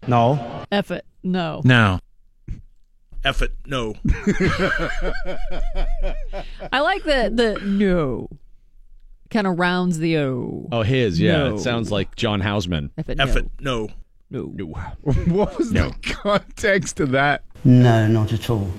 No. 0.08 0.66
F 0.72 0.92
it 0.92 1.04
no 1.24 1.62
No. 1.64 2.00
F 3.24 3.42
it. 3.42 3.52
No. 3.66 3.96
I 6.72 6.80
like 6.80 7.06
the 7.06 7.32
the 7.34 7.60
no 7.64 8.30
kind 9.32 9.48
of 9.48 9.58
rounds 9.58 9.98
the 9.98 10.20
o 10.20 10.70
Oh, 10.72 10.84
his. 10.84 11.20
Yeah. 11.20 11.38
No. 11.38 11.56
It 11.56 11.62
sounds 11.62 11.92
like 11.92 12.16
John 12.16 12.42
Houseman. 12.42 12.92
F 13.00 13.10
it 13.10 13.20
F 13.20 13.34
no. 13.34 13.36
it. 13.40 13.50
No. 13.60 13.90
No 14.30 14.52
No. 14.56 14.66
what 15.28 15.58
was 15.58 15.72
the 15.72 15.94
context 16.04 17.00
of 17.00 17.12
that? 17.12 17.44
No, 17.64 18.08
not 18.08 18.32
at 18.34 18.50
all. 18.50 18.70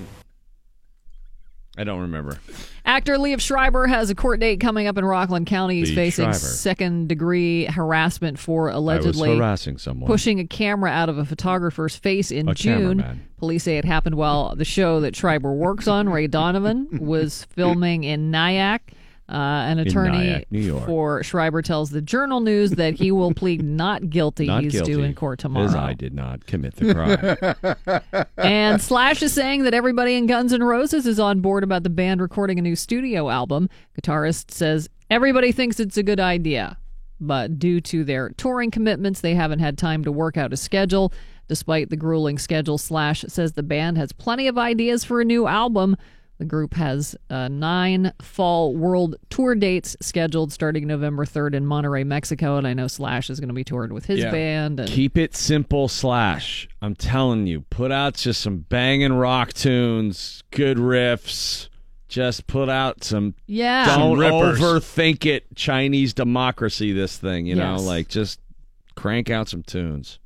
I 1.78 1.85
don't 1.85 2.01
remember. 2.01 2.39
Actor 2.86 3.16
Liev 3.18 3.39
Schreiber 3.40 3.86
has 3.86 4.09
a 4.09 4.14
court 4.14 4.40
date 4.40 4.60
coming 4.60 4.86
up 4.86 4.97
in 4.97 5.05
Rockland 5.05 5.47
County. 5.47 5.81
He's 5.81 5.90
Liev 5.90 5.94
facing 5.94 6.24
Schreiber. 6.24 6.39
second 6.39 7.09
degree 7.09 7.66
harassment 7.66 8.39
for 8.39 8.70
allegedly 8.70 9.36
harassing 9.36 9.77
someone. 9.77 10.06
pushing 10.06 10.40
a 10.40 10.47
camera 10.47 10.90
out 10.90 11.10
of 11.10 11.18
a 11.18 11.27
photographer's 11.27 11.94
face 11.94 12.31
in 12.31 12.48
A 12.48 12.55
June. 12.55 12.98
cameraman. 13.01 13.28
Police 13.36 13.64
say 13.64 13.77
it 13.77 13.85
happened 13.85 14.14
while 14.14 14.56
the 14.56 14.64
show 14.64 15.01
that 15.01 15.14
Schreiber 15.14 15.52
works 15.52 15.86
on, 15.86 16.09
Ray 16.09 16.28
Donovan, 16.28 16.89
was 17.01 17.44
filming 17.51 18.05
in 18.05 18.31
Nyack. 18.31 18.93
Uh, 19.28 19.35
an 19.66 19.81
attorney 19.81 20.47
Nyack, 20.53 20.86
for 20.86 21.20
Schreiber 21.24 21.61
tells 21.61 21.90
the 21.90 22.01
Journal 22.01 22.39
News 22.39 22.70
that 22.73 22.94
he 22.94 23.11
will 23.11 23.35
plead 23.35 23.61
not 23.61 24.09
guilty. 24.09 24.47
Not 24.47 24.62
He's 24.62 24.73
guilty. 24.73 24.93
due 24.93 25.03
in 25.03 25.15
court 25.15 25.40
tomorrow. 25.40 25.66
As 25.66 25.74
I 25.74 25.94
did 25.94 26.15
not 26.15 26.47
commit 26.47 26.77
the 26.77 26.94
crime. 26.94 28.27
And 28.36 28.81
Slash 28.81 29.23
is 29.23 29.32
saying 29.32 29.65
that 29.65 29.74
everybody 29.74 30.15
in 30.15 30.27
Guns 30.27 30.53
N' 30.53 30.62
Roses 30.62 31.07
is 31.07 31.19
on 31.19 31.40
board 31.40 31.65
about 31.65 31.82
the 31.82 31.90
band 31.90 32.20
recording 32.20 32.59
a 32.59 32.62
new 32.62 32.77
studio 32.77 33.28
album. 33.28 33.69
Guitarist 34.01 34.53
says 34.53 34.89
everybody 35.11 35.51
thinks 35.51 35.81
it's 35.81 35.97
a 35.97 36.03
good 36.05 36.20
idea, 36.20 36.78
but 37.20 37.59
due 37.59 37.81
to 37.81 38.05
their 38.05 38.28
touring 38.31 38.70
commitments, 38.70 39.20
they 39.23 39.35
haven't 39.35 39.59
had 39.59 39.77
time 39.77 40.05
to 40.05 40.12
work 40.12 40.36
out 40.36 40.53
a 40.53 40.57
schedule. 40.57 41.12
Despite 41.48 41.90
the 41.90 41.97
grueling 41.97 42.39
schedule, 42.39 42.78
Slash 42.78 43.24
says 43.28 43.53
the 43.53 43.62
band 43.62 43.98
has 43.98 44.12
plenty 44.12 44.47
of 44.48 44.59
ideas 44.59 45.05
for 45.05 45.20
a 45.20 45.24
new 45.24 45.47
album. 45.47 45.97
The 46.38 46.44
group 46.44 46.74
has 46.74 47.16
uh, 47.30 47.48
nine 47.48 48.12
fall 48.20 48.74
world 48.76 49.16
tour 49.30 49.54
dates 49.54 49.96
scheduled 50.02 50.52
starting 50.52 50.86
November 50.86 51.24
3rd 51.24 51.54
in 51.54 51.64
Monterrey, 51.64 52.04
Mexico. 52.04 52.56
And 52.58 52.66
I 52.66 52.74
know 52.74 52.88
Slash 52.88 53.30
is 53.30 53.40
going 53.40 53.48
to 53.48 53.54
be 53.54 53.64
touring 53.64 53.94
with 53.94 54.04
his 54.04 54.20
Yeah. 54.20 54.30
band. 54.30 54.80
And 54.80 54.88
Keep 54.88 55.16
it 55.16 55.34
simple, 55.34 55.88
Slash. 55.88 56.68
I'm 56.82 56.94
telling 56.94 57.46
you, 57.46 57.62
put 57.70 57.90
out 57.90 58.14
just 58.14 58.42
some 58.42 58.58
banging 58.58 59.14
rock 59.14 59.54
tunes, 59.54 60.42
good 60.50 60.76
riffs. 60.76 61.68
Just 62.08 62.46
put 62.46 62.68
out 62.68 63.02
some. 63.02 63.34
Yeah. 63.46 63.86
Don't 63.96 64.16
Some 64.16 64.18
rippers. 64.20 64.60
overthink 64.60 65.26
it. 65.26 65.56
Chinese 65.56 66.14
democracy, 66.14 66.92
this 66.92 67.16
thing, 67.18 67.46
you 67.46 67.56
know, 67.56 67.76
like 67.76 68.08
just 68.08 68.40
crank 68.94 69.28
out 69.30 69.48
some 69.48 69.62
tunes. 69.62 70.18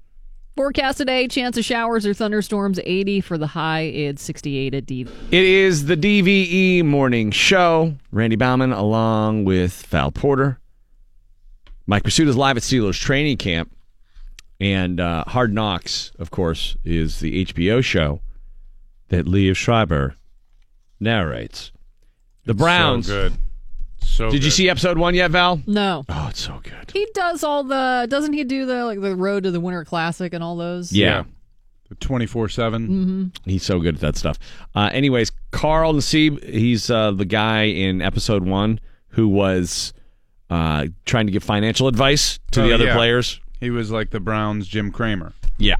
Forecast 0.60 0.98
today, 0.98 1.26
chance 1.26 1.56
of 1.56 1.64
showers 1.64 2.04
or 2.04 2.12
thunderstorms 2.12 2.78
80 2.84 3.22
for 3.22 3.38
the 3.38 3.46
high. 3.46 3.80
It's 3.80 4.22
68 4.22 4.74
at 4.74 4.84
D. 4.84 5.06
It 5.30 5.42
is 5.42 5.86
the 5.86 5.96
DVE 5.96 6.84
morning 6.84 7.30
show. 7.30 7.94
Randy 8.12 8.36
Baumann 8.36 8.70
along 8.70 9.46
with 9.46 9.86
Val 9.86 10.10
Porter. 10.10 10.60
Mike 11.86 12.02
Prisuta 12.02 12.26
is 12.26 12.36
live 12.36 12.58
at 12.58 12.62
Steelers 12.62 13.00
training 13.00 13.38
camp. 13.38 13.74
And 14.60 15.00
uh, 15.00 15.24
Hard 15.28 15.54
Knocks, 15.54 16.12
of 16.18 16.30
course, 16.30 16.76
is 16.84 17.20
the 17.20 17.46
HBO 17.46 17.82
show 17.82 18.20
that 19.08 19.24
Liev 19.24 19.56
Schreiber 19.56 20.14
narrates. 21.00 21.72
The 22.44 22.52
Browns. 22.52 23.06
So 23.06 23.30
good. 23.30 23.38
So 24.02 24.30
Did 24.30 24.44
you 24.44 24.50
see 24.50 24.68
episode 24.68 24.98
one 24.98 25.14
yet, 25.14 25.30
Val? 25.30 25.60
No. 25.66 26.04
Oh, 26.08 26.26
it's 26.30 26.40
so 26.40 26.60
good. 26.62 26.90
He 26.92 27.06
does 27.14 27.42
all 27.42 27.64
the 27.64 28.06
doesn't 28.10 28.32
he 28.34 28.44
do 28.44 28.66
the 28.66 28.84
like 28.84 29.00
the 29.00 29.14
road 29.16 29.44
to 29.44 29.50
the 29.50 29.60
Winter 29.60 29.84
Classic 29.84 30.32
and 30.34 30.42
all 30.44 30.56
those? 30.56 30.92
Yeah. 30.92 31.24
Twenty 32.00 32.26
four 32.26 32.48
seven. 32.48 32.88
Mm-hmm. 32.88 33.50
He's 33.50 33.62
so 33.64 33.80
good 33.80 33.96
at 33.96 34.00
that 34.02 34.16
stuff. 34.16 34.38
Uh, 34.74 34.90
anyways, 34.92 35.32
Carl 35.50 35.94
Nassib, 35.94 36.42
he's 36.44 36.88
uh, 36.90 37.10
the 37.12 37.24
guy 37.24 37.64
in 37.64 38.00
episode 38.00 38.44
one 38.46 38.78
who 39.08 39.26
was 39.26 39.92
uh, 40.50 40.86
trying 41.04 41.26
to 41.26 41.32
give 41.32 41.42
financial 41.42 41.88
advice 41.88 42.38
to 42.52 42.62
the 42.62 42.70
Oh, 42.70 42.74
other 42.74 42.84
yeah. 42.86 42.94
players. 42.94 43.40
He 43.58 43.70
was 43.70 43.90
like 43.90 44.10
the 44.10 44.20
Browns' 44.20 44.68
Jim 44.68 44.92
Cramer. 44.92 45.32
Yeah. 45.58 45.76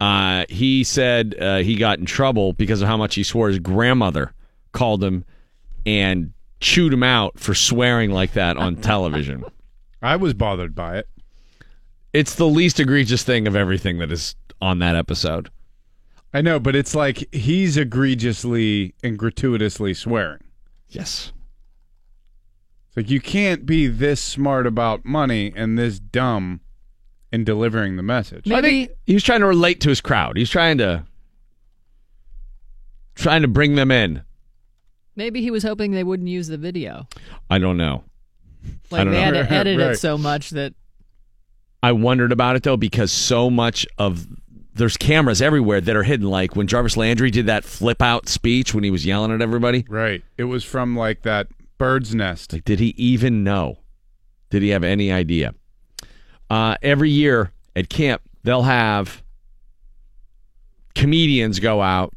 Uh, 0.00 0.44
he 0.48 0.84
said 0.84 1.34
uh, 1.40 1.58
he 1.58 1.74
got 1.76 1.98
in 1.98 2.04
trouble 2.06 2.52
because 2.52 2.80
of 2.82 2.86
how 2.88 2.96
much 2.96 3.14
he 3.16 3.22
swore. 3.22 3.48
His 3.48 3.58
grandmother 3.58 4.32
called 4.72 5.02
him 5.02 5.24
and 5.84 6.32
chewed 6.60 6.92
him 6.92 7.02
out 7.02 7.38
for 7.38 7.54
swearing 7.54 8.10
like 8.10 8.32
that 8.32 8.56
on 8.56 8.76
television. 8.82 9.44
I 10.02 10.16
was 10.16 10.34
bothered 10.34 10.74
by 10.74 10.98
it. 10.98 11.08
It's 12.12 12.34
the 12.34 12.46
least 12.46 12.80
egregious 12.80 13.22
thing 13.22 13.46
of 13.46 13.56
everything 13.56 13.98
that 13.98 14.10
is 14.10 14.34
on 14.60 14.78
that 14.78 14.96
episode. 14.96 15.50
I 16.32 16.40
know, 16.40 16.58
but 16.58 16.76
it's 16.76 16.94
like 16.94 17.32
he's 17.34 17.76
egregiously 17.76 18.94
and 19.02 19.18
gratuitously 19.18 19.94
swearing. 19.94 20.42
Yes. 20.88 21.32
It's 22.88 22.96
like 22.96 23.10
you 23.10 23.20
can't 23.20 23.66
be 23.66 23.86
this 23.86 24.20
smart 24.20 24.66
about 24.66 25.04
money 25.04 25.52
and 25.54 25.78
this 25.78 25.98
dumb 25.98 26.60
in 27.32 27.44
delivering 27.44 27.96
the 27.96 28.02
message. 28.02 28.50
I 28.50 28.60
think 28.60 28.90
he 29.04 29.14
was 29.14 29.22
trying 29.22 29.40
to 29.40 29.46
relate 29.46 29.80
to 29.82 29.88
his 29.88 30.00
crowd. 30.00 30.36
He's 30.36 30.50
trying 30.50 30.78
to 30.78 31.04
trying 33.14 33.42
to 33.42 33.48
bring 33.48 33.74
them 33.74 33.90
in. 33.90 34.22
Maybe 35.16 35.40
he 35.40 35.50
was 35.50 35.62
hoping 35.62 35.92
they 35.92 36.04
wouldn't 36.04 36.28
use 36.28 36.46
the 36.48 36.58
video. 36.58 37.08
I 37.50 37.58
don't 37.58 37.76
know. 37.78 38.04
I 38.64 38.68
Like 38.90 39.04
don't 39.04 39.12
they 39.12 39.20
had 39.22 39.30
to 39.32 39.50
edit 39.52 39.78
Right. 39.78 39.90
it 39.92 39.96
so 39.96 40.18
much 40.18 40.50
that 40.50 40.74
I 41.82 41.92
wondered 41.92 42.32
about 42.32 42.56
it 42.56 42.62
though 42.62 42.76
because 42.76 43.10
so 43.12 43.48
much 43.50 43.86
of 43.98 44.26
there's 44.74 44.96
cameras 44.98 45.40
everywhere 45.40 45.80
that 45.80 45.96
are 45.96 46.02
hidden. 46.02 46.28
Like 46.28 46.54
when 46.54 46.66
Jarvis 46.66 46.96
Landry 46.96 47.30
did 47.30 47.46
that 47.46 47.64
flip 47.64 48.02
out 48.02 48.28
speech 48.28 48.74
when 48.74 48.84
he 48.84 48.90
was 48.90 49.06
yelling 49.06 49.32
at 49.32 49.40
everybody. 49.40 49.86
Right. 49.88 50.22
It 50.36 50.44
was 50.44 50.64
from 50.64 50.94
like 50.96 51.22
that 51.22 51.48
bird's 51.78 52.14
nest. 52.14 52.52
Like, 52.52 52.64
did 52.64 52.78
he 52.80 52.88
even 52.98 53.42
know? 53.42 53.78
Did 54.50 54.62
he 54.62 54.68
have 54.70 54.84
any 54.84 55.10
idea? 55.10 55.54
Uh, 56.50 56.76
every 56.82 57.10
year 57.10 57.52
at 57.74 57.88
camp, 57.88 58.22
they'll 58.42 58.62
have 58.62 59.22
comedians 60.94 61.58
go 61.60 61.82
out 61.82 62.14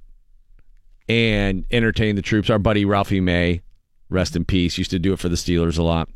and 1.09 1.65
entertain 1.71 2.15
the 2.15 2.21
troops. 2.21 2.49
Our 2.49 2.59
buddy 2.59 2.85
Ralphie 2.85 3.19
May, 3.19 3.61
rest 4.09 4.35
in 4.35 4.45
peace, 4.45 4.77
used 4.77 4.91
to 4.91 4.99
do 4.99 5.11
it 5.11 5.19
for 5.19 5.27
the 5.27 5.35
Steelers 5.35 5.77
a 5.77 5.83
lot. 5.83 6.07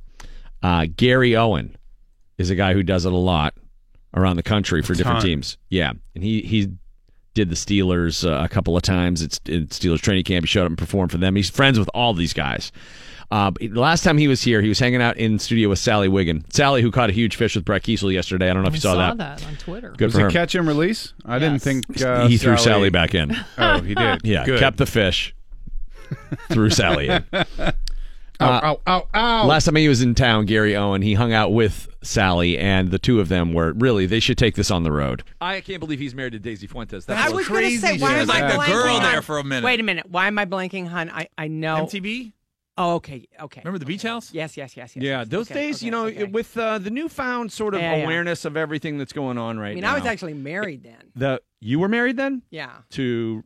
Uh, 0.61 0.85
Gary 0.95 1.35
Owen 1.35 1.75
is 2.37 2.49
a 2.49 2.55
guy 2.55 2.73
who 2.73 2.83
does 2.83 3.05
it 3.05 3.11
a 3.11 3.17
lot 3.17 3.55
around 4.15 4.37
the 4.37 4.43
country 4.43 4.81
for 4.81 4.93
different 4.93 5.21
teams. 5.21 5.57
Yeah, 5.69 5.91
and 6.15 6.23
he 6.23 6.41
he 6.41 6.71
did 7.33 7.49
the 7.49 7.55
Steelers 7.55 8.25
uh, 8.25 8.43
a 8.43 8.47
couple 8.47 8.77
of 8.77 8.83
times. 8.83 9.21
It's 9.21 9.37
at 9.47 9.69
Steelers 9.69 10.01
training 10.01 10.23
camp. 10.23 10.45
He 10.45 10.47
showed 10.47 10.63
up 10.65 10.69
and 10.69 10.77
performed 10.77 11.11
for 11.11 11.17
them. 11.17 11.35
He's 11.35 11.49
friends 11.49 11.79
with 11.79 11.89
all 11.93 12.13
these 12.13 12.33
guys. 12.33 12.71
Uh, 13.33 13.49
the 13.59 13.69
last 13.69 14.03
time 14.03 14.19
he 14.19 14.27
was 14.27 14.43
here, 14.43 14.61
he 14.61 14.69
was 14.69 14.77
hanging 14.77 15.01
out 15.01 15.17
in 15.17 15.39
studio 15.39 15.67
with 15.67 15.79
Sally 15.79 16.07
Wiggin. 16.07 16.45
Sally, 16.53 16.83
who 16.83 16.91
caught 16.91 17.09
a 17.09 17.13
huge 17.13 17.35
fish 17.35 17.55
with 17.55 17.65
Brett 17.65 17.81
Keisel 17.81 18.13
yesterday. 18.13 18.47
I 18.47 18.53
don't 18.53 18.61
know 18.61 18.67
if 18.67 18.73
I 18.73 18.75
you 18.75 18.81
saw, 18.81 18.93
saw 18.93 19.13
that. 19.15 19.39
that 19.39 19.47
on 19.47 19.55
Twitter. 19.55 19.89
Good 19.97 20.05
was 20.05 20.13
for 20.13 20.19
it 20.19 20.23
her. 20.25 20.29
catch 20.29 20.53
and 20.53 20.67
release? 20.67 21.13
I 21.25 21.39
didn't 21.39 21.59
think 21.59 21.99
uh, 21.99 22.27
he 22.27 22.37
threw 22.37 22.57
Sally 22.57 22.91
back 22.91 23.15
in. 23.15 23.35
Oh, 23.57 23.81
he 23.81 23.95
did. 23.95 24.21
Yeah, 24.23 24.45
Good. 24.45 24.59
kept 24.59 24.77
the 24.77 24.85
fish. 24.85 25.33
threw 26.49 26.69
Sally 26.69 27.07
in. 27.09 27.25
Uh, 28.39 28.59
ow, 28.63 28.81
ow, 28.87 29.07
ow. 29.13 29.45
Last 29.45 29.65
time 29.65 29.75
he 29.75 29.87
was 29.87 30.01
in 30.01 30.15
town, 30.15 30.45
Gary 30.47 30.75
Owen, 30.75 31.01
he 31.01 31.13
hung 31.13 31.31
out 31.31 31.53
with 31.53 31.87
Sally, 32.01 32.57
and 32.57 32.89
the 32.89 32.97
two 32.99 33.21
of 33.21 33.29
them 33.29 33.53
were 33.53 33.71
really 33.73 34.05
they 34.05 34.19
should 34.19 34.37
take 34.37 34.55
this 34.55 34.69
on 34.71 34.83
the 34.83 34.91
road. 34.91 35.23
I 35.39 35.61
can't 35.61 35.79
believe 35.79 35.99
he's 35.99 36.15
married 36.15 36.33
to 36.33 36.39
Daisy 36.39 36.67
Fuentes. 36.67 37.05
That's 37.05 37.21
I 37.21 37.33
was 37.33 37.47
going 37.47 37.69
to 37.69 37.77
say, 37.77 37.99
why 37.99 38.13
She 38.15 38.19
was 38.21 38.29
am 38.29 38.31
I 38.31 38.41
like 38.41 38.51
the 38.51 38.57
blanking 38.57 38.83
girl 38.83 38.95
on- 38.95 39.03
there 39.03 39.21
for 39.21 39.37
a 39.37 39.43
minute. 39.43 39.63
Wait 39.63 39.79
a 39.79 39.83
minute. 39.83 40.07
Why 40.09 40.27
am 40.27 40.37
I 40.39 40.45
blanking, 40.45 40.87
hun? 40.87 41.09
I, 41.11 41.29
I 41.37 41.47
know. 41.47 41.85
MTV? 41.85 42.33
Oh, 42.77 42.95
okay. 42.95 43.27
Okay. 43.39 43.61
Remember 43.63 43.77
the 43.77 43.85
beach 43.85 44.01
house? 44.01 44.33
Yes, 44.33 44.57
yes, 44.57 44.75
yes, 44.75 44.95
yes. 44.95 45.03
Yeah, 45.03 45.19
yes. 45.19 45.27
those 45.27 45.51
Okay, 45.51 45.67
days, 45.67 45.77
okay, 45.77 45.85
you 45.85 45.91
know, 45.91 46.05
okay. 46.07 46.23
with 46.23 46.57
uh, 46.57 46.79
the 46.79 46.89
newfound 46.89 47.51
sort 47.51 47.75
of 47.75 47.81
Yeah, 47.81 47.97
yeah. 47.97 48.03
awareness 48.03 48.45
of 48.45 48.57
everything 48.57 48.97
that's 48.97 49.13
going 49.13 49.37
on 49.37 49.59
right 49.59 49.71
I 49.71 49.73
mean, 49.75 49.83
now. 49.83 49.91
I 49.93 49.99
was 49.99 50.07
actually 50.07 50.33
married 50.33 50.83
then. 50.83 51.11
the 51.15 51.41
you 51.59 51.79
were 51.79 51.87
married 51.87 52.17
then 52.17 52.41
Yeah. 52.49 52.71
to 52.91 53.43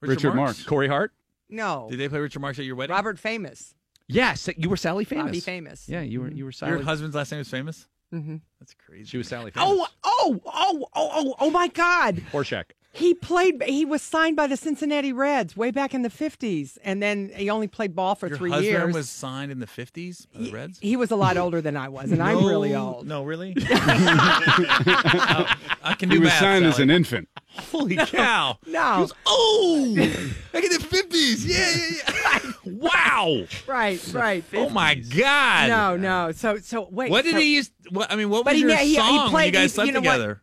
Richard 0.00 0.10
Richard 0.24 0.34
Marx? 0.34 0.58
Marx. 0.58 0.62
Corey 0.64 0.88
Hart. 0.88 1.12
No. 1.50 1.88
Did 1.90 2.00
they 2.00 2.08
play 2.08 2.20
Richard 2.20 2.40
Marx 2.40 2.58
at 2.58 2.64
your 2.64 2.76
wedding? 2.76 2.94
Robert 2.94 3.18
Famous. 3.18 3.74
Yes, 4.08 4.48
you 4.56 4.68
were 4.70 4.76
Sally 4.76 5.04
Famous. 5.04 5.26
Bobby 5.26 5.40
Famous. 5.40 5.88
Yeah, 5.88 6.00
you 6.00 6.20
were. 6.22 6.30
You 6.30 6.44
were 6.46 6.52
Sally. 6.52 6.72
Your 6.72 6.82
husband's 6.82 7.14
last 7.14 7.30
name 7.30 7.38
was 7.38 7.48
famous? 7.48 7.86
Mm-hmm. 8.12 8.36
That's 8.58 8.74
crazy. 8.74 9.04
She 9.04 9.18
was 9.18 9.28
Sally 9.28 9.50
Famous. 9.52 9.68
Oh, 9.70 9.86
oh, 10.02 10.40
oh, 10.46 10.86
oh, 10.96 11.10
oh, 11.14 11.34
oh 11.38 11.50
my 11.50 11.68
God. 11.68 12.16
Horshack. 12.32 12.70
He 12.92 13.14
played, 13.14 13.62
he 13.62 13.84
was 13.84 14.02
signed 14.02 14.34
by 14.34 14.48
the 14.48 14.56
Cincinnati 14.56 15.12
Reds 15.12 15.56
way 15.56 15.70
back 15.70 15.94
in 15.94 16.02
the 16.02 16.08
50s. 16.08 16.76
And 16.82 17.00
then 17.00 17.30
he 17.36 17.48
only 17.48 17.68
played 17.68 17.94
ball 17.94 18.16
for 18.16 18.26
Your 18.26 18.36
three 18.36 18.50
husband 18.50 18.66
years. 18.68 18.92
was 18.94 19.08
signed 19.08 19.52
in 19.52 19.60
the 19.60 19.66
50s 19.66 20.26
by 20.34 20.40
the 20.40 20.50
Reds? 20.50 20.78
He 20.82 20.96
was 20.96 21.12
a 21.12 21.16
lot 21.16 21.36
older 21.36 21.60
than 21.60 21.76
I 21.76 21.88
was, 21.88 22.10
and 22.10 22.20
I'm 22.20 22.44
really 22.44 22.74
old. 22.74 23.06
No, 23.06 23.22
really? 23.22 23.54
Oh, 24.12 25.46
I 25.82 25.94
can 25.94 26.08
do 26.08 26.16
he 26.16 26.20
was 26.20 26.28
math, 26.30 26.40
signed 26.40 26.64
as 26.64 26.78
an 26.78 26.90
infant. 26.90 27.28
Holy 27.70 27.96
cow. 27.96 28.58
No. 28.66 29.08
oh, 29.26 29.94
back 30.52 30.64
in 30.64 30.70
the 30.72 30.78
50s. 30.78 31.46
Yeah, 31.46 31.72
yeah, 31.76 32.42
yeah. 32.44 32.50
wow. 32.64 33.46
Right, 33.66 34.00
right. 34.12 34.44
Oh, 34.54 34.68
my 34.68 34.94
God. 34.96 35.68
No, 35.68 35.96
no. 35.96 36.32
So, 36.32 36.58
so 36.58 36.88
wait. 36.90 37.10
What 37.10 37.24
did 37.24 37.34
so- 37.34 37.40
he 37.40 37.54
use? 37.56 37.70
What, 37.90 38.10
I 38.12 38.16
mean, 38.16 38.30
what 38.30 38.44
But 38.44 38.54
was 38.54 38.62
he- 38.62 38.68
your 38.68 38.76
he- 38.76 38.88
he 38.90 38.94
song 38.96 39.32
when 39.32 39.46
you 39.46 39.52
guys 39.52 39.74
slept 39.74 39.86
you 39.86 39.92
know 39.92 40.00
what? 40.00 40.16
together? 40.16 40.40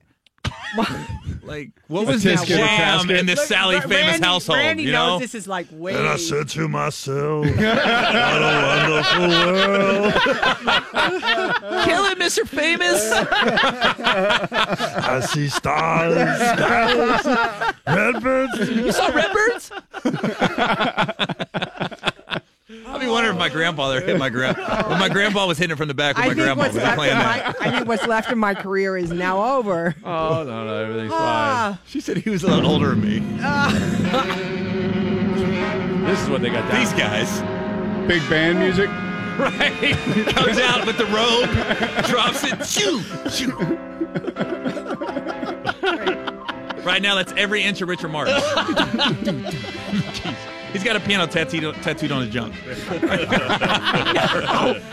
Like, 1.47 1.71
what 1.87 2.05
was 2.05 2.21
this 2.23 2.41
tisket, 2.41 2.57
jam 2.57 3.09
in 3.09 3.25
this 3.25 3.39
Look, 3.39 3.47
Sally 3.47 3.75
Ra- 3.75 3.81
famous 3.81 4.11
Randy, 4.11 4.25
household? 4.25 4.59
Randy 4.59 4.83
you 4.83 4.91
knows 4.91 5.07
know? 5.07 5.19
this 5.19 5.33
is 5.33 5.47
like 5.47 5.67
way. 5.71 5.95
And 5.95 6.07
I 6.07 6.17
said 6.17 6.49
to 6.49 6.67
myself, 6.67 7.45
what 7.55 7.57
a 7.57 8.51
wonderful 8.67 9.27
world. 9.27 10.13
Kill 11.85 12.05
it, 12.05 12.19
Mr. 12.19 12.47
Famous. 12.47 13.11
I 14.99 15.21
see 15.21 15.47
stars, 15.47 16.37
stars, 16.37 17.25
redbirds. 17.87 18.69
you 18.69 18.91
saw 18.91 19.07
Redbirds? 19.07 19.71
I'll 23.17 23.23
be 23.23 23.27
wondering 23.27 23.35
if 23.35 23.39
my 23.39 23.49
grandfather 23.49 24.01
hit 24.01 24.17
my 24.17 24.29
grand. 24.29 24.57
When 24.57 24.99
my 24.99 25.09
grandpa 25.09 25.45
was 25.47 25.57
hitting 25.57 25.73
it 25.73 25.77
from 25.77 25.87
the 25.87 25.93
back 25.93 26.15
with 26.17 26.25
I 26.25 26.27
my 26.29 26.33
think, 26.33 26.43
grandpa. 26.45 26.63
what's 26.63 26.73
Was 26.75 26.83
left 26.83 26.91
of 26.91 26.97
playing 26.97 27.17
my, 27.17 27.37
that? 27.39 27.55
I 27.61 27.71
think 27.71 27.87
what's 27.87 28.07
left 28.07 28.31
of 28.31 28.37
my 28.37 28.53
career 28.53 28.97
is 28.97 29.11
now 29.11 29.55
over. 29.57 29.95
Oh 30.03 30.43
no, 30.43 30.65
no, 30.65 30.77
everything's 30.77 31.11
Ah. 31.13 31.79
She 31.87 31.99
said 31.99 32.17
he 32.17 32.29
was 32.29 32.43
a 32.43 32.47
lot 32.47 32.63
older 32.63 32.89
than 32.95 33.01
me. 33.01 33.21
This 36.07 36.21
is 36.21 36.29
what 36.29 36.41
they 36.41 36.49
got 36.49 36.69
down. 36.71 36.79
These 36.79 36.93
guys. 36.93 37.41
Big 38.07 38.21
band 38.29 38.59
music. 38.59 38.89
Right. 39.37 39.93
Comes 40.35 40.57
out 40.57 40.85
with 40.87 40.97
the 40.97 41.05
robe, 41.07 41.49
drops 42.07 42.45
it, 42.45 42.65
shoo, 42.65 43.01
shoo. 43.29 43.51
Right 46.83 47.01
now, 47.01 47.15
that's 47.15 47.33
every 47.33 47.61
inch 47.63 47.81
of 47.81 47.89
Richard 47.89 48.07
Martin. 48.07 48.41
He's 50.73 50.83
got 50.83 50.95
a 50.95 50.99
piano 50.99 51.25
tattooed, 51.27 51.73
tattooed 51.81 52.11
on 52.11 52.21
his 52.23 52.33
junk. 52.33 52.53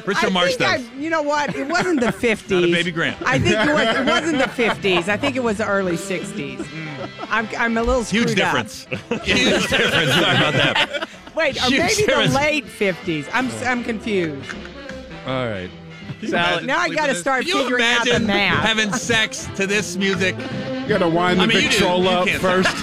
Richard 0.07 0.27
I 0.27 0.29
Marx 0.31 0.57
think 0.57 0.71
I, 0.71 0.77
you 0.99 1.11
know 1.11 1.23
what? 1.23 1.55
It 1.55 1.67
wasn't 1.69 2.01
the 2.01 2.07
50s. 2.13 2.51
Not 2.51 2.65
a 2.65 2.73
baby 2.73 2.91
Grant. 2.93 3.21
I 3.27 3.39
think 3.39 3.57
it, 3.57 3.73
was, 3.73 3.97
it 3.97 4.07
wasn't 4.07 4.39
the 4.39 4.45
50s. 4.45 5.09
I 5.09 5.17
think 5.17 5.37
it 5.37 5.43
was 5.43 5.59
the 5.59 5.67
early 5.69 5.97
60s. 5.97 6.59
Mm. 6.59 7.09
I'm, 7.29 7.49
I'm 7.59 7.77
a 7.77 7.83
little 7.83 8.05
screwed 8.05 8.29
Huge 8.31 8.41
up. 8.41 8.53
difference. 8.53 8.87
Huge 9.25 9.69
difference. 9.69 10.13
Sorry 10.13 10.37
about 10.37 10.53
that. 10.55 11.09
Wait, 11.35 11.57
or 11.57 11.67
Huge 11.67 11.81
maybe 11.81 11.95
difference. 12.07 12.33
the 12.33 12.39
late 12.39 12.65
50s. 12.67 13.29
I'm, 13.33 13.51
I'm 13.67 13.83
confused. 13.85 14.51
All 15.27 15.49
right. 15.49 15.71
Imagine 16.23 16.67
Now 16.67 16.79
I 16.79 16.89
gotta 16.91 17.15
start 17.15 17.45
Can 17.45 17.57
you 17.57 17.63
figuring 17.65 17.83
out 17.85 18.05
the 18.05 18.11
imagine 18.17 18.27
math. 18.27 18.63
having 18.65 18.93
sex 18.93 19.49
to 19.57 19.67
this 19.67 19.97
music? 19.97 20.37
You 20.39 20.87
got 20.89 20.99
to 20.99 21.09
wind 21.09 21.39
the 21.41 21.45
I 21.45 21.47
mean, 21.47 21.57
you 21.57 21.63
do. 21.65 21.69
Victrola 21.71 22.03
You 22.03 22.09
up 22.11 22.27
can't- 22.29 22.41
first. 22.43 22.77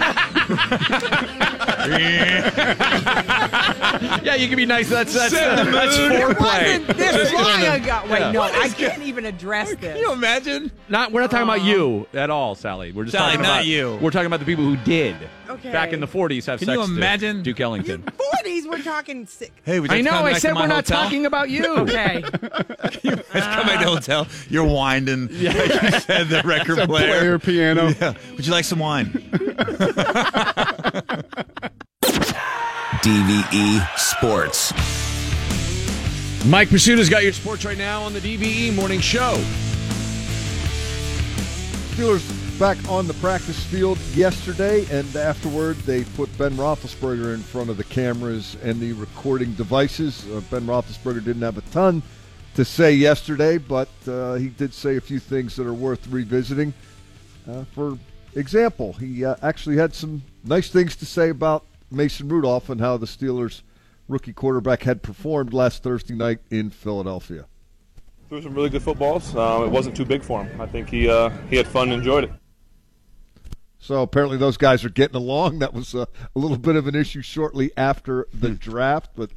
Yeah, 4.24 4.36
you 4.36 4.48
can 4.48 4.56
be 4.58 4.66
nice. 4.66 4.90
That's 4.90 5.14
that's, 5.14 5.34
Set 5.34 5.56
the 5.56 5.62
uh, 5.62 5.72
that's 5.72 5.98
mood. 5.98 6.12
It 6.12 6.22
foreplay. 6.22 6.80
wasn't 6.88 6.98
this 6.98 7.34
long 7.34 7.62
ago. 7.62 8.02
Wait, 8.10 8.20
Yeah. 8.20 8.32
no, 8.32 8.40
What 8.42 8.54
I 8.56 8.66
is 8.66 8.74
can't 8.74 9.02
even 9.04 9.26
address 9.26 9.70
this. 9.76 9.80
Can 9.80 9.98
you 9.98 10.12
imagine? 10.12 10.72
Not 10.90 11.12
we're 11.12 11.22
not 11.22 11.32
talking 11.32 11.44
about 11.48 11.64
you 11.64 12.08
at 12.14 12.30
all, 12.30 12.56
Sally. 12.56 12.92
We're 12.92 13.04
just 13.06 13.16
Sally, 13.18 13.32
talking 13.32 13.44
not 13.44 13.52
about 13.60 13.66
you. 13.66 13.98
We're 14.02 14.12
talking 14.12 14.28
about 14.28 14.40
the 14.40 14.46
people 14.46 14.64
who 14.66 14.78
did 14.78 15.16
Okay. 15.50 15.72
back 15.72 15.92
in 15.92 16.00
the 16.00 16.08
40s 16.08 16.46
have 16.46 16.60
Can 16.60 16.68
sex. 16.68 16.78
you 16.80 16.86
to 16.88 16.92
imagine? 16.94 17.44
Duke 17.44 17.60
Ellington? 17.60 18.04
40s, 18.04 18.70
we're 18.70 18.82
talking 18.82 19.26
sick. 19.28 19.52
Hey, 19.66 19.82
would 19.82 19.92
you 19.92 19.98
I 19.98 20.00
like 20.00 20.06
to 20.06 20.10
know. 20.10 20.12
come 20.18 20.26
I 20.26 20.30
back 20.30 20.36
to 20.36 20.40
said 20.42 20.54
my 20.54 20.62
we're 20.62 20.68
not 20.68 20.76
hotel? 20.88 21.04
talking 21.04 21.26
about 21.26 21.50
you. 21.50 21.62
Okay. 21.82 22.22
Let's 23.04 23.48
come 23.48 23.68
back 23.68 23.80
to 23.80 23.86
the 23.86 23.92
uh. 23.92 23.96
hotel. 23.96 24.28
You're 24.50 24.64
winding. 24.66 25.28
Yeah, 25.42 25.54
you 25.92 26.00
said 26.00 26.30
the 26.30 26.42
record 26.46 26.78
player. 26.88 27.38
player 27.38 27.40
piano. 27.40 27.90
Yeah. 28.00 28.14
Would 28.36 28.46
you 28.46 28.52
like 28.54 28.64
some 28.66 28.80
wine? 28.80 29.12
DVE 33.02 33.98
Sports. 33.98 34.72
Mike 36.46 36.70
Prisuta's 36.70 37.10
got 37.10 37.24
your 37.24 37.34
sports 37.34 37.66
right 37.66 37.78
now 37.78 38.04
on 38.04 38.14
the 38.14 38.20
DVE 38.20 38.76
Morning 38.76 39.00
Show. 39.00 39.38
Steelers 41.96 42.60
back 42.60 42.78
on 42.88 43.08
the 43.08 43.16
practice 43.16 43.64
field 43.64 43.98
yesterday, 44.14 44.86
and 44.92 45.16
afterward 45.16 45.78
they 45.78 46.04
put 46.04 46.36
Ben 46.38 46.52
Roethlisberger 46.52 47.34
in 47.34 47.40
front 47.40 47.72
of 47.72 47.78
the 47.78 47.84
cameras 47.86 48.56
and 48.62 48.80
the 48.80 48.94
recording 48.94 49.56
devices. 49.56 50.24
Uh, 50.30 50.40
ben 50.52 50.68
Roethlisberger 50.68 51.24
didn't 51.24 51.42
have 51.42 51.58
a 51.58 51.62
ton 51.72 52.04
to 52.54 52.64
say 52.64 52.94
yesterday, 52.94 53.58
but 53.58 53.90
uh, 54.08 54.36
he 54.36 54.50
did 54.50 54.76
say 54.76 54.98
a 54.98 55.02
few 55.02 55.18
things 55.18 55.56
that 55.56 55.66
are 55.66 55.74
worth 55.74 56.06
revisiting. 56.06 56.72
Uh, 57.50 57.64
for 57.74 57.98
example, 58.36 58.94
he 58.94 59.26
uh, 59.26 59.38
actually 59.42 59.78
had 59.78 59.96
some 59.96 60.22
nice 60.44 60.70
things 60.70 60.96
to 60.98 61.06
say 61.08 61.30
about 61.30 61.66
Mason 61.92 62.28
Rudolph 62.28 62.70
and 62.70 62.80
how 62.80 62.98
the 62.98 63.06
Steelers' 63.06 63.62
rookie 64.08 64.34
quarterback 64.34 64.84
had 64.84 65.04
performed 65.04 65.54
last 65.54 65.84
Thursday 65.84 66.16
night 66.16 66.40
in 66.50 66.70
Philadelphia. 66.70 67.46
Threw 68.30 68.42
some 68.42 68.54
really 68.54 68.70
good 68.70 68.82
footballs. 68.82 69.36
Um, 69.36 69.64
it 69.64 69.70
wasn't 69.70 69.96
too 69.96 70.06
big 70.06 70.24
for 70.24 70.44
him. 70.44 70.62
I 70.62 70.66
think 70.66 70.90
he 70.90 71.10
uh, 71.10 71.30
he 71.50 71.58
had 71.58 71.68
fun 71.68 71.92
and 71.92 72.00
enjoyed 72.00 72.26
it. 72.26 72.32
So 73.78 74.04
apparently 74.04 74.38
those 74.38 74.58
guys 74.58 74.86
are 74.86 74.90
getting 74.90 75.16
along. 75.16 75.60
That 75.60 75.74
was 75.74 75.96
a, 75.96 76.08
a 76.36 76.40
little 76.40 76.58
bit 76.58 76.76
of 76.76 76.88
an 76.88 76.96
issue 76.96 77.22
shortly 77.24 77.72
after 77.76 78.28
the 78.32 78.52
draft, 78.52 79.10
but 79.16 79.32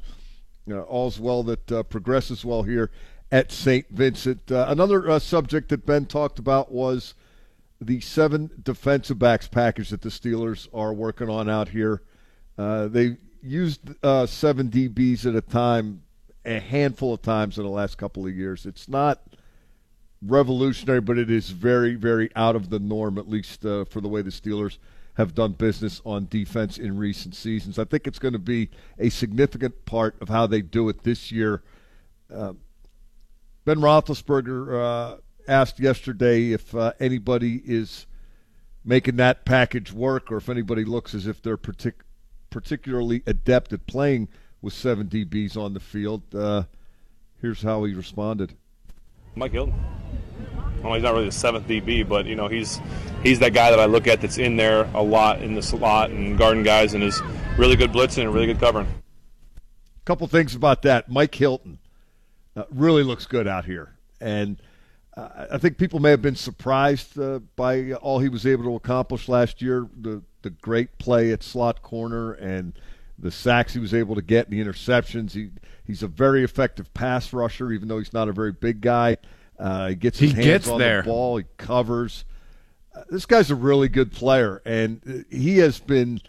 you 0.67 0.75
know, 0.75 0.83
all's 0.83 1.19
well 1.19 1.43
that 1.45 1.73
uh, 1.73 1.83
progresses 1.83 2.45
well 2.45 2.63
here 2.63 2.91
at 3.33 3.51
St. 3.51 3.89
Vincent. 3.91 4.53
Uh, 4.53 4.67
another 4.69 5.11
uh, 5.11 5.19
subject 5.19 5.71
that 5.71 5.87
Ben 5.87 6.07
talked 6.07 6.39
about 6.39 6.71
was 6.71 7.15
the 7.81 8.01
seven 8.01 8.51
defensive 8.63 9.19
backs 9.19 9.49
package 9.49 9.91
that 9.91 10.03
the 10.03 10.09
Steelers 10.09 10.69
are 10.73 10.93
working 10.93 11.29
on 11.29 11.49
out 11.49 11.71
here. 11.71 12.03
Uh, 12.57 12.89
they 12.89 13.17
used 13.43 13.81
uh, 14.03 14.27
seven 14.27 14.69
DBs 14.69 15.27
at 15.27 15.35
a 15.35 15.41
time 15.41 16.03
a 16.45 16.61
handful 16.61 17.15
of 17.15 17.23
times 17.23 17.59
in 17.59 17.65
the 17.65 17.71
last 17.71 17.97
couple 17.97 18.27
of 18.27 18.35
years. 18.35 18.67
It's 18.67 18.89
not 18.89 19.23
revolutionary, 20.23 21.01
but 21.01 21.19
it 21.19 21.31
is 21.31 21.51
very, 21.51 21.95
very 21.95 22.31
out 22.37 22.57
of 22.57 22.71
the 22.71 22.79
norm, 22.79 23.19
at 23.19 23.29
least 23.29 23.65
uh, 23.65 23.85
for 23.87 24.01
the 24.01 24.09
way 24.09 24.23
the 24.23 24.31
Steelers 24.31 24.79
have 25.15 25.35
done 25.35 25.53
business 25.53 26.03
on 26.05 26.27
defense 26.29 26.77
in 26.77 26.97
recent 26.97 27.35
seasons. 27.35 27.79
I 27.79 27.85
think 27.85 28.07
it's 28.07 28.19
going 28.19 28.33
to 28.33 28.39
be 28.39 28.71
a 28.99 29.11
significant 29.11 29.85
part 29.85 30.17
of 30.21 30.29
how 30.29 30.47
they 30.47 30.61
do 30.61 30.89
it 30.89 31.03
this 31.05 31.31
year. 31.31 31.63
Uh, 32.33 32.55
ben 33.65 33.79
Roethlisberger 33.79 35.15
uh, 35.15 35.17
asked 35.47 35.79
yesterday 35.79 36.53
if 36.53 36.75
uh, 36.75 36.93
anybody 36.99 37.63
is 37.65 38.07
making 38.85 39.17
that 39.17 39.45
package 39.45 39.93
work 39.93 40.33
or 40.33 40.39
if 40.39 40.49
anybody 40.49 40.85
looks 40.85 41.15
as 41.15 41.27
if 41.27 41.41
they're 41.41 41.57
partic- 41.57 42.03
particularly 42.55 43.21
adept 43.27 43.73
at 43.73 43.85
playing 43.89 44.29
with 44.63 44.73
seven 44.73 45.09
DBs 45.09 45.57
on 45.57 45.75
the 45.75 45.81
field. 45.81 46.23
Uh, 46.33 46.63
here's 47.43 47.61
how 47.63 47.83
he 47.83 47.93
responded. 47.93 48.55
Mike 49.35 49.51
Hilton. 49.51 49.75
Well, 50.81 50.95
he's 50.95 51.03
not 51.03 51.15
really 51.15 51.25
the 51.27 51.33
seventh 51.33 51.67
DB, 51.67 52.09
but 52.09 52.27
you 52.27 52.37
know 52.37 52.47
he's 52.47 52.81
he's 53.25 53.41
that 53.41 53.55
guy 53.55 53.71
that 53.71 53.81
I 53.81 53.87
look 53.87 54.07
at 54.07 54.21
that's 54.21 54.39
in 54.39 54.55
there 54.55 54.89
a 54.95 55.03
lot 55.03 55.43
in 55.43 55.57
the 55.57 55.63
slot 55.63 56.11
and 56.11 56.39
guarding 56.39 56.63
guys 56.63 56.95
and 56.95 57.03
is 57.03 57.21
really 57.59 57.75
good 57.75 57.91
blitzing 57.91 58.23
and 58.23 58.33
really 58.33 58.47
good 58.47 58.61
covering. 58.61 58.87
A 58.87 60.05
couple 60.05 60.29
things 60.29 60.55
about 60.55 60.83
that. 60.83 61.11
Mike 61.11 61.35
Hilton 61.35 61.81
uh, 62.55 62.65
really 62.71 63.03
looks 63.03 63.27
good 63.27 63.49
out 63.49 63.65
here, 63.65 63.97
and 64.21 64.63
uh, 65.17 65.47
I 65.51 65.59
think 65.59 65.77
people 65.77 65.99
may 65.99 66.11
have 66.11 66.23
been 66.23 66.37
surprised 66.37 67.19
uh, 67.19 67.41
by 67.57 67.95
all 67.95 68.21
he 68.21 68.29
was 68.29 68.47
able 68.47 68.63
to 68.63 68.77
accomplish 68.77 69.29
last 69.29 69.61
year. 69.61 69.89
The 70.01 70.23
the 70.45 70.51
great 70.51 70.97
play 70.99 71.33
at 71.33 71.43
slot 71.43 71.83
corner 71.83 72.33
and 72.35 72.73
the 73.19 73.31
sacks 73.33 73.75
he 73.75 73.81
was 73.81 73.93
able 73.93 74.15
to 74.15 74.23
get, 74.23 74.49
and 74.49 74.57
the 74.57 74.65
interceptions. 74.65 75.33
He 75.33 75.51
he's 75.85 76.03
a 76.05 76.09
very 76.09 76.45
effective 76.45 76.95
pass 76.95 77.33
rusher, 77.33 77.73
even 77.73 77.89
though 77.89 77.99
he's 77.99 78.13
not 78.13 78.29
a 78.29 78.33
very 78.33 78.53
big 78.53 78.81
guy. 78.81 79.17
Uh, 79.59 79.89
he 79.89 79.95
gets 79.97 80.19
his 80.19 80.31
He 80.31 80.37
hands 80.37 80.47
gets 80.47 80.69
on 80.69 80.79
there. 80.79 81.03
the 81.03 81.09
ball. 81.09 81.37
He 81.39 81.45
covers. 81.57 82.25
Uh, 82.95 83.03
this 83.11 83.27
guy's 83.27 83.51
a 83.51 83.55
really 83.57 83.89
good 83.89 84.13
player, 84.13 84.63
and 84.65 85.01
uh, 85.09 85.37
he 85.37 85.59
has 85.59 85.81
been 85.81 86.21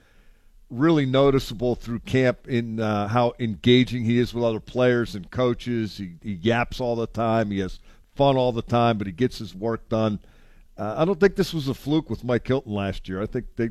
really 0.71 1.05
noticeable 1.05 1.75
through 1.75 1.99
camp 1.99 2.47
in 2.47 2.79
uh, 2.79 3.07
how 3.07 3.33
engaging 3.39 4.03
he 4.03 4.17
is 4.17 4.33
with 4.33 4.43
other 4.43 4.59
players 4.59 5.13
and 5.15 5.29
coaches. 5.29 5.97
He, 5.97 6.13
he 6.23 6.33
yaps 6.33 6.79
all 6.81 6.95
the 6.95 7.05
time. 7.07 7.51
He 7.51 7.59
has 7.59 7.79
fun 8.15 8.35
all 8.35 8.51
the 8.51 8.63
time, 8.63 8.97
but 8.97 9.05
he 9.07 9.13
gets 9.13 9.37
his 9.37 9.53
work 9.53 9.87
done. 9.89 10.19
Uh, 10.77 10.95
I 10.97 11.05
don't 11.05 11.19
think 11.19 11.35
this 11.35 11.53
was 11.53 11.67
a 11.67 11.73
fluke 11.73 12.09
with 12.09 12.23
Mike 12.23 12.47
Hilton 12.47 12.73
last 12.73 13.07
year. 13.07 13.21
I 13.21 13.25
think 13.27 13.45
they 13.55 13.69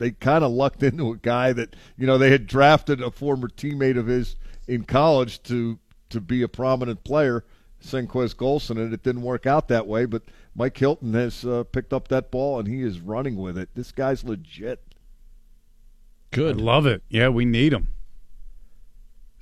they 0.00 0.10
kind 0.12 0.42
of 0.42 0.50
lucked 0.50 0.82
into 0.82 1.12
a 1.12 1.16
guy 1.18 1.52
that 1.52 1.76
you 1.96 2.06
know 2.06 2.18
they 2.18 2.30
had 2.30 2.46
drafted 2.46 3.02
a 3.02 3.10
former 3.10 3.48
teammate 3.48 3.98
of 3.98 4.06
his 4.06 4.34
in 4.66 4.82
college 4.84 5.42
to 5.44 5.78
to 6.08 6.20
be 6.20 6.42
a 6.42 6.48
prominent 6.48 7.04
player, 7.04 7.44
Senquez 7.84 8.34
Golson, 8.34 8.78
and 8.78 8.92
it 8.92 9.02
didn't 9.02 9.22
work 9.22 9.46
out 9.46 9.68
that 9.68 9.86
way. 9.86 10.06
But 10.06 10.22
Mike 10.56 10.76
Hilton 10.76 11.12
has 11.14 11.44
uh, 11.44 11.64
picked 11.64 11.92
up 11.92 12.08
that 12.08 12.30
ball 12.30 12.58
and 12.58 12.66
he 12.66 12.82
is 12.82 12.98
running 12.98 13.36
with 13.36 13.56
it. 13.56 13.68
This 13.74 13.92
guy's 13.92 14.24
legit. 14.24 14.82
Good. 16.32 16.58
I 16.58 16.62
love 16.62 16.86
it. 16.86 17.02
Yeah, 17.08 17.28
we 17.28 17.44
need 17.44 17.72
him. 17.72 17.88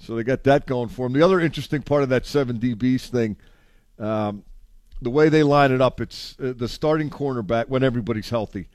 So 0.00 0.16
they 0.16 0.24
got 0.24 0.42
that 0.44 0.66
going 0.66 0.88
for 0.88 1.06
them. 1.06 1.12
The 1.12 1.24
other 1.24 1.40
interesting 1.40 1.82
part 1.82 2.02
of 2.02 2.08
that 2.08 2.26
seven 2.26 2.58
DBs 2.58 3.08
thing, 3.08 3.36
um, 3.98 4.44
the 5.00 5.10
way 5.10 5.28
they 5.28 5.42
line 5.44 5.70
it 5.70 5.80
up, 5.80 6.00
it's 6.00 6.36
uh, 6.40 6.52
the 6.56 6.68
starting 6.68 7.10
cornerback 7.10 7.68
when 7.68 7.82
everybody's 7.82 8.30
healthy. 8.30 8.68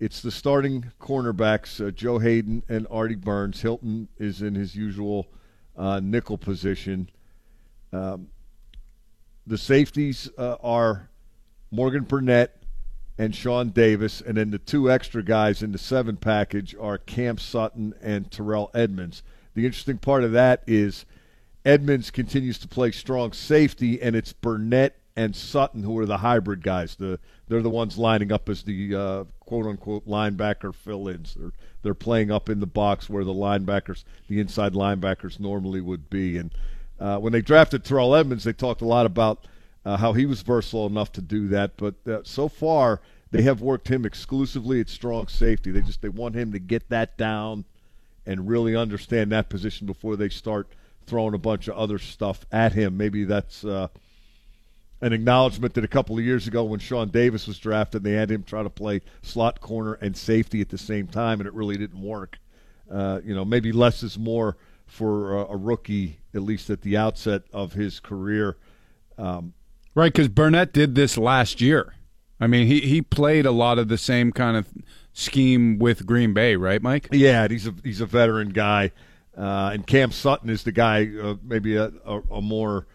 It's 0.00 0.22
the 0.22 0.30
starting 0.30 0.90
cornerbacks, 0.98 1.86
uh, 1.86 1.90
Joe 1.90 2.18
Haden 2.18 2.62
and 2.70 2.86
Artie 2.90 3.16
Burns. 3.16 3.60
Hilton 3.60 4.08
is 4.16 4.40
in 4.40 4.54
his 4.54 4.74
usual 4.74 5.28
uh, 5.76 6.00
nickel 6.02 6.38
position. 6.38 7.10
Um, 7.92 8.28
the 9.46 9.58
safeties 9.58 10.30
uh, 10.38 10.56
are 10.62 11.10
Morgan 11.70 12.04
Burnett 12.04 12.62
and 13.18 13.36
Sean 13.36 13.68
Davis, 13.68 14.22
and 14.22 14.38
then 14.38 14.50
the 14.50 14.58
two 14.58 14.90
extra 14.90 15.22
guys 15.22 15.62
in 15.62 15.70
the 15.70 15.78
seven 15.78 16.16
package 16.16 16.74
are 16.80 16.96
Cam 16.96 17.36
Sutton 17.36 17.92
and 18.00 18.30
Terrell 18.30 18.70
Edmunds. 18.72 19.22
The 19.52 19.66
interesting 19.66 19.98
part 19.98 20.24
of 20.24 20.32
that 20.32 20.62
is 20.66 21.04
Edmunds 21.62 22.10
continues 22.10 22.58
to 22.60 22.68
play 22.68 22.90
strong 22.90 23.34
safety, 23.34 24.00
and 24.00 24.16
it's 24.16 24.32
Burnett 24.32 24.96
and 25.16 25.34
Sutton 25.34 25.82
who 25.82 25.98
are 25.98 26.06
the 26.06 26.18
hybrid 26.18 26.62
guys. 26.62 26.94
The 26.96 27.18
they're 27.48 27.62
the 27.62 27.70
ones 27.70 27.98
lining 27.98 28.30
up 28.32 28.48
as 28.48 28.62
the 28.62 28.94
uh, 28.94 29.24
quote 29.40 29.66
unquote 29.66 30.06
linebacker 30.06 30.74
fill-ins. 30.74 31.34
They're 31.34 31.52
they're 31.82 31.94
playing 31.94 32.30
up 32.30 32.48
in 32.48 32.60
the 32.60 32.66
box 32.66 33.08
where 33.08 33.24
the 33.24 33.32
linebackers, 33.32 34.04
the 34.28 34.40
inside 34.40 34.74
linebackers, 34.74 35.40
normally 35.40 35.80
would 35.80 36.10
be. 36.10 36.36
And 36.36 36.50
uh, 36.98 37.18
when 37.18 37.32
they 37.32 37.40
drafted 37.40 37.84
Terrell 37.84 38.14
Edmunds, 38.14 38.44
they 38.44 38.52
talked 38.52 38.82
a 38.82 38.86
lot 38.86 39.06
about 39.06 39.46
uh, 39.84 39.96
how 39.96 40.12
he 40.12 40.26
was 40.26 40.42
versatile 40.42 40.86
enough 40.86 41.12
to 41.12 41.22
do 41.22 41.48
that. 41.48 41.76
But 41.76 41.94
uh, 42.06 42.20
so 42.22 42.48
far, 42.48 43.00
they 43.30 43.42
have 43.42 43.62
worked 43.62 43.88
him 43.88 44.04
exclusively 44.04 44.80
at 44.80 44.88
strong 44.88 45.28
safety. 45.28 45.70
They 45.70 45.82
just 45.82 46.02
they 46.02 46.08
want 46.08 46.34
him 46.34 46.52
to 46.52 46.58
get 46.58 46.88
that 46.90 47.16
down 47.16 47.64
and 48.26 48.48
really 48.48 48.76
understand 48.76 49.32
that 49.32 49.48
position 49.48 49.86
before 49.86 50.16
they 50.16 50.28
start 50.28 50.68
throwing 51.06 51.34
a 51.34 51.38
bunch 51.38 51.66
of 51.66 51.76
other 51.76 51.98
stuff 51.98 52.44
at 52.52 52.72
him. 52.74 52.96
Maybe 52.96 53.24
that's 53.24 53.64
uh, 53.64 53.88
an 55.00 55.12
acknowledgement 55.12 55.74
that 55.74 55.84
a 55.84 55.88
couple 55.88 56.18
of 56.18 56.24
years 56.24 56.46
ago 56.46 56.64
when 56.64 56.80
Sean 56.80 57.08
Davis 57.08 57.46
was 57.46 57.58
drafted, 57.58 58.04
they 58.04 58.12
had 58.12 58.30
him 58.30 58.42
try 58.42 58.62
to 58.62 58.70
play 58.70 59.00
slot 59.22 59.60
corner 59.60 59.94
and 59.94 60.16
safety 60.16 60.60
at 60.60 60.68
the 60.68 60.78
same 60.78 61.06
time, 61.06 61.40
and 61.40 61.46
it 61.46 61.54
really 61.54 61.76
didn't 61.76 62.00
work. 62.00 62.38
Uh, 62.90 63.20
you 63.24 63.34
know, 63.34 63.44
maybe 63.44 63.72
less 63.72 64.02
is 64.02 64.18
more 64.18 64.56
for 64.86 65.38
a, 65.38 65.52
a 65.52 65.56
rookie, 65.56 66.18
at 66.34 66.42
least 66.42 66.68
at 66.70 66.82
the 66.82 66.96
outset 66.96 67.42
of 67.52 67.72
his 67.72 68.00
career. 68.00 68.56
Um, 69.16 69.54
Right, 69.94 70.12
because 70.12 70.28
Burnett 70.28 70.72
did 70.72 70.94
this 70.94 71.18
last 71.18 71.60
year. 71.60 71.94
I 72.38 72.46
mean, 72.46 72.66
he, 72.66 72.80
he 72.80 73.02
played 73.02 73.44
a 73.44 73.50
lot 73.50 73.78
of 73.78 73.88
the 73.88 73.98
same 73.98 74.32
kind 74.32 74.56
of 74.56 74.68
scheme 75.12 75.78
with 75.78 76.06
Green 76.06 76.32
Bay, 76.32 76.56
right, 76.56 76.80
Mike? 76.80 77.08
Yeah, 77.12 77.48
he's 77.48 77.66
a 77.66 77.74
he's 77.82 78.00
a 78.00 78.06
veteran 78.06 78.50
guy, 78.50 78.92
uh, 79.36 79.70
and 79.72 79.86
Cam 79.86 80.12
Sutton 80.12 80.48
is 80.48 80.62
the 80.62 80.72
guy, 80.72 81.10
uh, 81.22 81.34
maybe 81.42 81.76
a, 81.76 81.92
a, 82.06 82.20
a 82.30 82.40
more 82.40 82.86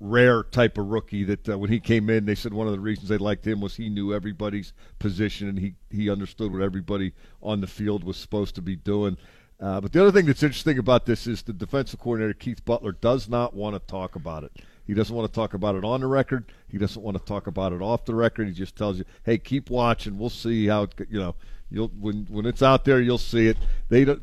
rare 0.00 0.42
type 0.42 0.78
of 0.78 0.86
rookie 0.86 1.24
that 1.24 1.48
uh, 1.48 1.58
when 1.58 1.70
he 1.70 1.78
came 1.78 2.08
in, 2.08 2.24
they 2.24 2.34
said 2.34 2.54
one 2.54 2.66
of 2.66 2.72
the 2.72 2.80
reasons 2.80 3.08
they 3.08 3.18
liked 3.18 3.46
him 3.46 3.60
was 3.60 3.76
he 3.76 3.88
knew 3.88 4.14
everybody's 4.14 4.72
position 4.98 5.48
and 5.48 5.58
he 5.58 5.74
he 5.90 6.10
understood 6.10 6.52
what 6.52 6.62
everybody 6.62 7.12
on 7.42 7.60
the 7.60 7.66
field 7.66 8.02
was 8.02 8.16
supposed 8.16 8.54
to 8.54 8.62
be 8.62 8.76
doing. 8.76 9.16
Uh, 9.60 9.78
but 9.78 9.92
the 9.92 10.00
other 10.00 10.10
thing 10.10 10.24
that's 10.24 10.42
interesting 10.42 10.78
about 10.78 11.04
this 11.04 11.26
is 11.26 11.42
the 11.42 11.52
defensive 11.52 12.00
coordinator 12.00 12.32
Keith 12.32 12.64
Butler 12.64 12.92
does 12.92 13.28
not 13.28 13.54
want 13.54 13.74
to 13.74 13.80
talk 13.80 14.16
about 14.16 14.42
it. 14.42 14.52
He 14.86 14.94
doesn't 14.94 15.14
want 15.14 15.30
to 15.30 15.34
talk 15.34 15.52
about 15.52 15.76
it 15.76 15.84
on 15.84 16.00
the 16.00 16.06
record. 16.06 16.46
He 16.68 16.78
doesn't 16.78 17.02
want 17.02 17.18
to 17.18 17.24
talk 17.24 17.46
about 17.46 17.72
it 17.72 17.82
off 17.82 18.06
the 18.06 18.14
record. 18.14 18.48
He 18.48 18.54
just 18.54 18.74
tells 18.74 18.98
you, 18.98 19.04
"Hey, 19.22 19.36
keep 19.36 19.68
watching. 19.68 20.18
We'll 20.18 20.30
see 20.30 20.66
how 20.66 20.84
it, 20.84 20.94
you 21.10 21.20
know. 21.20 21.34
You'll 21.70 21.88
when 21.88 22.26
when 22.30 22.46
it's 22.46 22.62
out 22.62 22.84
there, 22.86 23.00
you'll 23.00 23.18
see 23.18 23.48
it." 23.48 23.58
They 23.90 24.04
don't. 24.04 24.22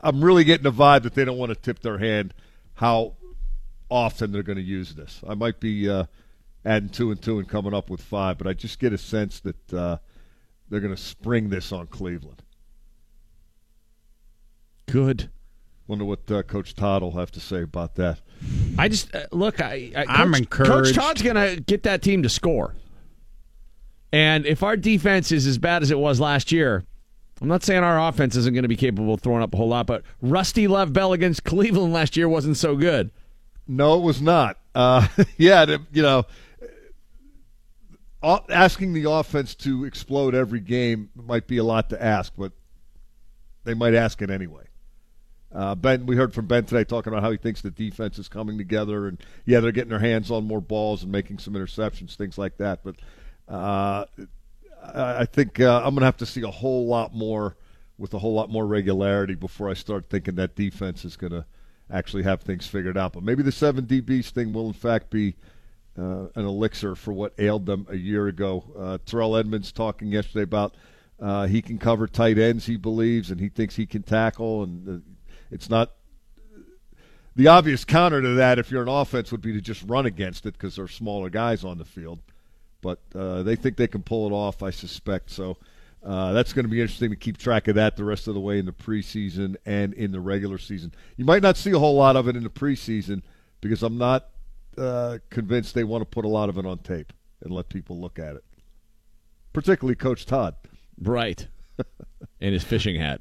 I'm 0.00 0.24
really 0.24 0.42
getting 0.42 0.64
the 0.64 0.72
vibe 0.72 1.02
that 1.02 1.14
they 1.14 1.24
don't 1.24 1.38
want 1.38 1.50
to 1.50 1.54
tip 1.54 1.80
their 1.80 1.98
hand 1.98 2.34
how 2.74 3.14
often 3.92 4.32
they're 4.32 4.42
going 4.42 4.56
to 4.56 4.64
use 4.64 4.94
this. 4.94 5.20
I 5.28 5.34
might 5.34 5.60
be 5.60 5.88
uh, 5.88 6.04
adding 6.64 6.88
two 6.88 7.10
and 7.10 7.20
two 7.20 7.38
and 7.38 7.48
coming 7.48 7.74
up 7.74 7.90
with 7.90 8.00
five, 8.00 8.38
but 8.38 8.46
I 8.46 8.54
just 8.54 8.78
get 8.78 8.92
a 8.92 8.98
sense 8.98 9.40
that 9.40 9.72
uh, 9.74 9.98
they're 10.68 10.80
going 10.80 10.94
to 10.94 11.00
spring 11.00 11.50
this 11.50 11.70
on 11.72 11.86
Cleveland. 11.86 12.42
Good. 14.86 15.30
Wonder 15.86 16.04
what 16.04 16.30
uh, 16.30 16.42
Coach 16.42 16.74
Todd 16.74 17.02
will 17.02 17.12
have 17.12 17.30
to 17.32 17.40
say 17.40 17.62
about 17.62 17.96
that. 17.96 18.20
I 18.78 18.88
just 18.88 19.14
uh, 19.14 19.26
look. 19.32 19.60
I, 19.60 19.92
I 19.94 20.04
I'm 20.08 20.32
Coach- 20.32 20.38
encouraged. 20.40 20.94
Coach 20.94 20.94
Todd's 20.94 21.22
gonna 21.22 21.56
get 21.56 21.82
that 21.82 22.02
team 22.02 22.22
to 22.22 22.28
score. 22.28 22.74
And 24.12 24.46
if 24.46 24.62
our 24.62 24.76
defense 24.76 25.32
is 25.32 25.46
as 25.46 25.58
bad 25.58 25.82
as 25.82 25.90
it 25.90 25.98
was 25.98 26.20
last 26.20 26.52
year, 26.52 26.84
I'm 27.40 27.48
not 27.48 27.62
saying 27.64 27.82
our 27.82 28.08
offense 28.08 28.36
isn't 28.36 28.52
going 28.54 28.62
to 28.62 28.68
be 28.68 28.76
capable 28.76 29.14
of 29.14 29.20
throwing 29.20 29.42
up 29.42 29.52
a 29.54 29.56
whole 29.56 29.68
lot, 29.68 29.86
but 29.86 30.02
Rusty 30.20 30.68
Lev 30.68 30.92
Bell 30.92 31.12
against 31.12 31.44
Cleveland 31.44 31.92
last 31.92 32.16
year 32.16 32.28
wasn't 32.28 32.56
so 32.58 32.76
good. 32.76 33.10
No, 33.66 33.98
it 33.98 34.02
was 34.02 34.20
not. 34.20 34.58
Uh, 34.74 35.06
yeah, 35.36 35.76
you 35.92 36.02
know, 36.02 36.24
uh, 38.22 38.38
asking 38.50 38.92
the 38.92 39.10
offense 39.10 39.54
to 39.56 39.84
explode 39.84 40.34
every 40.34 40.60
game 40.60 41.10
might 41.14 41.46
be 41.46 41.58
a 41.58 41.64
lot 41.64 41.90
to 41.90 42.02
ask, 42.02 42.32
but 42.36 42.52
they 43.64 43.74
might 43.74 43.94
ask 43.94 44.22
it 44.22 44.30
anyway. 44.30 44.64
Uh, 45.54 45.74
ben, 45.74 46.06
we 46.06 46.16
heard 46.16 46.32
from 46.32 46.46
Ben 46.46 46.64
today 46.64 46.84
talking 46.84 47.12
about 47.12 47.22
how 47.22 47.30
he 47.30 47.36
thinks 47.36 47.60
the 47.60 47.70
defense 47.70 48.18
is 48.18 48.28
coming 48.28 48.56
together, 48.56 49.06
and 49.06 49.20
yeah, 49.44 49.60
they're 49.60 49.72
getting 49.72 49.90
their 49.90 49.98
hands 49.98 50.30
on 50.30 50.44
more 50.44 50.62
balls 50.62 51.02
and 51.02 51.12
making 51.12 51.38
some 51.38 51.52
interceptions, 51.54 52.16
things 52.16 52.38
like 52.38 52.56
that. 52.56 52.82
But 52.82 52.96
uh, 53.48 54.06
I, 54.82 55.20
I 55.20 55.24
think 55.26 55.60
uh, 55.60 55.78
I'm 55.78 55.90
going 55.94 56.00
to 56.00 56.06
have 56.06 56.16
to 56.18 56.26
see 56.26 56.42
a 56.42 56.50
whole 56.50 56.86
lot 56.86 57.14
more 57.14 57.56
with 57.98 58.14
a 58.14 58.18
whole 58.18 58.32
lot 58.32 58.50
more 58.50 58.66
regularity 58.66 59.34
before 59.34 59.68
I 59.68 59.74
start 59.74 60.08
thinking 60.08 60.36
that 60.36 60.56
defense 60.56 61.04
is 61.04 61.16
going 61.16 61.32
to 61.32 61.44
actually 61.92 62.22
have 62.22 62.40
things 62.40 62.66
figured 62.66 62.96
out. 62.96 63.12
But 63.12 63.22
maybe 63.22 63.42
the 63.42 63.52
seven 63.52 63.86
DBs 63.86 64.30
thing 64.30 64.52
will 64.52 64.66
in 64.66 64.72
fact 64.72 65.10
be 65.10 65.36
uh, 65.98 66.26
an 66.34 66.46
elixir 66.46 66.94
for 66.94 67.12
what 67.12 67.34
ailed 67.38 67.66
them 67.66 67.86
a 67.88 67.96
year 67.96 68.26
ago. 68.26 68.64
Uh, 68.76 68.98
Terrell 69.04 69.36
Edmunds 69.36 69.72
talking 69.72 70.08
yesterday 70.08 70.42
about 70.42 70.74
uh, 71.20 71.46
he 71.46 71.62
can 71.62 71.78
cover 71.78 72.06
tight 72.06 72.38
ends, 72.38 72.66
he 72.66 72.76
believes, 72.76 73.30
and 73.30 73.40
he 73.40 73.48
thinks 73.48 73.76
he 73.76 73.86
can 73.86 74.02
tackle, 74.02 74.64
and 74.64 74.88
uh, 74.88 75.10
it's 75.50 75.68
not. 75.68 75.92
The 77.34 77.46
obvious 77.46 77.84
counter 77.84 78.20
to 78.20 78.34
that, 78.34 78.58
if 78.58 78.70
you're 78.70 78.82
an 78.82 78.88
offense, 78.88 79.30
would 79.32 79.40
be 79.40 79.52
to 79.52 79.60
just 79.60 79.82
run 79.86 80.04
against 80.04 80.44
it 80.44 80.52
because 80.52 80.76
there 80.76 80.84
are 80.84 80.88
smaller 80.88 81.30
guys 81.30 81.64
on 81.64 81.78
the 81.78 81.84
field. 81.84 82.18
But 82.82 82.98
uh, 83.14 83.42
they 83.42 83.56
think 83.56 83.76
they 83.76 83.86
can 83.86 84.02
pull 84.02 84.26
it 84.26 84.32
off, 84.32 84.62
I 84.62 84.70
suspect. 84.70 85.30
So 85.30 85.56
uh, 86.04 86.32
that's 86.32 86.52
going 86.52 86.64
to 86.64 86.70
be 86.70 86.80
interesting 86.80 87.10
to 87.10 87.16
keep 87.16 87.38
track 87.38 87.68
of 87.68 87.76
that 87.76 87.96
the 87.96 88.04
rest 88.04 88.26
of 88.26 88.34
the 88.34 88.40
way 88.40 88.58
in 88.58 88.66
the 88.66 88.72
preseason 88.72 89.56
and 89.64 89.94
in 89.94 90.10
the 90.10 90.20
regular 90.20 90.58
season. 90.58 90.92
You 91.16 91.24
might 91.24 91.42
not 91.42 91.56
see 91.56 91.70
a 91.70 91.78
whole 91.78 91.94
lot 91.94 92.16
of 92.16 92.28
it 92.28 92.36
in 92.36 92.42
the 92.42 92.50
preseason 92.50 93.22
because 93.60 93.82
I'm 93.82 93.98
not 93.98 94.28
uh, 94.76 95.18
convinced 95.30 95.74
they 95.74 95.84
want 95.84 96.02
to 96.02 96.06
put 96.06 96.24
a 96.24 96.28
lot 96.28 96.48
of 96.48 96.58
it 96.58 96.66
on 96.66 96.78
tape 96.78 97.12
and 97.40 97.52
let 97.52 97.68
people 97.68 98.00
look 98.00 98.18
at 98.18 98.36
it, 98.36 98.44
particularly 99.52 99.94
Coach 99.94 100.26
Todd. 100.26 100.56
Right. 101.00 101.46
In 102.40 102.52
his 102.52 102.64
fishing 102.64 102.96
hat. 102.96 103.20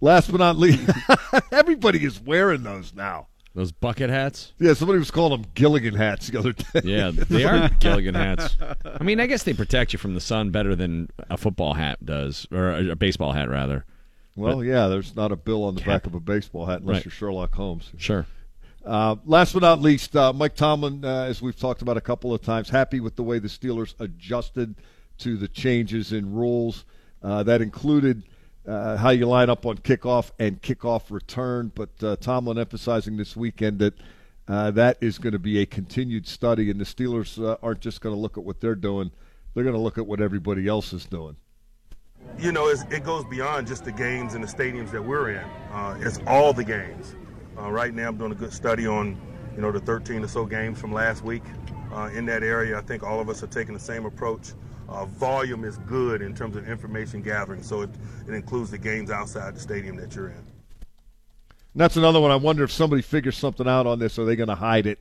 Last 0.00 0.30
but 0.30 0.38
not 0.38 0.56
least, 0.56 0.90
everybody 1.52 2.04
is 2.04 2.20
wearing 2.20 2.64
those 2.64 2.92
now. 2.92 3.28
Those 3.54 3.70
bucket 3.70 4.08
hats? 4.08 4.52
Yeah, 4.58 4.72
somebody 4.72 4.98
was 4.98 5.10
calling 5.10 5.42
them 5.42 5.50
Gilligan 5.54 5.94
hats 5.94 6.28
the 6.28 6.38
other 6.38 6.52
day. 6.52 6.80
Yeah, 6.84 7.10
they 7.10 7.44
are 7.44 7.68
Gilligan 7.80 8.14
hats. 8.14 8.56
I 8.98 9.02
mean, 9.04 9.20
I 9.20 9.26
guess 9.26 9.42
they 9.42 9.52
protect 9.52 9.92
you 9.92 9.98
from 9.98 10.14
the 10.14 10.20
sun 10.22 10.50
better 10.50 10.74
than 10.74 11.10
a 11.28 11.36
football 11.36 11.74
hat 11.74 12.04
does, 12.04 12.46
or 12.50 12.70
a, 12.72 12.96
baseball 12.96 13.32
hat, 13.32 13.50
rather. 13.50 13.84
Well, 14.36 14.56
But- 14.56 14.62
yeah, 14.62 14.88
there's 14.88 15.14
not 15.14 15.32
a 15.32 15.36
bill 15.36 15.64
on 15.64 15.74
the 15.74 15.82
back 15.82 16.06
of 16.06 16.14
a 16.14 16.20
baseball 16.20 16.64
hat 16.64 16.80
unless 16.80 16.94
Right. 16.96 17.04
you're 17.04 17.12
Sherlock 17.12 17.54
Holmes. 17.54 17.90
Sure. 17.98 18.24
Uh, 18.86 19.16
last 19.26 19.52
but 19.52 19.60
not 19.62 19.80
least, 19.82 20.16
uh, 20.16 20.32
Mike 20.32 20.56
Tomlin, 20.56 21.04
uh, 21.04 21.24
as 21.24 21.42
we've 21.42 21.58
talked 21.58 21.82
about 21.82 21.98
a 21.98 22.00
couple 22.00 22.32
of 22.32 22.40
times, 22.40 22.70
happy 22.70 23.00
with 23.00 23.16
the 23.16 23.22
way 23.22 23.38
the 23.38 23.48
Steelers 23.48 23.94
adjusted 24.00 24.74
to 25.18 25.36
the 25.36 25.46
changes 25.46 26.12
in 26.12 26.32
rules. 26.32 26.84
Uh, 27.22 27.42
that 27.44 27.60
included 27.60 28.24
uh, 28.66 28.96
how 28.96 29.10
you 29.10 29.26
line 29.26 29.50
up 29.50 29.66
on 29.66 29.78
kickoff 29.78 30.30
and 30.38 30.60
kickoff 30.62 31.10
return. 31.10 31.72
But 31.74 31.90
uh, 32.02 32.16
Tomlin 32.16 32.58
emphasizing 32.58 33.16
this 33.16 33.36
weekend 33.36 33.78
that 33.80 33.94
uh, 34.48 34.70
that 34.72 34.98
is 35.00 35.18
going 35.18 35.32
to 35.32 35.38
be 35.38 35.60
a 35.60 35.66
continued 35.66 36.26
study, 36.26 36.70
and 36.70 36.80
the 36.80 36.84
Steelers 36.84 37.42
uh, 37.42 37.56
aren't 37.62 37.80
just 37.80 38.00
going 38.00 38.14
to 38.14 38.20
look 38.20 38.36
at 38.36 38.44
what 38.44 38.60
they're 38.60 38.74
doing; 38.74 39.10
they're 39.54 39.64
going 39.64 39.76
to 39.76 39.80
look 39.80 39.98
at 39.98 40.06
what 40.06 40.20
everybody 40.20 40.66
else 40.66 40.92
is 40.92 41.06
doing. 41.06 41.36
You 42.38 42.52
know, 42.52 42.68
it 42.68 43.04
goes 43.04 43.24
beyond 43.24 43.66
just 43.66 43.84
the 43.84 43.92
games 43.92 44.34
and 44.34 44.44
the 44.44 44.48
stadiums 44.48 44.90
that 44.92 45.02
we're 45.04 45.30
in. 45.30 45.44
Uh, 45.72 45.98
it's 46.00 46.20
all 46.26 46.52
the 46.52 46.64
games. 46.64 47.16
Uh, 47.58 47.70
right 47.70 47.92
now, 47.92 48.08
I'm 48.08 48.16
doing 48.16 48.30
a 48.30 48.36
good 48.36 48.52
study 48.52 48.86
on, 48.86 49.20
you 49.56 49.60
know, 49.60 49.72
the 49.72 49.80
13 49.80 50.22
or 50.22 50.28
so 50.28 50.46
games 50.46 50.80
from 50.80 50.92
last 50.92 51.24
week. 51.24 51.42
In 52.14 52.24
that 52.24 52.42
area, 52.42 52.78
I 52.78 52.80
think 52.80 53.02
all 53.02 53.20
of 53.20 53.28
us 53.28 53.42
are 53.42 53.48
taking 53.48 53.74
the 53.74 53.80
same 53.80 54.06
approach. 54.06 54.52
Uh, 54.92 55.06
volume 55.06 55.64
is 55.64 55.78
good 55.78 56.20
in 56.20 56.34
terms 56.34 56.54
of 56.54 56.68
information 56.68 57.22
gathering, 57.22 57.62
so 57.62 57.80
it, 57.80 57.90
it 58.28 58.34
includes 58.34 58.70
the 58.70 58.76
games 58.76 59.10
outside 59.10 59.54
the 59.54 59.60
stadium 59.60 59.96
that 59.96 60.14
you're 60.14 60.28
in. 60.28 60.34
And 60.34 60.44
that's 61.80 61.96
another 61.96 62.20
one. 62.20 62.30
I 62.30 62.36
wonder 62.36 62.62
if 62.62 62.70
somebody 62.70 63.00
figures 63.00 63.38
something 63.38 63.66
out 63.66 63.86
on 63.86 63.98
this. 63.98 64.18
Are 64.18 64.26
they 64.26 64.36
going 64.36 64.50
to 64.50 64.54
hide 64.54 64.86
it 64.86 64.98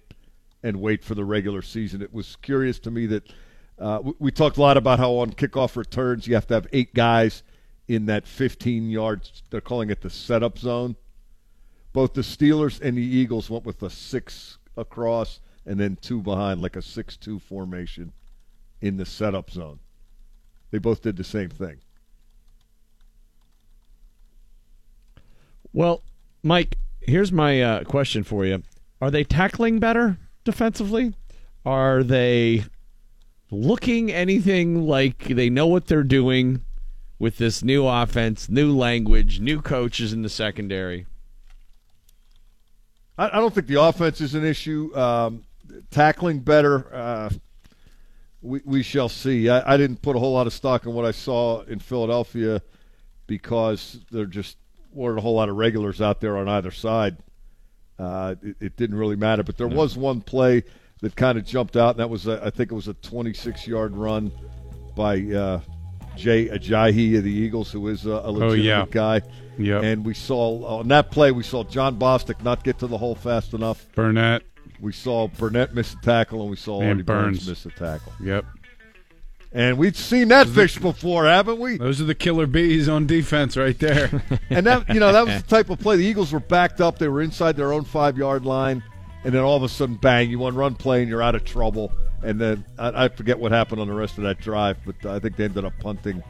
and 0.63 0.79
wait 0.79 1.03
for 1.03 1.13
the 1.13 1.25
regular 1.25 1.61
season? 1.61 2.01
It 2.01 2.13
was 2.13 2.37
curious 2.37 2.79
to 2.79 2.91
me 2.91 3.05
that 3.07 3.33
uh, 3.77 3.99
we, 4.01 4.13
we, 4.19 4.31
talked 4.31 4.55
a 4.55 4.61
lot 4.61 4.77
about 4.77 4.97
how 4.97 5.11
on 5.15 5.31
kickoff 5.31 5.75
returns 5.75 6.25
you 6.25 6.35
have 6.35 6.47
to 6.47 6.53
have 6.53 6.67
eight 6.71 6.93
guys 6.93 7.43
in 7.89 8.05
that 8.05 8.25
15 8.25 8.89
yards. 8.89 9.43
They're 9.49 9.59
calling 9.59 9.89
it 9.89 9.99
the 9.99 10.09
setup 10.09 10.57
zone. 10.57 10.95
Both 11.91 12.13
the 12.13 12.21
Steelers 12.21 12.79
and 12.79 12.97
the 12.97 13.01
Eagles 13.01 13.49
went 13.49 13.65
with 13.65 13.83
a 13.83 13.89
six 13.89 14.57
across 14.77 15.41
and 15.65 15.77
then 15.77 15.97
two 15.99 16.21
behind, 16.21 16.61
like 16.61 16.77
a 16.77 16.81
six-two 16.81 17.39
formation 17.39 18.13
in 18.81 18.97
the 18.97 19.05
setup 19.05 19.49
zone. 19.51 19.79
They 20.71 20.77
both 20.77 21.01
did 21.01 21.17
the 21.17 21.23
same 21.23 21.49
thing. 21.49 21.79
Well, 25.73 26.01
Mike, 26.43 26.77
here's 26.99 27.31
my 27.31 27.61
uh, 27.61 27.83
question 27.83 28.23
for 28.23 28.45
you: 28.45 28.63
Are 28.99 29.11
they 29.11 29.23
tackling 29.23 29.79
better 29.79 30.17
defensively? 30.43 31.13
Are 31.65 32.03
they 32.03 32.65
looking 33.51 34.11
anything 34.11 34.87
like 34.87 35.25
they 35.25 35.49
know 35.49 35.67
what 35.67 35.87
they're 35.87 36.03
doing 36.03 36.61
with 37.19 37.37
this 37.37 37.63
new 37.63 37.85
offense, 37.85 38.49
new 38.49 38.75
language, 38.75 39.39
new 39.39 39.61
coaches 39.61 40.11
in 40.11 40.23
the 40.23 40.29
secondary? 40.29 41.05
I, 43.17 43.27
I 43.27 43.39
don't 43.39 43.53
think 43.53 43.67
the 43.67 43.81
offense 43.81 44.21
is 44.21 44.33
an 44.33 44.43
issue. 44.43 44.95
Um, 44.95 45.45
tackling 45.91 46.39
better, 46.39 46.93
uh, 46.93 47.29
we 48.41 48.61
we 48.65 48.83
shall 48.83 49.09
see. 49.09 49.49
I, 49.49 49.73
I 49.73 49.77
didn't 49.77 50.01
put 50.01 50.15
a 50.15 50.19
whole 50.19 50.33
lot 50.33 50.47
of 50.47 50.53
stock 50.53 50.85
in 50.85 50.93
what 50.93 51.05
I 51.05 51.11
saw 51.11 51.61
in 51.63 51.79
Philadelphia 51.79 52.61
because 53.27 53.99
there 54.11 54.25
just 54.25 54.57
weren't 54.93 55.17
a 55.17 55.21
whole 55.21 55.35
lot 55.35 55.49
of 55.49 55.55
regulars 55.55 56.01
out 56.01 56.19
there 56.21 56.37
on 56.37 56.49
either 56.49 56.71
side. 56.71 57.17
Uh, 57.97 58.35
it, 58.41 58.55
it, 58.59 58.77
didn't 58.77 58.97
really 58.97 59.15
matter, 59.15 59.43
but 59.43 59.57
there 59.57 59.69
yeah. 59.69 59.75
was 59.75 59.95
one 59.95 60.21
play 60.21 60.63
that 61.01 61.15
kind 61.15 61.37
of 61.37 61.45
jumped 61.45 61.77
out, 61.77 61.91
and 61.91 61.99
that 61.99 62.09
was 62.09 62.27
a, 62.27 62.43
I 62.43 62.49
think 62.49 62.71
it 62.71 62.75
was 62.75 62.87
a 62.87 62.95
26-yard 62.95 63.95
run 63.95 64.31
by 64.95 65.21
uh, 65.21 65.61
Jay 66.15 66.47
Ajayi 66.47 67.17
of 67.17 67.23
the 67.23 67.31
Eagles, 67.31 67.71
who 67.71 67.87
is 67.89 68.05
a, 68.05 68.09
a 68.09 68.31
legitimate 68.31 68.51
oh, 68.51 68.53
yeah. 68.53 68.85
guy. 68.89 69.21
Yeah. 69.57 69.81
And 69.81 70.03
we 70.03 70.13
saw 70.13 70.79
on 70.79 70.87
that 70.87 71.11
play, 71.11 71.31
we 71.31 71.43
saw 71.43 71.63
Jon 71.63 71.97
Bostic 71.99 72.43
not 72.43 72.63
get 72.63 72.79
to 72.79 72.87
the 72.87 72.97
hole 72.97 73.15
fast 73.15 73.53
enough. 73.53 73.85
Burnett. 73.93 74.43
We 74.81 74.91
saw 74.91 75.27
Burnett 75.27 75.75
miss 75.75 75.93
a 75.93 75.97
tackle, 75.97 76.41
and 76.41 76.49
we 76.49 76.57
saw 76.57 76.81
and 76.81 76.89
Artie 76.89 77.03
Burns. 77.03 77.37
Burns 77.37 77.47
miss 77.47 77.65
a 77.65 77.69
tackle. 77.69 78.13
Yep. 78.19 78.45
And 79.53 79.77
we've 79.77 79.97
seen 79.97 80.29
that 80.29 80.47
fish 80.47 80.77
before, 80.77 81.25
haven't 81.25 81.59
we? 81.59 81.77
Those 81.77 81.99
are 81.99 82.05
the 82.05 82.15
killer 82.15 82.47
bees 82.47 82.87
on 82.87 83.05
defense 83.05 83.57
right 83.57 83.77
there. 83.77 84.23
and 84.49 84.65
that 84.65 84.87
you 84.89 84.99
know 84.99 85.11
that 85.11 85.25
was 85.25 85.41
the 85.41 85.47
type 85.47 85.69
of 85.69 85.79
play. 85.79 85.97
The 85.97 86.05
Eagles 86.05 86.31
were 86.31 86.39
backed 86.39 86.79
up; 86.79 86.97
they 86.97 87.09
were 87.09 87.21
inside 87.21 87.57
their 87.57 87.73
own 87.73 87.83
five 87.83 88.17
yard 88.17 88.45
line, 88.45 88.81
and 89.23 89.33
then 89.33 89.41
all 89.43 89.57
of 89.57 89.63
a 89.63 89.69
sudden, 89.69 89.95
bang! 89.95 90.29
You 90.29 90.39
want 90.39 90.55
run 90.55 90.75
play, 90.75 91.01
and 91.01 91.09
you're 91.09 91.21
out 91.21 91.35
of 91.35 91.43
trouble. 91.43 91.91
And 92.23 92.39
then 92.39 92.65
I, 92.79 93.05
I 93.05 93.07
forget 93.09 93.37
what 93.37 93.51
happened 93.51 93.81
on 93.81 93.87
the 93.87 93.93
rest 93.93 94.17
of 94.17 94.23
that 94.23 94.39
drive, 94.39 94.77
but 94.85 95.05
I 95.05 95.19
think 95.19 95.35
they 95.35 95.45
ended 95.45 95.65
up 95.65 95.73
punting 95.79 96.23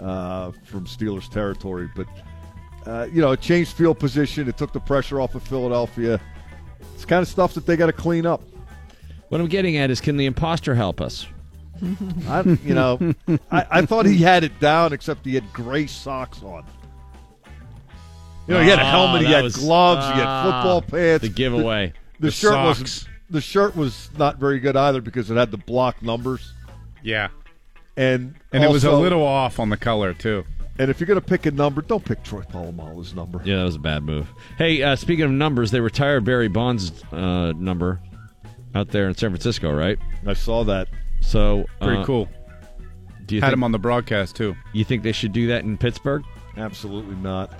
uh, 0.00 0.52
from 0.64 0.86
Steelers 0.86 1.28
territory. 1.28 1.90
But 1.96 2.06
uh, 2.86 3.08
you 3.12 3.20
know, 3.20 3.32
it 3.32 3.40
changed 3.40 3.72
field 3.72 3.98
position. 3.98 4.48
It 4.48 4.56
took 4.56 4.72
the 4.72 4.80
pressure 4.80 5.20
off 5.20 5.34
of 5.34 5.42
Philadelphia. 5.42 6.20
It's 7.00 7.06
kind 7.06 7.22
of 7.22 7.28
stuff 7.28 7.54
that 7.54 7.64
they 7.64 7.78
got 7.78 7.86
to 7.86 7.94
clean 7.94 8.26
up. 8.26 8.42
What 9.30 9.40
I'm 9.40 9.46
getting 9.46 9.78
at 9.78 9.90
is, 9.90 10.02
can 10.02 10.18
the 10.18 10.26
imposter 10.26 10.74
help 10.74 11.00
us? 11.00 11.26
I, 12.28 12.42
you 12.62 12.74
know, 12.74 13.14
I, 13.50 13.66
I, 13.70 13.86
thought 13.86 14.04
he 14.04 14.18
had 14.18 14.44
it 14.44 14.60
down, 14.60 14.92
except 14.92 15.24
he 15.24 15.34
had 15.34 15.50
gray 15.50 15.86
socks 15.86 16.42
on. 16.42 16.66
You 18.46 18.52
know, 18.52 18.60
he 18.60 18.68
had 18.68 18.78
a 18.78 18.82
ah, 18.82 18.90
helmet, 18.90 19.22
he 19.22 19.32
had 19.32 19.44
was, 19.44 19.56
gloves, 19.56 20.04
he 20.08 20.12
had 20.12 20.26
ah, 20.26 20.42
football 20.42 20.82
pants. 20.82 21.22
The 21.22 21.30
giveaway. 21.30 21.86
The, 21.86 21.92
the, 22.18 22.26
the 22.26 22.32
shirt 22.32 22.52
socks. 22.52 22.80
was 22.80 23.08
the 23.30 23.40
shirt 23.40 23.74
was 23.74 24.10
not 24.18 24.36
very 24.36 24.60
good 24.60 24.76
either 24.76 25.00
because 25.00 25.30
it 25.30 25.36
had 25.36 25.50
the 25.50 25.56
block 25.56 26.02
numbers. 26.02 26.52
Yeah, 27.02 27.28
and 27.96 28.34
and 28.52 28.62
also, 28.62 28.68
it 28.68 28.72
was 28.74 28.84
a 28.84 28.92
little 28.92 29.24
off 29.24 29.58
on 29.58 29.70
the 29.70 29.78
color 29.78 30.12
too. 30.12 30.44
And 30.80 30.90
if 30.90 30.98
you're 30.98 31.06
going 31.06 31.20
to 31.20 31.26
pick 31.26 31.44
a 31.44 31.50
number, 31.50 31.82
don't 31.82 32.02
pick 32.02 32.22
Troy 32.22 32.40
Polamalu's 32.40 33.14
number. 33.14 33.42
Yeah, 33.44 33.58
that 33.58 33.64
was 33.64 33.76
a 33.76 33.80
bad 33.80 34.02
move. 34.02 34.32
Hey, 34.56 34.82
uh, 34.82 34.96
speaking 34.96 35.26
of 35.26 35.30
numbers, 35.30 35.70
they 35.72 35.80
retired 35.80 36.24
Barry 36.24 36.48
Bonds' 36.48 37.04
uh, 37.12 37.52
number 37.54 38.00
out 38.74 38.88
there 38.88 39.06
in 39.06 39.14
San 39.14 39.28
Francisco, 39.28 39.70
right? 39.74 39.98
I 40.26 40.32
saw 40.32 40.64
that. 40.64 40.88
So 41.20 41.66
pretty 41.82 41.98
uh, 42.00 42.04
cool. 42.06 42.30
Do 43.26 43.34
you 43.34 43.42
had 43.42 43.48
think, 43.48 43.58
him 43.58 43.64
on 43.64 43.72
the 43.72 43.78
broadcast 43.78 44.36
too? 44.36 44.56
You 44.72 44.84
think 44.84 45.02
they 45.02 45.12
should 45.12 45.34
do 45.34 45.48
that 45.48 45.64
in 45.64 45.76
Pittsburgh? 45.76 46.24
Absolutely 46.56 47.16
not. 47.16 47.52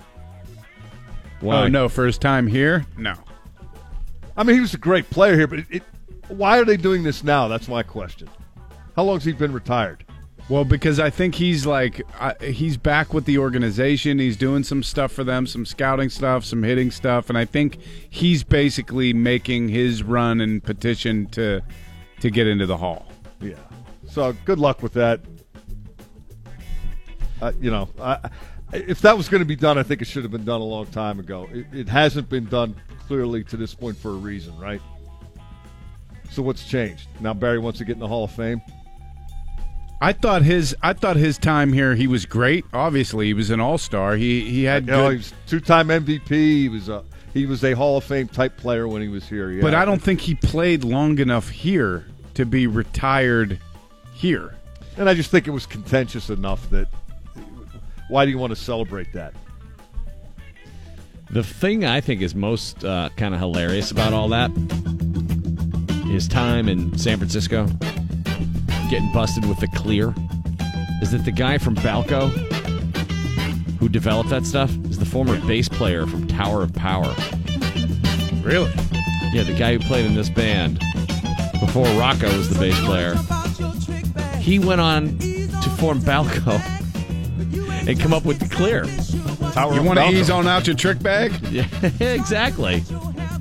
Why? 1.40 1.64
Oh 1.64 1.68
no, 1.68 1.90
for 1.90 2.06
his 2.06 2.16
time 2.16 2.47
here, 2.47 2.86
no. 2.97 3.16
I 4.34 4.44
mean, 4.44 4.55
he 4.55 4.60
was 4.62 4.72
a 4.72 4.78
great 4.78 5.10
player 5.10 5.36
here, 5.36 5.47
but 5.47 5.59
it, 5.59 5.66
it, 5.68 5.82
why 6.28 6.59
are 6.59 6.64
they 6.64 6.78
doing 6.78 7.02
this 7.02 7.22
now? 7.22 7.48
That's 7.48 7.68
my 7.68 7.82
question. 7.82 8.30
How 8.97 9.02
long 9.02 9.16
has 9.16 9.26
he 9.26 9.32
been 9.32 9.52
retired? 9.52 10.06
Well, 10.51 10.64
because 10.64 10.98
I 10.98 11.10
think 11.10 11.36
he's 11.36 11.64
like 11.64 12.02
he's 12.43 12.77
back 12.77 13.14
with 13.14 13.24
the 13.24 13.39
organization. 13.39 14.18
He's 14.18 14.36
doing 14.36 14.64
some 14.64 14.82
stuff 14.82 15.12
for 15.12 15.22
them, 15.22 15.47
some 15.47 15.64
scouting 15.64 16.10
stuff, 16.10 16.44
some 16.44 16.64
hitting 16.64 16.90
stuff, 16.90 17.28
and 17.28 17.39
I 17.39 17.44
think 17.44 17.78
he's 17.81 18.43
basically 18.43 19.12
making 19.12 19.68
his 19.68 20.02
run 20.02 20.40
and 20.40 20.60
petition 20.60 21.27
to 21.27 21.62
to 22.18 22.31
get 22.31 22.48
into 22.48 22.66
the 22.66 22.77
hall. 22.77 23.06
Yeah. 23.40 23.55
So 24.09 24.32
good 24.44 24.59
luck 24.59 24.82
with 24.82 24.93
that. 24.94 25.20
Uh, 27.40 27.52
you 27.60 27.70
know, 27.70 27.89
I, 28.01 28.28
if 28.72 29.01
that 29.02 29.16
was 29.16 29.28
going 29.28 29.43
to 29.43 29.47
be 29.47 29.56
done, 29.56 29.78
I 29.78 29.85
think 29.85 30.02
it 30.02 30.06
should 30.06 30.24
have 30.24 30.32
been 30.32 30.44
done 30.44 30.60
a 30.60 30.64
long 30.64 30.86
time 30.86 31.20
ago. 31.20 31.48
It, 31.52 31.66
it 31.72 31.89
hasn't 31.89 32.28
been 32.28 32.47
done 32.47 32.74
clearly 33.06 33.44
to 33.44 33.56
this 33.56 33.72
point 33.72 33.97
for 33.97 34.09
a 34.10 34.14
reason, 34.14 34.59
right? 34.59 34.82
So 36.28 36.43
what's 36.43 36.64
changed? 36.64 37.09
Now 37.20 37.35
Barry 37.35 37.60
wants 37.60 37.78
to 37.78 37.85
get 37.85 37.93
in 37.93 38.01
the 38.01 38.09
Hall 38.09 38.24
of 38.24 38.32
Fame. 38.32 38.60
I 40.02 40.12
thought 40.12 40.43
his 40.43 40.74
I 40.82 40.94
thought 40.94 41.16
his 41.16 41.36
time 41.36 41.72
here 41.72 41.94
he 41.94 42.06
was 42.06 42.24
great. 42.24 42.64
Obviously, 42.72 43.27
he 43.27 43.35
was 43.35 43.51
an 43.51 43.60
all 43.60 43.77
star. 43.77 44.16
He 44.16 44.48
he 44.48 44.64
had 44.64 44.86
you 44.86 44.93
know, 44.93 45.10
he 45.10 45.18
was 45.18 45.35
two 45.47 45.60
time 45.60 45.89
MVP. 45.89 46.28
He 46.31 46.68
was 46.68 46.89
a 46.89 47.05
he 47.35 47.47
was 47.47 47.62
a 47.62 47.72
Hall 47.72 47.98
of 47.98 48.05
Fame 48.05 48.27
type 48.27 48.56
player 48.56 48.89
when 48.89 49.02
he 49.02 49.09
was 49.09 49.28
here. 49.28 49.51
Yeah, 49.51 49.62
but 49.62 49.74
I 49.74 49.85
don't 49.85 50.01
think 50.01 50.20
he 50.20 50.35
played 50.35 50.85
long 50.85 51.18
enough 51.18 51.51
here 51.51 52.06
to 52.35 52.47
be 52.47 52.66
retired 52.66 53.60
here. 54.14 54.55
And 54.97 55.09
I 55.09 55.14
just 55.14 55.31
think 55.31 55.47
it 55.47 55.51
was 55.51 55.66
contentious 55.66 56.31
enough 56.31 56.68
that 56.70 56.89
why 58.09 58.24
do 58.24 58.31
you 58.31 58.39
want 58.39 58.51
to 58.51 58.56
celebrate 58.56 59.12
that? 59.12 59.35
The 61.31 61.44
thing 61.44 61.85
I 61.85 62.01
think 62.01 62.22
is 62.22 62.35
most 62.35 62.85
uh, 62.85 63.10
kind 63.16 63.35
of 63.35 63.40
hilarious 63.40 63.90
about 63.93 64.12
all 64.12 64.28
that 64.31 64.51
is 66.09 66.27
time 66.27 66.68
in 66.68 66.98
San 66.98 67.18
Francisco 67.18 67.68
getting 68.91 69.12
busted 69.12 69.45
with 69.49 69.61
the 69.61 69.69
clear 69.69 70.12
is 71.01 71.12
that 71.12 71.25
the 71.25 71.31
guy 71.31 71.59
from 71.59 71.77
Balco 71.77 72.29
who 73.79 73.89
developed 73.89 74.31
that 74.31 74.45
stuff 74.45 74.71
is 74.87 74.99
the 74.99 75.07
former 75.07 75.41
bass 75.47 75.69
player 75.69 76.09
from 76.09 76.27
Tower 76.27 76.65
of 76.65 76.75
Power. 76.75 77.15
Really? 78.43 78.73
Yeah, 79.33 79.45
the 79.45 79.55
guy 79.57 79.75
who 79.75 79.79
played 79.79 80.07
in 80.07 80.17
this 80.17 80.29
band 80.29 80.81
before 81.61 81.87
Rocco 81.99 82.37
was 82.37 82.51
the 82.51 82.59
bass 82.59 82.79
player. 82.85 83.15
He 84.39 84.59
went 84.59 84.81
on 84.81 85.17
to 85.19 85.71
form 85.79 86.01
Balco 86.01 86.61
and 87.89 87.99
come 88.01 88.12
up 88.12 88.25
with 88.25 88.41
the 88.41 88.49
clear. 88.53 88.87
Tower 89.53 89.73
you 89.75 89.85
want 89.85 90.01
to 90.01 90.09
ease 90.09 90.31
on 90.31 90.49
out 90.49 90.67
your 90.67 90.75
trick 90.77 91.01
bag? 91.01 91.33
Yeah, 91.51 91.67
exactly. 92.01 92.83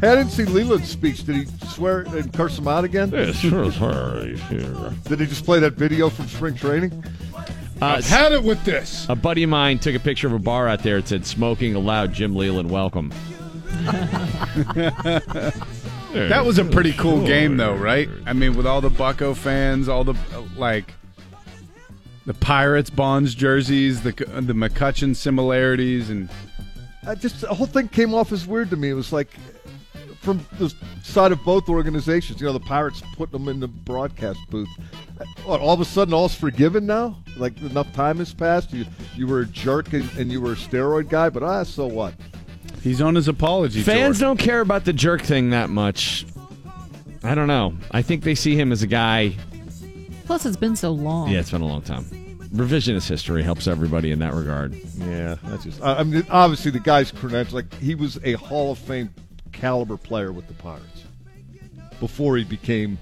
Hey, 0.02 0.10
I 0.10 0.16
didn't 0.16 0.32
see 0.32 0.46
Leyland's 0.46 0.90
speech. 0.90 1.26
Did 1.26 1.36
he 1.36 1.46
swear 1.68 2.02
and 2.02 2.32
curse 2.34 2.58
him 2.58 2.68
out 2.68 2.84
again? 2.86 3.10
Yeah, 3.12 3.32
sure, 3.34 3.72
sure, 3.72 4.38
sure. 4.38 4.94
Did 5.06 5.20
he 5.20 5.26
just 5.26 5.44
play 5.44 5.60
that 5.60 5.74
video 5.74 6.10
from 6.10 6.28
spring 6.28 6.56
training? 6.56 7.04
Uh, 7.82 7.86
I've 7.86 8.08
had 8.08 8.32
it 8.32 8.44
with 8.44 8.64
this. 8.64 9.06
A 9.10 9.16
buddy 9.16 9.44
of 9.44 9.50
mine 9.50 9.80
took 9.80 9.96
a 9.96 10.00
picture 10.00 10.28
of 10.28 10.34
a 10.34 10.40
bar 10.40 10.68
out 10.68 10.84
there. 10.84 10.98
It 10.98 11.08
said 11.08 11.26
"Smoking 11.26 11.76
allowed." 11.76 12.14
Jim 12.14 12.36
Leyland, 12.36 12.70
welcome. 12.70 13.12
That 16.12 16.44
was 16.44 16.58
a 16.58 16.66
pretty 16.66 16.94
cool 16.94 17.24
game, 17.26 17.58
though, 17.58 17.76
right? 17.76 18.10
I 18.26 18.34
mean, 18.34 18.56
with 18.56 18.66
all 18.66 18.82
the 18.82 18.90
Bucco 18.90 19.36
fans, 19.36 19.88
all 19.88 20.04
the 20.04 20.16
like, 20.58 20.94
The 22.26 22.34
Pirates 22.34 22.90
Bonds 22.90 23.36
jerseys, 23.36 24.02
the 24.02 24.12
the 24.12 24.54
McCutchen 24.54 25.16
similarities, 25.16 26.10
and 26.10 26.28
I 27.06 27.14
just 27.14 27.42
the 27.42 27.54
whole 27.54 27.68
thing 27.68 27.90
came 27.90 28.16
off 28.16 28.32
as 28.32 28.48
weird 28.48 28.72
to 28.72 28.76
me. 28.76 28.90
It 28.90 28.94
was 28.94 29.14
like 29.14 29.30
from 30.22 30.46
the 30.58 30.74
side 31.04 31.32
of 31.32 31.44
both 31.44 31.70
organizations. 31.70 32.40
You 32.42 32.48
know, 32.48 32.54
the 32.54 32.60
Pirates 32.60 33.02
putting 33.16 33.34
them 33.40 33.48
in 33.48 33.60
the 33.60 33.68
broadcast 33.68 34.40
booth. 34.50 34.70
What, 35.46 35.62
all 35.62 35.74
of 35.74 35.82
a 35.82 35.86
sudden, 35.86 36.14
all's 36.14 36.36
forgiven 36.36 36.86
now? 36.86 37.18
Like 37.38 37.60
enough 37.62 37.92
time 37.94 38.18
has 38.18 38.34
passed. 38.34 38.74
You 38.74 38.86
you 39.16 39.28
were 39.28 39.42
a 39.42 39.46
jerk 39.46 39.94
and, 39.94 40.10
and 40.18 40.32
you 40.32 40.42
were 40.42 40.54
a 40.54 40.56
steroid 40.56 41.10
guy, 41.10 41.30
but 41.30 41.44
ah, 41.44 41.64
so 41.64 41.88
what? 41.88 42.14
he's 42.82 43.02
on 43.02 43.16
his 43.16 43.28
apology 43.28 43.82
Fans 43.82 44.20
tour. 44.20 44.30
don't 44.30 44.38
care 44.38 44.62
about 44.62 44.86
the 44.86 44.94
jerk 44.94 45.22
thing 45.22 45.50
that 45.50 45.70
much. 45.70 46.26
I 47.24 47.36
don't 47.36 47.48
know. 47.48 47.76
I 47.92 48.02
think 48.02 48.24
they 48.24 48.36
see 48.36 48.56
him 48.56 48.72
as 48.72 48.82
a 48.82 48.88
guy. 48.88 49.36
Plus, 50.26 50.46
it's 50.46 50.58
been 50.58 50.76
so 50.76 50.92
long. 50.92 51.30
Yeah, 51.30 51.40
it's 51.40 51.52
been 51.52 51.62
a 51.62 51.68
long 51.68 51.82
time. 51.82 52.06
Revisionist 52.54 53.10
history 53.10 53.44
helps 53.44 53.68
everybody 53.68 54.12
in 54.12 54.20
that 54.20 54.34
regard. 54.34 54.74
Yeah, 54.96 55.36
that's 55.44 55.66
just. 55.66 55.82
I, 55.82 56.00
I 56.00 56.04
mean, 56.04 56.26
obviously 56.30 56.72
the 56.72 56.80
guy's 56.80 57.12
credentials. 57.12 57.54
Like 57.54 57.74
he 57.76 57.96
was 57.96 58.20
a 58.24 58.34
Hall 58.34 58.72
of 58.72 58.78
Fame 58.78 59.14
caliber 59.50 59.98
player 59.98 60.32
with 60.32 60.48
the 60.48 60.54
Pirates 60.54 61.04
before 62.00 62.38
he 62.38 62.44
became, 62.44 62.98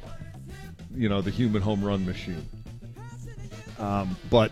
you 0.95 1.09
know, 1.09 1.21
the 1.21 1.31
human 1.31 1.61
home 1.61 1.83
run 1.83 2.05
machine. 2.05 2.47
Um, 3.79 4.17
but 4.29 4.51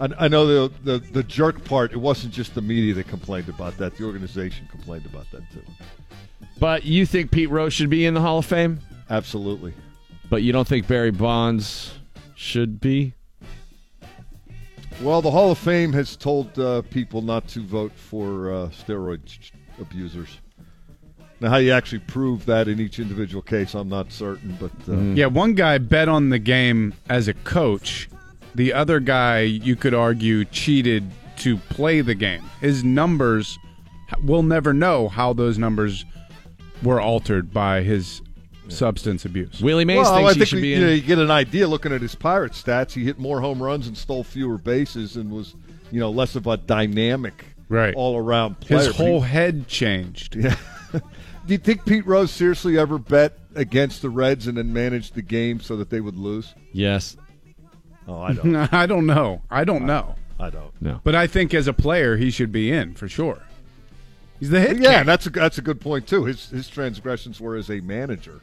I, 0.00 0.08
I 0.18 0.28
know 0.28 0.68
the, 0.68 0.74
the 0.82 0.98
the 0.98 1.22
jerk 1.22 1.64
part. 1.64 1.92
It 1.92 1.98
wasn't 1.98 2.32
just 2.32 2.54
the 2.54 2.62
media 2.62 2.94
that 2.94 3.08
complained 3.08 3.48
about 3.48 3.76
that. 3.78 3.96
The 3.96 4.04
organization 4.04 4.68
complained 4.70 5.06
about 5.06 5.30
that 5.30 5.42
too. 5.52 5.62
But 6.58 6.84
you 6.84 7.06
think 7.06 7.30
Pete 7.30 7.50
Rose 7.50 7.72
should 7.72 7.90
be 7.90 8.06
in 8.06 8.14
the 8.14 8.20
Hall 8.20 8.38
of 8.38 8.46
Fame? 8.46 8.80
Absolutely. 9.10 9.74
But 10.28 10.42
you 10.42 10.52
don't 10.52 10.66
think 10.66 10.88
Barry 10.88 11.10
Bonds 11.10 11.94
should 12.34 12.80
be? 12.80 13.14
Well, 15.02 15.20
the 15.20 15.30
Hall 15.30 15.50
of 15.50 15.58
Fame 15.58 15.92
has 15.92 16.16
told 16.16 16.58
uh, 16.58 16.82
people 16.82 17.20
not 17.20 17.46
to 17.48 17.60
vote 17.60 17.92
for 17.92 18.50
uh, 18.50 18.68
steroid 18.68 19.20
abusers. 19.78 20.38
Now, 21.40 21.50
how 21.50 21.56
you 21.58 21.72
actually 21.72 21.98
prove 22.00 22.46
that 22.46 22.66
in 22.66 22.80
each 22.80 22.98
individual 22.98 23.42
case, 23.42 23.74
I'm 23.74 23.88
not 23.90 24.10
certain. 24.10 24.56
But 24.58 24.70
uh, 24.88 24.96
Yeah, 25.14 25.26
one 25.26 25.54
guy 25.54 25.78
bet 25.78 26.08
on 26.08 26.30
the 26.30 26.38
game 26.38 26.94
as 27.10 27.28
a 27.28 27.34
coach. 27.34 28.08
The 28.54 28.72
other 28.72 29.00
guy, 29.00 29.40
you 29.40 29.76
could 29.76 29.92
argue, 29.92 30.44
cheated 30.46 31.04
to 31.38 31.58
play 31.58 32.00
the 32.00 32.14
game. 32.14 32.42
His 32.62 32.82
numbers, 32.82 33.58
we'll 34.22 34.42
never 34.42 34.72
know 34.72 35.08
how 35.08 35.34
those 35.34 35.58
numbers 35.58 36.06
were 36.82 37.00
altered 37.00 37.52
by 37.52 37.82
his 37.82 38.22
substance 38.68 39.26
abuse. 39.26 39.60
Willie 39.60 39.84
Mays 39.84 39.98
well, 40.04 40.14
thinks 40.16 40.30
I 40.30 40.32
he 40.32 40.38
think 40.38 40.48
should 40.48 40.56
we- 40.56 40.62
be 40.62 40.68
you, 40.68 40.80
know, 40.80 40.88
you 40.90 41.02
get 41.02 41.18
an 41.18 41.30
idea 41.30 41.68
looking 41.68 41.92
at 41.92 42.00
his 42.00 42.14
pirate 42.14 42.52
stats. 42.52 42.92
He 42.92 43.04
hit 43.04 43.18
more 43.18 43.42
home 43.42 43.62
runs 43.62 43.86
and 43.86 43.96
stole 43.96 44.24
fewer 44.24 44.56
bases, 44.58 45.16
and 45.16 45.30
was 45.30 45.54
you 45.92 46.00
know 46.00 46.10
less 46.10 46.34
of 46.34 46.46
a 46.46 46.56
dynamic, 46.56 47.44
Right. 47.68 47.94
all 47.94 48.16
around 48.16 48.58
player. 48.60 48.80
His 48.86 48.96
whole 48.96 49.20
he- 49.20 49.28
head 49.28 49.68
changed. 49.68 50.34
Yeah. 50.36 50.56
Do 51.46 51.52
you 51.52 51.58
think 51.58 51.84
Pete 51.84 52.06
Rose 52.06 52.32
seriously 52.32 52.76
ever 52.76 52.98
bet 52.98 53.38
against 53.54 54.02
the 54.02 54.10
Reds 54.10 54.48
and 54.48 54.58
then 54.58 54.72
managed 54.72 55.14
the 55.14 55.22
game 55.22 55.60
so 55.60 55.76
that 55.76 55.90
they 55.90 56.00
would 56.00 56.16
lose? 56.16 56.54
Yes. 56.72 57.16
Oh, 58.08 58.20
I 58.20 58.32
don't. 58.32 58.56
I 58.72 58.86
don't 58.86 59.06
know. 59.06 59.42
I 59.50 59.64
don't 59.64 59.86
know. 59.86 60.16
I 60.38 60.50
don't. 60.50 60.82
know. 60.82 61.00
But 61.04 61.14
I 61.14 61.26
think 61.26 61.54
as 61.54 61.68
a 61.68 61.72
player, 61.72 62.16
he 62.16 62.30
should 62.30 62.52
be 62.52 62.70
in 62.72 62.94
for 62.94 63.08
sure. 63.08 63.42
He's 64.40 64.50
the 64.50 64.60
hit. 64.60 64.78
yeah, 64.78 64.98
king. 64.98 65.06
that's 65.06 65.26
a 65.26 65.30
that's 65.30 65.58
a 65.58 65.62
good 65.62 65.80
point 65.80 66.06
too. 66.06 66.24
His 66.24 66.50
his 66.50 66.68
transgressions 66.68 67.40
were 67.40 67.56
as 67.56 67.70
a 67.70 67.80
manager, 67.80 68.40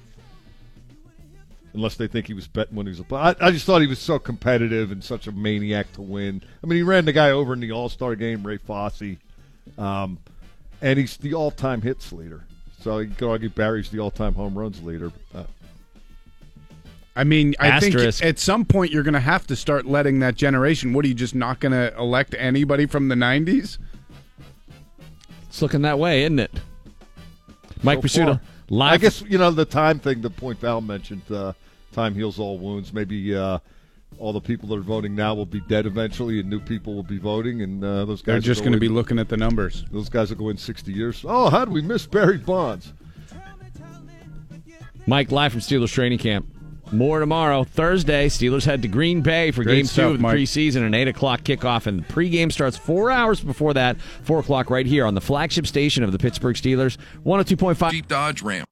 unless 1.74 1.96
they 1.96 2.08
think 2.08 2.26
he 2.26 2.34
was 2.34 2.48
betting 2.48 2.76
when 2.76 2.88
he 2.88 2.92
was 2.92 3.00
a 3.00 3.04
player, 3.04 3.36
I 3.40 3.52
just 3.52 3.66
thought 3.66 3.82
he 3.82 3.88
was 3.88 4.00
so 4.00 4.18
competitive 4.18 4.92
and 4.92 5.04
such 5.04 5.28
a 5.28 5.32
maniac 5.32 5.92
to 5.94 6.02
win. 6.02 6.42
I 6.64 6.68
mean, 6.68 6.78
he 6.78 6.84
ran 6.84 7.06
the 7.06 7.14
guy 7.14 7.30
over 7.30 7.54
in 7.54 7.60
the 7.60 7.72
All 7.72 7.90
Star 7.90 8.16
game, 8.16 8.46
Ray 8.46 8.58
Fosse, 8.58 9.18
um, 9.78 10.18
and 10.82 10.98
he's 10.98 11.18
the 11.18 11.36
all 11.36 11.52
time 11.52 11.82
hits 11.82 12.12
leader. 12.12 12.46
So 12.84 13.00
you 13.00 13.12
could 13.16 13.30
argue 13.30 13.48
Barry's 13.50 13.90
the 13.90 14.00
all 14.00 14.12
time 14.12 14.34
home 14.34 14.58
runs 14.58 14.84
leader. 14.84 15.10
Uh, 15.34 15.44
I 17.16 17.24
mean, 17.24 17.56
I 17.58 17.68
Asterisk. 17.70 18.20
think 18.20 18.30
at 18.30 18.40
some 18.40 18.66
point 18.66 18.92
you're 18.92 19.04
going 19.04 19.14
to 19.14 19.22
have 19.22 19.48
to 19.48 19.56
start 19.56 19.86
letting 19.86 20.20
that 20.20 20.36
generation. 20.36 20.92
What 20.92 21.06
are 21.06 21.08
you 21.08 21.14
just 21.14 21.34
not 21.34 21.62
going 21.62 21.72
to 21.72 21.96
elect 21.98 22.36
anybody 22.38 22.86
from 22.86 23.08
the 23.08 23.16
'90s? 23.16 23.78
It's 25.48 25.62
looking 25.62 25.84
that 25.84 25.98
way, 25.98 26.24
isn't 26.24 26.40
it? 26.40 26.52
Mike 27.84 28.00
so 28.00 28.02
Prisuta, 28.02 28.42
live. 28.70 28.94
I 28.94 28.98
guess 28.98 29.22
you 29.22 29.38
know 29.38 29.52
the 29.52 29.64
time 29.64 30.00
thing. 30.00 30.20
The 30.20 30.30
point 30.30 30.60
Val 30.60 30.82
mentioned, 30.82 31.22
uh, 31.32 31.54
time 31.94 32.16
heals 32.16 32.38
all 32.38 32.58
wounds. 32.58 32.92
Maybe 32.92 33.34
uh, 33.34 33.60
all 34.20 34.34
the 34.34 34.42
people 34.42 34.70
that 34.70 34.76
are 34.76 34.82
voting 34.82 35.16
now 35.16 35.34
will 35.34 35.46
be 35.46 35.62
dead 35.62 35.86
eventually, 35.86 36.40
and 36.40 36.50
new 36.50 36.60
people 36.60 36.94
will 36.96 37.04
be 37.04 37.18
voting, 37.18 37.62
and 37.62 37.84
uh, 37.84 38.06
those 38.06 38.22
guys 38.22 38.34
They're 38.34 38.40
just 38.40 38.62
going 38.62 38.74
to 38.74 38.80
be 38.80 38.90
looking 38.90 39.20
at 39.20 39.30
the 39.30 39.38
numbers. 39.38 39.86
Those 39.92 40.10
guys 40.10 40.30
will 40.30 40.38
go 40.38 40.50
in 40.50 40.58
sixty 40.58 40.94
years. 40.94 41.24
Oh, 41.28 41.50
how 41.50 41.66
did 41.66 41.74
we 41.74 41.82
miss 41.82 42.06
Barry 42.06 42.38
Bonds? 42.38 42.94
Mike 45.06 45.32
live 45.32 45.52
from 45.52 45.62
Steelers 45.62 45.92
training 45.92 46.20
camp. 46.20 46.48
More 46.92 47.20
tomorrow, 47.20 47.64
Thursday. 47.64 48.28
Steelers 48.28 48.66
head 48.66 48.84
to 48.84 48.88
Green 48.88 49.22
Bay 49.22 49.52
for 49.52 49.64
Great 49.64 49.76
Game 49.78 49.86
stuff, 49.86 50.04
Two 50.04 50.12
of 50.12 50.18
the 50.18 50.22
Mike. 50.22 50.36
preseason, 50.38 50.86
an 50.86 50.94
eight 50.94 51.08
o'clock 51.08 51.42
kickoff, 51.42 51.88
and 51.88 52.04
the 52.04 52.14
pregame 52.14 52.52
starts 52.52 52.78
four 52.78 53.10
hours 53.10 53.42
before 53.42 53.74
that, 53.74 54.00
four 54.00 54.40
o'clock 54.40 54.70
right 54.70 54.86
here 54.86 55.06
on 55.06 55.16
the 55.16 55.22
flagship 55.22 55.66
station 55.66 56.04
of 56.04 56.12
the 56.12 56.20
Pittsburgh 56.20 56.56
Steelers, 56.56 56.98
one 57.24 57.40
hundred 57.40 57.48
two 57.50 57.58
point 57.58 57.78
five. 57.78 57.92
Jeep 57.92 58.08
Dodge 58.08 58.42
Ram. 58.44 58.66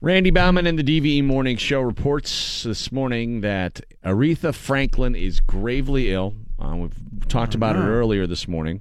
Randy 0.00 0.30
Baumann 0.30 0.68
in 0.68 0.76
the 0.76 0.84
DVE 0.84 1.24
Morning 1.24 1.56
Show 1.56 1.80
reports 1.80 2.62
this 2.62 2.92
morning 2.92 3.40
that 3.40 3.80
Aretha 4.04 4.54
Franklin 4.54 5.16
is 5.16 5.40
gravely 5.40 6.12
ill. 6.12 6.36
Uh, 6.56 6.76
we've 6.76 7.26
talked 7.26 7.56
about 7.56 7.74
it 7.74 7.80
earlier 7.80 8.24
this 8.24 8.46
morning, 8.46 8.80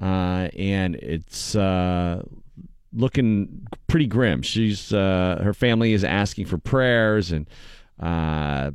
uh, 0.00 0.48
and 0.58 0.96
it's 0.96 1.54
uh, 1.54 2.24
looking 2.92 3.68
pretty 3.86 4.08
grim. 4.08 4.42
She's 4.42 4.92
uh, 4.92 5.40
her 5.44 5.54
family 5.54 5.92
is 5.92 6.02
asking 6.02 6.46
for 6.46 6.58
prayers, 6.58 7.30
and 7.30 7.48
uh, 8.00 8.72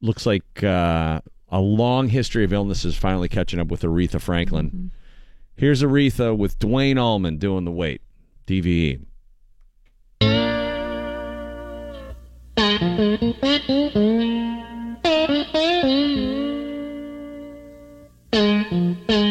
looks 0.00 0.26
like 0.26 0.64
uh, 0.64 1.20
a 1.48 1.60
long 1.60 2.08
history 2.08 2.42
of 2.42 2.52
illness 2.52 2.84
is 2.84 2.96
finally 2.96 3.28
catching 3.28 3.60
up 3.60 3.68
with 3.68 3.82
Aretha 3.82 4.20
Franklin. 4.20 4.90
Here's 5.54 5.80
Aretha 5.80 6.36
with 6.36 6.58
Duane 6.58 6.98
Allman 6.98 7.38
doing 7.38 7.64
the 7.64 7.70
wait. 7.70 8.02
E. 8.50 8.98
DVE. 12.78 13.14
I 18.36 19.23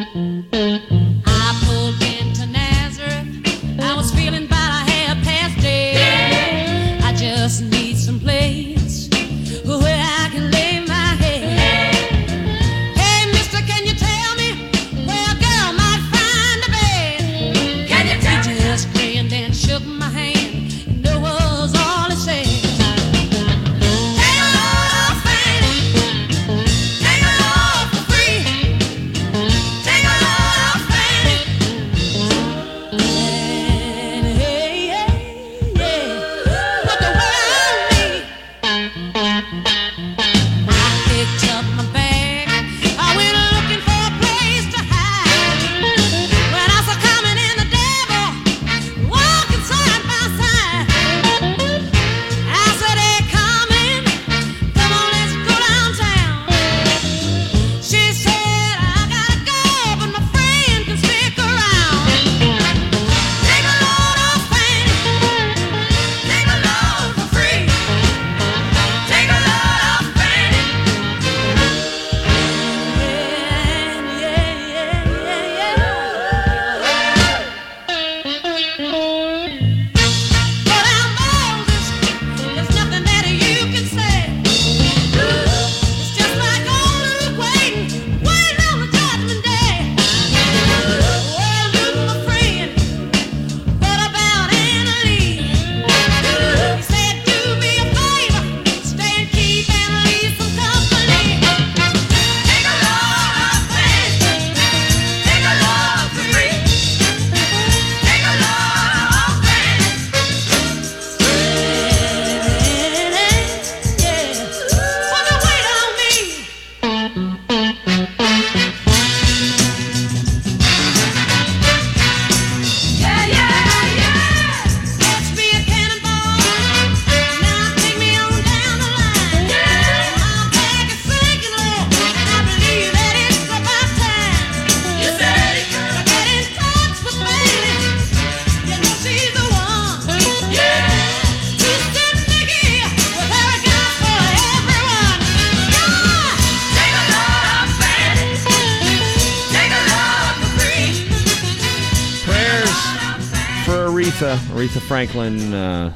Franklin 155.11 155.53
uh, 155.53 155.93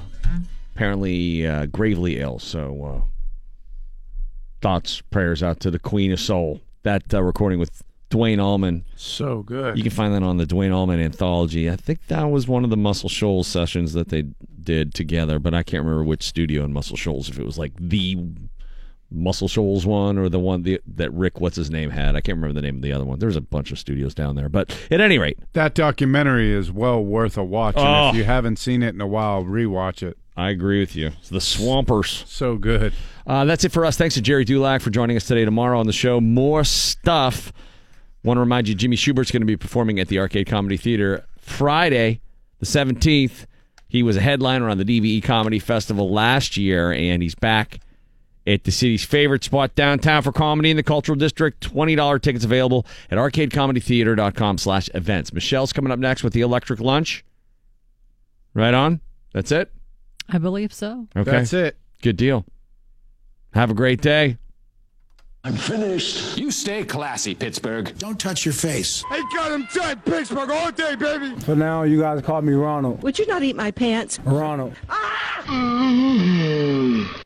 apparently 0.75 1.47
uh, 1.47 1.65
gravely 1.67 2.19
ill. 2.19 2.39
So 2.39 2.83
uh, 2.83 3.05
thoughts, 4.61 4.99
prayers 4.99 5.41
out 5.41 5.61
to 5.61 5.71
the 5.71 5.79
Queen 5.79 6.11
of 6.11 6.19
Soul. 6.19 6.59
That 6.83 7.13
uh, 7.13 7.23
recording 7.23 7.57
with 7.57 7.81
Duane 8.09 8.41
Allman. 8.41 8.83
So 8.97 9.43
good. 9.43 9.77
You 9.77 9.83
can 9.83 9.93
find 9.93 10.13
that 10.13 10.23
on 10.23 10.35
the 10.35 10.45
Duane 10.45 10.73
Allman 10.73 10.99
anthology. 10.99 11.69
I 11.69 11.77
think 11.77 12.07
that 12.07 12.25
was 12.25 12.49
one 12.49 12.65
of 12.65 12.69
the 12.69 12.75
Muscle 12.75 13.07
Shoals 13.07 13.47
sessions 13.47 13.93
that 13.93 14.09
they 14.09 14.25
did 14.61 14.93
together, 14.93 15.39
but 15.39 15.53
I 15.53 15.63
can't 15.63 15.85
remember 15.85 16.03
which 16.03 16.23
studio 16.23 16.65
in 16.65 16.73
Muscle 16.73 16.97
Shoals. 16.97 17.29
If 17.29 17.39
it 17.39 17.45
was 17.45 17.57
like 17.57 17.71
the 17.79 18.17
Muscle 19.09 19.47
Shoals 19.47 19.85
one 19.85 20.17
or 20.17 20.27
the 20.29 20.39
one 20.39 20.63
the, 20.63 20.81
that 20.95 21.11
Rick, 21.13 21.39
what's 21.39 21.55
his 21.55 21.69
name, 21.71 21.89
had. 21.89 22.15
I 22.15 22.21
can't 22.21 22.35
remember 22.37 22.53
the 22.53 22.61
name 22.61 22.75
of 22.77 22.81
the 22.81 22.91
other 22.91 23.05
one. 23.05 23.19
There's 23.19 23.35
a 23.37 23.41
bunch 23.41 23.71
of 23.71 23.79
studios 23.79 24.13
down 24.13 24.35
there, 24.35 24.49
but 24.49 24.77
at 24.91 24.99
any 24.99 25.17
rate, 25.17 25.39
That 25.53 25.73
documentary 25.73 26.51
is 26.51 26.71
well 26.71 27.03
worth 27.03 27.37
a 27.37 27.43
watch. 27.43 27.75
and 27.77 27.85
Oh. 27.87 28.09
If 28.09 28.15
you 28.15 28.23
haven't 28.25 28.57
seen 28.59 28.83
it 28.83 28.93
in 28.93 28.99
a 29.01 29.07
while, 29.07 29.43
rewatch 29.43 30.03
it. 30.03 30.17
I 30.35 30.49
agree 30.49 30.79
with 30.81 30.95
you. 30.95 31.07
It's 31.19 31.29
the 31.29 31.41
Swampers. 31.41 32.23
So 32.27 32.57
good. 32.57 32.93
Uh, 33.25 33.45
that's 33.45 33.63
it 33.63 33.71
for 33.71 33.85
us. 33.85 33.97
Thanks 33.97 34.13
to 34.15 34.21
Gerry 34.21 34.45
Dulac 34.45 34.81
for 34.81 34.89
joining 34.91 35.17
us 35.17 35.25
today. 35.25 35.45
Tomorrow 35.45 35.79
on 35.79 35.87
the 35.87 35.93
show, 35.93 36.21
more 36.21 36.63
stuff. 36.63 37.51
Want 38.23 38.37
to 38.37 38.41
remind 38.41 38.67
you, 38.67 38.75
Jimmy 38.75 38.97
Shubert's 38.97 39.31
going 39.31 39.41
to 39.41 39.47
be 39.47 39.57
performing 39.57 39.99
at 39.99 40.09
the 40.09 40.19
Arcade 40.19 40.47
Comedy 40.47 40.77
Theater 40.77 41.25
Friday, 41.39 42.19
the 42.59 42.65
17th. 42.65 43.45
He 43.87 44.03
was 44.03 44.17
a 44.17 44.21
headliner 44.21 44.69
on 44.69 44.77
the 44.77 44.83
DVE 44.85 45.23
Comedy 45.23 45.59
Festival 45.59 46.11
last 46.11 46.57
year, 46.57 46.91
and 46.91 47.23
he's 47.23 47.35
back 47.35 47.79
at 48.47 48.63
the 48.63 48.71
city's 48.71 49.03
favorite 49.03 49.43
spot 49.43 49.75
downtown 49.75 50.23
for 50.23 50.31
comedy 50.31 50.71
in 50.71 50.77
the 50.77 50.83
Cultural 50.83 51.17
District. 51.17 51.61
$20 51.61 52.21
tickets 52.21 52.45
available 52.45 52.85
at 53.11 53.17
arcadecomedytheater.com 53.17 54.57
slash 54.57 54.89
events. 54.95 55.33
Michelle's 55.33 55.73
coming 55.73 55.91
up 55.91 55.99
next 55.99 56.23
with 56.23 56.33
the 56.33 56.41
Electric 56.41 56.79
Lunch. 56.79 57.25
Right 58.53 58.73
on? 58.73 59.01
That's 59.33 59.51
it? 59.51 59.71
I 60.29 60.37
believe 60.39 60.73
so. 60.73 61.07
Okay. 61.15 61.29
That's 61.29 61.53
it. 61.53 61.77
Good 62.01 62.17
deal. 62.17 62.45
Have 63.53 63.69
a 63.69 63.73
great 63.73 64.01
day. 64.01 64.37
I'm 65.43 65.55
finished. 65.55 66.37
You 66.37 66.51
stay 66.51 66.83
classy, 66.83 67.33
Pittsburgh. 67.33 67.97
Don't 67.97 68.19
touch 68.19 68.43
your 68.43 68.53
face. 68.53 69.03
I 69.09 69.23
got 69.33 69.51
him 69.51 69.67
tight, 69.67 70.03
Pittsburgh 70.03 70.49
all 70.49 70.71
day, 70.71 70.95
baby. 70.95 71.35
For 71.39 71.55
now, 71.55 71.83
you 71.83 72.01
guys 72.01 72.21
call 72.21 72.41
me 72.41 72.53
Ronald. 72.53 73.01
Would 73.03 73.17
you 73.17 73.27
not 73.27 73.43
eat 73.43 73.55
my 73.55 73.71
pants? 73.71 74.19
Ronald. 74.25 74.73
Ah! 74.89 75.43
Mm. 75.47 77.23